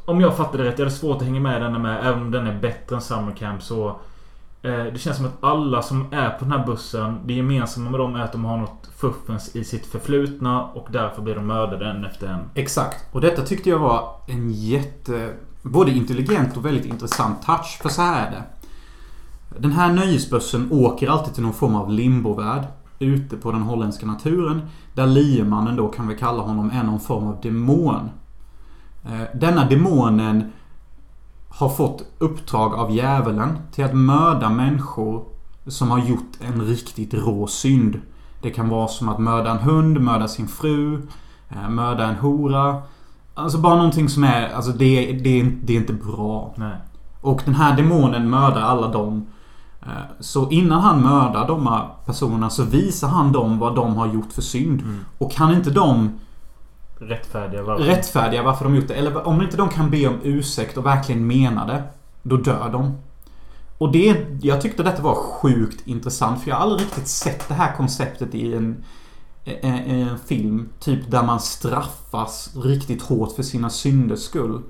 Om 0.04 0.20
jag 0.20 0.36
fattade 0.36 0.64
rätt, 0.64 0.78
jag 0.78 0.86
hade 0.86 0.96
svårt 0.96 1.16
att 1.16 1.22
hänga 1.22 1.40
med 1.40 1.62
den 1.62 1.82
med. 1.82 2.06
Även 2.06 2.22
om 2.22 2.30
den 2.30 2.46
är 2.46 2.58
bättre 2.60 2.96
än 2.96 3.02
Summer 3.02 3.32
Camp 3.32 3.62
så... 3.62 3.96
Eh, 4.62 4.84
det 4.92 4.98
känns 4.98 5.16
som 5.16 5.26
att 5.26 5.44
alla 5.44 5.82
som 5.82 6.06
är 6.12 6.30
på 6.30 6.44
den 6.44 6.52
här 6.52 6.66
bussen, 6.66 7.18
det 7.24 7.34
gemensamma 7.34 7.90
med 7.90 8.00
dem 8.00 8.16
är 8.16 8.20
att 8.20 8.32
de 8.32 8.44
har 8.44 8.56
något 8.56 8.90
fuffens 8.96 9.56
i 9.56 9.64
sitt 9.64 9.86
förflutna 9.86 10.64
och 10.64 10.88
därför 10.90 11.22
blir 11.22 11.34
de 11.34 11.46
mördade 11.46 11.90
en 11.90 12.04
efter 12.04 12.26
en. 12.26 12.40
Exakt. 12.54 13.14
Och 13.14 13.20
detta 13.20 13.42
tyckte 13.42 13.70
jag 13.70 13.78
var 13.78 14.14
en 14.26 14.50
jätte... 14.50 15.34
Både 15.62 15.90
intelligent 15.90 16.56
och 16.56 16.64
väldigt 16.64 16.84
intressant 16.84 17.42
touch. 17.42 17.78
För 17.82 17.88
så 17.88 18.02
här 18.02 18.26
är 18.26 18.30
det. 18.30 18.42
Den 19.58 19.72
här 19.72 19.92
nöjesbussen 19.92 20.68
åker 20.72 21.08
alltid 21.08 21.34
till 21.34 21.42
någon 21.42 21.52
form 21.52 21.76
av 21.76 21.90
limbovärld. 21.90 22.64
Ute 22.98 23.36
på 23.36 23.52
den 23.52 23.62
holländska 23.62 24.06
naturen. 24.06 24.62
Där 24.94 25.06
liemannen 25.06 25.76
då 25.76 25.88
kan 25.88 26.08
vi 26.08 26.16
kalla 26.16 26.42
honom 26.42 26.70
är 26.70 26.82
någon 26.82 27.00
form 27.00 27.26
av 27.26 27.40
demon. 27.40 28.10
Eh, 29.04 29.38
denna 29.40 29.64
demonen 29.64 30.52
har 31.50 31.68
fått 31.68 32.02
uppdrag 32.18 32.74
av 32.74 32.90
djävulen 32.90 33.58
till 33.72 33.84
att 33.84 33.94
mörda 33.94 34.48
människor 34.50 35.24
som 35.66 35.90
har 35.90 35.98
gjort 35.98 36.32
en 36.40 36.62
riktigt 36.62 37.14
rå 37.14 37.46
synd. 37.46 38.00
Det 38.42 38.50
kan 38.50 38.68
vara 38.68 38.88
som 38.88 39.08
att 39.08 39.18
mörda 39.18 39.50
en 39.50 39.58
hund, 39.58 40.00
mörda 40.00 40.28
sin 40.28 40.48
fru, 40.48 41.02
eh, 41.48 41.68
mörda 41.68 42.04
en 42.08 42.14
hora. 42.16 42.82
Alltså 43.34 43.58
bara 43.58 43.74
någonting 43.76 44.08
som 44.08 44.24
är... 44.24 44.48
Alltså 44.54 44.70
det, 44.72 45.12
det, 45.24 45.40
är- 45.40 45.56
det 45.64 45.72
är 45.72 45.76
inte 45.80 45.92
bra. 45.92 46.54
Nej. 46.56 46.76
Och 47.20 47.42
den 47.44 47.54
här 47.54 47.76
demonen 47.76 48.30
mördar 48.30 48.60
alla 48.60 48.88
dem. 48.88 49.26
Eh, 49.82 49.88
Så 50.20 50.50
innan 50.50 50.80
han 50.80 51.02
mördar 51.02 51.48
de 51.48 51.66
här 51.66 51.88
personerna 52.06 52.50
så 52.50 52.64
visar 52.64 53.08
han 53.08 53.32
dem 53.32 53.58
vad 53.58 53.74
de 53.74 53.96
har 53.96 54.06
gjort 54.06 54.32
för 54.32 54.42
synd. 54.42 54.80
Mm. 54.80 54.98
Och 55.18 55.32
kan 55.32 55.54
inte 55.54 55.70
de 55.70 56.10
Rättfärdiga 57.00 57.62
varför? 57.62 57.84
rättfärdiga 57.84 58.42
varför 58.42 58.64
de 58.64 58.76
gjort 58.76 58.88
det. 58.88 58.94
Eller 58.94 59.26
om 59.26 59.42
inte 59.42 59.56
de 59.56 59.68
kan 59.68 59.90
be 59.90 60.06
om 60.06 60.18
ursäkt 60.22 60.76
och 60.76 60.86
verkligen 60.86 61.26
mena 61.26 61.66
det. 61.66 61.82
Då 62.22 62.36
dör 62.36 62.68
de. 62.72 62.98
Och 63.78 63.92
det, 63.92 64.26
jag 64.42 64.60
tyckte 64.60 64.82
detta 64.82 65.02
var 65.02 65.14
sjukt 65.14 65.86
intressant. 65.86 66.42
För 66.42 66.50
jag 66.50 66.56
har 66.56 66.62
aldrig 66.62 66.80
riktigt 66.80 67.08
sett 67.08 67.48
det 67.48 67.54
här 67.54 67.76
konceptet 67.76 68.34
i 68.34 68.54
en, 68.54 68.84
en, 69.44 69.74
en 69.74 70.18
film. 70.18 70.68
Typ 70.80 71.10
där 71.10 71.22
man 71.22 71.40
straffas 71.40 72.56
riktigt 72.56 73.02
hårt 73.02 73.32
för 73.32 73.42
sina 73.42 73.70
synders 73.70 74.20
skull. 74.20 74.62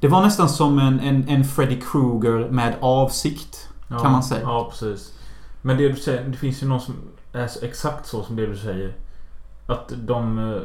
Det 0.00 0.08
var 0.08 0.22
nästan 0.22 0.48
som 0.48 0.78
en, 0.78 1.00
en, 1.00 1.28
en 1.28 1.44
Freddy 1.44 1.80
Krueger 1.80 2.50
med 2.50 2.76
avsikt. 2.80 3.68
Ja, 3.88 3.98
kan 3.98 4.12
man 4.12 4.22
säga. 4.22 4.40
Ja, 4.42 4.68
precis. 4.70 5.12
Men 5.62 5.76
det 5.76 5.88
du 5.88 5.96
säger, 5.96 6.28
det 6.28 6.36
finns 6.36 6.62
ju 6.62 6.66
någon 6.66 6.80
som 6.80 6.94
är 7.32 7.64
exakt 7.64 8.06
så 8.06 8.22
som 8.22 8.36
det 8.36 8.46
du 8.46 8.56
säger. 8.56 8.94
Att 9.66 9.92
de, 9.96 10.38
eh, 10.38 10.60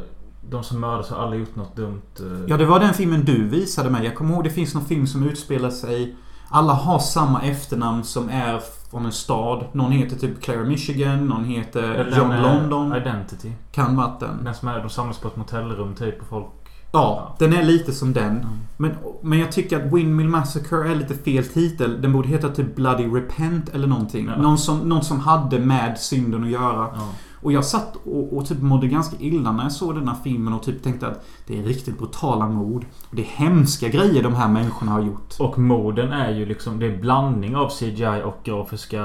de 0.50 0.64
som 0.64 0.80
mördas 0.80 1.10
har 1.10 1.18
alla 1.18 1.36
gjort 1.36 1.56
något 1.56 1.76
dumt. 1.76 2.02
eh. 2.20 2.46
Ja, 2.48 2.58
det 2.58 2.66
var 2.66 2.80
den 2.80 2.94
filmen 2.94 3.26
du 3.26 3.48
visade 3.48 3.89
mig. 3.89 4.06
Jag 4.06 4.16
kommer 4.16 4.34
ihåg 4.34 4.44
det 4.44 4.50
finns 4.50 4.74
någon 4.74 4.86
film 4.86 5.08
som 5.08 5.24
utspelar 5.24 5.70
sig... 5.70 6.16
Alla 6.54 6.74
har 6.74 7.00
samma 7.00 7.42
efternamn 7.42 8.04
som 8.04 8.30
är 8.30 8.62
från 8.92 9.06
en 9.06 9.12
stad. 9.12 9.66
Någon 9.72 9.92
heter 9.92 10.16
typ 10.16 10.42
Claire 10.42 10.64
Michigan, 10.64 11.28
någon 11.28 11.44
heter 11.44 12.14
John 12.18 12.30
den, 12.30 12.32
eh, 12.32 12.42
London. 12.42 12.96
Identity. 12.96 13.52
Kan 13.72 13.96
vara 13.96 14.16
den. 14.20 14.44
Den 14.44 14.56
som 14.56 14.68
är, 14.68 14.80
de 14.80 14.89
samlas 14.89 15.18
på 15.18 15.28
ett 15.28 15.36
motellrum 15.36 15.96
typ 15.96 16.22
och 16.22 16.28
folk... 16.28 16.46
Ja, 16.94 17.36
den 17.39 17.54
är 17.54 17.64
lite 17.64 17.92
som 17.92 18.14
den. 18.14 18.38
Mm. 18.38 18.48
Men, 18.78 18.96
men 19.22 19.39
jag 19.39 19.52
tycker 19.52 19.86
att 19.86 19.94
Windmill 19.94 20.28
Massacre 20.28 20.92
är 20.92 20.96
lite 20.96 21.14
fel 21.14 21.46
titel. 21.46 22.02
Den 22.02 22.14
borde 22.14 22.28
heta 22.28 22.50
typ 22.50 22.76
Bloody 22.76 23.08
Repent 23.08 23.70
eller 23.70 23.88
någonting. 23.88 24.28
Ja. 24.28 24.42
Någon, 24.42 24.58
som, 24.58 24.80
någon 24.80 25.04
som 25.04 25.20
hade 25.20 25.60
med 25.60 25.98
synden 26.00 26.44
att 26.44 26.50
göra. 26.50 26.89
Ja. 26.96 27.10
Och 27.42 27.52
jag 27.52 27.66
satt 27.66 27.96
och, 27.96 28.38
och 28.38 28.48
typ 28.48 28.62
mådde 28.62 28.88
ganska 28.88 29.16
illa 29.20 29.52
när 29.52 29.64
jag 29.64 29.72
såg 29.72 29.96
den 29.96 30.08
här 30.08 30.16
filmen 30.24 30.54
och 30.54 30.64
typ 30.64 30.84
tänkte 30.84 31.08
att 31.08 31.26
det 31.48 31.60
är 31.60 31.64
riktigt 31.64 31.98
brutala 31.98 32.48
mord. 32.48 32.86
Och 33.10 33.16
det 33.16 33.22
är 33.22 33.26
hemska 33.26 33.88
grejer 33.88 34.24
de 34.24 34.34
här 34.34 34.48
människorna 34.48 34.92
har 34.92 35.02
gjort. 35.02 35.36
Och 35.39 35.60
morden 35.60 36.12
är 36.12 36.32
ju 36.32 36.46
liksom... 36.46 36.80
Det 36.80 36.86
är 36.86 36.92
en 36.92 37.02
blandning 37.02 37.56
av 37.56 37.70
CGI 37.70 38.22
och 38.26 38.38
grafiska 38.44 39.04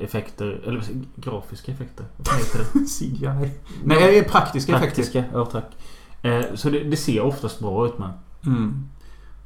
effekter. 0.00 0.62
Eller 0.66 0.82
grafiska 1.16 1.72
effekter? 1.72 2.06
Vad 2.16 2.36
heter 2.36 2.58
det? 2.72 2.86
CGI. 2.98 3.50
Nej, 3.84 4.18
är 4.18 4.22
praktiska 4.22 4.76
effekter. 4.76 5.02
Praktiska. 5.02 5.24
Ja, 5.32 5.44
tack. 5.44 5.76
Eh, 6.22 6.54
så 6.54 6.70
det, 6.70 6.84
det 6.84 6.96
ser 6.96 7.20
oftast 7.20 7.60
bra 7.60 7.86
ut 7.86 7.98
med. 7.98 8.12
Mm. 8.46 8.88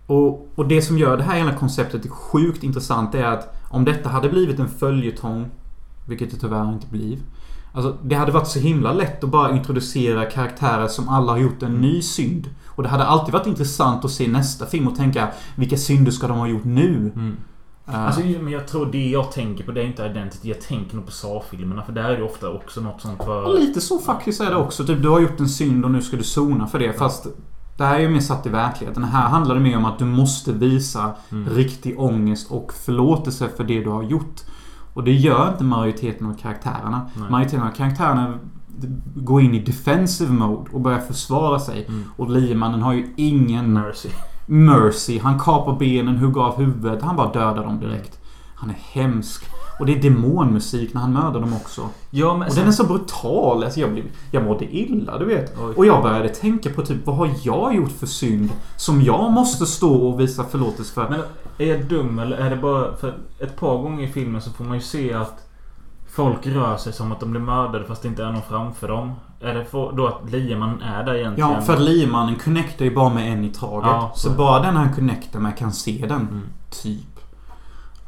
Och, 0.06 0.48
och 0.54 0.68
det 0.68 0.82
som 0.82 0.98
gör 0.98 1.16
det 1.16 1.22
här 1.22 1.38
hela 1.38 1.54
konceptet 1.54 2.10
sjukt 2.10 2.62
intressant 2.62 3.14
är 3.14 3.24
att 3.24 3.54
om 3.70 3.84
detta 3.84 4.08
hade 4.08 4.28
blivit 4.28 4.58
en 4.58 4.68
följetong, 4.68 5.50
vilket 6.08 6.30
det 6.30 6.36
tyvärr 6.36 6.72
inte 6.72 6.86
blir. 6.86 7.18
Alltså, 7.72 7.96
det 8.02 8.14
hade 8.14 8.32
varit 8.32 8.48
så 8.48 8.58
himla 8.58 8.92
lätt 8.92 9.24
att 9.24 9.30
bara 9.30 9.50
introducera 9.56 10.24
karaktärer 10.24 10.88
som 10.88 11.08
alla 11.08 11.32
har 11.32 11.38
gjort 11.38 11.62
en 11.62 11.80
ny 11.80 12.02
synd. 12.02 12.50
Och 12.66 12.82
det 12.82 12.88
hade 12.88 13.04
alltid 13.04 13.32
varit 13.32 13.46
intressant 13.46 14.04
att 14.04 14.10
se 14.10 14.28
nästa 14.28 14.66
film 14.66 14.88
och 14.88 14.96
tänka 14.96 15.28
vilka 15.56 15.76
synder 15.76 16.10
ska 16.12 16.28
de 16.28 16.38
ha 16.38 16.46
gjort 16.46 16.64
nu? 16.64 17.12
Eh, 17.88 18.06
Alltså, 18.06 18.20
men 18.20 18.52
jag 18.52 18.68
tror 18.68 18.86
det 18.86 19.08
jag 19.08 19.32
tänker 19.32 19.64
på 19.64 19.72
det 19.72 19.80
är 19.80 19.86
inte 19.86 20.02
Identity. 20.02 20.48
Jag 20.48 20.60
tänker 20.60 20.96
nog 20.96 21.06
på 21.06 21.12
Saw-filmerna. 21.12 21.82
För 21.82 21.92
där 21.92 22.04
är 22.04 22.16
det 22.16 22.22
ofta 22.24 22.50
också 22.50 22.80
något 22.80 23.00
sånt 23.00 23.24
för... 23.24 23.58
lite 23.58 23.80
så 23.80 23.98
faktiskt 23.98 24.40
är 24.40 24.50
det 24.50 24.56
också. 24.56 24.84
Typ, 24.86 25.02
du 25.02 25.08
har 25.08 25.20
gjort 25.20 25.40
en 25.40 25.48
synd 25.48 25.84
och 25.84 25.90
nu 25.90 26.02
ska 26.02 26.16
du 26.16 26.22
sona 26.22 26.66
för 26.66 26.78
det. 26.78 26.92
Fast 26.92 27.26
det 27.76 27.84
här 27.84 27.94
är 27.96 28.00
ju 28.00 28.08
mer 28.08 28.20
satt 28.20 28.46
i 28.46 28.48
verkligheten. 28.48 29.04
Här 29.04 29.28
handlar 29.28 29.54
det 29.54 29.60
mer 29.60 29.76
om 29.76 29.84
att 29.84 29.98
du 29.98 30.04
måste 30.04 30.52
visa 30.52 31.12
Mm. 31.32 31.48
riktig 31.54 32.00
ångest 32.00 32.50
och 32.50 32.72
förlåtelse 32.72 33.48
för 33.56 33.64
det 33.64 33.80
du 33.84 33.90
har 33.90 34.02
gjort. 34.02 34.40
Och 34.94 35.04
det 35.04 35.12
gör 35.12 35.48
inte 35.48 35.64
majoriteten 35.64 36.26
av 36.26 36.34
karaktärerna. 36.34 37.10
Nej. 37.14 37.30
Majoriteten 37.30 37.66
av 37.66 37.70
karaktärerna 37.70 38.38
går 39.14 39.42
in 39.42 39.54
i 39.54 39.58
defensive 39.58 40.32
mode 40.32 40.70
och 40.72 40.80
börjar 40.80 40.98
försvara 40.98 41.58
sig. 41.58 41.84
Mm. 41.88 42.04
Och 42.16 42.30
liemannen 42.30 42.82
har 42.82 42.92
ju 42.92 43.14
ingen... 43.16 43.72
Mercy. 43.72 44.08
Mercy, 44.46 45.18
han 45.18 45.38
kapar 45.38 45.76
benen, 45.78 46.16
hugger 46.16 46.40
av 46.40 46.56
huvudet. 46.56 47.02
Han 47.02 47.16
bara 47.16 47.32
dödar 47.32 47.64
dem 47.64 47.80
direkt. 47.80 48.18
Han 48.54 48.70
är 48.70 48.78
hemsk. 48.92 49.44
Och 49.78 49.86
det 49.86 49.92
är 49.92 50.02
demonmusik 50.02 50.94
när 50.94 51.00
han 51.00 51.12
mördar 51.12 51.40
dem 51.40 51.52
också. 51.52 51.88
Ja, 52.10 52.36
men 52.36 52.48
Och 52.48 52.54
den 52.54 52.68
är 52.68 52.72
så 52.72 52.84
brutal. 52.84 53.64
Alltså 53.64 53.80
jag, 53.80 53.92
blev, 53.92 54.04
jag 54.30 54.44
mådde 54.44 54.76
illa, 54.76 55.18
du 55.18 55.24
vet. 55.24 55.54
Oj. 55.58 55.74
Och 55.76 55.86
jag 55.86 56.02
började 56.02 56.28
tänka 56.28 56.70
på 56.70 56.82
typ, 56.82 57.06
vad 57.06 57.16
har 57.16 57.30
jag 57.42 57.74
gjort 57.74 57.92
för 57.92 58.06
synd? 58.06 58.50
Som 58.76 59.02
jag 59.02 59.32
måste 59.32 59.66
stå 59.66 59.94
och 59.94 60.20
visa 60.20 60.44
förlåtelse 60.44 60.94
för. 60.94 61.08
Men 61.10 61.20
är 61.64 61.76
jag 61.76 61.84
dum 61.84 62.18
eller 62.18 62.36
är 62.36 62.50
det 62.50 62.56
bara... 62.56 62.96
För 62.96 63.14
ett 63.38 63.56
par 63.56 63.78
gånger 63.78 64.04
i 64.04 64.08
filmen 64.08 64.42
så 64.42 64.50
får 64.50 64.64
man 64.64 64.74
ju 64.74 64.82
se 64.82 65.14
att 65.14 65.48
folk 66.12 66.46
rör 66.46 66.76
sig 66.76 66.92
som 66.92 67.12
att 67.12 67.20
de 67.20 67.30
blir 67.30 67.40
mördade 67.40 67.84
fast 67.84 68.02
det 68.02 68.08
inte 68.08 68.24
är 68.24 68.32
någon 68.32 68.42
framför 68.42 68.88
dem. 68.88 69.14
Är 69.40 69.54
det 69.54 69.64
för, 69.64 69.92
då 69.92 70.06
att 70.06 70.30
liemannen 70.30 70.82
är 70.82 71.04
där 71.04 71.14
egentligen? 71.14 71.50
Ja, 71.50 71.60
för 71.60 71.72
att 71.72 71.80
liemannen 71.80 72.36
connectar 72.36 72.84
ju 72.84 72.94
bara 72.94 73.14
med 73.14 73.32
en 73.32 73.44
i 73.44 73.48
taget. 73.48 73.90
Ja, 73.90 74.12
så 74.14 74.30
så. 74.30 74.36
bara 74.36 74.62
den 74.62 74.76
han 74.76 74.94
connectar 74.94 75.40
med 75.40 75.58
kan 75.58 75.72
se 75.72 76.06
den. 76.08 76.20
Mm. 76.20 76.42
Typ. 76.70 77.20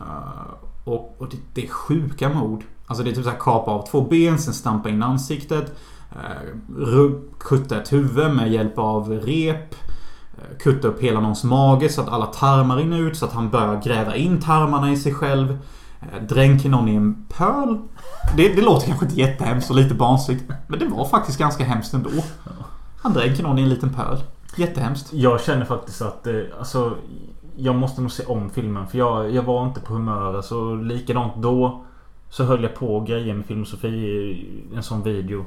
Uh, 0.00 0.54
och 0.84 1.14
och 1.18 1.28
det, 1.28 1.36
det 1.54 1.64
är 1.64 1.68
sjuka 1.68 2.28
mord. 2.28 2.64
Alltså 2.86 3.04
det 3.04 3.10
är 3.10 3.14
typ 3.14 3.24
såhär 3.24 3.40
kapa 3.40 3.70
av 3.70 3.86
två 3.86 4.00
ben, 4.00 4.38
sen 4.38 4.54
stampa 4.54 4.88
in 4.88 5.02
ansiktet. 5.02 5.78
Uh, 6.78 7.10
kutta 7.38 7.80
ett 7.80 7.92
huvud 7.92 8.34
med 8.34 8.52
hjälp 8.52 8.78
av 8.78 9.10
rep. 9.10 9.74
Uh, 10.38 10.58
kutta 10.58 10.88
upp 10.88 11.02
hela 11.02 11.20
någons 11.20 11.44
mage 11.44 11.88
så 11.88 12.00
att 12.00 12.08
alla 12.08 12.26
tarmar 12.26 12.76
rinner 12.76 12.98
ut. 12.98 13.16
Så 13.16 13.24
att 13.24 13.32
han 13.32 13.50
börjar 13.50 13.82
gräva 13.82 14.16
in 14.16 14.40
tarmarna 14.40 14.92
i 14.92 14.96
sig 14.96 15.14
själv. 15.14 15.50
Uh, 15.50 16.26
dränker 16.28 16.68
någon 16.68 16.88
i 16.88 16.94
en 16.94 17.26
pöl. 17.36 17.78
Det, 18.36 18.48
det 18.48 18.62
låter 18.62 18.86
kanske 18.86 19.06
inte 19.06 19.20
jättehemskt 19.20 19.70
och 19.70 19.76
lite 19.76 19.94
barnsligt. 19.94 20.44
Men 20.66 20.78
det 20.78 20.86
var 20.86 21.04
faktiskt 21.04 21.38
ganska 21.38 21.64
hemskt 21.64 21.94
ändå. 21.94 22.10
Han 23.02 23.12
dränker 23.12 23.42
någon 23.42 23.58
i 23.58 23.62
en 23.62 23.68
liten 23.68 23.90
pöl. 23.90 24.18
Jättehemskt. 24.56 25.12
Jag 25.12 25.40
känner 25.40 25.64
faktiskt 25.64 26.02
att 26.02 26.26
eh, 26.26 26.40
alltså, 26.58 26.96
jag 27.56 27.74
måste 27.74 28.00
nog 28.00 28.12
se 28.12 28.24
om 28.24 28.50
filmen. 28.50 28.86
För 28.86 28.98
jag, 28.98 29.30
jag 29.30 29.42
var 29.42 29.66
inte 29.66 29.80
på 29.80 29.92
humör. 29.92 30.34
Alltså, 30.34 30.74
likadant 30.74 31.32
då 31.36 31.84
så 32.30 32.44
höll 32.44 32.62
jag 32.62 32.74
på 32.74 33.00
grejer 33.00 33.34
med 33.34 33.46
filosofi 33.46 33.88
i 33.88 34.76
en 34.76 34.82
sån 34.82 35.02
video. 35.02 35.44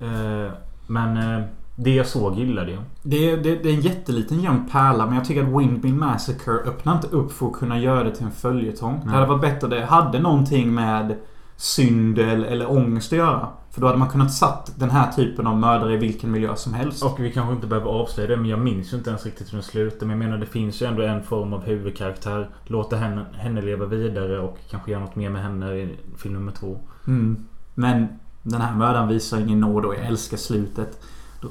Eh, 0.00 0.52
men 0.86 1.16
eh, 1.16 1.44
det 1.82 1.94
jag 1.94 2.06
såg 2.06 2.38
gillade 2.38 2.72
jag. 2.72 2.82
Det 3.02 3.36
det, 3.36 3.62
det 3.62 3.68
är 3.68 3.74
en 3.74 3.80
jätteliten 3.80 4.40
gömd 4.40 4.72
pärla 4.72 5.06
men 5.06 5.14
jag 5.14 5.24
tycker 5.24 5.42
att 5.42 5.60
Windmill 5.60 5.94
Massacre 5.94 6.52
öppnar 6.52 6.94
inte 6.94 7.06
upp 7.06 7.32
för 7.32 7.46
att 7.46 7.52
kunna 7.52 7.78
göra 7.78 8.04
det 8.04 8.14
till 8.14 8.24
en 8.24 8.32
följetong. 8.32 9.00
Det 9.04 9.10
hade 9.10 9.26
varit 9.26 9.40
bättre 9.40 9.68
det 9.68 9.84
hade 9.84 10.18
någonting 10.20 10.74
med 10.74 11.16
synd 11.56 12.18
eller, 12.18 12.46
eller 12.46 12.70
ångest 12.70 13.12
att 13.12 13.18
göra. 13.18 13.48
För 13.70 13.80
då 13.80 13.86
hade 13.86 13.98
man 13.98 14.08
kunnat 14.08 14.32
satt 14.32 14.72
den 14.76 14.90
här 14.90 15.12
typen 15.12 15.46
av 15.46 15.58
mördare 15.58 15.94
i 15.94 15.96
vilken 15.96 16.30
miljö 16.30 16.56
som 16.56 16.74
helst. 16.74 17.02
Och 17.02 17.20
vi 17.20 17.32
kanske 17.32 17.54
inte 17.54 17.66
behöver 17.66 17.90
avslöja 17.90 18.28
det 18.28 18.36
men 18.36 18.46
jag 18.46 18.58
minns 18.58 18.92
ju 18.92 18.96
inte 18.96 19.10
ens 19.10 19.24
riktigt 19.24 19.48
hur 19.48 19.52
den 19.52 19.62
slutar. 19.62 20.06
Men 20.06 20.10
jag 20.10 20.18
menar 20.18 20.38
det 20.38 20.46
finns 20.46 20.82
ju 20.82 20.86
ändå 20.86 21.02
en 21.02 21.22
form 21.22 21.52
av 21.52 21.64
huvudkaraktär. 21.64 22.50
Låta 22.64 22.96
henne, 22.96 23.26
henne 23.32 23.62
leva 23.62 23.86
vidare 23.86 24.40
och 24.40 24.58
kanske 24.70 24.90
göra 24.90 25.00
något 25.00 25.16
mer 25.16 25.30
med 25.30 25.42
henne 25.42 25.74
i 25.74 25.96
film 26.16 26.34
nummer 26.34 26.52
två. 26.52 26.78
Mm. 27.06 27.44
Men 27.74 28.08
den 28.42 28.60
här 28.60 28.74
mördaren 28.74 29.08
visar 29.08 29.40
ingen 29.40 29.60
nåd 29.60 29.84
och 29.84 29.94
jag 29.94 30.06
älskar 30.06 30.36
slutet. 30.36 31.00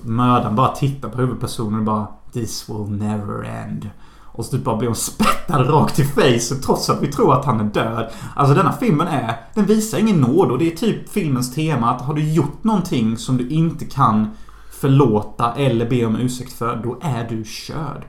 Mördaren 0.04 0.56
bara 0.56 0.76
tittar 0.76 1.10
på 1.10 1.18
huvudpersonen 1.18 1.80
och 1.80 1.86
bara 1.86 2.08
This 2.34 2.70
will 2.70 2.98
never 2.98 3.44
end. 3.44 3.90
Och 4.34 4.46
så 4.46 4.52
typ 4.52 4.64
bara 4.64 4.78
blir 4.78 4.88
hon 4.88 4.96
spättad 4.96 5.70
rakt 5.70 6.00
i 6.00 6.04
facet 6.04 6.64
trots 6.64 6.90
att 6.90 7.02
vi 7.02 7.12
tror 7.12 7.34
att 7.34 7.46
han 7.46 7.60
är 7.60 7.64
död. 7.64 8.12
Alltså 8.36 8.56
denna 8.56 8.72
filmen 8.72 9.08
är... 9.08 9.36
Den 9.54 9.66
visar 9.66 9.98
ingen 9.98 10.22
nåd 10.22 10.52
och 10.52 10.58
det 10.58 10.72
är 10.74 10.76
typ 10.76 11.10
filmens 11.10 11.56
tema 11.56 11.92
att 11.92 12.02
har 12.02 12.14
du 12.14 12.34
gjort 12.34 12.64
någonting 12.64 13.18
som 13.18 13.38
du 13.38 13.50
inte 13.50 13.86
kan 13.86 14.28
förlåta 14.72 15.54
eller 15.54 15.90
be 15.90 16.06
om 16.06 16.16
ursäkt 16.16 16.54
för, 16.54 16.76
då 16.84 16.98
är 17.02 17.30
du 17.30 17.44
körd. 17.46 18.06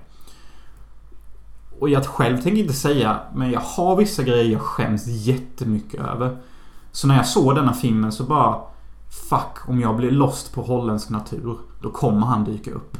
Och 1.80 1.88
jag 1.88 2.06
själv 2.06 2.42
tänker 2.42 2.62
inte 2.62 2.74
säga, 2.74 3.18
men 3.34 3.50
jag 3.50 3.60
har 3.60 3.96
vissa 3.96 4.22
grejer 4.22 4.52
jag 4.52 4.60
skäms 4.60 5.06
jättemycket 5.06 6.00
över. 6.00 6.36
Så 6.92 7.06
när 7.08 7.16
jag 7.16 7.26
såg 7.26 7.54
denna 7.54 7.72
filmen 7.72 8.12
så 8.12 8.24
bara 8.24 8.56
Fuck, 9.28 9.68
om 9.68 9.80
jag 9.80 9.96
blir 9.96 10.10
lost 10.10 10.54
på 10.54 10.62
holländsk 10.62 11.10
natur 11.10 11.58
då 11.82 11.90
kommer 11.90 12.26
han 12.26 12.44
dyka 12.44 12.70
upp. 12.70 12.98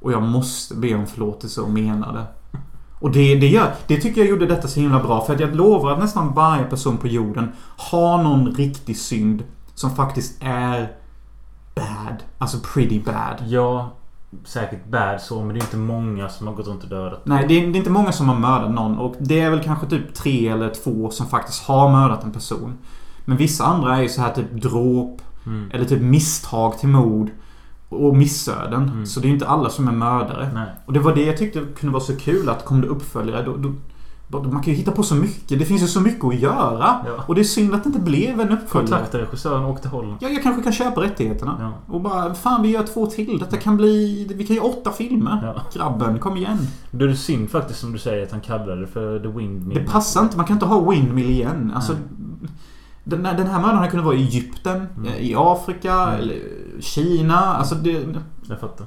Och 0.00 0.12
jag 0.12 0.22
måste 0.22 0.74
be 0.74 0.94
om 0.94 1.06
förlåtelse 1.06 1.60
och 1.60 1.70
mena 1.70 2.12
det. 2.12 2.26
Och 3.00 3.10
det, 3.10 3.34
det, 3.34 3.46
gör, 3.48 3.72
det 3.86 3.96
tycker 4.00 4.20
jag 4.20 4.30
gjorde 4.30 4.46
detta 4.46 4.68
så 4.68 4.80
himla 4.80 5.02
bra. 5.02 5.24
För 5.24 5.34
att 5.34 5.40
jag 5.40 5.54
lovar 5.56 5.92
att 5.92 5.98
nästan 5.98 6.34
varje 6.34 6.64
person 6.64 6.96
på 6.96 7.06
jorden 7.08 7.52
har 7.76 8.22
någon 8.22 8.54
riktig 8.54 8.98
synd 8.98 9.44
som 9.74 9.90
faktiskt 9.90 10.42
är 10.42 10.92
bad. 11.74 12.16
Alltså 12.38 12.58
pretty 12.74 13.00
bad. 13.00 13.44
Ja, 13.46 13.90
säkert 14.44 14.86
bad 14.88 15.20
så 15.20 15.44
men 15.44 15.48
det 15.48 15.60
är 15.60 15.64
inte 15.64 15.76
många 15.76 16.28
som 16.28 16.46
har 16.46 16.54
gått 16.54 16.66
runt 16.66 16.82
och 16.82 16.88
dödat. 16.88 17.20
Nej, 17.24 17.44
det 17.48 17.54
är, 17.54 17.66
det 17.66 17.76
är 17.76 17.78
inte 17.78 17.90
många 17.90 18.12
som 18.12 18.28
har 18.28 18.36
mördat 18.36 18.70
någon 18.70 18.98
och 18.98 19.14
det 19.18 19.40
är 19.40 19.50
väl 19.50 19.62
kanske 19.62 19.86
typ 19.86 20.14
tre 20.14 20.48
eller 20.48 20.70
två 20.70 21.10
som 21.10 21.26
faktiskt 21.26 21.62
har 21.62 21.90
mördat 21.90 22.24
en 22.24 22.32
person. 22.32 22.78
Men 23.24 23.36
vissa 23.36 23.64
andra 23.64 23.96
är 23.96 24.02
ju 24.02 24.08
så 24.08 24.20
här 24.20 24.32
typ 24.32 24.52
dråp 24.52 25.22
Mm. 25.46 25.70
eller 25.72 25.84
typ 25.84 26.02
misstag 26.02 26.78
till 26.78 26.88
mord 26.88 27.30
och 27.88 28.16
missöden. 28.16 28.82
Mm. 28.82 29.06
Så 29.06 29.20
det 29.20 29.28
är 29.28 29.30
inte 29.30 29.48
alla 29.48 29.70
som 29.70 29.88
är 29.88 29.92
mördare. 29.92 30.50
Nej. 30.54 30.66
Och 30.86 30.92
det 30.92 31.00
var 31.00 31.14
det 31.14 31.24
jag 31.24 31.36
tyckte 31.36 31.60
kunde 31.76 31.92
vara 31.92 32.02
så 32.02 32.16
kul 32.16 32.48
att 32.48 32.64
kom 32.64 32.80
det 32.80 32.86
uppföljare 32.86 33.44
då, 33.44 33.56
då 33.56 33.72
man 34.30 34.62
kan 34.62 34.72
ju 34.72 34.78
hitta 34.78 34.90
på 34.90 35.02
så 35.02 35.14
mycket. 35.14 35.58
Det 35.58 35.64
finns 35.64 35.82
ju 35.82 35.86
så 35.86 36.00
mycket 36.00 36.24
att 36.24 36.38
göra. 36.38 36.96
Ja. 37.06 37.24
Och 37.26 37.34
det 37.34 37.40
är 37.40 37.44
synd 37.44 37.74
att 37.74 37.84
det 37.84 37.88
inte 37.88 38.00
blev 38.00 38.40
en 38.40 38.50
uppföljare. 38.50 38.88
Kontakta 38.88 39.18
regissören 39.18 39.64
och 39.64 39.70
åk 39.70 39.80
till 39.80 39.90
Holland. 39.90 40.16
Ja, 40.20 40.28
jag 40.28 40.42
kanske 40.42 40.62
kan 40.62 40.72
köpa 40.72 41.00
rättigheterna. 41.00 41.56
Ja. 41.60 41.94
Och 41.94 42.00
bara, 42.00 42.34
fan 42.34 42.62
vi 42.62 42.68
gör 42.68 42.82
två 42.82 43.06
till. 43.06 43.38
Detta 43.38 43.56
kan 43.56 43.76
bli... 43.76 44.26
Vi 44.34 44.46
kan 44.46 44.56
göra 44.56 44.66
åtta 44.66 44.92
filmer. 44.92 45.54
Ja. 45.54 45.62
Grabben, 45.74 46.18
kom 46.18 46.36
igen. 46.36 46.58
Då 46.90 47.04
är 47.04 47.08
det 47.08 47.16
synd 47.16 47.50
faktiskt 47.50 47.80
som 47.80 47.92
du 47.92 47.98
säger 47.98 48.22
att 48.22 48.32
han 48.32 48.40
kallade 48.40 48.80
det 48.80 48.86
för 48.86 49.20
The 49.20 49.28
Windmill. 49.28 49.78
Det 49.78 49.90
passar 49.90 50.22
inte. 50.22 50.36
Man 50.36 50.46
kan 50.46 50.56
inte 50.56 50.66
ha 50.66 50.90
Windmill 50.90 51.30
igen. 51.30 51.72
Alltså, 51.74 51.92
Nej. 51.92 52.50
Den, 53.08 53.26
här- 53.26 53.34
den 53.36 53.46
här 53.46 53.60
mördaren 53.60 53.90
kunnat 53.90 54.04
vara 54.06 54.14
i 54.14 54.22
Egypten, 54.22 54.88
Mm. 54.96 55.12
i 55.18 55.34
Afrika, 55.36 55.92
Mm. 56.02 56.14
eller 56.20 56.36
Kina. 56.80 57.38
Alltså 57.56 57.74
det... 57.74 58.06
Jag 58.48 58.60
fattar. 58.60 58.86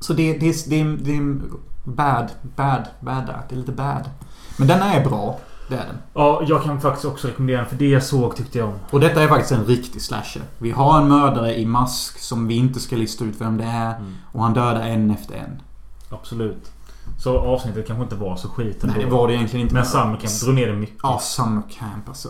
Så 0.00 0.12
det, 0.12 0.38
det, 0.38 0.48
är- 0.48 0.70
det, 0.70 0.80
är- 0.80 0.98
det 1.04 1.10
är 1.12 1.16
en 1.16 1.42
bad, 1.84 2.28
bad, 2.56 2.82
bad 3.00 3.26
där. 3.26 3.40
Det 3.48 3.54
är 3.54 3.58
lite 3.58 3.72
bad. 3.72 4.10
Men 4.56 4.68
denna 4.68 4.94
är 4.94 5.04
bra. 5.08 5.38
Det 5.68 5.74
är 5.74 5.86
den. 5.86 5.96
Ja, 6.14 6.42
jag 6.46 6.62
kan 6.62 6.80
faktiskt 6.80 7.04
också 7.04 7.28
rekommendera 7.28 7.58
den 7.60 7.68
för 7.68 7.76
det 7.76 7.88
jag 7.88 8.02
såg 8.02 8.36
tyckte 8.36 8.58
jag 8.58 8.68
om. 8.68 8.74
Och 8.90 9.00
detta 9.00 9.22
är 9.22 9.28
faktiskt 9.28 9.52
en 9.52 9.64
riktig 9.64 10.02
slasher. 10.02 10.42
Vi 10.58 10.70
har 10.70 11.00
en 11.00 11.08
mördare 11.08 11.58
i 11.58 11.66
mask 11.66 12.18
som 12.18 12.46
vi 12.46 12.54
inte 12.54 12.80
ska 12.80 12.96
lista 12.96 13.24
ut 13.24 13.34
vem 13.40 13.56
det 13.58 13.64
är. 13.64 13.96
Mm. 13.96 14.14
Och 14.32 14.42
han 14.42 14.54
dödar 14.54 14.80
en 14.80 15.10
efter 15.10 15.34
en. 15.34 15.62
Absolut. 16.10 16.70
Så 17.18 17.38
avsnittet 17.38 17.86
kanske 17.86 18.02
inte 18.02 18.14
var 18.16 18.36
så 18.36 18.48
skit 18.48 18.82
ändå. 18.84 18.94
Nej, 18.96 19.04
det 19.04 19.10
var 19.10 19.28
det 19.28 19.34
egentligen 19.34 19.62
inte. 19.66 19.74
Men 19.74 19.84
Summer 19.86 20.16
Camp 20.16 20.40
drog 20.44 20.54
ner 20.54 20.66
det 20.66 20.72
mycket. 20.76 20.96
Ja, 21.02 21.18
Summer 21.22 21.62
Camp 21.78 22.08
alltså. 22.08 22.28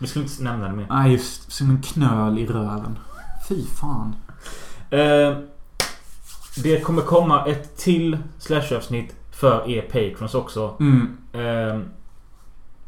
Vi 0.00 0.06
skulle 0.06 0.24
inte 0.24 0.42
nämna 0.42 0.68
det 0.68 0.74
mer. 0.76 0.86
Nej, 0.90 1.12
just 1.12 1.52
som 1.52 1.70
en 1.70 1.82
knöl 1.82 2.38
i 2.38 2.46
röven. 2.46 2.98
Fy 3.48 3.66
fan. 3.66 4.14
Eh, 4.90 5.36
det 6.62 6.80
kommer 6.84 7.02
komma 7.02 7.44
ett 7.46 7.76
till 7.76 8.18
slasher-avsnitt 8.38 9.14
för 9.30 9.68
er 9.70 9.82
patrons 9.82 10.34
också. 10.34 10.76
Mm. 10.80 11.16
Eh, 11.32 11.80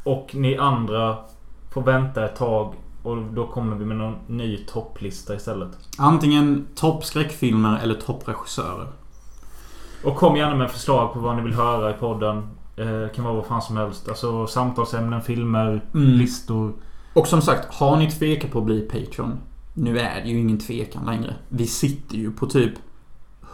och 0.04 0.30
ni 0.34 0.56
andra 0.56 1.16
får 1.72 1.82
vänta 1.82 2.24
ett 2.24 2.36
tag. 2.36 2.74
Och 3.02 3.16
då 3.16 3.46
kommer 3.46 3.76
vi 3.76 3.84
med 3.84 3.96
någon 3.96 4.14
ny 4.26 4.56
topplista 4.56 5.34
istället. 5.34 5.70
Antingen 5.98 6.66
toppskräckfilmer 6.74 7.78
eller 7.82 7.94
toppregissörer. 7.94 8.86
Och 10.04 10.16
kom 10.16 10.36
gärna 10.36 10.54
med 10.56 10.70
förslag 10.70 11.12
på 11.12 11.18
vad 11.18 11.36
ni 11.36 11.42
vill 11.42 11.54
höra 11.54 11.90
i 11.90 11.94
podden. 11.94 12.36
Eh, 12.76 13.14
kan 13.14 13.24
vara 13.24 13.34
vad 13.34 13.46
fan 13.46 13.62
som 13.62 13.76
helst. 13.76 14.08
Alltså 14.08 14.46
samtalsämnen, 14.46 15.22
filmer, 15.22 15.68
Mm. 15.94 16.08
listor. 16.10 16.72
Och 17.12 17.26
som 17.26 17.42
sagt, 17.42 17.74
har 17.74 17.96
ni 17.96 18.10
tvekat 18.10 18.50
på 18.50 18.58
att 18.58 18.64
bli 18.64 18.80
Patreon? 18.80 19.38
Nu 19.74 19.98
är 19.98 20.20
det 20.20 20.28
ju 20.28 20.38
ingen 20.38 20.58
tvekan 20.58 21.06
längre. 21.06 21.36
Vi 21.48 21.66
sitter 21.66 22.16
ju 22.16 22.32
på 22.32 22.46
typ 22.46 22.72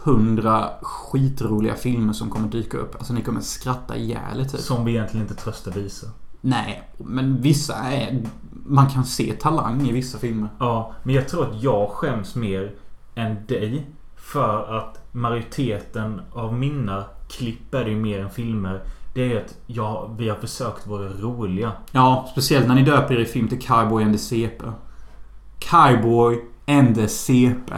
100 0.03 0.69
skitroliga 0.81 1.75
filmer 1.75 2.13
som 2.13 2.29
kommer 2.29 2.47
dyka 2.47 2.77
upp. 2.77 2.95
Alltså 2.95 3.13
ni 3.13 3.21
kommer 3.21 3.41
skratta 3.41 3.97
ihjäl 3.97 4.49
typ. 4.49 4.59
Som 4.59 4.85
vi 4.85 4.91
egentligen 4.91 5.27
inte 5.27 5.43
tröstar 5.43 5.71
visa. 5.71 6.07
Nej, 6.41 6.89
men 6.97 7.41
vissa 7.41 7.75
är... 7.75 8.23
Man 8.65 8.89
kan 8.89 9.05
se 9.05 9.33
talang 9.33 9.87
i 9.87 9.91
vissa 9.91 10.17
filmer. 10.17 10.49
Ja, 10.59 10.93
men 11.03 11.15
jag 11.15 11.29
tror 11.29 11.49
att 11.49 11.63
jag 11.63 11.89
skäms 11.89 12.35
mer 12.35 12.75
än 13.15 13.45
dig. 13.45 13.87
För 14.15 14.77
att 14.77 15.01
majoriteten 15.11 16.21
av 16.33 16.53
mina 16.53 17.05
klipp 17.29 17.73
är 17.73 17.83
det 17.83 17.89
ju 17.89 17.99
mer 17.99 18.19
än 18.19 18.29
filmer. 18.29 18.81
Det 19.13 19.33
är 19.33 19.37
att 19.37 19.57
jag, 19.67 20.15
vi 20.17 20.29
har 20.29 20.35
försökt 20.35 20.87
vara 20.87 21.09
roliga. 21.09 21.71
Ja, 21.91 22.27
speciellt 22.31 22.67
när 22.67 22.75
ni 22.75 22.83
döper 22.83 23.15
er 23.15 23.19
i 23.19 23.25
film 23.25 23.47
till 23.47 23.61
Cowboy 23.61 24.03
and 24.03 24.13
the 24.13 24.19
CP. 24.19 24.65
Cowboy 25.59 26.41
and 26.67 26.95
the 26.95 27.07
CP. 27.07 27.73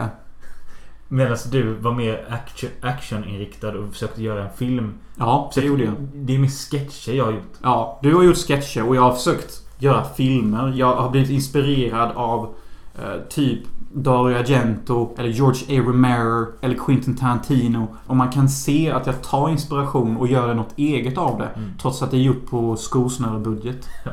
Medan 1.08 1.36
du 1.50 1.74
var 1.74 1.92
mer 1.94 2.24
action, 2.28 2.70
actioninriktad 2.80 3.78
och 3.78 3.92
försökte 3.92 4.22
göra 4.22 4.44
en 4.44 4.56
film. 4.56 4.94
Ja, 5.18 5.50
det 5.54 5.60
gjorde 5.60 5.84
jag. 5.84 5.94
Det 6.14 6.34
är 6.34 6.38
mer 6.38 6.48
sketcher 6.48 7.12
jag 7.12 7.24
har 7.24 7.32
gjort. 7.32 7.52
Ja, 7.62 7.98
du 8.02 8.14
har 8.14 8.22
gjort 8.22 8.36
sketcher 8.36 8.88
och 8.88 8.96
jag 8.96 9.02
har 9.02 9.12
försökt 9.12 9.62
göra 9.78 10.04
filmer. 10.04 10.72
Jag 10.76 10.96
har 10.96 11.10
blivit 11.10 11.30
inspirerad 11.30 12.12
av 12.14 12.54
eh, 12.94 13.28
typ 13.28 13.60
Dario 13.94 14.36
Argento 14.36 15.14
eller 15.18 15.28
George 15.28 15.80
A. 15.80 15.82
Romero 15.86 16.46
eller 16.60 16.74
Quentin 16.74 17.16
Tarantino. 17.16 17.96
Och 18.06 18.16
man 18.16 18.30
kan 18.30 18.48
se 18.48 18.90
att 18.90 19.06
jag 19.06 19.22
tar 19.22 19.48
inspiration 19.48 20.16
och 20.16 20.28
gör 20.28 20.54
något 20.54 20.72
eget 20.76 21.18
av 21.18 21.38
det. 21.38 21.48
Mm. 21.48 21.70
Trots 21.82 22.02
att 22.02 22.10
det 22.10 22.16
är 22.16 22.20
gjort 22.20 22.46
på 22.50 22.76
skosnörebudget. 22.76 23.88
Ja. 24.04 24.12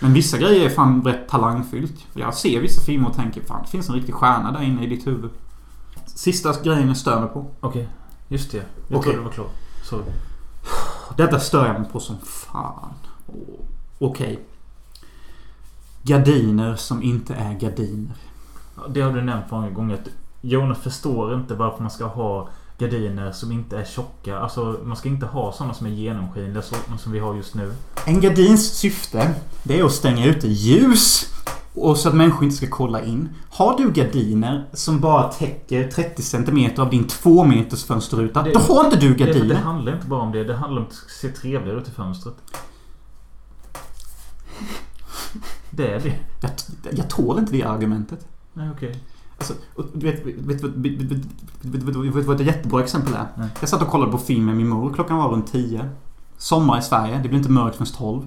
Men 0.00 0.12
vissa 0.12 0.38
grejer 0.38 0.64
är 0.64 0.68
fan 0.70 1.02
rätt 1.04 1.28
talangfyllt. 1.28 2.06
Jag 2.14 2.34
ser 2.34 2.60
vissa 2.60 2.80
filmer 2.80 3.08
och 3.08 3.16
tänker 3.16 3.40
fan 3.40 3.62
det 3.64 3.70
finns 3.70 3.88
en 3.88 3.94
riktig 3.94 4.14
stjärna 4.14 4.52
där 4.52 4.62
inne 4.62 4.84
i 4.84 4.86
ditt 4.86 5.06
huvud. 5.06 5.30
Sista 6.06 6.62
grejen 6.62 6.88
jag 6.88 6.96
stör 6.96 7.20
mig 7.20 7.28
på. 7.28 7.46
Okej. 7.60 7.88
Just 8.28 8.52
det. 8.52 8.56
Jag 8.88 8.98
Okej. 8.98 9.02
trodde 9.02 9.18
det 9.18 9.24
var 9.24 9.30
klart. 9.30 9.54
Sorry. 9.84 10.02
Detta 11.16 11.40
stör 11.40 11.66
jag 11.66 11.80
mig 11.80 11.90
på 11.92 12.00
som 12.00 12.16
fan. 12.24 12.94
Okej. 13.98 14.38
Gardiner 16.02 16.76
som 16.76 17.02
inte 17.02 17.34
är 17.34 17.54
gardiner. 17.54 18.16
Det 18.88 19.00
har 19.00 19.12
du 19.12 19.22
nämnt 19.22 19.50
många 19.50 19.70
gånger. 19.70 19.94
Att 19.94 20.08
Jonas 20.40 20.78
förstår 20.78 21.34
inte 21.34 21.54
varför 21.54 21.82
man 21.82 21.90
ska 21.90 22.04
ha 22.06 22.48
gardiner 22.78 23.32
som 23.32 23.52
inte 23.52 23.78
är 23.78 23.84
tjocka. 23.84 24.38
Alltså 24.38 24.76
man 24.84 24.96
ska 24.96 25.08
inte 25.08 25.26
ha 25.26 25.52
sådana 25.52 25.74
som 25.74 25.86
är 25.86 25.90
genomskinliga 25.90 26.62
som 26.98 27.12
vi 27.12 27.18
har 27.18 27.34
just 27.34 27.54
nu. 27.54 27.72
En 28.06 28.20
gardins 28.20 28.66
syfte, 28.78 29.34
det 29.62 29.78
är 29.80 29.84
att 29.84 29.92
stänga 29.92 30.26
ute 30.26 30.48
ljus. 30.48 31.34
Och 31.74 31.96
så 31.96 32.08
att 32.08 32.14
människor 32.14 32.44
inte 32.44 32.56
ska 32.56 32.66
kolla 32.70 33.02
in. 33.02 33.28
Har 33.50 33.76
du 33.78 33.90
gardiner 33.90 34.64
som 34.72 35.00
bara 35.00 35.32
täcker 35.32 35.88
30 35.90 36.22
cm 36.22 36.70
av 36.78 36.90
din 36.90 37.06
2 37.08 37.44
meters 37.44 37.84
fönsterruta, 37.84 38.42
Det- 38.42 38.52
då 38.52 38.60
har 38.60 38.84
inte 38.84 38.96
du 38.96 39.14
Det, 39.14 39.24
det 39.24 39.32
gardiner. 39.32 39.54
handlar 39.54 39.94
inte 39.94 40.06
bara 40.06 40.20
om 40.20 40.32
det. 40.32 40.44
Det 40.44 40.56
handlar 40.56 40.80
om 40.80 40.86
att 40.86 40.90
det 40.92 41.12
se 41.12 41.28
trevligare 41.28 41.78
ut 41.80 41.88
i 41.88 41.90
fönstret. 41.90 42.34
Det 45.70 45.86
är 45.94 46.00
det. 46.00 46.14
Jag, 46.40 46.50
jag 46.98 47.10
tål 47.10 47.38
inte 47.38 47.52
det 47.52 47.62
argumentet. 47.62 48.26
Nej, 48.58 48.70
okej. 48.76 48.88
Okay. 48.88 49.00
Alltså, 49.38 49.52
vet 49.92 50.24
du 51.92 52.22
vad 52.22 52.40
ett 52.40 52.46
jättebra 52.46 52.82
exempel 52.82 53.14
är? 53.14 53.26
Nej. 53.36 53.48
Jag 53.60 53.68
satt 53.68 53.82
och 53.82 53.88
kollade 53.88 54.12
på 54.12 54.18
film 54.18 54.44
med 54.44 54.56
min 54.56 54.68
mor. 54.68 54.94
Klockan 54.94 55.16
var 55.16 55.28
runt 55.28 55.52
10. 55.52 55.88
Sommar 56.38 56.78
i 56.78 56.82
Sverige. 56.82 57.20
Det 57.22 57.28
blir 57.28 57.38
inte 57.38 57.50
mörkt 57.50 57.76
förrän 57.76 57.92
12. 57.92 58.26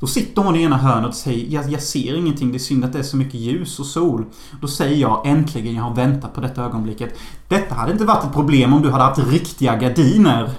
Då 0.00 0.06
sitter 0.06 0.42
hon 0.42 0.56
i 0.56 0.62
ena 0.62 0.76
hörnet 0.76 1.08
och 1.08 1.14
säger 1.14 1.54
jag, 1.54 1.70
jag 1.70 1.82
ser 1.82 2.16
ingenting, 2.16 2.50
det 2.52 2.56
är 2.56 2.58
synd 2.58 2.84
att 2.84 2.92
det 2.92 2.98
är 2.98 3.02
så 3.02 3.16
mycket 3.16 3.34
ljus 3.34 3.78
och 3.80 3.86
sol. 3.86 4.24
Då 4.60 4.68
säger 4.68 4.96
jag 4.96 5.26
äntligen, 5.26 5.74
jag 5.74 5.82
har 5.82 5.94
väntat 5.94 6.34
på 6.34 6.40
detta 6.40 6.64
ögonblicket. 6.64 7.18
Detta 7.48 7.74
hade 7.74 7.92
inte 7.92 8.04
varit 8.04 8.24
ett 8.24 8.32
problem 8.32 8.74
om 8.74 8.82
du 8.82 8.90
hade 8.90 9.04
haft 9.04 9.18
riktiga 9.18 9.76
gardiner. 9.76 10.50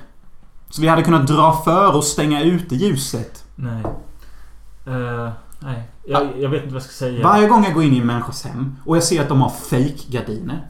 Så 0.69 0.81
vi 0.81 0.87
hade 0.87 1.03
kunnat 1.03 1.27
dra 1.27 1.61
för 1.65 1.95
och 1.95 2.03
stänga 2.03 2.43
ute 2.43 2.75
ljuset. 2.75 3.43
Nej. 3.55 3.83
Uh, 4.87 5.29
nej. 5.59 5.89
Jag, 6.05 6.27
jag 6.39 6.49
vet 6.49 6.63
inte 6.63 6.73
vad 6.73 6.81
jag 6.81 6.89
ska 6.89 7.05
säga. 7.05 7.23
Varje 7.23 7.47
gång 7.47 7.63
jag 7.63 7.73
går 7.73 7.83
in 7.83 7.93
i 7.93 7.97
en 7.97 8.05
människas 8.05 8.43
hem 8.43 8.75
och 8.85 8.95
jag 8.95 9.03
ser 9.03 9.21
att 9.21 9.29
de 9.29 9.41
har 9.41 9.49
fake 9.49 10.03
gardiner 10.07 10.67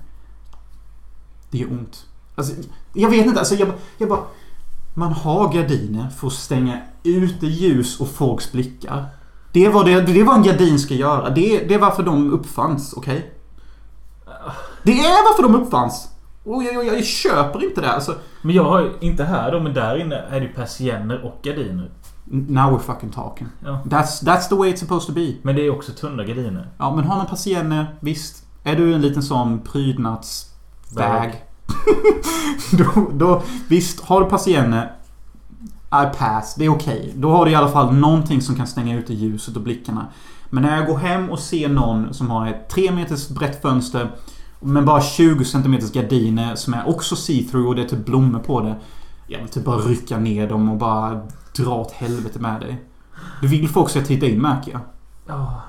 Det 1.49 1.57
gör 1.57 1.71
ont. 1.71 2.05
Alltså, 2.35 2.53
jag 2.93 3.09
vet 3.09 3.25
inte. 3.25 3.39
Alltså, 3.39 3.55
jag, 3.55 3.71
jag 3.97 4.09
bara... 4.09 4.23
Man 4.93 5.13
har 5.13 5.53
gardiner 5.53 6.09
för 6.09 6.27
att 6.27 6.33
stänga 6.33 6.81
ute 7.03 7.45
ljus 7.45 7.99
och 7.99 8.09
folks 8.09 8.51
blickar. 8.51 9.05
Det 9.51 9.69
vad, 9.69 9.85
det, 9.85 10.01
det 10.01 10.23
vad 10.23 10.35
en 10.35 10.43
gardin 10.43 10.79
ska 10.79 10.93
göra. 10.93 11.29
Det 11.29 11.55
är, 11.55 11.67
det 11.67 11.73
är 11.73 11.79
varför 11.79 12.03
de 12.03 12.33
uppfanns, 12.33 12.93
okej? 12.93 13.33
Det 14.83 14.99
är 14.99 15.23
varför 15.29 15.43
de 15.43 15.61
uppfanns! 15.61 16.09
Och 16.43 16.63
jag, 16.63 16.85
jag, 16.85 16.97
jag 16.97 17.05
köper 17.05 17.63
inte 17.63 17.81
det. 17.81 17.91
Alltså, 17.91 18.15
Men 18.41 18.55
jag 18.55 18.63
har 18.63 18.81
ju 18.81 18.91
inte 18.99 19.23
här 19.23 19.51
då, 19.51 19.59
men 19.59 19.73
där 19.73 19.95
inne 19.95 20.15
är 20.15 20.39
det 20.39 20.45
ju 20.45 20.53
persienner 20.53 21.25
och 21.25 21.39
gardiner. 21.43 21.91
Now 22.25 22.71
we're 22.71 22.79
fucking 22.79 23.11
talking. 23.11 23.47
Ja. 23.63 23.81
That's, 23.85 24.19
that's 24.19 24.49
the 24.49 24.55
way 24.55 24.69
it's 24.69 24.79
supposed 24.79 25.07
to 25.07 25.13
be. 25.13 25.33
Men 25.41 25.55
det 25.55 25.65
är 25.65 25.69
också 25.69 25.91
tunna 25.91 26.23
gardiner. 26.23 26.67
Ja, 26.77 26.95
men 26.95 27.05
har 27.05 27.17
man 27.17 27.25
persienner, 27.25 27.95
visst. 27.99 28.45
Är 28.63 28.75
du 28.75 28.93
en 28.93 29.01
liten 29.01 29.23
sån 29.23 29.59
prydnadsväg. 29.59 31.43
då, 32.71 33.07
då, 33.13 33.41
visst, 33.67 34.03
har 34.03 34.23
du 34.23 34.29
persienner. 34.29 34.91
I 35.91 36.17
pass, 36.17 36.55
det 36.55 36.65
är 36.65 36.69
okej. 36.69 37.13
Då 37.15 37.31
har 37.31 37.45
du 37.45 37.51
i 37.51 37.55
alla 37.55 37.67
fall 37.67 37.95
någonting 37.95 38.41
som 38.41 38.55
kan 38.55 38.67
stänga 38.67 38.97
ute 38.97 39.13
ljuset 39.13 39.55
och 39.55 39.61
blickarna. 39.61 40.07
Men 40.49 40.63
när 40.63 40.77
jag 40.77 40.87
går 40.87 40.97
hem 40.97 41.29
och 41.29 41.39
ser 41.39 41.69
någon 41.69 42.13
som 42.13 42.29
har 42.29 42.47
ett 42.47 42.69
3 42.69 42.91
meters 42.91 43.29
brett 43.29 43.61
fönster 43.61 44.11
men 44.59 44.85
bara 44.85 45.01
20 45.01 45.45
centimeters 45.45 45.91
gardiner 45.91 46.55
som 46.55 46.73
är 46.73 46.87
också 46.87 47.15
see-through 47.15 47.67
och 47.67 47.75
det 47.75 47.81
är 47.81 47.87
typ 47.87 48.05
blommor 48.05 48.39
på 48.39 48.61
det. 48.61 48.75
Jag 49.27 49.39
vill 49.39 49.49
typ 49.49 49.65
bara 49.65 49.77
rycka 49.77 50.17
ner 50.17 50.49
dem 50.49 50.69
och 50.69 50.77
bara 50.77 51.21
dra 51.57 51.75
åt 51.75 51.91
helvete 51.91 52.39
med 52.39 52.61
dig. 52.61 52.83
Du 53.41 53.47
vill 53.47 53.69
folk 53.69 53.89
ska 53.89 54.01
titta 54.01 54.25
in 54.25 54.41
märker 54.41 54.71
jag. 54.71 54.81
Ja. 55.27 55.61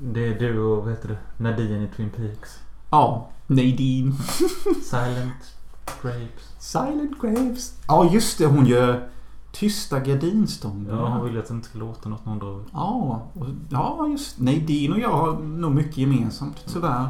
Det 0.00 0.26
är 0.26 0.38
du 0.38 0.60
och, 0.60 0.82
vad 0.84 0.90
heter 0.90 1.08
det, 1.08 1.42
Nadine 1.42 1.82
i 1.84 1.88
Twin 1.96 2.10
Peaks. 2.10 2.58
Ja, 2.90 3.28
Nadine. 3.46 4.12
Silent 4.84 5.54
Grapes. 6.02 6.54
Silent 6.58 7.20
Graves. 7.20 7.72
Ja, 7.88 8.10
just 8.12 8.38
det. 8.38 8.46
Hon 8.46 8.66
gör 8.66 9.08
tysta 9.52 10.00
gardinstånd. 10.00 10.88
Ja, 10.90 11.08
hon 11.08 11.24
vill 11.24 11.38
att 11.38 11.48
det 11.48 11.54
inte 11.54 11.68
ska 11.68 11.78
låta 11.78 12.08
något 12.08 12.24
när 12.24 12.32
hon 12.32 12.38
drar. 12.38 12.60
Ja, 12.72 13.22
och, 13.34 13.46
ja, 13.70 14.08
just 14.10 14.40
Nadine 14.40 14.92
och 14.92 14.98
jag 15.00 15.10
har 15.12 15.32
nog 15.38 15.74
mycket 15.74 15.98
gemensamt, 15.98 16.64
tyvärr. 16.72 17.06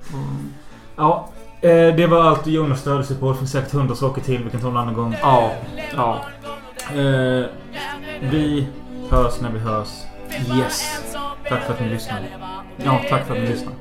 Och, 0.00 0.18
Ja, 0.96 1.28
eh, 1.60 1.68
det 1.96 2.06
var 2.06 2.22
allt 2.22 2.46
Jonas 2.46 2.80
störde 2.80 3.04
sig 3.04 3.16
på. 3.16 3.32
Det 3.32 3.38
finns 3.38 3.50
säkert 3.52 3.72
hundra 3.72 3.94
saker 3.94 4.22
till. 4.22 4.44
Vi 4.44 4.50
kan 4.50 4.60
ta 4.60 4.68
en 4.68 4.76
annan 4.76 4.94
gång. 4.94 5.16
ja, 5.22 5.52
ja. 5.96 6.20
Eh, 6.96 7.44
vi 8.20 8.66
hörs 9.10 9.40
när 9.40 9.50
vi 9.50 9.58
hörs. 9.58 9.88
Yes. 10.58 11.04
Tack 11.48 11.62
för 11.62 11.72
att 11.72 11.80
ni 11.80 11.88
lyssnade. 11.88 12.26
Ja, 12.76 13.00
tack 13.08 13.26
för 13.26 13.34
att 13.34 13.40
ni 13.40 13.46
lyssnade. 13.48 13.76